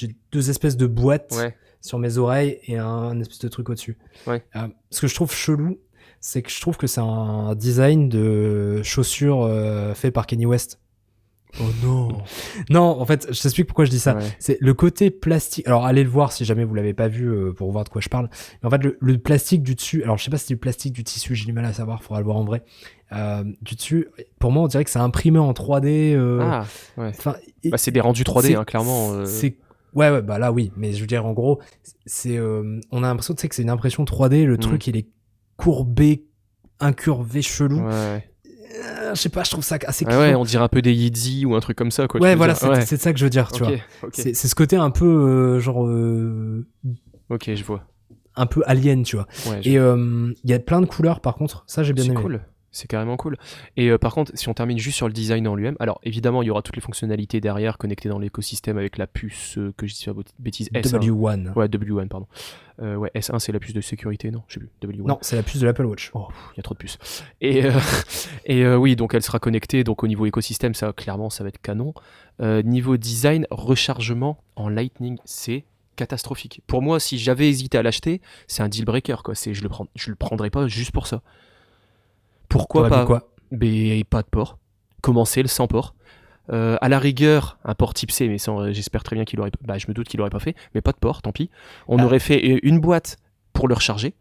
J'ai 0.00 0.16
deux 0.32 0.48
espèces 0.50 0.76
de 0.76 0.86
boîtes 0.86 1.34
Ouais. 1.36 1.54
sur 1.82 1.98
mes 1.98 2.16
oreilles 2.18 2.58
et 2.66 2.78
un, 2.78 3.18
espèce 3.20 3.38
de 3.40 3.48
truc 3.48 3.68
au-dessus. 3.68 3.98
Ouais. 4.26 4.42
Euh, 4.56 4.68
ce 4.90 5.00
que 5.02 5.06
je 5.06 5.14
trouve 5.14 5.30
chelou, 5.32 5.78
c'est 6.20 6.40
que 6.42 6.50
je 6.50 6.60
trouve 6.60 6.76
que 6.78 6.86
c'est 6.86 7.00
un 7.02 7.54
design 7.54 8.08
de 8.08 8.82
chaussures 8.82 9.42
euh, 9.42 9.92
fait 9.94 10.10
par 10.10 10.26
Kanye 10.26 10.46
West. 10.46 10.80
Oh 11.60 11.64
non. 11.82 12.08
Non, 12.70 13.00
en 13.00 13.04
fait, 13.04 13.26
je 13.32 13.42
t'explique 13.42 13.66
pourquoi 13.66 13.84
je 13.84 13.90
dis 13.90 13.98
ça. 13.98 14.14
Ouais. 14.16 14.22
C'est 14.38 14.56
le 14.60 14.72
côté 14.72 15.10
plastique. 15.10 15.66
Alors, 15.66 15.84
allez 15.84 16.04
le 16.04 16.08
voir 16.10 16.30
si 16.32 16.44
jamais 16.44 16.62
vous 16.64 16.74
l'avez 16.74 16.94
pas 16.94 17.08
vu 17.08 17.26
euh, 17.26 17.52
pour 17.52 17.72
voir 17.72 17.82
de 17.84 17.88
quoi 17.88 18.00
je 18.00 18.08
parle. 18.08 18.30
Mais 18.62 18.68
en 18.68 18.70
fait, 18.70 18.82
le, 18.84 18.96
le 19.00 19.18
plastique 19.18 19.62
du 19.64 19.74
dessus. 19.74 20.02
Alors, 20.04 20.16
je 20.16 20.24
sais 20.24 20.30
pas 20.30 20.38
si 20.38 20.46
c'est 20.46 20.54
du 20.54 20.58
plastique 20.60 20.92
du 20.92 21.02
tissu. 21.02 21.34
J'ai 21.34 21.46
du 21.46 21.52
mal 21.52 21.64
à 21.64 21.72
savoir. 21.72 22.02
Faudra 22.04 22.20
le 22.20 22.24
voir 22.24 22.36
en 22.36 22.44
vrai. 22.44 22.62
Euh, 23.12 23.42
du 23.62 23.74
dessus, 23.74 24.06
pour 24.38 24.52
moi, 24.52 24.62
on 24.62 24.68
dirait 24.68 24.84
que 24.84 24.90
c'est 24.90 25.00
imprimé 25.00 25.40
en 25.40 25.52
3D. 25.52 26.14
euh, 26.14 26.38
Ah, 26.40 26.66
ouais. 26.96 27.08
enfin, 27.08 27.34
Bah, 27.64 27.78
c'est 27.78 27.90
des 27.90 28.00
rendus 28.00 28.22
3D, 28.22 28.42
c'est- 28.48 28.54
hein, 28.54 28.64
clairement. 28.64 29.12
euh. 29.14 29.24
C'est 29.24 29.56
ouais, 29.94 30.10
ouais, 30.10 30.22
bah 30.22 30.38
là 30.38 30.52
oui, 30.52 30.72
mais 30.76 30.92
je 30.92 31.00
veux 31.00 31.06
dire 31.06 31.24
en 31.26 31.32
gros, 31.32 31.60
c'est 32.06 32.36
euh, 32.36 32.80
on 32.90 33.02
a 33.02 33.08
l'impression 33.08 33.34
tu 33.34 33.42
sais 33.42 33.48
que 33.48 33.54
c'est 33.54 33.62
une 33.62 33.70
impression 33.70 34.04
3D, 34.04 34.44
le 34.44 34.54
Mm. 34.54 34.58
truc 34.58 34.86
il 34.86 34.96
est 34.96 35.08
courbé, 35.56 36.26
incurvé, 36.80 37.42
chelou. 37.42 37.80
Ouais. 37.80 38.26
Euh, 38.82 39.14
je 39.14 39.20
sais 39.20 39.28
pas, 39.28 39.42
je 39.42 39.50
trouve 39.50 39.64
ça 39.64 39.78
assez 39.86 40.06
Ouais, 40.06 40.16
ouais, 40.16 40.34
on 40.34 40.44
dirait 40.44 40.62
un 40.62 40.68
peu 40.68 40.80
des 40.80 40.92
Yeezy 40.92 41.44
ou 41.44 41.54
un 41.54 41.60
truc 41.60 41.76
comme 41.76 41.90
ça, 41.90 42.06
quoi. 42.06 42.20
Ouais, 42.20 42.34
voilà, 42.36 42.54
c'est 42.54 42.68
Ouais. 42.68 42.86
c'est 42.86 42.96
ça 42.96 43.12
que 43.12 43.18
je 43.18 43.24
veux 43.24 43.30
dire, 43.30 43.50
tu 43.52 43.62
vois. 43.64 43.72
C'est 44.12 44.32
c'est 44.34 44.48
ce 44.48 44.54
côté 44.54 44.76
un 44.76 44.90
peu 44.90 45.04
euh, 45.06 45.60
genre 45.60 45.86
euh, 45.86 46.66
Ok, 47.28 47.50
je 47.54 47.64
vois. 47.64 47.84
un 48.36 48.46
peu 48.46 48.62
alien, 48.66 49.02
tu 49.02 49.16
vois. 49.16 49.26
Ouais, 49.48 49.60
Et 49.64 49.76
euh, 49.78 50.32
il 50.44 50.50
y 50.50 50.54
a 50.54 50.58
plein 50.60 50.80
de 50.80 50.86
couleurs 50.86 51.20
par 51.20 51.34
contre, 51.34 51.64
ça 51.66 51.82
j'ai 51.82 51.92
bien 51.92 52.04
c'est 52.04 52.10
aimé. 52.12 52.20
cool. 52.22 52.40
C'est 52.72 52.86
carrément 52.86 53.16
cool. 53.16 53.36
Et 53.76 53.88
euh, 53.90 53.98
par 53.98 54.14
contre, 54.14 54.30
si 54.34 54.48
on 54.48 54.54
termine 54.54 54.78
juste 54.78 54.96
sur 54.96 55.08
le 55.08 55.12
design 55.12 55.48
en 55.48 55.56
lui-même, 55.56 55.76
alors 55.80 56.00
évidemment, 56.04 56.42
il 56.42 56.46
y 56.46 56.50
aura 56.50 56.62
toutes 56.62 56.76
les 56.76 56.82
fonctionnalités 56.82 57.40
derrière 57.40 57.78
connectées 57.78 58.08
dans 58.08 58.18
l'écosystème 58.20 58.78
avec 58.78 58.96
la 58.96 59.06
puce 59.08 59.58
euh, 59.58 59.72
que 59.76 59.86
je 59.88 59.94
dis 59.94 60.04
pas 60.04 60.12
bêt- 60.12 60.24
bêtise 60.38 60.70
S1. 60.72 61.00
W1. 61.00 61.52
Ouais, 61.54 61.66
W1, 61.66 62.08
pardon. 62.08 62.28
Euh, 62.80 62.94
ouais, 62.94 63.10
S1, 63.16 63.40
c'est 63.40 63.50
la 63.52 63.58
puce 63.58 63.74
de 63.74 63.80
sécurité, 63.80 64.30
non 64.30 64.42
Je 64.46 64.54
sais 64.54 64.60
plus. 64.60 64.70
W1. 64.82 65.06
Non, 65.06 65.18
c'est 65.20 65.34
la 65.36 65.42
puce 65.42 65.58
de 65.60 65.66
l'Apple 65.66 65.84
Watch. 65.84 66.10
Oh, 66.14 66.28
il 66.54 66.58
y 66.58 66.60
a 66.60 66.62
trop 66.62 66.74
de 66.74 66.78
puces. 66.78 66.98
Et, 67.40 67.64
et 68.46 68.66
oui, 68.74 68.94
donc 68.96 69.14
elle 69.14 69.22
sera 69.22 69.38
connectée. 69.40 69.82
Donc 69.84 70.02
au 70.04 70.06
niveau 70.06 70.26
écosystème, 70.26 70.74
ça 70.74 70.92
clairement, 70.92 71.28
ça 71.30 71.42
va 71.44 71.48
être 71.48 71.60
canon. 71.60 71.92
Niveau 72.40 72.96
design, 72.96 73.46
rechargement 73.50 74.42
en 74.56 74.68
Lightning, 74.68 75.18
c'est 75.24 75.64
catastrophique. 75.96 76.62
Pour 76.66 76.80
moi, 76.82 76.98
si 77.00 77.18
j'avais 77.18 77.48
hésité 77.48 77.76
à 77.76 77.82
l'acheter, 77.82 78.20
c'est 78.46 78.62
un 78.62 78.68
deal 78.68 78.84
breaker. 78.86 79.16
Quoi. 79.22 79.34
C'est, 79.34 79.52
je 79.54 79.62
le 79.62 79.68
prends, 79.68 79.86
je 79.96 80.08
le 80.08 80.16
prendrais 80.16 80.48
pas 80.50 80.66
juste 80.66 80.92
pour 80.92 81.06
ça. 81.06 81.20
Pourquoi 82.50 82.88
pas 82.88 83.06
quoi? 83.06 83.30
Mais 83.50 84.04
pas 84.04 84.20
de 84.22 84.28
port. 84.28 84.58
Commencer 85.00 85.40
le 85.42 85.48
sans 85.48 85.66
port. 85.66 85.94
Euh, 86.52 86.76
à 86.80 86.88
la 86.88 86.98
rigueur, 86.98 87.58
un 87.64 87.74
port 87.74 87.94
type 87.94 88.10
C, 88.10 88.28
mais 88.28 88.36
j'espère 88.72 89.02
très 89.04 89.14
bien 89.16 89.24
qu'il 89.24 89.40
aurait. 89.40 89.52
Bah, 89.62 89.78
je 89.78 89.86
me 89.88 89.94
doute 89.94 90.08
qu'il 90.08 90.20
aurait 90.20 90.30
pas 90.30 90.40
fait, 90.40 90.54
mais 90.74 90.80
pas 90.80 90.92
de 90.92 90.98
port, 90.98 91.22
tant 91.22 91.32
pis. 91.32 91.48
On 91.88 91.98
Ah. 91.98 92.04
aurait 92.04 92.18
fait 92.18 92.58
une 92.64 92.80
boîte 92.80 93.16
pour 93.52 93.68
le 93.68 93.74
recharger. 93.74 94.14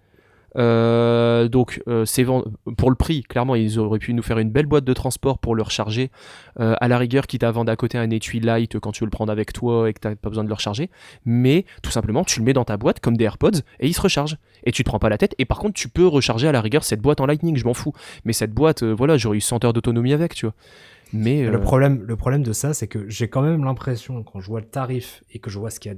Euh, 0.58 1.48
donc, 1.48 1.82
euh, 1.88 2.06
c'est 2.06 2.26
pour 2.26 2.90
le 2.90 2.96
prix, 2.96 3.24
clairement, 3.24 3.56
ils 3.56 3.80
auraient 3.80 4.00
pu 4.00 4.14
nous 4.14 4.24
faire 4.24 4.40
une 4.40 4.50
belle 4.50 4.66
boîte 4.66 4.84
de 4.84 4.94
transport 4.94 5.40
pour 5.40 5.56
le 5.56 5.64
recharger. 5.64 6.12
Euh, 6.60 6.76
à 6.80 6.88
la 6.88 6.98
rigueur, 6.98 7.28
quitte 7.28 7.44
à 7.44 7.52
vendre 7.52 7.72
à 7.72 7.76
côté 7.76 7.98
un 7.98 8.10
étui 8.10 8.40
light 8.40 8.80
quand 8.80 8.92
tu 8.92 9.02
veux 9.02 9.08
le 9.08 9.12
prendre 9.12 9.32
avec 9.32 9.54
toi 9.54 9.90
et 9.90 9.94
que 9.94 10.00
tu 10.00 10.08
n'as 10.08 10.16
pas 10.16 10.30
besoin 10.30 10.44
de 10.44 10.50
le 10.50 10.54
recharger. 10.54 10.90
Mais 11.26 11.66
tout 11.84 11.92
simplement, 11.92 12.24
tu 12.24 12.40
le 12.40 12.46
mets 12.46 12.54
dans 12.54 12.66
ta 12.66 12.78
boîte 12.78 13.00
comme 13.00 13.18
des 13.18 13.26
AirPods 13.26 13.60
et 13.80 13.88
il 13.88 13.94
se 13.94 14.02
recharge. 14.02 14.38
Et 14.64 14.72
tu 14.72 14.84
te 14.84 14.90
prends 14.90 15.00
pas 15.00 15.10
la 15.10 15.18
tête. 15.18 15.36
Et 15.38 15.46
par 15.46 15.60
contre, 15.60 15.74
tu 15.74 15.90
peux 15.90 16.08
recharger 16.08 16.48
à 16.48 16.52
la 16.52 16.62
rigueur 16.62 16.84
cette 16.84 17.02
boîte 17.02 17.22
en 17.22 17.26
Lightning, 17.26 17.56
je 17.58 17.66
m'en 17.66 17.74
fous. 17.74 17.94
Mais 18.26 18.34
cette 18.34 18.54
boîte, 18.54 18.84
voilà, 18.84 19.18
j'aurais 19.18 19.38
eu 19.38 19.42
100 19.42 19.64
heures 19.66 19.74
d'autonomie 19.74 20.14
avec, 20.14 20.34
tu 20.34 20.46
vois. 20.46 20.56
Mais 21.12 21.44
Le, 21.44 21.60
problème, 21.60 22.04
le 22.04 22.16
problème 22.16 22.44
de 22.44 22.54
ça, 22.54 22.74
c'est 22.76 22.88
que 22.88 23.10
j'ai 23.10 23.30
quand 23.30 23.42
même 23.42 23.64
l'impression, 23.64 24.22
quand 24.24 24.40
je 24.42 24.48
vois 24.48 24.60
le 24.60 24.68
tarif 24.68 25.24
et 25.32 25.40
que 25.40 25.50
je 25.50 25.58
vois 25.58 25.72
ce 25.72 25.80
qu'il 25.80 25.92
y 25.92 25.96
a 25.96 25.98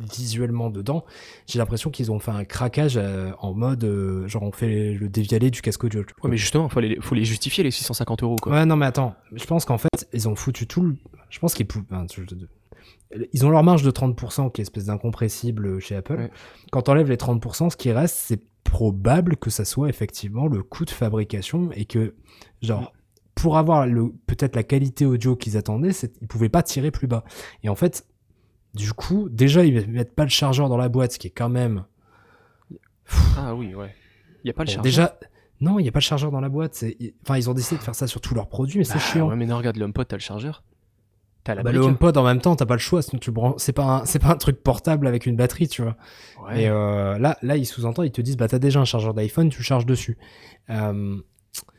visuellement 0.00 0.70
dedans, 0.70 1.04
j'ai 1.46 1.58
l'impression 1.58 1.90
qu'ils 1.90 2.10
ont 2.10 2.18
fait 2.18 2.30
un 2.32 2.44
craquage 2.44 2.96
euh, 2.96 3.30
en 3.38 3.54
mode 3.54 3.84
euh, 3.84 4.26
genre 4.26 4.42
on 4.42 4.52
fait 4.52 4.94
le 4.94 5.08
dévialer 5.08 5.50
du 5.50 5.62
casque 5.62 5.84
audio. 5.84 6.00
ouais, 6.00 6.30
mais 6.30 6.36
justement, 6.36 6.68
faut 6.68 6.80
les, 6.80 6.98
faut 7.00 7.14
les 7.14 7.24
justifier 7.24 7.62
les 7.62 7.70
650 7.70 8.22
euros, 8.22 8.36
quoi. 8.36 8.52
Ouais, 8.52 8.66
non, 8.66 8.76
mais 8.76 8.86
attends, 8.86 9.14
je 9.32 9.44
pense 9.44 9.64
qu'en 9.64 9.78
fait, 9.78 10.08
ils 10.12 10.28
ont 10.28 10.34
foutu 10.34 10.66
tout 10.66 10.82
le. 10.82 10.96
Je 11.30 11.38
pense 11.38 11.54
qu'ils. 11.54 11.66
pou- 11.66 11.82
enfin, 11.90 12.06
je- 12.14 12.22
Ils 13.32 13.46
ont 13.46 13.50
leur 13.50 13.62
marge 13.62 13.82
de 13.82 13.90
30% 13.90 14.50
qui 14.50 14.60
est 14.60 14.62
espèce 14.62 14.86
d'incompressible 14.86 15.80
chez 15.80 15.94
Apple. 15.96 16.14
Ouais. 16.18 16.30
Quand 16.72 16.82
t'enlèves 16.82 17.08
les 17.08 17.16
30%, 17.16 17.70
ce 17.70 17.76
qui 17.76 17.92
reste, 17.92 18.16
c'est 18.16 18.40
probable 18.64 19.36
que 19.36 19.50
ça 19.50 19.64
soit 19.64 19.88
effectivement 19.88 20.46
le 20.46 20.62
coût 20.62 20.84
de 20.84 20.90
fabrication 20.90 21.70
et 21.72 21.84
que, 21.84 22.14
genre, 22.62 22.92
pour 23.34 23.56
avoir 23.58 23.86
peut-être 24.26 24.56
la 24.56 24.62
qualité 24.62 25.04
audio 25.06 25.36
qu'ils 25.36 25.56
attendaient, 25.56 25.90
ils 26.20 26.28
pouvaient 26.28 26.48
pas 26.48 26.62
tirer 26.62 26.90
plus 26.90 27.06
bas. 27.06 27.24
Et 27.62 27.68
en 27.68 27.74
fait, 27.74 28.06
du 28.74 28.92
coup, 28.92 29.28
déjà, 29.30 29.64
ils 29.64 29.86
mettent 29.88 30.14
pas 30.14 30.24
le 30.24 30.30
chargeur 30.30 30.68
dans 30.68 30.76
la 30.76 30.88
boîte, 30.88 31.12
ce 31.12 31.18
qui 31.18 31.26
est 31.28 31.30
quand 31.30 31.48
même. 31.50 31.84
Ah 33.36 33.54
oui, 33.54 33.74
ouais. 33.74 33.94
Il 34.44 34.48
y 34.48 34.50
a 34.50 34.54
pas 34.54 34.62
le 34.62 34.66
Bon, 34.66 34.72
chargeur. 34.72 34.82
déjà, 34.82 35.18
non, 35.60 35.78
il 35.78 35.82
n'y 35.82 35.88
a 35.88 35.92
pas 35.92 35.98
le 35.98 36.04
chargeur 36.04 36.30
dans 36.30 36.40
la 36.40 36.48
boîte. 36.48 36.84
Enfin, 37.24 37.36
ils 37.36 37.48
ont 37.50 37.54
décidé 37.54 37.78
de 37.78 37.82
faire 37.82 37.94
ça 37.94 38.06
sur 38.06 38.20
tous 38.20 38.34
leurs 38.34 38.48
produits, 38.48 38.78
mais 38.78 38.84
c'est 38.84 38.94
Bah, 38.94 39.00
chiant. 39.00 39.28
Ouais, 39.28 39.36
mais 39.36 39.46
non, 39.46 39.56
regarde, 39.58 39.76
le 39.76 39.84
HomePod, 39.84 40.08
t'as 40.08 40.16
le 40.16 40.20
chargeur. 40.20 40.62
T'as 41.44 41.54
la 41.54 41.62
Bah, 41.62 41.72
le. 41.72 41.80
HomePod 41.80 42.16
en 42.16 42.24
même 42.24 42.40
temps, 42.40 42.56
t'as 42.56 42.66
pas 42.66 42.74
le 42.74 42.80
choix, 42.80 43.02
sinon 43.02 43.18
tu. 43.20 43.30
C'est 43.58 43.72
pas 43.72 43.82
un, 43.84 44.04
c'est 44.04 44.18
pas 44.20 44.28
un 44.28 44.36
truc 44.36 44.62
portable 44.62 45.06
avec 45.06 45.26
une 45.26 45.36
batterie, 45.36 45.68
tu 45.68 45.82
vois. 45.82 45.96
Ouais. 46.46 46.62
Et 46.62 46.68
euh, 46.68 47.18
là, 47.18 47.36
là, 47.42 47.56
ils 47.56 47.66
sous-entendent, 47.66 48.06
ils 48.06 48.12
te 48.12 48.20
disent, 48.22 48.36
bah 48.36 48.48
t'as 48.48 48.58
déjà 48.60 48.80
un 48.80 48.84
chargeur 48.84 49.12
d'iPhone, 49.12 49.48
tu 49.50 49.58
le 49.58 49.64
charges 49.64 49.86
dessus. 49.86 50.16
Euh, 50.70 51.16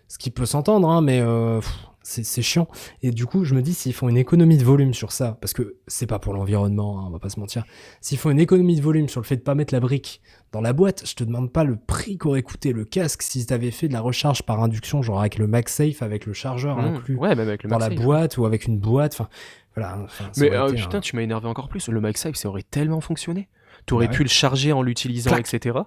ce 0.10 0.18
qui 0.18 0.30
peut 0.32 0.46
s'entendre, 0.46 0.88
hein, 0.90 1.02
mais 1.02 1.20
euh, 1.22 1.60
pff, 1.60 1.88
c'est 2.04 2.42
chiant. 2.42 2.68
Et 3.02 3.12
du 3.12 3.26
coup, 3.26 3.44
je 3.46 3.56
me 3.56 3.62
dis, 3.62 3.74
s'ils 3.74 3.94
font 3.94 4.10
une 4.10 4.18
économie 4.18 4.58
de 4.58 4.64
volume 4.64 4.94
sur 4.94 5.12
ça, 5.12 5.38
parce 5.42 5.54
que 5.54 5.78
c'est 5.88 6.06
pas 6.06 6.20
pour 6.20 6.34
l'environnement, 6.34 7.00
hein, 7.00 7.06
on 7.08 7.12
va 7.12 7.20
pas 7.20 7.30
se 7.30 7.40
mentir. 7.40 7.64
S'ils 8.02 8.18
font 8.18 8.30
une 8.30 8.40
économie 8.40 8.76
de 8.76 8.82
volume 8.82 9.08
sur 9.10 9.22
le 9.22 9.26
fait 9.26 9.38
de 9.38 9.42
pas 9.42 9.56
mettre 9.56 9.74
la 9.74 9.80
brique 9.80 10.22
dans 10.52 10.62
la 10.62 10.74
boîte, 10.74 11.04
je 11.08 11.16
te 11.16 11.24
demande 11.24 11.52
pas 11.52 11.64
le 11.64 11.78
prix 11.78 12.18
qu'aurait 12.18 12.44
coûté 12.44 12.74
le 12.74 12.86
casque 12.86 13.22
si 13.24 13.46
t'avais 13.46 13.72
fait 13.72 13.88
de 13.88 13.94
la 13.94 14.02
recharge 14.02 14.44
par 14.44 14.62
induction, 14.62 15.02
genre 15.02 15.20
avec 15.22 15.38
le 15.38 15.48
MagSafe, 15.48 16.02
avec 16.02 16.26
le 16.26 16.34
chargeur 16.34 16.78
Mmh. 16.78 16.96
inclus 16.96 17.16
Ouais, 17.16 17.30
même 17.36 17.48
avec 17.48 17.64
le 17.64 17.70
dans 17.70 17.78
la 17.80 17.90
boîte 17.90 18.38
ou 18.38 18.46
avec 18.46 18.66
une 18.66 18.78
boîte. 18.78 19.14
Enfin, 19.14 19.30
voilà. 19.76 20.06
ça 20.10 20.30
Mais 20.38 20.52
euh, 20.54 20.68
été 20.68 20.82
putain, 20.82 21.00
tu 21.00 21.16
m'as 21.16 21.22
énervé 21.24 21.48
encore 21.48 21.70
plus. 21.70 21.88
Le 21.88 22.02
MagSafe, 22.02 22.36
ça 22.36 22.50
aurait 22.50 22.64
tellement 22.64 23.02
fonctionné. 23.02 23.48
Tu 23.86 23.94
aurais 23.94 24.06
Bah 24.08 24.12
ouais. 24.12 24.18
pu 24.18 24.24
le 24.24 24.30
charger 24.30 24.72
en 24.74 24.82
l'utilisant, 24.82 25.36
etc. 25.38 25.80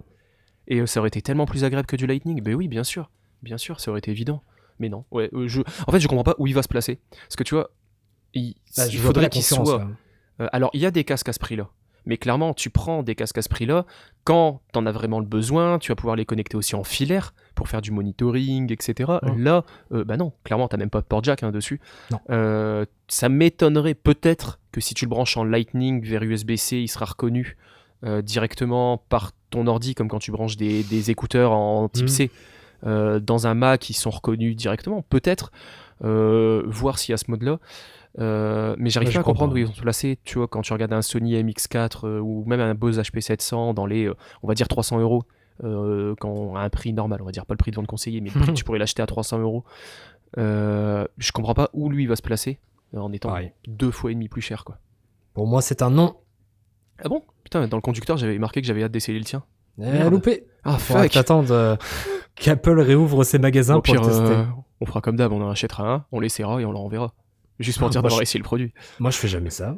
Et 0.67 0.81
euh, 0.81 0.87
ça 0.87 0.99
aurait 1.01 1.09
été 1.09 1.23
tellement 1.23 1.47
plus 1.47 1.63
agréable 1.65 1.87
que 1.87 1.97
du 1.97 2.07
Lightning. 2.07 2.43
Ben 2.43 2.55
oui, 2.55 2.67
bien 2.69 2.83
sûr. 2.85 3.11
Bien 3.43 3.59
sûr, 3.59 3.79
ça 3.81 3.91
aurait 3.91 3.99
été 4.01 4.11
évident. 4.11 4.43
Mais 4.79 4.89
non. 4.89 5.05
Ouais, 5.11 5.31
euh, 5.33 5.49
je... 5.49 5.63
En 5.87 5.93
fait, 5.93 6.01
je 6.01 6.09
comprends 6.09 6.25
pas 6.25 6.35
où 6.39 6.47
il 6.47 6.55
va 6.55 6.63
se 6.63 6.69
placer. 6.69 6.99
Parce 7.11 7.37
que 7.37 7.45
tu 7.45 7.55
vois, 7.55 7.71
il, 8.35 8.55
Bah, 8.77 8.87
il 8.87 8.99
faudrait 8.99 9.29
qu'il 9.29 9.43
soit. 9.43 9.87
Euh, 10.41 10.49
alors, 10.53 10.71
il 10.75 10.81
y 10.81 10.87
a 10.87 10.91
des 10.91 11.05
casques 11.05 11.29
à 11.29 11.33
ce 11.33 11.39
prix-là. 11.39 11.69
Mais 12.09 12.19
clairement, 12.19 12.55
tu 12.55 12.71
prends 12.71 13.03
des 13.03 13.17
casques 13.17 13.39
à 13.39 13.43
ce 13.43 13.49
prix-là 13.49 13.85
quand 14.23 14.61
tu 14.73 14.79
en 14.79 14.87
as 14.87 14.93
vraiment 14.93 15.19
le 15.19 15.27
besoin. 15.27 15.81
Tu 15.81 15.91
vas 15.91 15.97
pouvoir 15.97 16.15
les 16.15 16.25
connecter 16.25 16.57
aussi 16.57 16.77
en 16.77 16.85
filaire 16.85 17.35
pour 17.57 17.69
faire 17.69 17.83
du 17.83 17.91
monitoring, 17.91 18.73
etc. 18.73 19.11
Ouais. 19.23 19.33
Là, 19.37 19.65
euh, 19.93 20.05
bah 20.05 20.17
non, 20.17 20.33
clairement, 20.45 20.69
tu 20.69 20.77
même 20.77 20.91
pas 20.91 21.01
de 21.01 21.07
port 21.07 21.25
jack 21.25 21.43
hein, 21.43 21.51
dessus. 21.51 21.81
Non. 22.13 22.21
Euh, 22.31 22.85
ça 23.09 23.29
m'étonnerait 23.29 23.95
peut-être 23.95 24.61
que 24.71 24.81
si 24.81 24.95
tu 24.95 25.05
le 25.05 25.09
branches 25.09 25.37
en 25.37 25.43
Lightning 25.43 26.05
vers 26.05 26.23
USB-C, 26.23 26.77
il 26.77 26.89
sera 26.89 27.07
reconnu 27.07 27.57
euh, 28.05 28.23
directement 28.23 28.99
par 28.99 29.33
ton 29.51 29.67
ordi, 29.67 29.97
comme 29.97 30.09
quand 30.09 30.19
tu 30.21 30.31
branches 30.31 30.57
des, 30.57 30.85
des 30.85 31.11
écouteurs 31.11 31.51
en 31.53 31.89
type 31.89 32.05
Mhm. 32.05 32.09
C 32.09 32.31
euh, 32.85 33.21
dans 33.21 33.47
un 33.47 33.55
Mac, 33.55 33.89
ils 33.91 33.95
sont 33.95 34.11
reconnus 34.11 34.57
directement. 34.57 35.03
Peut-être 35.03 35.51
euh, 36.05 36.63
voir 36.67 36.99
s'il 36.99 37.13
y 37.13 37.15
a 37.15 37.17
ce 37.17 37.31
mode-là. 37.31 37.59
Euh, 38.19 38.75
mais 38.79 38.91
j'arrive 38.91 39.09
Ouais, 39.09 39.15
pas 39.15 39.21
à 39.21 39.23
comprendre 39.25 39.55
où 39.55 39.57
ils 39.59 39.67
ont 39.69 39.73
placé. 39.73 40.19
Tu 40.25 40.39
vois, 40.39 40.49
quand 40.49 40.63
tu 40.63 40.73
regardes 40.73 40.93
un 40.93 41.03
Sony 41.03 41.35
MX4 41.43 42.07
euh, 42.07 42.19
ou 42.21 42.45
même 42.47 42.61
un 42.61 42.75
Bose 42.75 42.99
HP700 42.99 43.75
dans 43.75 43.87
les, 43.87 44.11
on 44.43 44.49
va 44.49 44.55
dire 44.55 44.69
300 44.69 45.01
euros, 45.01 45.25
quand 45.61 46.55
à 46.57 46.61
un 46.61 46.69
prix 46.71 46.93
normal, 46.93 47.23
on 47.23 47.25
va 47.25 47.33
dire 47.33 47.47
pas 47.47 47.55
le 47.55 47.59
prix 47.59 47.71
de 47.71 47.77
vente 47.77 47.87
conseillé, 47.87 48.21
mais 48.21 48.31
le 48.31 48.39
prix 48.41 48.53
que 48.53 48.57
tu 48.59 48.65
pourrais 48.65 48.79
l'acheter 48.79 49.03
à 49.03 49.07
300 49.07 49.39
euros. 49.41 49.65
Je 50.37 51.33
comprends 51.33 51.55
pas 51.55 51.71
où 51.73 51.89
lui 51.89 52.07
va 52.07 52.17
se 52.17 52.23
placer 52.23 52.59
en 52.95 53.13
étant 53.13 53.31
Pareil. 53.31 53.53
deux 53.67 53.91
fois 53.91 54.11
et 54.11 54.15
demi 54.15 54.29
plus 54.29 54.43
cher, 54.43 54.65
quoi. 54.65 54.79
Pour 55.35 55.47
moi, 55.47 55.61
c'est 55.61 55.83
un 55.83 55.91
non. 55.91 56.17
Ah 57.03 57.09
bon? 57.09 57.23
Putain, 57.45 57.69
dans 57.69 57.77
le 57.77 57.83
conducteur, 57.83 58.17
j'avais 58.17 58.39
marqué 58.39 58.61
que 58.61 58.67
j'avais 58.67 58.83
hâte 58.83 58.93
d'essayer 58.93 59.19
le 59.19 59.25
tien. 59.25 59.45
Eh, 59.79 59.83
Merde. 59.91 60.13
loupé. 60.13 60.45
Ah 60.65 60.79
que 60.79 61.13
t'attendes 61.13 61.51
euh, 61.51 61.77
qu'Apple 62.35 62.81
réouvre 62.81 63.25
ses 63.25 63.39
magasins 63.39 63.77
Au 63.77 63.83
pour 63.83 63.95
pire, 63.95 64.03
le 64.03 64.09
tester. 64.09 64.25
euh, 64.25 64.45
on 64.81 64.87
fera 64.87 65.01
comme 65.01 65.17
d'hab, 65.17 65.33
on 65.33 65.41
en 65.43 65.51
achètera 65.51 65.93
un, 65.93 66.05
on 66.13 66.21
l'essaiera 66.21 66.61
et 66.61 66.65
on 66.65 66.73
le 66.73 66.79
renverra. 66.79 67.13
Juste 67.59 67.79
pour 67.79 67.89
Ah, 67.89 67.91
dire 67.91 68.03
d'avoir 68.03 68.19
je- 68.19 68.23
essayé 68.25 68.39
le 68.39 68.45
produit. 68.45 68.73
Moi, 68.99 69.11
je 69.11 69.17
fais 69.19 69.29
jamais 69.29 69.51
ça. 69.51 69.77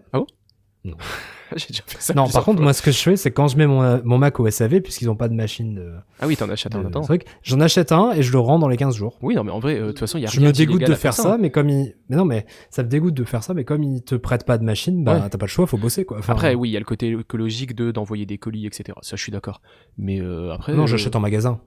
J'ai 1.57 1.67
déjà 1.69 1.83
fait 1.87 2.01
ça. 2.01 2.15
Non, 2.15 2.29
par 2.29 2.45
contre, 2.45 2.59
fois. 2.59 2.65
moi, 2.65 2.73
ce 2.73 2.83
que 2.83 2.91
je 2.91 2.99
fais, 2.99 3.17
c'est 3.17 3.31
quand 3.31 3.49
je 3.49 3.57
mets 3.57 3.67
mon, 3.67 3.83
euh, 3.83 3.99
mon 4.05 4.19
Mac 4.19 4.39
au 4.41 4.49
SAV, 4.51 4.81
puisqu'ils 4.81 5.09
ont 5.11 5.17
pas 5.17 5.29
de 5.29 5.35
machine 5.35 5.75
de, 5.75 5.93
Ah 6.21 6.27
oui, 6.27 6.37
t'en 6.37 6.49
achètes 6.51 6.75
un 6.75 6.85
attends. 6.85 7.03
j'en 7.43 7.61
achète 7.61 7.93
un 7.93 8.13
et 8.13 8.23
je 8.23 8.33
le 8.33 8.39
rends 8.39 8.59
dans 8.59 8.69
les 8.69 8.77
15 8.77 8.95
jours. 8.97 9.19
Oui, 9.23 9.35
non, 9.35 9.45
mais 9.45 9.51
en 9.53 9.59
vrai, 9.59 9.77
euh, 9.79 9.83
de 9.83 9.89
toute 9.89 10.01
façon, 10.01 10.19
il 10.19 10.23
y 10.23 10.27
a 10.27 10.31
je 10.31 10.39
rien 10.39 10.49
me 10.49 10.53
dégoûte 10.53 10.83
de 10.85 10.95
faire 10.95 11.15
ça, 11.15 11.35
hein. 11.35 11.39
mais 11.41 11.51
comme 11.51 11.69
il... 11.69 11.95
Mais 12.09 12.17
non, 12.17 12.25
mais 12.25 12.47
ça 12.71 12.83
me 12.83 12.89
dégoûte 12.89 13.15
de 13.15 13.25
faire 13.25 13.43
ça, 13.43 13.55
mais 13.55 13.65
comme 13.65 13.83
ils 13.83 14.03
te 14.03 14.15
prêtent 14.15 14.45
pas 14.47 14.59
de 14.59 14.65
machine, 14.65 15.05
bah 15.05 15.15
Ouais. 15.15 15.29
t'as 15.31 15.39
pas 15.39 15.47
le 15.47 15.51
choix, 15.51 15.67
faut 15.67 15.79
bosser 15.79 16.05
quoi. 16.05 16.19
Enfin, 16.19 16.33
Après, 16.35 16.55
oui, 16.55 16.69
il 16.71 16.73
y 16.73 16.77
a 16.77 16.81
le 16.81 16.85
côté 16.85 17.11
écologique 17.13 17.75
de 17.75 17.91
d'envoyer 17.91 18.27
des 18.27 18.39
colis, 18.39 18.67
etc. 18.67 18.99
Ça, 19.03 19.17
je 19.17 19.23
suis 19.23 19.33
d'accord. 19.33 19.61
Mais 19.97 20.21
euh, 20.21 20.53
après. 20.53 20.75
Non, 20.75 20.85
euh, 20.85 20.87
j'achète 20.87 21.17
en 21.17 21.21
magasin. 21.21 21.61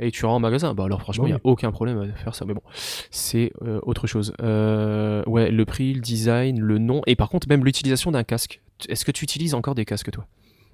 Et 0.00 0.10
tu 0.10 0.26
rends 0.26 0.34
en 0.36 0.40
magasin 0.40 0.74
Bah 0.74 0.84
alors 0.84 1.00
franchement, 1.00 1.24
il 1.26 1.32
Oui. 1.32 1.32
n'y 1.34 1.38
a 1.38 1.40
aucun 1.44 1.70
problème 1.70 1.98
à 2.00 2.12
faire 2.16 2.34
ça. 2.34 2.44
Mais 2.44 2.54
bon, 2.54 2.62
c'est 3.10 3.52
euh, 3.62 3.78
autre 3.84 4.06
chose. 4.06 4.32
Euh, 4.42 5.22
ouais, 5.26 5.50
le 5.50 5.64
prix, 5.64 5.94
le 5.94 6.00
design, 6.00 6.60
le 6.60 6.78
nom. 6.78 7.00
Et 7.06 7.14
par 7.16 7.28
contre, 7.28 7.48
même 7.48 7.64
l'utilisation 7.64 8.10
d'un 8.10 8.24
casque. 8.24 8.60
Est-ce 8.88 9.04
que 9.04 9.12
tu 9.12 9.22
utilises 9.24 9.54
encore 9.54 9.74
des 9.76 9.84
casques, 9.84 10.10
toi? 10.10 10.26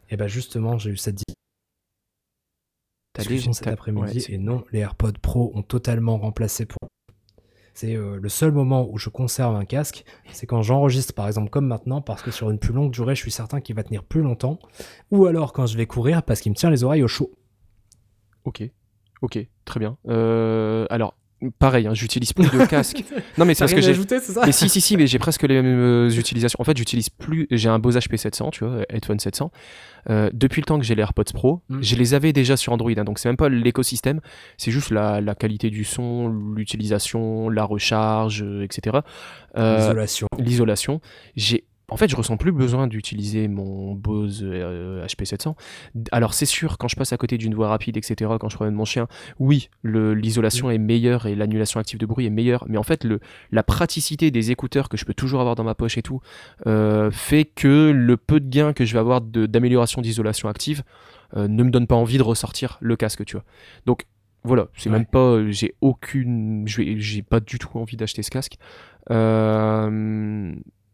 Et 0.09 0.17
bah 0.17 0.27
justement, 0.27 0.79
j'ai 0.79 0.91
eu 0.91 0.97
cette 0.97 1.23
discussion 3.19 3.53
cet 3.53 3.67
après-midi 3.67 4.19
ouais, 4.29 4.35
et 4.35 4.39
non, 4.39 4.65
les 4.73 4.81
AirPods 4.81 5.13
Pro 5.21 5.53
ont 5.55 5.63
totalement 5.63 6.17
remplacé 6.19 6.65
pour. 6.65 6.79
C'est 7.75 7.97
euh, 7.97 8.19
le 8.21 8.29
seul 8.29 8.53
moment 8.53 8.89
où 8.91 8.99
je 8.99 9.09
conserve 9.11 9.55
un 9.55 9.65
casque, 9.65 10.05
c'est 10.33 10.47
quand 10.47 10.63
j'enregistre 10.63 11.15
par 11.15 11.27
exemple 11.29 11.51
comme 11.51 11.67
maintenant, 11.67 12.01
parce 12.01 12.23
que 12.23 12.31
sur 12.31 12.51
une 12.51 12.59
plus 12.59 12.73
longue 12.73 12.91
durée, 12.91 13.15
je 13.15 13.21
suis 13.21 13.31
certain 13.31 13.61
qu'il 13.61 13.77
va 13.77 13.85
tenir 13.85 14.03
plus 14.03 14.23
longtemps, 14.23 14.59
ou 15.11 15.27
alors 15.27 15.53
quand 15.53 15.67
je 15.67 15.77
vais 15.77 15.87
courir 15.87 16.23
parce 16.23 16.41
qu'il 16.41 16.51
me 16.51 16.57
tient 16.57 16.71
les 16.71 16.83
oreilles 16.85 17.03
au 17.03 17.09
chaud. 17.09 17.31
Ok, 18.45 18.63
ok, 19.23 19.39
très 19.65 19.81
bien. 19.81 19.97
Euh, 20.09 20.87
alors, 20.91 21.15
pareil, 21.59 21.87
hein, 21.87 21.95
j'utilise 21.95 22.33
plus 22.33 22.51
de 22.51 22.67
casque. 22.67 23.03
non, 23.39 23.45
mais 23.45 23.55
c'est 23.55 23.61
parce 23.65 23.75
que 23.75 23.81
j'ai. 23.81 23.95
c'est 23.95 24.21
ça 24.21 24.43
Mais 24.45 24.53
si, 24.53 24.69
si, 24.69 24.81
si, 24.81 24.97
mais 24.97 25.07
j'ai 25.07 25.19
presque 25.19 25.43
les 25.43 25.63
mêmes 25.63 25.67
euh, 25.81 26.11
utilisations. 26.11 26.59
En 26.61 26.65
fait, 26.65 26.77
j'utilise 26.77 27.09
plus. 27.09 27.47
J'ai 27.51 27.69
un 27.69 27.79
Bose 27.79 27.97
HP700, 27.97 28.51
tu 28.51 28.65
vois, 28.65 28.83
Headphone 28.91 29.19
700. 29.19 29.51
Euh, 30.09 30.31
depuis 30.33 30.61
le 30.63 30.65
temps 30.67 30.79
que 30.79 30.85
j'ai 30.85 30.95
les 30.95 31.03
AirPods 31.03 31.25
Pro, 31.35 31.61
Mm. 31.69 31.83
je 31.83 31.97
les 31.97 32.15
avais 32.15 32.33
déjà 32.33 32.57
sur 32.57 32.73
Android. 32.73 32.91
hein, 32.97 33.05
donc, 33.05 33.19
c'est 33.19 33.29
même 33.29 33.37
pas 33.37 33.49
l'écosystème, 33.51 34.21
c'est 34.57 34.71
juste 34.71 34.91
la, 34.91 35.21
la 35.21 35.35
qualité 35.35 35.69
du 35.71 35.85
son, 35.85 36.29
l'utilisation, 36.57 37.49
la 37.51 37.65
recharge, 37.65 38.45
etc. 38.63 38.99
Euh, 39.57 39.79
Isolation. 39.81 40.27
l'isolation. 40.39 41.01
J'ai 41.37 41.65
en 41.91 41.97
fait, 41.97 42.09
je 42.09 42.17
ressens 42.17 42.37
plus 42.37 42.53
besoin 42.53 42.87
d'utiliser 42.87 43.49
mon 43.49 43.95
Bose 43.95 44.43
euh, 44.45 45.05
HP700. 45.07 45.55
Alors, 46.13 46.35
c'est 46.35 46.47
sûr, 46.47 46.79
quand 46.79 46.89
je 46.89 46.97
passe 46.97 47.13
à 47.13 47.17
côté 47.17 47.37
d'une 47.37 47.55
voie 47.55 47.69
rapide, 47.69 47.97
etc., 47.97 48.31
quand 48.41 48.49
je 48.49 48.55
promène 48.57 48.75
mon 48.75 48.85
chien, 48.85 49.09
oui, 49.39 49.69
l'isolation 49.85 50.71
est 50.71 50.79
meilleure 50.79 51.27
et 51.27 51.35
l'annulation 51.35 51.81
active 51.81 51.99
de 51.99 52.07
bruit 52.07 52.27
est 52.27 52.31
meilleure. 52.31 52.65
Mais 52.69 52.79
en 52.79 52.83
fait, 52.83 53.05
le, 53.05 53.21
la 53.51 53.63
praticité 53.63 54.31
des 54.31 54.51
écouteurs 54.51 54.89
que 54.89 54.97
je 54.97 55.05
peux 55.05 55.15
toujours 55.15 55.41
avoir 55.41 55.57
dans 55.57 55.65
ma 55.65 55.75
poche 55.75 55.99
et 55.99 56.03
tout 56.03 56.21
euh, 56.67 57.11
fait 57.11 57.45
que 57.45 57.91
le 57.95 58.17
peu 58.17 58.41
de 58.41 58.49
gain 58.49 58.73
que 58.73 58.85
je 58.85 58.93
vais 58.93 59.01
avoir 59.01 59.21
d'amélioration 59.21 60.01
d'isolation 60.01 60.49
active 60.49 60.83
euh, 61.37 61.49
ne 61.49 61.63
me 61.63 61.71
donne 61.71 61.87
pas 61.87 61.97
envie 61.97 62.19
de 62.19 62.23
ressortir 62.23 62.79
le 62.81 62.97
casque, 62.97 63.25
tu 63.25 63.37
vois. 63.37 63.45
Donc, 63.87 64.07
voilà, 64.43 64.69
c'est 64.77 64.89
Ouais. 64.89 64.97
même 64.97 65.07
pas, 65.07 65.19
euh, 65.19 65.51
j'ai 65.51 65.75
aucune, 65.81 66.65
j'ai 66.67 67.23
pas 67.23 67.41
du 67.41 67.59
tout 67.59 67.69
envie 67.79 67.97
d'acheter 67.97 68.23
ce 68.23 68.31
casque. 68.31 68.57
Euh, 69.11 70.53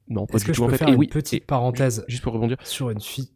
non, 0.09 0.27
pas 0.27 0.37
Est-ce 0.37 0.45
du 0.45 0.51
que 0.53 0.57
je 0.57 0.63
en 0.63 0.67
peux 0.67 0.73
fait. 0.73 0.79
faire 0.79 0.89
Et 0.89 0.93
une 0.93 0.99
oui, 0.99 1.09
petite 1.09 1.43
et 1.43 1.45
parenthèse 1.45 2.05
juste 2.09 2.23
pour 2.23 2.33
rebondir, 2.33 2.57
sur 2.65 2.91
une 2.91 3.01
fille 3.01 3.31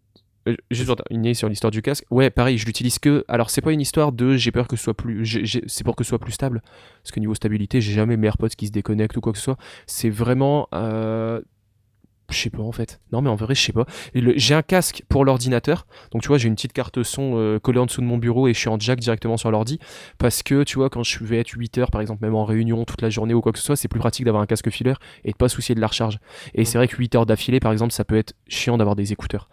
euh, 0.49 0.57
juste 0.71 0.87
pour 0.87 0.97
terminer 0.97 1.35
sur 1.35 1.51
l'histoire 1.51 1.71
du 1.71 1.83
casque. 1.83 2.07
Ouais, 2.11 2.31
pareil, 2.31 2.57
je 2.57 2.65
l'utilise 2.65 2.99
que. 2.99 3.25
Alors, 3.29 3.51
c'est 3.51 3.61
pas 3.61 3.73
une 3.73 3.81
histoire 3.83 4.11
de 4.11 4.37
j'ai 4.37 4.51
peur 4.51 4.69
que 4.69 4.77
ce 4.77 4.85
soit 4.85 4.95
plus. 4.95 5.23
j'ai- 5.25 5.45
j'ai- 5.45 5.63
C'est 5.67 5.85
pour 5.85 5.95
que 5.97 6.03
ce 6.03 6.09
soit 6.09 6.19
plus 6.19 6.33
stable. 6.33 6.63
Parce 7.03 7.13
que 7.13 7.21
niveau 7.21 7.35
stabilité, 7.35 7.83
j'ai 7.83 7.93
jamais 7.93 8.17
mes 8.17 8.27
AirPods 8.29 8.49
qui 8.57 8.67
se 8.69 8.73
déconnectent 8.73 9.17
ou 9.19 9.21
quoi 9.21 9.33
que 9.33 9.39
ce 9.39 9.45
soit. 9.45 9.59
C'est 9.87 10.09
vraiment. 10.09 10.67
euh, 10.73 11.43
Je 12.31 12.39
sais 12.39 12.51
pas 12.51 12.63
en 12.63 12.73
fait. 12.73 13.01
Non, 13.13 13.23
mais 13.23 13.31
en 13.31 13.37
vrai, 13.37 13.55
je 13.55 13.61
sais 13.63 13.73
pas. 13.73 13.87
J'ai 14.15 14.55
un 14.55 14.63
casque 14.63 15.03
pour 15.09 15.25
l'ordinateur. 15.25 15.87
Donc, 16.13 16.23
tu 16.23 16.29
vois, 16.29 16.39
j'ai 16.39 16.49
une 16.49 16.55
petite 16.55 16.73
carte 16.73 17.03
son 17.03 17.33
euh, 17.37 17.59
collée 17.59 17.79
en 17.79 17.87
dessous 17.87 18.01
de 18.01 18.07
mon 18.07 18.19
bureau 18.19 18.49
et 18.49 18.55
je 18.55 18.59
suis 18.59 18.69
en 18.69 18.79
jack 18.79 19.01
directement 19.01 19.37
sur 19.37 19.51
l'ordi. 19.51 19.79
Parce 20.19 20.43
que, 20.43 20.63
tu 20.63 20.77
vois, 20.77 20.91
quand 20.91 21.03
je 21.03 21.23
vais 21.25 21.39
être 21.39 21.51
8 21.51 21.79
heures, 21.79 21.91
par 21.91 22.01
exemple, 22.01 22.25
même 22.25 22.35
en 22.35 22.45
réunion 22.45 22.85
toute 22.85 23.03
la 23.03 23.11
journée 23.11 23.35
ou 23.35 23.41
quoi 23.41 23.53
que 23.53 23.59
ce 23.59 23.65
soit, 23.65 23.77
c'est 23.77 23.89
plus 23.89 24.01
pratique 24.01 24.25
d'avoir 24.25 24.43
un 24.43 24.47
casque 24.47 24.71
filaire 24.71 24.99
et 25.25 25.33
de 25.33 25.37
pas 25.37 25.49
soucier 25.49 25.75
de 25.75 25.81
la 25.81 25.87
recharge. 25.87 26.19
Et 26.55 26.65
c'est 26.65 26.79
vrai 26.79 26.89
que 26.89 26.97
8 26.97 27.15
heures 27.15 27.27
d'affilée, 27.27 27.61
par 27.61 27.73
exemple, 27.73 27.93
ça 27.93 28.05
peut 28.05 28.17
être 28.17 28.35
chiant 28.49 28.79
d'avoir 28.79 28.97
des 28.97 29.13
écouteurs. 29.13 29.49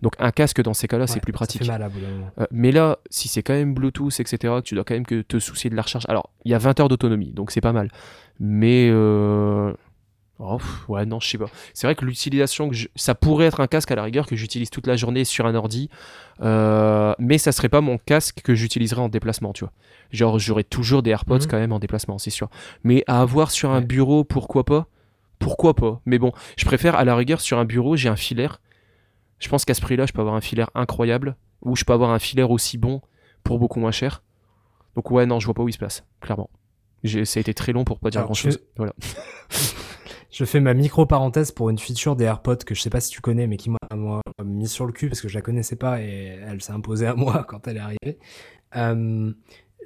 Donc, 0.00 0.14
un 0.18 0.30
casque 0.32 0.60
dans 0.62 0.74
ces 0.74 0.88
cas-là, 0.88 1.06
c'est 1.06 1.20
plus 1.20 1.32
pratique. 1.32 1.66
Mal 1.66 1.82
à. 1.82 1.86
Euh, 1.86 2.46
mais 2.50 2.72
là, 2.72 2.98
si 3.10 3.28
c'est 3.28 3.42
quand 3.42 3.52
même 3.52 3.74
Bluetooth, 3.74 4.18
etc., 4.20 4.36
que 4.56 4.60
tu 4.62 4.74
dois 4.74 4.84
quand 4.84 4.94
même 4.94 5.06
que 5.06 5.22
te 5.22 5.38
soucier 5.38 5.70
de 5.70 5.76
la 5.76 5.82
recharge. 5.82 6.04
Alors, 6.08 6.30
il 6.44 6.50
y 6.50 6.54
a 6.54 6.58
20 6.58 6.80
heures 6.80 6.88
d'autonomie, 6.88 7.32
donc 7.32 7.50
c'est 7.50 7.60
pas 7.60 7.72
mal. 7.72 7.90
Mais. 8.40 8.88
euh, 8.90 9.72
oh, 10.42 10.58
ouais, 10.88 11.06
non, 11.06 11.20
je 11.20 11.28
sais 11.28 11.38
pas. 11.38 11.46
C'est 11.74 11.86
vrai 11.86 11.94
que 11.94 12.04
l'utilisation, 12.04 12.68
que 12.68 12.74
je- 12.74 12.88
ça 12.96 13.14
pourrait 13.14 13.46
être 13.46 13.60
un 13.60 13.66
casque 13.66 13.90
à 13.90 13.94
la 13.94 14.02
rigueur 14.02 14.26
que 14.26 14.36
j'utilise 14.36 14.70
toute 14.70 14.86
la 14.86 14.96
journée 14.96 15.24
sur 15.24 15.46
un 15.46 15.54
ordi, 15.54 15.88
euh, 16.42 17.14
mais 17.18 17.38
ça 17.38 17.52
serait 17.52 17.68
pas 17.68 17.80
mon 17.80 17.98
casque 17.98 18.40
que 18.42 18.54
j'utiliserais 18.54 19.00
en 19.00 19.08
déplacement, 19.08 19.52
tu 19.52 19.64
vois. 19.64 19.72
Genre, 20.10 20.38
j'aurais 20.38 20.64
toujours 20.64 21.02
des 21.02 21.10
AirPods 21.10 21.38
Mhm. 21.40 21.46
quand 21.48 21.58
même 21.58 21.72
en 21.72 21.78
déplacement, 21.78 22.18
c'est 22.18 22.30
sûr. 22.30 22.48
Mais 22.84 23.04
à 23.06 23.20
avoir 23.20 23.50
sur 23.50 23.70
un 23.70 23.80
bureau, 23.80 24.24
pourquoi 24.24 24.64
pas? 24.64 24.86
Pourquoi 25.38 25.74
pas? 25.74 26.00
Mais 26.06 26.18
bon, 26.18 26.32
je 26.56 26.64
préfère 26.64 26.94
à 26.96 27.04
la 27.04 27.16
rigueur 27.16 27.40
sur 27.40 27.58
un 27.58 27.64
bureau, 27.64 27.96
j'ai 27.96 28.08
un 28.08 28.16
filaire. 28.16 28.60
Je 29.38 29.48
pense 29.48 29.64
qu'à 29.64 29.74
ce 29.74 29.80
prix-là, 29.80 30.06
je 30.06 30.12
peux 30.12 30.20
avoir 30.20 30.36
un 30.36 30.40
filaire 30.40 30.70
incroyable, 30.74 31.36
ou 31.62 31.74
je 31.76 31.84
peux 31.84 31.92
avoir 31.92 32.10
un 32.10 32.18
filaire 32.18 32.50
aussi 32.50 32.78
bon 32.78 33.00
pour 33.42 33.58
beaucoup 33.58 33.80
moins 33.80 33.90
cher. 33.90 34.22
Donc 34.94 35.10
ouais, 35.10 35.26
non, 35.26 35.40
je 35.40 35.46
vois 35.46 35.54
pas 35.54 35.62
où 35.62 35.68
il 35.68 35.72
se 35.72 35.78
place, 35.78 36.04
clairement. 36.20 36.50
Ça 37.04 37.38
a 37.38 37.40
été 37.40 37.52
très 37.54 37.72
long 37.72 37.82
pour 37.84 37.98
pas 37.98 38.10
dire 38.10 38.20
grand-chose. 38.26 38.60
Voilà. 38.76 38.92
Je 40.32 40.44
fais 40.46 40.60
ma 40.60 40.72
micro 40.72 41.04
parenthèse 41.04 41.52
pour 41.52 41.68
une 41.68 41.78
feature 41.78 42.16
des 42.16 42.24
AirPods 42.24 42.56
que 42.66 42.74
je 42.74 42.80
sais 42.80 42.88
pas 42.90 43.00
si 43.00 43.10
tu 43.10 43.20
connais, 43.20 43.46
mais 43.46 43.58
qui 43.58 43.68
m'a 43.68 43.76
moi, 43.94 44.22
mis 44.42 44.66
sur 44.66 44.86
le 44.86 44.92
cul 44.92 45.08
parce 45.08 45.20
que 45.20 45.28
je 45.28 45.34
la 45.34 45.42
connaissais 45.42 45.76
pas 45.76 46.00
et 46.00 46.38
elle 46.46 46.62
s'est 46.62 46.72
imposée 46.72 47.06
à 47.06 47.14
moi 47.16 47.44
quand 47.46 47.68
elle 47.68 47.76
est 47.76 47.80
arrivée. 47.80 48.18
Euh, 48.76 49.32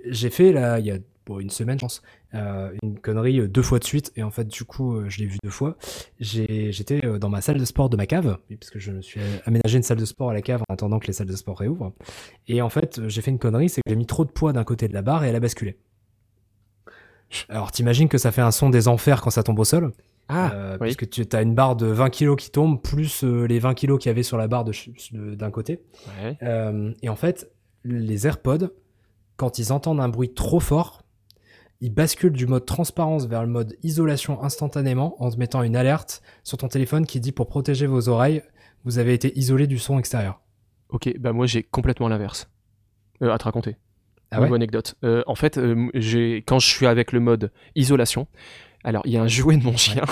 j'ai 0.09 0.31
fait 0.31 0.53
là, 0.53 0.79
il 0.79 0.87
y 0.87 0.93
a 0.93 0.99
bon, 1.27 1.41
une 1.41 1.51
semaine, 1.51 1.79
je 1.79 1.85
pense, 1.85 2.03
euh, 2.35 2.73
une 2.85 2.97
connerie 3.01 3.41
euh, 3.41 3.49
deux 3.49 3.63
fois 3.63 3.81
de 3.81 3.85
suite 3.85 4.13
et 4.15 4.23
en 4.23 4.31
fait 4.31 4.47
du 4.47 4.63
coup 4.65 4.95
euh, 4.95 5.09
je 5.09 5.19
l'ai 5.19 5.27
vu 5.27 5.39
deux 5.43 5.51
fois. 5.51 5.77
J'ai- 6.21 6.71
J'étais 6.71 7.01
dans 7.19 7.29
ma 7.29 7.41
salle 7.41 7.59
de 7.59 7.65
sport 7.65 7.89
de 7.91 7.97
ma 7.97 8.07
cave, 8.07 8.39
oui, 8.49 8.57
parce 8.57 8.71
que 8.71 8.79
je 8.79 8.93
me 8.93 9.03
suis 9.03 9.21
aménagé 9.47 9.79
une 9.79 9.83
salle 9.83 9.99
de 9.99 10.05
sport 10.05 10.31
à 10.31 10.35
la 10.35 10.43
cave 10.43 10.63
en 10.69 10.75
attendant 10.75 11.01
que 11.01 11.09
les 11.09 11.13
salles 11.13 11.27
de 11.27 11.35
sport 11.37 11.59
réouvrent. 11.59 11.93
Et 12.47 12.63
en 12.63 12.69
fait 12.71 13.01
j'ai 13.09 13.21
fait 13.21 13.33
une 13.33 13.41
connerie, 13.41 13.69
c'est 13.69 13.81
que 13.83 13.91
j'ai 13.91 13.97
mis 13.97 14.07
trop 14.07 14.25
de 14.25 14.31
poids 14.31 14.53
d'un 14.53 14.65
côté 14.65 14.87
de 14.87 14.95
la 14.95 15.03
barre 15.03 15.25
et 15.25 15.29
elle 15.29 15.37
a 15.37 15.41
basculé. 15.41 15.77
Alors 17.49 17.73
t'imagines 17.73 18.09
que 18.09 18.19
ça 18.19 18.31
fait 18.31 18.41
un 18.43 18.51
son 18.53 18.71
des 18.71 18.87
enfers 18.89 19.21
quand 19.21 19.31
ça 19.31 19.43
tombe 19.43 19.59
au 19.59 19.65
sol? 19.65 19.93
Ah, 20.29 20.53
euh, 20.55 20.77
oui. 20.81 20.95
Puisque 20.95 21.09
tu 21.09 21.37
as 21.37 21.43
une 21.43 21.55
barre 21.55 21.77
de 21.77 21.87
20 21.87 22.11
kilos 22.11 22.37
qui 22.37 22.51
tombe, 22.51 22.83
plus 22.83 23.23
euh, 23.23 23.47
les 23.47 23.59
20 23.59 23.75
kilos 23.75 23.99
qu'il 23.99 24.09
y 24.09 24.11
avait 24.11 24.23
sur 24.23 24.37
la 24.37 24.49
barre 24.49 24.65
d'un 25.13 25.51
côté. 25.51 25.81
ouais. 26.23 26.37
Euh, 26.43 26.93
et 27.03 27.09
en 27.09 27.17
fait, 27.17 27.51
les 27.85 28.27
AirPods, 28.27 28.71
quand 29.37 29.59
ils 29.59 29.73
entendent 29.73 30.01
un 30.01 30.09
bruit 30.09 30.35
trop 30.35 30.61
fort, 30.61 31.03
ils 31.81 31.93
basculent 31.93 32.33
du 32.33 32.47
mode 32.47 32.65
transparence 32.65 33.27
vers 33.27 33.43
le 33.43 33.49
mode 33.49 33.77
isolation 33.83 34.43
instantanément 34.43 35.23
en 35.23 35.31
te 35.31 35.39
mettant 35.39 35.63
une 35.63 35.77
alerte 35.77 36.23
sur 36.43 36.57
ton 36.57 36.69
téléphone 36.69 37.07
qui 37.07 37.21
dit 37.21 37.33
pour 37.33 37.49
protéger 37.49 37.87
vos 37.87 38.09
oreilles, 38.09 38.43
vous 38.85 38.99
avez 38.99 39.13
été 39.13 39.39
isolé 39.39 39.67
du 39.67 39.79
son 39.79 39.99
extérieur. 39.99 40.41
Ok, 40.89 41.13
bah 41.19 41.33
moi 41.33 41.47
j'ai 41.47 41.63
complètement 41.63 42.09
l'inverse. 42.09 42.51
À 43.21 43.37
te 43.39 43.45
raconter. 43.45 43.77
Ah 44.31 44.45
Une 44.45 44.55
anecdote. 44.55 44.97
En 45.27 45.35
fait, 45.35 45.61
j'ai 45.95 46.39
quand 46.47 46.59
je 46.59 46.67
suis 46.67 46.87
avec 46.87 47.13
le 47.13 47.21
mode 47.21 47.53
isolation, 47.75 48.27
alors 48.87 49.03
il 49.05 49.13
y 49.13 49.19
a 49.19 49.23
un 49.23 49.29
jouet 49.29 49.59
de 49.59 49.65
mon 49.65 49.77
chien 49.77 50.05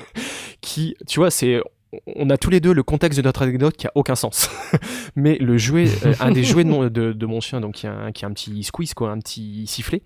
qui, 0.60 0.96
tu 1.06 1.20
vois, 1.20 1.30
c'est 1.30 1.60
on 2.16 2.28
a 2.30 2.36
tous 2.36 2.50
les 2.50 2.58
deux 2.58 2.72
le 2.72 2.82
contexte 2.82 3.18
de 3.20 3.24
notre 3.24 3.42
anecdote 3.42 3.76
qui 3.76 3.86
a 3.86 3.92
aucun 3.94 4.16
sens. 4.16 4.50
Mais 5.16 5.36
le 5.38 5.56
jouet, 5.58 5.86
euh, 6.04 6.12
un 6.18 6.32
des 6.32 6.42
jouets 6.42 6.64
de 6.64 6.68
mon, 6.70 6.88
de, 6.88 7.12
de 7.12 7.26
mon 7.26 7.40
chien, 7.40 7.60
donc 7.60 7.74
qui 7.74 7.86
a, 7.86 7.92
un, 7.92 8.10
qui 8.12 8.24
a 8.24 8.28
un 8.28 8.32
petit 8.32 8.64
squeeze, 8.64 8.94
quoi, 8.94 9.10
un 9.12 9.20
petit 9.20 9.64
sifflet, 9.68 10.02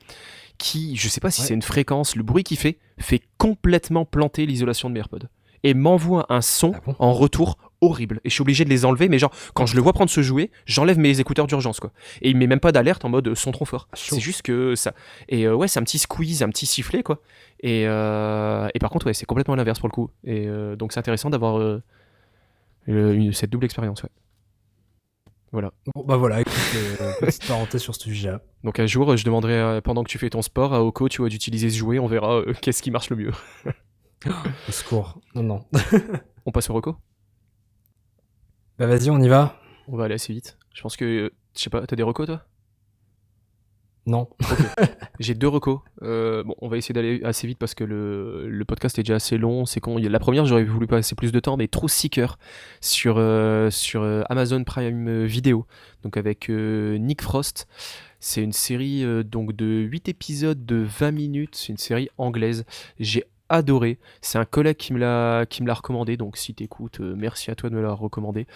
qui, 0.58 0.96
je 0.96 1.08
sais 1.08 1.20
pas 1.20 1.30
si 1.30 1.40
Ouais. 1.40 1.46
c'est 1.48 1.54
une 1.54 1.62
fréquence, 1.62 2.14
le 2.14 2.22
bruit 2.22 2.44
qu'il 2.44 2.58
fait, 2.58 2.78
fait 2.98 3.22
complètement 3.38 4.04
planter 4.04 4.44
l'isolation 4.44 4.90
de 4.90 4.94
mes 4.94 5.00
AirPods. 5.00 5.28
Et 5.64 5.72
m'envoie 5.72 6.26
un 6.28 6.42
son 6.42 6.72
Ah 6.76 6.80
bon? 6.84 6.94
en 6.98 7.12
retour 7.14 7.56
horrible. 7.80 8.20
Et 8.24 8.28
je 8.28 8.34
suis 8.34 8.42
obligé 8.42 8.64
de 8.64 8.70
les 8.70 8.84
enlever, 8.84 9.08
mais 9.08 9.18
genre, 9.18 9.32
quand 9.54 9.66
je 9.66 9.76
le 9.76 9.82
vois 9.82 9.92
prendre 9.92 10.10
ce 10.10 10.22
jouet, 10.22 10.50
j'enlève 10.66 10.98
mes 10.98 11.20
écouteurs 11.20 11.46
d'urgence, 11.46 11.80
quoi. 11.80 11.92
Et 12.22 12.30
il 12.30 12.36
met 12.36 12.46
même 12.46 12.60
pas 12.60 12.72
d'alerte 12.72 13.04
en 13.04 13.08
mode 13.08 13.28
euh, 13.28 13.34
son 13.34 13.52
trop 13.52 13.64
fort. 13.64 13.88
Chaud. 13.94 14.16
C'est 14.16 14.20
juste 14.20 14.42
que 14.42 14.74
ça. 14.74 14.94
Et 15.28 15.46
euh, 15.46 15.54
ouais, 15.54 15.68
c'est 15.68 15.78
un 15.80 15.84
petit 15.84 15.98
squeeze, 15.98 16.42
un 16.42 16.48
petit 16.48 16.66
sifflet, 16.66 17.02
quoi. 17.02 17.20
Et, 17.60 17.84
euh, 17.86 18.68
et 18.74 18.78
par 18.78 18.90
contre, 18.90 19.06
ouais, 19.06 19.14
c'est 19.14 19.26
complètement 19.26 19.54
l'inverse 19.54 19.78
pour 19.78 19.88
le 19.88 19.92
coup. 19.92 20.10
Et 20.24 20.46
euh, 20.46 20.76
donc, 20.76 20.92
c'est 20.92 21.00
intéressant 21.00 21.30
d'avoir 21.30 21.80
cette 22.86 23.50
double 23.50 23.64
expérience, 23.64 24.02
ouais. 24.02 24.10
Voilà. 25.50 25.72
Bon, 25.94 26.04
bah 26.04 26.16
voilà, 26.16 26.42
écoute, 26.42 26.52
petite 27.20 27.46
parenthèse 27.46 27.80
sur 27.80 27.94
ce 27.94 28.02
sujet-là. 28.02 28.42
Donc, 28.64 28.78
un 28.80 28.86
jour, 28.86 29.16
je 29.16 29.24
demanderai, 29.24 29.80
pendant 29.80 30.04
que 30.04 30.10
tu 30.10 30.18
fais 30.18 30.28
ton 30.28 30.42
sport, 30.42 30.74
à 30.74 30.84
Oko, 30.84 31.08
tu 31.08 31.22
vois, 31.22 31.30
d'utiliser 31.30 31.70
ce 31.70 31.78
jouet, 31.78 31.98
on 31.98 32.06
verra 32.06 32.42
qu'est-ce 32.60 32.82
qui 32.82 32.90
marche 32.90 33.08
le 33.08 33.16
mieux. 33.16 33.32
Au 34.26 34.72
secours. 34.72 35.18
Non, 35.34 35.42
non. 35.42 35.64
On 36.46 36.50
passe 36.50 36.70
au 36.70 36.72
Rocco? 36.72 36.96
Bah 38.78 38.86
vas-y, 38.86 39.10
on 39.10 39.20
y 39.20 39.28
va. 39.28 39.56
On 39.88 39.96
va 39.96 40.04
aller 40.04 40.14
assez 40.14 40.32
vite. 40.32 40.58
Je 40.74 40.82
pense 40.82 40.96
que 40.96 41.32
Je 41.56 41.60
sais 41.62 41.70
pas, 41.70 41.86
t'as 41.86 41.96
des 41.96 42.02
recos 42.02 42.26
toi? 42.26 42.44
Non. 44.06 44.28
J'ai 45.20 45.34
deux 45.34 45.48
recos. 45.48 45.80
Euh, 46.02 46.42
bon, 46.42 46.54
on 46.62 46.68
va 46.68 46.78
essayer 46.78 46.94
d'aller 46.94 47.20
assez 47.24 47.46
vite 47.46 47.58
parce 47.58 47.74
que 47.74 47.84
le, 47.84 48.48
le 48.48 48.64
podcast 48.64 48.98
est 48.98 49.02
déjà 49.02 49.16
assez 49.16 49.36
long. 49.36 49.66
C'est 49.66 49.80
con. 49.80 49.98
Il 49.98 50.04
y 50.04 50.06
a- 50.06 50.10
La 50.10 50.18
première, 50.20 50.46
j'aurais 50.46 50.64
voulu 50.64 50.86
passer 50.86 51.14
plus 51.14 51.30
de 51.32 51.40
temps, 51.40 51.56
mais 51.58 51.68
True 51.68 51.88
Seeker 51.90 52.38
sur, 52.80 53.16
euh, 53.18 53.68
sur 53.70 54.02
euh, 54.02 54.22
Amazon 54.30 54.64
Prime 54.64 55.24
Video, 55.26 55.66
donc 56.04 56.16
avec 56.16 56.48
euh, 56.48 56.96
Nick 56.96 57.20
Frost. 57.20 57.66
C'est 58.20 58.42
une 58.42 58.52
série 58.52 59.04
donc 59.24 59.54
de 59.54 59.66
8 59.66 60.08
épisodes 60.08 60.64
de 60.64 60.76
20 60.76 61.10
minutes. 61.12 61.54
C'est 61.54 61.68
une 61.68 61.76
série 61.78 62.08
anglaise. 62.18 62.64
J'ai 62.98 63.24
adoré. 63.48 63.98
C'est 64.20 64.38
un 64.38 64.44
collègue 64.44 64.76
qui 64.76 64.92
me 64.92 64.98
l'a 64.98 65.46
qui 65.46 65.62
me 65.62 65.68
l'a 65.68 65.74
recommandé. 65.74 66.16
Donc 66.16 66.36
si 66.36 66.54
t'écoutes, 66.54 67.00
euh, 67.00 67.14
merci 67.16 67.50
à 67.50 67.54
toi 67.54 67.70
de 67.70 67.74
me 67.74 67.80
l'avoir 67.80 67.98
recommandé. 67.98 68.46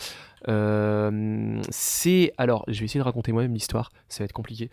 Euh, 0.49 1.61
c'est 1.71 2.33
alors, 2.39 2.65
je 2.69 2.79
vais 2.81 2.85
essayer 2.87 3.01
de 3.01 3.05
raconter 3.05 3.33
moi-même 3.33 3.55
l'histoire. 3.55 3.93
Ça 4.09 4.21
va 4.21 4.25
être 4.27 4.33
compliqué. 4.33 4.71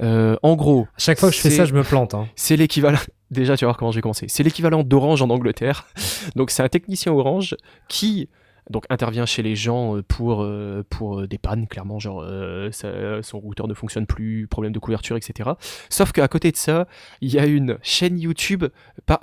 Euh, 0.00 0.36
en 0.42 0.54
gros, 0.56 0.86
À 0.96 1.00
chaque 1.00 1.18
fois 1.18 1.30
que 1.30 1.34
je 1.36 1.40
fais 1.40 1.50
ça, 1.50 1.64
je 1.64 1.74
me 1.74 1.82
plante. 1.82 2.14
hein. 2.14 2.28
c'est 2.36 2.56
l'équivalent. 2.56 2.98
Déjà, 3.30 3.56
tu 3.56 3.64
vas 3.64 3.70
voir 3.70 3.76
comment 3.76 3.90
j'ai 3.90 4.00
commencé. 4.00 4.26
C'est 4.28 4.42
l'équivalent 4.42 4.82
d'Orange 4.82 5.22
en 5.22 5.30
Angleterre. 5.30 5.86
Donc, 6.36 6.50
c'est 6.50 6.62
un 6.62 6.68
technicien 6.68 7.12
Orange 7.12 7.56
qui 7.88 8.28
donc 8.70 8.84
intervient 8.90 9.26
chez 9.26 9.42
les 9.42 9.56
gens 9.56 9.96
euh, 9.96 10.02
pour, 10.02 10.42
euh, 10.42 10.84
pour 10.90 11.20
euh, 11.20 11.26
des 11.26 11.38
pannes, 11.38 11.66
clairement, 11.66 11.98
genre 11.98 12.24
ça- 12.72 13.22
son 13.22 13.38
routeur 13.40 13.68
ne 13.68 13.74
fonctionne 13.74 14.06
plus, 14.06 14.46
problème 14.46 14.72
de 14.72 14.78
couverture, 14.78 15.16
etc. 15.16 15.50
Sauf 15.88 16.12
qu'à 16.12 16.28
côté 16.28 16.50
de 16.50 16.56
ça, 16.56 16.86
il 17.20 17.32
y 17.32 17.38
a 17.38 17.46
une 17.46 17.78
chaîne 17.82 18.18
YouTube 18.18 18.64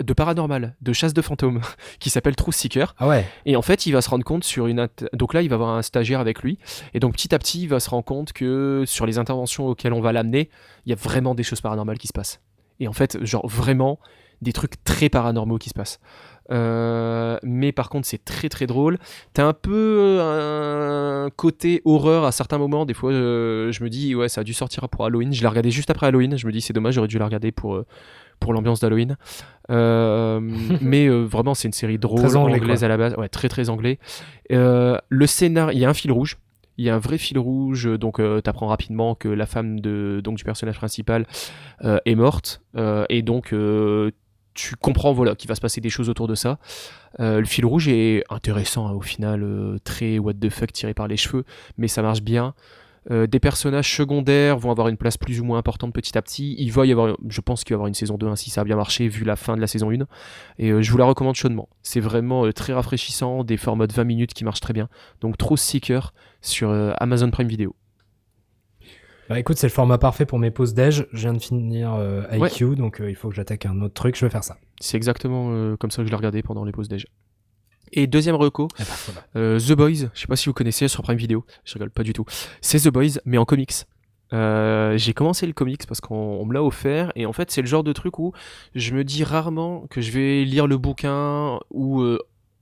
de 0.04 0.14
paranormal, 0.14 0.76
de 0.82 0.94
chasse 0.94 1.14
de 1.14 1.22
fantômes, 1.22 1.62
qui 2.00 2.10
s'appelle 2.10 2.36
True 2.36 2.52
Seeker. 2.52 2.96
Ah 2.98 3.08
ouais. 3.08 3.26
Et 3.46 3.56
en 3.56 3.62
fait, 3.62 3.86
il 3.86 3.92
va 3.92 4.02
se 4.02 4.10
rendre 4.10 4.24
compte 4.26 4.44
sur 4.44 4.68
une. 4.68 4.88
Donc 5.14 5.34
là, 5.34 5.42
il 5.42 5.50
va 5.50 5.56
avoir 5.56 5.70
un 5.70 5.82
stagiaire 5.82 6.20
avec 6.20 6.42
lui. 6.42 6.58
Et 6.94 7.00
donc 7.00 7.14
petit 7.14 7.34
à 7.34 7.40
petit, 7.40 7.62
il 7.64 7.68
va 7.68 7.80
se 7.80 7.90
rendre 7.90 8.06
compte 8.06 8.34
que 8.34 8.84
sur 8.86 9.06
les 9.06 9.18
interventions 9.18 9.68
auxquelles 9.68 9.94
on 9.94 10.02
va 10.02 10.12
l'amener, 10.12 10.50
il 10.86 10.90
y 10.90 10.94
a 10.94 10.96
vraiment 10.96 11.36
des 11.36 11.44
choses 11.44 11.62
paranormales 11.62 11.98
qui 11.98 12.08
se 12.08 12.14
passent. 12.14 12.42
Et 12.80 12.88
en 12.88 12.94
fait, 12.94 13.24
genre 13.24 13.48
vraiment 13.48 14.00
des 14.42 14.54
trucs 14.54 14.84
très 14.84 15.10
paranormaux 15.10 15.58
qui 15.58 15.70
se 15.70 15.74
passent. 15.74 16.00
Euh, 16.52 17.38
mais 17.44 17.72
par 17.72 17.90
contre, 17.90 18.08
c'est 18.08 18.24
très 18.24 18.50
très 18.50 18.68
drôle. 18.68 18.98
T'as 19.34 19.46
un 19.46 19.54
peu 19.54 20.20
un 20.22 21.30
côté 21.36 21.82
horreur 21.86 22.26
à 22.26 22.32
certains 22.32 22.58
moments. 22.58 22.86
Des 22.86 22.94
fois, 22.94 23.12
euh, 23.12 23.72
je 23.72 23.84
me 23.84 23.90
dis, 23.90 24.16
ouais, 24.16 24.30
ça 24.30 24.42
a 24.42 24.44
dû 24.44 24.54
sortir 24.54 24.88
pour 24.90 25.06
Halloween. 25.06 25.34
Je 25.34 25.42
l'ai 25.42 25.48
regardé 25.48 25.72
juste 25.72 25.90
après 25.90 26.08
Halloween. 26.08 26.38
Je 26.38 26.46
me 26.48 26.52
dis, 26.52 26.62
c'est 26.62 26.74
dommage, 26.74 26.96
j'aurais 26.96 27.08
dû 27.08 27.18
la 27.18 27.26
regarder 27.26 27.52
pour, 27.52 27.76
euh, 27.76 27.86
pour 28.40 28.54
l'ambiance 28.54 28.80
d'Halloween. 28.80 29.18
Euh, 29.72 30.40
mais 30.82 31.08
euh, 31.08 31.24
vraiment, 31.24 31.54
c'est 31.54 31.68
une 31.68 31.74
série 31.74 31.98
drôle, 31.98 32.20
Très 32.22 32.36
anglais, 32.36 32.60
anglaise 32.60 32.80
quoi. 32.80 32.86
à 32.86 32.90
la 32.90 32.98
base. 32.98 33.16
Ouais, 33.16 33.30
très 33.30 33.50
très 33.50 33.70
anglais. 33.70 34.00
Euh, 34.52 34.98
le 35.10 35.28
scénar, 35.28 35.72
il 35.72 35.80
y 35.80 35.86
a 35.86 35.90
un 35.90 35.94
fil 35.94 36.12
rouge. 36.12 36.38
Il 36.78 36.84
y 36.84 36.90
a 36.90 36.96
un 36.96 37.00
vrai 37.00 37.18
fil 37.18 37.40
rouge, 37.40 37.88
donc 37.98 38.20
euh, 38.20 38.42
t'apprends 38.42 38.68
rapidement 38.68 39.16
que 39.16 39.30
la 39.30 39.46
femme 39.46 39.80
de, 39.80 40.20
donc, 40.22 40.36
du 40.36 40.44
personnage 40.44 40.76
principal 40.76 41.26
euh, 41.86 42.00
est 42.06 42.16
morte, 42.16 42.62
euh, 42.76 43.06
et 43.08 43.22
donc 43.22 43.54
euh, 43.54 44.12
tu 44.56 44.76
comprends 44.76 45.14
voilà 45.14 45.36
qu'il 45.36 45.48
va 45.48 45.54
se 45.54 45.62
passer 45.62 45.82
des 45.82 45.90
choses 45.90 46.10
autour 46.10 46.28
de 46.28 46.34
ça. 46.34 46.58
Euh, 47.20 47.40
le 47.40 47.46
fil 47.46 47.66
rouge 47.66 47.88
est 47.88 48.24
intéressant 48.30 48.88
hein, 48.88 48.94
au 48.94 49.02
final, 49.02 49.44
euh, 49.44 49.78
très 49.84 50.18
what 50.18 50.34
the 50.34 50.50
fuck 50.50 50.72
tiré 50.74 50.94
par 50.94 51.08
les 51.08 51.18
cheveux, 51.18 51.44
mais 51.78 51.88
ça 51.88 52.02
marche 52.02 52.22
bien. 52.22 52.56
Euh, 53.12 53.28
des 53.28 53.40
personnages 53.40 53.96
secondaires 53.96 54.58
vont 54.58 54.72
avoir 54.72 54.88
une 54.88 54.98
place 54.98 55.16
plus 55.16 55.40
ou 55.40 55.44
moins 55.44 55.60
importante 55.60 55.94
petit 55.94 56.18
à 56.18 56.24
petit. 56.24 56.56
Il 56.58 56.72
va 56.72 56.88
y 56.88 56.92
avoir, 56.92 57.16
je 57.30 57.42
pense 57.42 57.64
qu'il 57.64 57.74
va 57.74 57.76
y 57.76 57.78
avoir 57.78 57.88
une 57.88 57.94
saison 57.94 58.18
2 58.18 58.28
hein, 58.28 58.36
si 58.36 58.50
ça 58.50 58.62
a 58.62 58.64
bien 58.64 58.76
marché 58.76 59.08
vu 59.08 59.26
la 59.26 59.36
fin 59.36 59.56
de 59.56 59.62
la 59.62 59.68
saison 59.68 59.92
1. 59.92 60.06
Et 60.58 60.82
je 60.82 60.92
vous 60.92 60.98
la 60.98 61.06
recommande 61.06 61.36
chaudement. 61.36 61.70
C'est 61.84 62.00
vraiment 62.00 62.52
très 62.52 62.74
rafraîchissant, 62.74 63.44
des 63.44 63.58
formats 63.58 63.86
de 63.86 63.94
20 63.94 64.06
minutes 64.06 64.34
qui 64.34 64.44
marchent 64.44 64.62
très 64.62 64.74
bien. 64.74 64.90
Donc 65.22 65.38
True 65.38 65.58
Seeker 65.58 66.14
sur 66.42 66.72
Amazon 67.00 67.30
Prime 67.30 67.48
Video. 67.48 67.76
Bah 69.30 69.40
écoute, 69.40 69.58
c'est 69.58 69.68
le 69.68 69.72
format 69.74 69.98
parfait 69.98 70.26
pour 70.26 70.38
mes 70.40 70.52
pauses 70.52 70.74
déj. 70.74 71.08
Je 71.12 71.18
viens 71.20 71.34
de 71.34 71.40
finir 71.40 71.94
euh, 71.96 72.22
Ouais. 72.38 72.50
IQ, 72.50 72.76
donc 72.76 73.02
euh, 73.02 73.10
il 73.10 73.16
faut 73.16 73.30
que 73.30 73.36
j'attaque 73.36 73.66
un 73.66 73.82
autre 73.82 73.94
truc. 73.96 74.16
Je 74.16 74.26
vais 74.26 74.30
faire 74.30 74.44
ça. 74.44 74.58
C'est 74.80 74.98
exactement 74.98 75.48
euh, 75.52 75.76
comme 75.78 75.90
ça 75.92 75.98
que 76.02 76.06
je 76.06 76.12
l'ai 76.12 76.16
regardé 76.18 76.44
pendant 76.44 76.64
les 76.64 76.72
pauses 76.72 76.88
déj. 76.90 77.08
Et 77.92 78.08
deuxième 78.08 78.36
reco, 78.36 78.68
Eh 78.80 78.84
bah, 78.84 78.90
voilà. 79.06 79.22
euh, 79.36 79.60
The 79.60 79.72
Boys, 79.74 80.10
je 80.14 80.20
sais 80.22 80.28
pas 80.28 80.36
si 80.36 80.48
vous 80.50 80.54
connaissez 80.54 80.88
sur 80.88 81.02
Prime 81.02 81.18
Video, 81.18 81.46
je 81.64 81.74
rigole 81.74 81.92
pas 81.92 82.04
du 82.04 82.14
tout. 82.14 82.26
C'est 82.62 82.80
The 82.80 82.90
Boys, 82.90 83.20
mais 83.26 83.38
en 83.38 83.46
comics. 83.46 83.74
Euh, 84.34 84.98
j'ai 84.98 85.14
commencé 85.14 85.46
le 85.46 85.54
comics 85.54 85.86
parce 85.88 86.02
qu'on 86.02 86.16
on 86.16 86.46
me 86.46 86.54
l'a 86.54 86.64
offert 86.64 87.12
et 87.16 87.28
en 87.28 87.32
fait 87.32 87.52
c'est 87.52 87.62
le 87.62 87.68
genre 87.68 87.84
de 87.84 87.94
truc 87.94 88.18
où 88.18 88.34
je 88.74 88.96
me 88.96 89.04
dis 89.04 89.24
rarement 89.24 89.86
que 89.92 90.02
je 90.02 90.12
vais 90.12 90.44
lire 90.46 90.66
le 90.66 90.80
bouquin 90.80 91.60
ou 91.70 92.02
euh, 92.02 92.18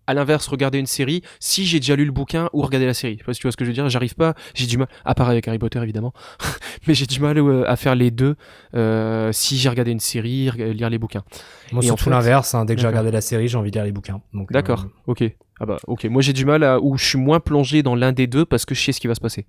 à 0.07 0.13
l'inverse 0.13 0.47
regarder 0.47 0.79
une 0.79 0.85
série 0.85 1.21
si 1.39 1.65
j'ai 1.65 1.79
déjà 1.79 1.95
lu 1.95 2.05
le 2.05 2.11
bouquin 2.11 2.49
ou 2.53 2.61
regarder 2.61 2.85
la 2.85 2.93
série. 2.93 3.13
Je 3.13 3.19
sais 3.19 3.23
pas 3.25 3.33
si 3.33 3.39
tu 3.39 3.47
vois 3.47 3.51
ce 3.51 3.57
que 3.57 3.65
je 3.65 3.69
veux 3.69 3.73
dire, 3.73 3.87
j'arrive 3.89 4.15
pas, 4.15 4.33
j'ai 4.53 4.65
du 4.67 4.77
mal, 4.77 4.87
à 5.05 5.15
part 5.15 5.29
avec 5.29 5.47
Harry 5.47 5.59
Potter 5.59 5.79
évidemment, 5.81 6.13
mais 6.87 6.93
j'ai 6.93 7.05
du 7.05 7.19
mal 7.19 7.37
euh, 7.37 7.69
à 7.69 7.75
faire 7.75 7.95
les 7.95 8.11
deux 8.11 8.35
euh, 8.75 9.31
si 9.31 9.57
j'ai 9.57 9.69
regardé 9.69 9.91
une 9.91 9.99
série, 9.99 10.49
lire 10.57 10.89
les 10.89 10.97
bouquins. 10.97 11.23
Moi, 11.71 11.81
surtout 11.83 12.05
fait- 12.05 12.09
l'inverse. 12.09 12.53
hein, 12.55 12.65
dès 12.65 12.75
que 12.75 12.79
j'ai 12.81 12.83
D'accord. 12.87 12.99
regardé 12.99 13.11
la 13.11 13.21
série, 13.21 13.47
j'ai 13.47 13.57
envie 13.57 13.71
de 13.71 13.75
lire 13.77 13.85
les 13.85 13.91
bouquins. 13.91 14.21
Donc, 14.33 14.51
euh, 14.51 14.53
D'accord, 14.53 14.87
ok. 15.07 15.23
Ah 15.59 15.65
bah 15.65 15.77
ok, 15.87 16.05
moi 16.05 16.21
j'ai 16.21 16.33
du 16.33 16.45
mal 16.45 16.63
à 16.63 16.79
où 16.81 16.97
je 16.97 17.05
suis 17.05 17.17
moins 17.19 17.39
plongé 17.39 17.83
dans 17.83 17.95
l'un 17.95 18.11
des 18.11 18.25
deux 18.27 18.43
parce 18.43 18.65
que 18.65 18.73
je 18.75 18.81
sais 18.81 18.91
ce 18.91 18.99
qui 18.99 19.07
va 19.07 19.15
se 19.15 19.21
passer. 19.21 19.45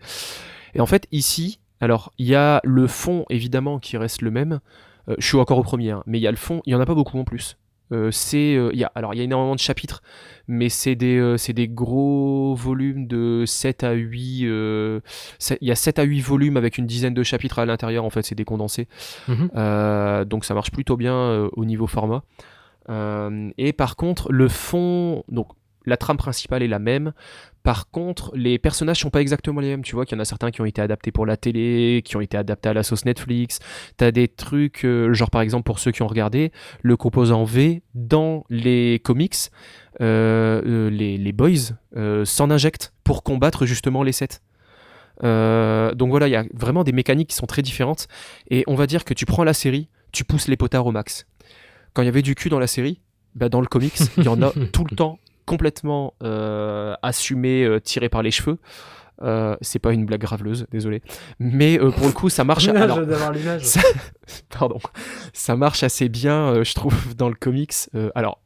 Et 0.74 0.80
en 0.80 0.86
fait 0.86 1.06
ici, 1.12 1.60
alors 1.80 2.12
il 2.18 2.26
y 2.26 2.34
a 2.34 2.60
le 2.62 2.86
fond 2.86 3.24
évidemment 3.30 3.78
qui 3.78 3.96
reste 3.96 4.20
le 4.22 4.30
même. 4.30 4.60
Je 5.18 5.26
suis 5.26 5.36
encore 5.38 5.58
au 5.58 5.62
premier, 5.62 5.90
hein, 5.90 6.02
mais 6.06 6.18
il 6.18 6.22
y 6.22 6.26
a 6.26 6.30
le 6.30 6.36
fond, 6.36 6.60
il 6.66 6.72
y 6.72 6.74
en 6.74 6.80
a 6.80 6.86
pas 6.86 6.94
beaucoup 6.94 7.18
en 7.18 7.24
plus. 7.24 7.56
Euh, 7.92 8.10
c'est 8.10 8.56
euh, 8.56 8.70
il 8.72 8.78
y 8.78 8.84
a 8.84 8.90
alors 8.94 9.14
il 9.14 9.18
y 9.18 9.20
a 9.20 9.24
énormément 9.24 9.54
de 9.54 9.60
chapitres, 9.60 10.02
mais 10.48 10.68
c'est 10.68 10.94
des 10.94 11.18
euh, 11.18 11.36
c'est 11.36 11.52
des 11.52 11.68
gros 11.68 12.54
volumes 12.54 13.06
de 13.06 13.44
7 13.46 13.84
à 13.84 13.92
8 13.92 14.46
euh, 14.46 15.00
il 15.60 15.68
y 15.68 15.70
a 15.70 15.74
7 15.74 15.98
à 15.98 16.02
8 16.02 16.20
volumes 16.20 16.56
avec 16.56 16.78
une 16.78 16.86
dizaine 16.86 17.14
de 17.14 17.22
chapitres 17.22 17.58
à 17.58 17.66
l'intérieur 17.66 18.04
en 18.04 18.10
fait, 18.10 18.22
c'est 18.22 18.34
des 18.34 18.44
condensés. 18.44 18.88
Mhm. 19.28 19.50
Euh, 19.56 20.24
donc 20.24 20.44
ça 20.44 20.54
marche 20.54 20.70
plutôt 20.70 20.96
bien 20.96 21.14
euh, 21.14 21.48
au 21.52 21.64
niveau 21.64 21.86
format. 21.86 22.22
Euh, 22.90 23.50
et 23.56 23.72
par 23.72 23.96
contre, 23.96 24.30
le 24.32 24.48
fond, 24.48 25.24
donc 25.28 25.48
la 25.86 25.96
trame 25.96 26.16
principale 26.16 26.62
est 26.62 26.68
la 26.68 26.78
même. 26.78 27.12
Par 27.62 27.90
contre, 27.90 28.30
les 28.34 28.58
personnages 28.58 29.00
sont 29.00 29.10
pas 29.10 29.22
exactement 29.22 29.60
les 29.60 29.68
mêmes. 29.68 29.82
Tu 29.82 29.94
vois 29.94 30.04
qu'il 30.04 30.16
y 30.16 30.18
en 30.18 30.22
a 30.22 30.26
certains 30.26 30.50
qui 30.50 30.60
ont 30.60 30.66
été 30.66 30.82
adaptés 30.82 31.12
pour 31.12 31.24
la 31.24 31.36
télé, 31.36 32.02
qui 32.04 32.16
ont 32.16 32.20
été 32.20 32.36
adaptés 32.36 32.68
à 32.68 32.74
la 32.74 32.82
sauce 32.82 33.06
Netflix. 33.06 33.58
T'as 33.96 34.10
des 34.10 34.28
trucs, 34.28 34.84
euh, 34.84 35.14
genre 35.14 35.30
par 35.30 35.40
exemple 35.40 35.64
pour 35.64 35.78
ceux 35.78 35.90
qui 35.90 36.02
ont 36.02 36.06
regardé, 36.06 36.52
le 36.82 36.96
composant 36.96 37.44
V 37.44 37.82
dans 37.94 38.44
les 38.50 39.00
comics, 39.02 39.50
euh, 40.00 40.60
euh, 40.66 40.90
les, 40.90 41.16
les 41.16 41.32
boys 41.32 41.72
euh, 41.96 42.24
s'en 42.24 42.50
injectent 42.50 42.92
pour 43.04 43.22
combattre 43.22 43.64
justement 43.64 44.02
les 44.02 44.12
sets. 44.12 44.40
Donc 45.22 46.10
voilà, 46.10 46.26
il 46.28 46.32
y 46.32 46.36
a 46.36 46.44
vraiment 46.52 46.84
des 46.84 46.92
mécaniques 46.92 47.30
qui 47.30 47.36
sont 47.36 47.46
très 47.46 47.62
différentes. 47.62 48.08
Et 48.50 48.64
on 48.66 48.74
va 48.74 48.86
dire 48.86 49.04
que 49.04 49.14
tu 49.14 49.26
prends 49.26 49.44
la 49.44 49.54
série, 49.54 49.88
tu 50.12 50.24
pousses 50.24 50.48
les 50.48 50.56
potards 50.56 50.86
au 50.86 50.92
max. 50.92 51.26
Quand 51.92 52.02
il 52.02 52.06
y 52.06 52.08
avait 52.08 52.22
du 52.22 52.34
cul 52.34 52.48
dans 52.48 52.58
la 52.58 52.66
série, 52.66 53.00
bah 53.34 53.48
dans 53.48 53.60
le 53.60 53.66
comics, 53.66 53.98
il 54.16 54.24
y 54.24 54.28
en 54.28 54.42
a 54.42 54.52
tout 54.72 54.84
le 54.84 54.96
temps 54.96 55.18
complètement 55.46 56.14
euh, 56.22 56.94
assumé, 57.02 57.64
euh, 57.64 57.80
tiré 57.80 58.08
par 58.08 58.22
les 58.22 58.30
cheveux. 58.30 58.58
Euh, 59.22 59.56
c'est 59.60 59.78
pas 59.78 59.92
une 59.92 60.06
blague 60.06 60.20
graveleuse, 60.20 60.66
désolé. 60.70 61.02
Mais 61.38 61.78
euh, 61.78 61.90
pour 61.90 62.06
le 62.06 62.12
coup, 62.12 62.28
ça 62.28 62.44
marche. 62.44 62.68
alors, 62.68 63.00
ça, 63.60 63.80
pardon, 64.50 64.78
ça 65.32 65.56
marche 65.56 65.82
assez 65.82 66.08
bien, 66.08 66.48
euh, 66.48 66.64
je 66.64 66.74
trouve, 66.74 67.14
dans 67.14 67.28
le 67.28 67.34
comics. 67.34 67.74
Alors, 68.14 68.40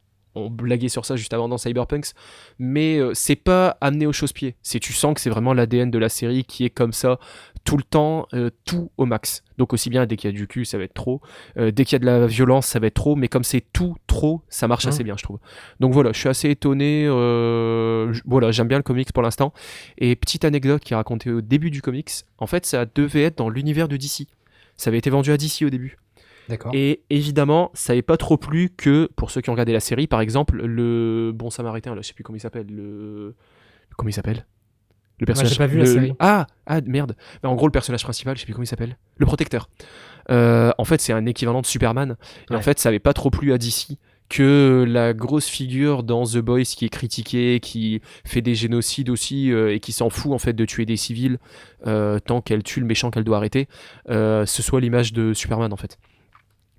on 0.45 0.49
blaguait 0.49 0.89
sur 0.89 1.05
ça 1.05 1.15
juste 1.15 1.33
avant 1.33 1.47
dans 1.47 1.57
Cyberpunks, 1.57 2.11
mais 2.57 2.97
euh, 2.97 3.11
c'est 3.13 3.35
pas 3.35 3.77
amené 3.81 4.05
au 4.05 4.13
chausse-pied. 4.13 4.55
C'est 4.61 4.79
tu 4.79 4.93
sens 4.93 5.13
que 5.13 5.21
c'est 5.21 5.29
vraiment 5.29 5.53
l'ADN 5.53 5.91
de 5.91 5.97
la 5.99 6.09
série 6.09 6.43
qui 6.43 6.65
est 6.65 6.69
comme 6.69 6.93
ça 6.93 7.19
tout 7.65 7.77
le 7.77 7.83
temps, 7.83 8.27
euh, 8.33 8.49
tout 8.65 8.89
au 8.97 9.05
max. 9.05 9.43
Donc 9.57 9.73
aussi 9.73 9.89
bien 9.89 10.05
dès 10.05 10.15
qu'il 10.15 10.31
y 10.31 10.33
a 10.33 10.35
du 10.35 10.47
cul, 10.47 10.65
ça 10.65 10.77
va 10.77 10.85
être 10.85 10.93
trop. 10.93 11.21
Euh, 11.57 11.71
dès 11.71 11.83
qu'il 11.85 11.93
y 11.93 11.97
a 11.97 11.99
de 11.99 12.05
la 12.05 12.25
violence, 12.25 12.65
ça 12.67 12.79
va 12.79 12.87
être 12.87 12.93
trop. 12.93 13.15
Mais 13.15 13.27
comme 13.27 13.43
c'est 13.43 13.63
tout 13.73 13.95
trop, 14.07 14.41
ça 14.49 14.67
marche 14.67 14.85
Mhm. 14.85 14.89
assez 14.89 15.03
bien, 15.03 15.15
je 15.17 15.23
trouve. 15.23 15.39
Donc 15.79 15.93
voilà, 15.93 16.11
je 16.13 16.19
suis 16.19 16.29
assez 16.29 16.49
étonné. 16.49 17.07
voilà, 18.25 18.51
j'aime 18.51 18.67
bien 18.67 18.77
le 18.77 18.83
comics 18.83 19.11
pour 19.11 19.23
l'instant. 19.23 19.53
Et 19.97 20.15
petite 20.15 20.45
anecdote 20.45 20.83
qui 20.83 20.93
est 20.93 20.95
racontée 20.95 21.31
au 21.31 21.41
début 21.41 21.71
du 21.71 21.81
comics. 21.81 22.09
En 22.37 22.47
fait, 22.47 22.65
ça 22.65 22.85
devait 22.95 23.23
être 23.23 23.37
dans 23.37 23.49
l'univers 23.49 23.87
de 23.87 23.97
DC. 23.97 24.27
Ça 24.77 24.89
avait 24.89 24.97
été 24.97 25.09
vendu 25.09 25.31
à 25.31 25.37
DC 25.37 25.63
au 25.65 25.69
début. 25.69 25.97
D'accord. 26.49 26.71
Et 26.73 27.03
évidemment, 27.09 27.69
ça 27.73 27.93
n'avait 27.93 28.01
pas 28.01 28.17
trop 28.17 28.37
plu 28.37 28.71
que, 28.75 29.09
pour 29.15 29.29
ceux 29.29 29.39
qui 29.39 29.49
ont 29.49 29.53
regardé 29.53 29.71
la 29.71 29.79
série, 29.79 30.07
par 30.07 30.19
exemple, 30.19 30.61
le 30.61 31.31
bon 31.33 31.49
samaritain, 31.49 31.93
là, 31.93 32.01
je 32.01 32.07
sais 32.07 32.13
plus 32.13 32.23
comment 32.23 32.37
il 32.37 32.41
s'appelle, 32.41 32.67
le... 32.67 33.35
Comment 33.95 34.09
il 34.09 34.13
s'appelle? 34.13 34.45
Le 35.19 35.25
personnage... 35.25 35.51
j'ai 35.51 35.57
pas 35.57 35.67
vu 35.67 35.77
la 35.77 35.83
le- 35.83 35.93
série. 35.93 36.13
Ah, 36.19 36.47
ah, 36.65 36.81
merde. 36.81 37.15
En 37.43 37.55
gros, 37.55 37.67
le 37.67 37.71
personnage 37.71 38.03
principal, 38.03 38.35
je 38.35 38.41
sais 38.41 38.45
plus 38.45 38.53
comment 38.53 38.63
il 38.63 38.67
s'appelle. 38.67 38.97
Le 39.17 39.25
protecteur. 39.25 39.69
Euh, 40.31 40.71
en 40.77 40.85
fait, 40.85 41.01
c'est 41.01 41.13
un 41.13 41.25
équivalent 41.25 41.61
de 41.61 41.65
Superman. 41.65 42.15
Et 42.49 42.55
en 42.55 42.61
fait, 42.61 42.79
ça 42.79 42.89
n'avait 42.89 42.99
pas 42.99 43.13
trop 43.13 43.29
plu 43.29 43.53
à 43.53 43.57
DC 43.57 43.97
que 44.29 44.85
la 44.87 45.13
grosse 45.13 45.47
figure 45.47 46.03
dans 46.03 46.23
The 46.23 46.37
Boys 46.37 46.61
qui 46.63 46.85
est 46.85 46.89
critiquée, 46.89 47.59
qui 47.59 48.01
fait 48.23 48.41
des 48.41 48.55
génocides 48.55 49.09
aussi 49.09 49.51
euh, 49.51 49.73
et 49.73 49.79
qui 49.79 49.91
s'en 49.91 50.09
fout 50.09 50.31
en 50.31 50.37
fait 50.37 50.53
de 50.53 50.65
tuer 50.65 50.85
des 50.85 50.97
civils 50.97 51.39
euh, 51.87 52.19
tant 52.19 52.39
qu'elle 52.39 52.61
tue 52.61 52.79
le 52.79 52.85
méchant 52.85 53.09
qu'elle 53.09 53.23
doit 53.23 53.37
arrêter, 53.37 53.67
euh, 54.09 54.45
ce 54.45 54.61
soit 54.61 54.81
l'image 54.81 55.13
de 55.13 55.33
Superman 55.33 55.73
en 55.73 55.77
fait. 55.77 55.97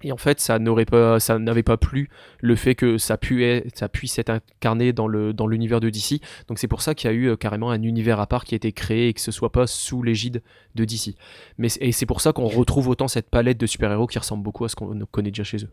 Et 0.03 0.13
en 0.13 0.17
fait, 0.17 0.41
ça 0.41 0.59
n'aurait 0.59 0.87
pas, 0.87 1.21
ça 1.21 1.39
n'avait 1.39 1.63
pas 1.63 1.77
plu 1.77 2.09
le 2.41 2.57
fait 2.57 2.75
que 2.75 2.97
ça, 2.97 3.19
ça 3.75 3.89
puisse 3.91 4.19
être 4.19 4.31
incarné 4.31 4.93
dans 4.95 5.07
le 5.07 5.33
dans 5.35 5.47
l'univers 5.47 5.81
de 5.81 5.91
DC. 5.91 6.21
Donc 6.49 6.59
c'est 6.59 6.69
pour 6.69 6.81
ça 6.81 6.95
qu'il 6.95 7.11
y 7.11 7.13
a 7.13 7.17
eu 7.17 7.27
euh, 7.29 7.37
carrément 7.37 7.71
un 7.71 7.83
univers 7.83 8.19
à 8.19 8.27
part 8.27 8.45
qui 8.45 8.55
a 8.55 8.57
été 8.57 8.73
créé 8.73 9.09
et 9.09 9.13
que 9.13 9.21
ce 9.21 9.31
soit 9.31 9.53
pas 9.53 9.67
sous 9.67 10.03
l'égide 10.03 10.43
de 10.75 10.85
DC. 10.87 11.15
Mais 11.59 11.69
et 11.81 11.93
c'est 11.93 12.07
pour 12.07 12.21
ça 12.23 12.33
qu'on 12.33 12.47
retrouve 12.47 12.89
autant 12.89 13.09
cette 13.09 13.29
palette 13.29 13.59
de 13.59 13.67
super-héros 13.67 14.07
qui 14.07 14.19
ressemble 14.19 14.43
beaucoup 14.43 14.65
à 14.65 14.69
ce 14.71 14.77
qu'on 14.77 14.99
connaît 15.11 15.31
déjà 15.31 15.45
chez 15.45 15.59
eux. 15.65 15.71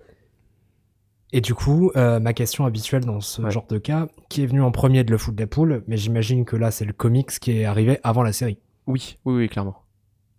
Et 1.33 1.41
du 1.41 1.53
coup, 1.53 1.91
euh, 1.95 2.19
ma 2.19 2.33
question 2.33 2.65
habituelle 2.65 3.03
dans 3.05 3.19
ce 3.21 3.41
Ouais. 3.41 3.51
genre 3.51 3.67
de 3.67 3.77
cas, 3.77 4.07
qui 4.29 4.43
est 4.43 4.45
venu 4.45 4.61
en 4.61 4.71
premier 4.71 5.03
de 5.03 5.11
le 5.11 5.17
foot 5.17 5.35
des 5.35 5.45
poules, 5.45 5.83
mais 5.87 5.97
j'imagine 5.97 6.45
que 6.45 6.55
là 6.55 6.71
c'est 6.71 6.85
le 6.85 6.93
comics 6.93 7.27
qui 7.39 7.51
est 7.59 7.65
arrivé 7.65 7.99
avant 8.03 8.23
la 8.23 8.31
série. 8.31 8.59
Oui, 8.87 9.17
oui, 9.25 9.35
oui, 9.35 9.49
clairement. 9.49 9.83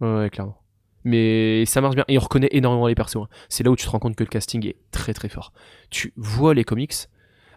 Ouais, 0.01 0.15
ouais, 0.17 0.31
clairement. 0.31 0.57
Mais 1.05 1.65
ça 1.67 1.81
marche 1.81 1.95
bien. 1.95 2.05
Et 2.09 2.19
on 2.19 2.21
reconnaît 2.21 2.49
énormément 2.53 2.87
les 2.87 2.95
persos. 2.95 3.17
hein. 3.17 3.29
C'est 3.49 3.65
là 3.65 3.71
où 3.71 3.77
tu 3.77 3.85
te 3.87 3.91
rends 3.91 3.99
compte 3.99 4.17
que 4.17 4.25
le 4.25 4.29
casting 4.29 4.67
est 4.67 4.77
très 4.91 5.15
très 5.15 5.29
fort. 5.29 5.53
Tu 5.91 6.13
vois 6.17 6.55
les 6.55 6.65
comics. 6.65 6.95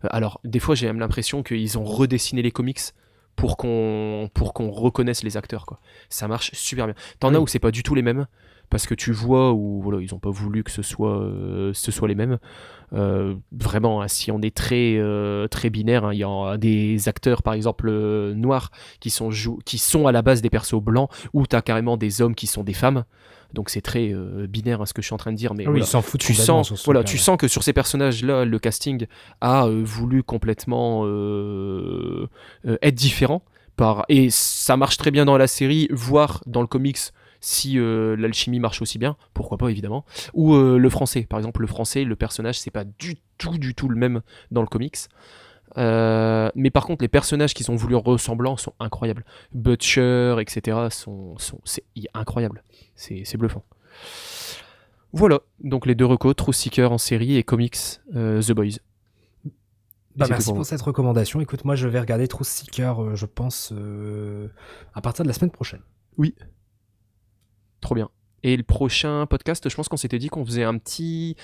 euh, 0.06 0.08
Alors, 0.12 0.40
des 0.44 0.60
fois, 0.60 0.76
j'ai 0.76 0.88
même 0.88 1.00
l'impression 1.00 1.44
qu'ils 1.44 1.78
ont 1.78 1.84
redessiné 1.84 2.42
les 2.42 2.52
comics 2.52 2.80
pour 3.36 3.58
qu'on 3.58 4.30
pour 4.34 4.54
qu'on 4.54 4.70
reconnaisse 4.70 5.24
les 5.24 5.38
acteurs. 5.38 5.66
Quoi. 5.66 5.80
Ça 6.10 6.28
marche 6.28 6.52
super 6.54 6.86
bien. 6.86 6.96
T'en 7.20 7.34
as 7.34 7.40
où 7.40 7.48
c'est 7.48 7.60
pas 7.60 7.72
du 7.72 7.82
tout 7.84 7.96
les 7.96 8.02
mêmes? 8.04 8.28
Parce 8.72 8.88
que 8.88 8.96
tu 8.96 9.12
vois 9.12 9.52
où 9.52 9.82
voilà, 9.82 10.02
ils 10.02 10.16
ont 10.16 10.20
pas 10.20 10.30
voulu 10.30 10.64
que 10.64 10.72
ce 10.72 10.82
soit, 10.82 11.20
euh, 11.20 11.72
ce 11.74 11.92
soit 11.92 12.08
les 12.08 12.16
mêmes. 12.16 12.40
Euh, 12.94 13.36
vraiment, 13.52 14.02
hein, 14.02 14.08
si 14.08 14.32
on 14.32 14.42
est 14.42 14.56
très, 14.56 14.96
euh, 14.98 15.50
très 15.50 15.70
binaire, 15.70 16.06
hein, 16.06 16.14
il 16.14 16.20
y 16.20 16.24
a 16.24 16.58
des 16.58 17.10
acteurs, 17.10 17.44
par 17.44 17.54
exemple, 17.54 17.92
noirs, 18.34 18.72
qui 19.02 19.10
sont, 19.10 19.30
qui 19.66 19.78
sont 19.78 20.08
à 20.08 20.14
la 20.14 20.22
base 20.22 20.42
des 20.42 20.50
persos 20.50 20.82
blancs, 20.82 21.10
ou 21.34 21.46
tu 21.46 21.56
as 21.56 21.62
carrément 21.62 21.98
des 21.98 22.22
hommes 22.22 22.34
qui 22.34 22.48
sont 22.48 22.64
des 22.64 22.74
femmes. 22.74 23.04
Donc 23.54 23.70
c'est 23.70 23.82
très 23.82 24.14
binaire 24.48 24.82
hein, 24.82 24.86
ce 24.86 24.94
que 24.94 25.02
je 25.02 25.08
suis 25.08 25.14
en 25.14 25.18
train 25.18 25.34
de 25.34 25.38
dire. 25.38 25.54
Mais 25.54 25.66
Ah 25.66 25.68
oui, 25.68 25.74
voilà. 25.74 25.86
ils 25.86 25.90
s'en 25.90 26.02
foutent 26.02 26.22
tu 26.22 26.34
sens, 26.34 26.86
voilà, 26.86 27.04
tu 27.04 27.18
sens 27.18 27.36
que 27.36 27.50
sur 27.50 27.64
ces 27.64 27.74
personnages-là, 27.74 28.46
le 28.46 28.60
casting 28.60 29.06
a 29.42 29.68
voulu 29.68 30.24
complètement 30.24 31.06
être 32.66 32.96
différent. 32.96 33.42
Par... 33.76 34.06
Et 34.08 34.30
ça 34.30 34.78
marche 34.78 34.96
très 34.96 35.12
bien 35.12 35.26
dans 35.26 35.38
la 35.38 35.48
série, 35.48 35.90
voire 35.92 36.42
dans 36.46 36.62
le 36.62 36.68
comics 36.68 37.00
si 37.42 37.78
euh, 37.78 38.16
l'alchimie 38.16 38.60
marche 38.60 38.82
aussi 38.82 38.98
bien, 38.98 39.18
pourquoi 39.34 39.58
pas 39.58 39.70
évidemment. 39.70 40.06
Ou 40.34 40.56
euh, 40.56 40.78
le 40.78 40.90
français, 40.90 41.26
par 41.30 41.40
exemple, 41.40 41.62
le 41.62 41.68
français, 41.68 42.04
le 42.04 42.16
personnage, 42.16 42.60
c'est 42.60 42.72
pas 42.72 42.86
du 42.86 43.18
tout, 43.38 43.58
du 43.58 43.76
tout 43.76 43.90
le 43.90 43.96
même 43.96 44.22
dans 44.52 44.62
le 44.62 44.68
comics. 44.68 44.98
Euh, 45.78 46.50
mais 46.56 46.70
par 46.70 46.86
contre, 46.86 47.02
les 47.02 47.08
personnages 47.08 47.54
qui 47.54 47.64
sont 47.64 47.76
voulu 47.76 47.96
ressemblants 47.96 48.58
sont 48.58 48.74
incroyables. 48.80 49.26
Butcher, 49.54 50.36
etc., 50.40 50.88
sont, 50.90 51.38
sont, 51.38 51.60
c'est 51.66 51.84
incroyable. 52.14 52.64
C'est 52.96 53.24
c'est 53.26 53.38
bluffant. 53.38 53.64
Voilà, 55.14 55.40
donc 55.62 55.86
les 55.86 55.96
deux 55.96 56.06
recos, 56.06 56.36
True 56.36 56.54
Seeker 56.54 56.92
en 56.92 56.98
série 56.98 57.36
et 57.36 57.44
comics 57.44 58.00
The 58.14 58.52
Boys. 58.54 58.78
Bah, 60.16 60.26
merci 60.30 60.54
pour, 60.54 60.66
cette 60.66 60.82
recommandation. 60.82 61.40
Écoute, 61.42 61.64
moi 61.64 61.76
je 61.76 61.88
vais 61.88 62.00
regarder 62.00 62.28
Truth 62.28 62.48
Seeker, 62.48 63.02
euh, 63.02 63.16
je 63.16 63.26
pense, 63.26 63.72
euh, 63.72 64.48
à 64.94 65.02
partir 65.02 65.24
de 65.24 65.28
la 65.28 65.34
semaine 65.34 65.52
prochaine. 65.52 65.82
Trop 67.82 67.96
bien. 67.96 68.10
Et 68.44 68.58
le 68.58 68.64
prochain 68.64 69.26
podcast, 69.28 69.70
je 69.70 69.76
pense 69.76 69.88
qu'on 69.88 69.98
s'était 69.98 70.20
dit 70.20 70.30
qu'on 70.30 70.46
faisait 70.46 70.64
un 70.64 70.78
petit. 70.78 71.36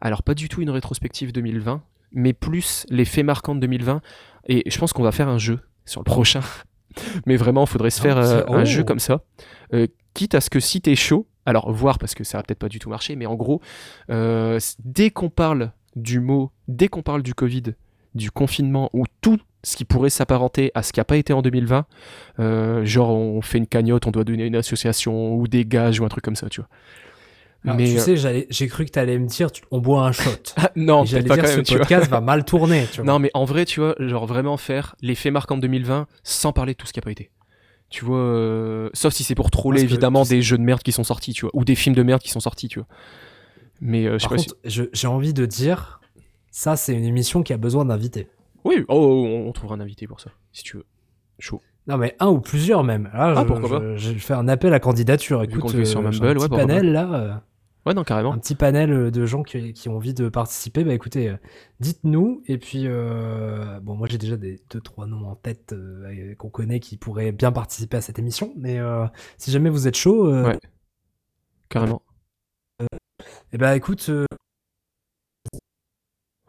Alors, 0.00 0.22
pas 0.22 0.34
du 0.34 0.48
tout 0.48 0.60
une 0.60 0.70
rétrospective 0.70 1.32
2020, 1.32 1.82
mais 2.12 2.32
plus 2.32 2.84
les 2.90 3.04
faits 3.04 3.24
marquants 3.24 3.54
de 3.54 3.60
2020. 3.60 4.02
Et 4.48 4.68
je 4.68 4.78
pense 4.78 4.92
qu'on 4.92 5.02
va 5.02 5.12
faire 5.12 5.28
un 5.28 5.38
jeu 5.38 5.60
sur 5.86 6.00
le 6.00 6.04
prochain. 6.04 6.42
mais 7.26 7.36
vraiment, 7.36 7.64
il 7.64 7.68
faudrait 7.68 7.90
se 7.90 8.00
faire 8.00 8.18
euh, 8.18 8.42
un 8.48 8.62
oh. 8.62 8.64
jeu 8.64 8.84
comme 8.84 8.98
ça. 8.98 9.22
Euh, 9.72 9.86
quitte 10.14 10.34
à 10.34 10.40
ce 10.40 10.50
que 10.50 10.60
si 10.60 10.80
t'es 10.80 10.94
chaud, 10.94 11.26
alors 11.46 11.72
voir 11.72 11.98
parce 11.98 12.14
que 12.14 12.24
ça 12.24 12.38
va 12.38 12.42
peut-être 12.42 12.58
pas 12.58 12.68
du 12.68 12.78
tout 12.78 12.90
marcher, 12.90 13.16
mais 13.16 13.26
en 13.26 13.34
gros, 13.34 13.60
euh, 14.10 14.58
dès 14.84 15.10
qu'on 15.10 15.30
parle 15.30 15.72
du 15.96 16.20
mot, 16.20 16.52
dès 16.68 16.88
qu'on 16.88 17.02
parle 17.02 17.22
du 17.22 17.34
Covid, 17.34 17.74
du 18.14 18.30
confinement 18.30 18.90
ou 18.92 19.04
tout 19.20 19.38
ce 19.64 19.76
qui 19.76 19.84
pourrait 19.84 20.10
s'apparenter 20.10 20.70
à 20.74 20.82
ce 20.82 20.92
qui 20.92 21.00
n'a 21.00 21.04
pas 21.04 21.16
été 21.16 21.32
en 21.32 21.42
2020, 21.42 21.86
euh, 22.40 22.84
genre 22.84 23.10
on 23.10 23.40
fait 23.42 23.58
une 23.58 23.66
cagnotte, 23.66 24.06
on 24.06 24.10
doit 24.10 24.24
donner 24.24 24.44
une 24.46 24.56
association 24.56 25.34
ou 25.34 25.46
des 25.48 25.64
gages 25.64 26.00
ou 26.00 26.04
un 26.04 26.08
truc 26.08 26.24
comme 26.24 26.36
ça, 26.36 26.48
tu 26.48 26.60
vois. 26.60 26.68
Alors, 27.64 27.76
mais 27.76 27.90
tu 27.90 27.96
euh, 27.98 28.16
sais, 28.16 28.46
j'ai 28.50 28.66
cru 28.66 28.84
que 28.84 28.90
tu 28.90 28.98
allais 28.98 29.16
me 29.20 29.26
dire 29.28 29.52
tu- 29.52 29.62
on 29.70 29.78
boit 29.78 30.04
un 30.04 30.10
shot. 30.10 30.30
ah, 30.56 30.72
non, 30.74 31.04
j'allais 31.04 31.22
dire 31.24 31.36
quand 31.36 31.46
ce 31.46 31.56
même, 31.58 31.78
podcast 31.78 32.10
va 32.10 32.20
mal 32.20 32.44
tourner. 32.46 32.86
Tu 32.90 32.96
vois. 32.96 33.04
Non, 33.04 33.18
mais 33.20 33.30
en 33.34 33.44
vrai, 33.44 33.64
tu 33.64 33.78
vois, 33.78 33.94
genre 34.00 34.26
vraiment 34.26 34.56
faire 34.56 34.96
les 35.00 35.14
faits 35.14 35.32
marquants 35.32 35.54
de 35.56 35.60
2020 35.62 36.08
sans 36.24 36.52
parler 36.52 36.72
de 36.72 36.76
tout 36.78 36.88
ce 36.88 36.92
qui 36.92 36.98
n'a 36.98 37.02
pas 37.04 37.12
été. 37.12 37.30
Tu 37.88 38.04
vois, 38.04 38.18
euh, 38.18 38.90
sauf 38.94 39.12
si 39.12 39.22
c'est 39.22 39.36
pour 39.36 39.52
troller 39.52 39.82
évidemment 39.82 40.24
sais- 40.24 40.34
des 40.34 40.42
jeux 40.42 40.58
de 40.58 40.62
merde 40.64 40.82
qui 40.82 40.90
sont 40.90 41.04
sortis, 41.04 41.34
tu 41.34 41.42
vois, 41.42 41.50
ou 41.54 41.64
des 41.64 41.76
films 41.76 41.94
de 41.94 42.02
merde 42.02 42.20
qui 42.22 42.30
sont 42.30 42.40
sortis, 42.40 42.66
tu 42.66 42.80
vois. 42.80 42.88
Mais 43.80 44.06
euh, 44.06 44.14
je 44.14 44.18
sais 44.18 44.28
Par 44.28 44.30
pas 44.30 44.36
contre, 44.42 44.56
je- 44.64 44.84
j'ai 44.92 45.06
envie 45.06 45.34
de 45.34 45.46
dire, 45.46 46.00
ça 46.50 46.74
c'est 46.76 46.94
une 46.94 47.04
émission 47.04 47.44
qui 47.44 47.52
a 47.52 47.58
besoin 47.58 47.84
d'invités. 47.84 48.26
Oui, 48.64 48.84
oh, 48.88 48.94
oh, 48.94 49.26
on 49.26 49.48
on 49.48 49.52
trouvera 49.52 49.76
un 49.76 49.80
invité 49.80 50.06
pour 50.06 50.20
ça, 50.20 50.30
si 50.52 50.62
tu 50.62 50.76
veux. 50.76 50.84
Chaud. 51.38 51.60
Non 51.88 51.96
mais 51.96 52.14
un 52.20 52.28
ou 52.28 52.40
plusieurs 52.40 52.84
même. 52.84 53.04
Là, 53.12 53.34
Ah, 53.36 53.42
je, 53.42 53.46
pourquoi 53.46 53.96
je- 53.96 54.12
je 54.14 54.18
fais 54.18 54.34
un 54.34 54.46
appel 54.46 54.72
à 54.72 54.78
candidature. 54.78 55.42
Écoute, 55.42 55.72
le 55.72 55.80
fait 55.80 55.84
sur 55.84 55.98
euh, 56.00 56.02
Mumble, 56.04 56.28
un 56.28 56.34
petit 56.34 56.48
panel 56.48 56.92
là, 56.92 57.12
euh, 57.14 57.34
Ouais, 57.84 57.94
non, 57.94 58.04
carrément. 58.04 58.32
un 58.32 58.38
petit 58.38 58.54
panel 58.54 59.10
de 59.10 59.26
gens 59.26 59.42
qui, 59.42 59.72
qui 59.72 59.88
ont 59.88 59.96
envie 59.96 60.14
de 60.14 60.28
participer. 60.28 60.84
Bah 60.84 60.94
écoutez, 60.94 61.30
euh, 61.30 61.36
dites-nous. 61.80 62.44
Et 62.46 62.56
puis, 62.58 62.84
euh, 62.86 63.80
bon, 63.80 63.96
moi 63.96 64.06
j'ai 64.08 64.18
déjà 64.18 64.36
des 64.36 64.60
deux 64.70 64.80
trois 64.80 65.08
noms 65.08 65.26
en 65.26 65.34
tête 65.34 65.72
euh, 65.72 66.32
qu'on 66.36 66.50
connaît 66.50 66.78
qui 66.78 66.96
pourraient 66.96 67.32
bien 67.32 67.50
participer 67.50 67.96
à 67.96 68.00
cette 68.00 68.20
émission. 68.20 68.52
Mais 68.56 68.78
euh, 68.78 69.04
si 69.36 69.50
jamais 69.50 69.68
vous 69.70 69.88
êtes 69.88 69.96
chaud, 69.96 70.28
euh, 70.28 70.44
Ouais. 70.44 70.58
Carrément. 71.68 72.02
eh 73.52 73.58
ben 73.58 73.72
écoute, 73.74 74.06
euh, 74.10 74.26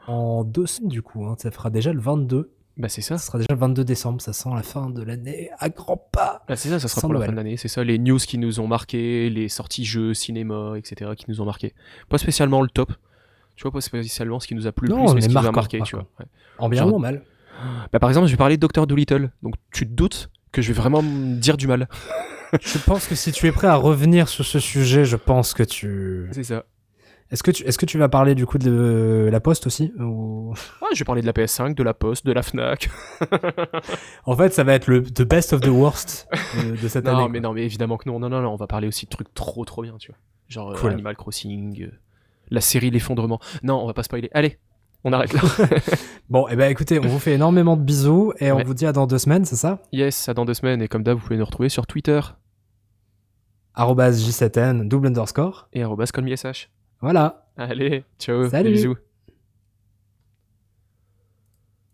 en 0.07 0.43
deux 0.43 0.65
semaines 0.65 0.89
du 0.89 1.01
coup, 1.01 1.25
hein, 1.25 1.35
ça 1.37 1.51
fera 1.51 1.69
déjà 1.69 1.93
le 1.93 1.99
22. 1.99 2.51
Bah, 2.75 2.89
c'est 2.89 3.01
ça. 3.01 3.17
Ça 3.19 3.27
sera 3.27 3.37
déjà 3.37 3.47
le 3.51 3.57
22 3.59 3.83
décembre. 3.83 4.19
Ça 4.21 4.33
sent 4.33 4.49
la 4.55 4.63
fin 4.63 4.89
de 4.89 5.03
l'année 5.03 5.51
à 5.59 5.69
grands 5.69 6.07
pas. 6.11 6.43
Ah, 6.47 6.55
c'est 6.55 6.69
ça, 6.69 6.79
ça 6.79 6.87
sera 6.87 7.01
Sans 7.01 7.07
pour 7.07 7.13
la 7.13 7.19
Noël. 7.19 7.27
fin 7.29 7.31
de 7.33 7.37
l'année. 7.37 7.55
C'est 7.57 7.67
ça, 7.67 7.83
les 7.83 7.99
news 7.99 8.17
qui 8.17 8.37
nous 8.39 8.59
ont 8.59 8.67
marqué, 8.67 9.29
les 9.29 9.47
sorties 9.47 9.85
jeux, 9.85 10.13
cinéma, 10.15 10.73
etc. 10.77 11.11
qui 11.15 11.25
nous 11.27 11.39
ont 11.39 11.45
marqué. 11.45 11.73
Pas 12.09 12.17
spécialement 12.17 12.61
le 12.63 12.69
top. 12.69 12.91
Tu 13.55 13.61
vois, 13.61 13.71
pas 13.71 13.81
spécialement 13.81 14.39
ce 14.39 14.47
qui 14.47 14.55
nous 14.55 14.65
a 14.65 14.71
plu 14.71 14.87
le 14.87 14.95
Non, 14.95 15.05
plus, 15.05 15.13
mais 15.13 15.21
ce 15.21 15.27
qui 15.27 15.33
nous 15.33 15.39
a 15.39 15.43
marquant, 15.43 15.55
marqué, 15.61 15.77
tu 15.83 15.95
marquant. 15.95 16.09
vois. 16.17 16.25
Ouais. 16.25 16.31
En 16.57 16.69
bien 16.69 16.81
Genre- 16.81 16.93
ou 16.93 16.95
en 16.95 16.99
mal. 16.99 17.21
Bah, 17.91 17.99
par 17.99 18.09
exemple, 18.09 18.25
je 18.25 18.31
vais 18.31 18.37
parler 18.37 18.57
de 18.57 18.65
Dr. 18.67 18.87
Dolittle. 18.87 19.29
Donc, 19.43 19.53
tu 19.71 19.85
te 19.87 19.93
doutes 19.93 20.31
que 20.51 20.63
je 20.63 20.69
vais 20.69 20.73
vraiment 20.73 21.03
me 21.03 21.35
dire 21.35 21.57
du 21.57 21.67
mal. 21.67 21.87
Je 22.61 22.77
pense 22.77 23.07
que 23.07 23.15
si 23.15 23.31
tu 23.31 23.47
es 23.47 23.51
prêt 23.51 23.65
à 23.65 23.73
revenir 23.75 24.29
sur 24.29 24.45
ce 24.45 24.59
sujet, 24.59 25.05
je 25.05 25.15
pense 25.15 25.55
que 25.55 25.63
tu. 25.63 26.27
C'est 26.33 26.43
ça. 26.43 26.65
Est-ce 27.33 27.41
que 27.43 27.51
tu, 27.51 27.63
est-ce 27.63 27.77
que 27.79 27.85
tu 27.87 27.97
vas 27.97 28.07
parler 28.09 28.35
du 28.35 28.45
coup 28.45 28.57
de 28.59 29.27
la 29.31 29.39
poste 29.39 29.65
aussi 29.67 29.91
ou... 29.99 30.53
Ah, 30.81 30.85
je 30.93 30.99
vais 30.99 31.03
parler 31.05 31.21
de 31.21 31.25
la 31.25 31.33
PS5, 31.33 31.73
de 31.73 31.81
la 31.83 31.93
Poste, 31.95 32.25
de 32.25 32.31
la 32.31 32.43
Fnac. 32.43 32.89
En 34.25 34.37
fait, 34.37 34.53
ça 34.53 34.63
va 34.63 34.73
être 34.75 34.87
le 34.87 35.01
the 35.03 35.23
best 35.23 35.51
of 35.51 35.61
the 35.61 35.67
worst 35.67 36.27
de, 36.63 36.79
de 36.79 36.87
cette 36.87 37.05
non, 37.05 37.17
année. 37.17 37.29
mais 37.29 37.39
quoi. 37.39 37.49
non, 37.49 37.53
mais 37.55 37.65
évidemment 37.65 37.97
que 37.97 38.07
non. 38.07 38.19
Non, 38.19 38.29
non, 38.29 38.41
non, 38.41 38.49
on 38.51 38.55
va 38.55 38.67
parler 38.67 38.87
aussi 38.87 39.05
de 39.05 39.09
trucs 39.09 39.33
trop, 39.33 39.65
trop 39.65 39.81
bien, 39.81 39.95
tu 39.97 40.11
vois. 40.11 40.17
Genre 40.47 40.71
euh, 40.71 40.75
Cool. 40.75 40.91
Animal 40.91 41.15
Crossing, 41.15 41.81
euh, 41.83 41.91
la 42.51 42.61
série 42.61 42.91
L'effondrement. 42.91 43.39
Non, 43.63 43.81
on 43.83 43.87
va 43.87 43.93
pas 43.95 44.03
spoiler. 44.03 44.29
Allez, 44.33 44.59
on 45.03 45.11
arrête 45.11 45.33
là. 45.33 45.41
Bon, 46.29 46.47
et 46.47 46.55
ben 46.55 46.69
écoutez, 46.71 46.99
on 46.99 47.07
vous 47.07 47.19
fait 47.19 47.33
énormément 47.33 47.75
de 47.77 47.81
bisous 47.83 48.31
et 48.39 48.51
on 48.51 48.57
Ouais. 48.57 48.63
vous 48.63 48.73
dit 48.75 48.85
à 48.85 48.91
dans 48.93 49.07
deux 49.07 49.17
semaines, 49.17 49.43
c'est 49.45 49.55
ça? 49.55 49.81
Yes, 49.91 50.29
à 50.29 50.33
dans 50.35 50.45
deux 50.45 50.53
semaines. 50.53 50.81
Et 50.83 50.87
comme 50.87 51.01
d'hab, 51.03 51.17
vous 51.17 51.23
pouvez 51.23 51.37
nous 51.37 51.45
retrouver 51.45 51.69
sur 51.69 51.87
Twitter 51.87 52.19
Arrobase 53.75 54.23
J7N, 54.23 54.87
double 54.87 55.07
underscore. 55.07 55.67
et 55.73 55.81
arrobas 55.83 56.11
colmish. 56.13 56.69
Voilà. 57.03 57.45
Allez, 57.57 58.05
ciao, 58.17 58.47
Salut. 58.49 58.71
bisous. 58.71 58.95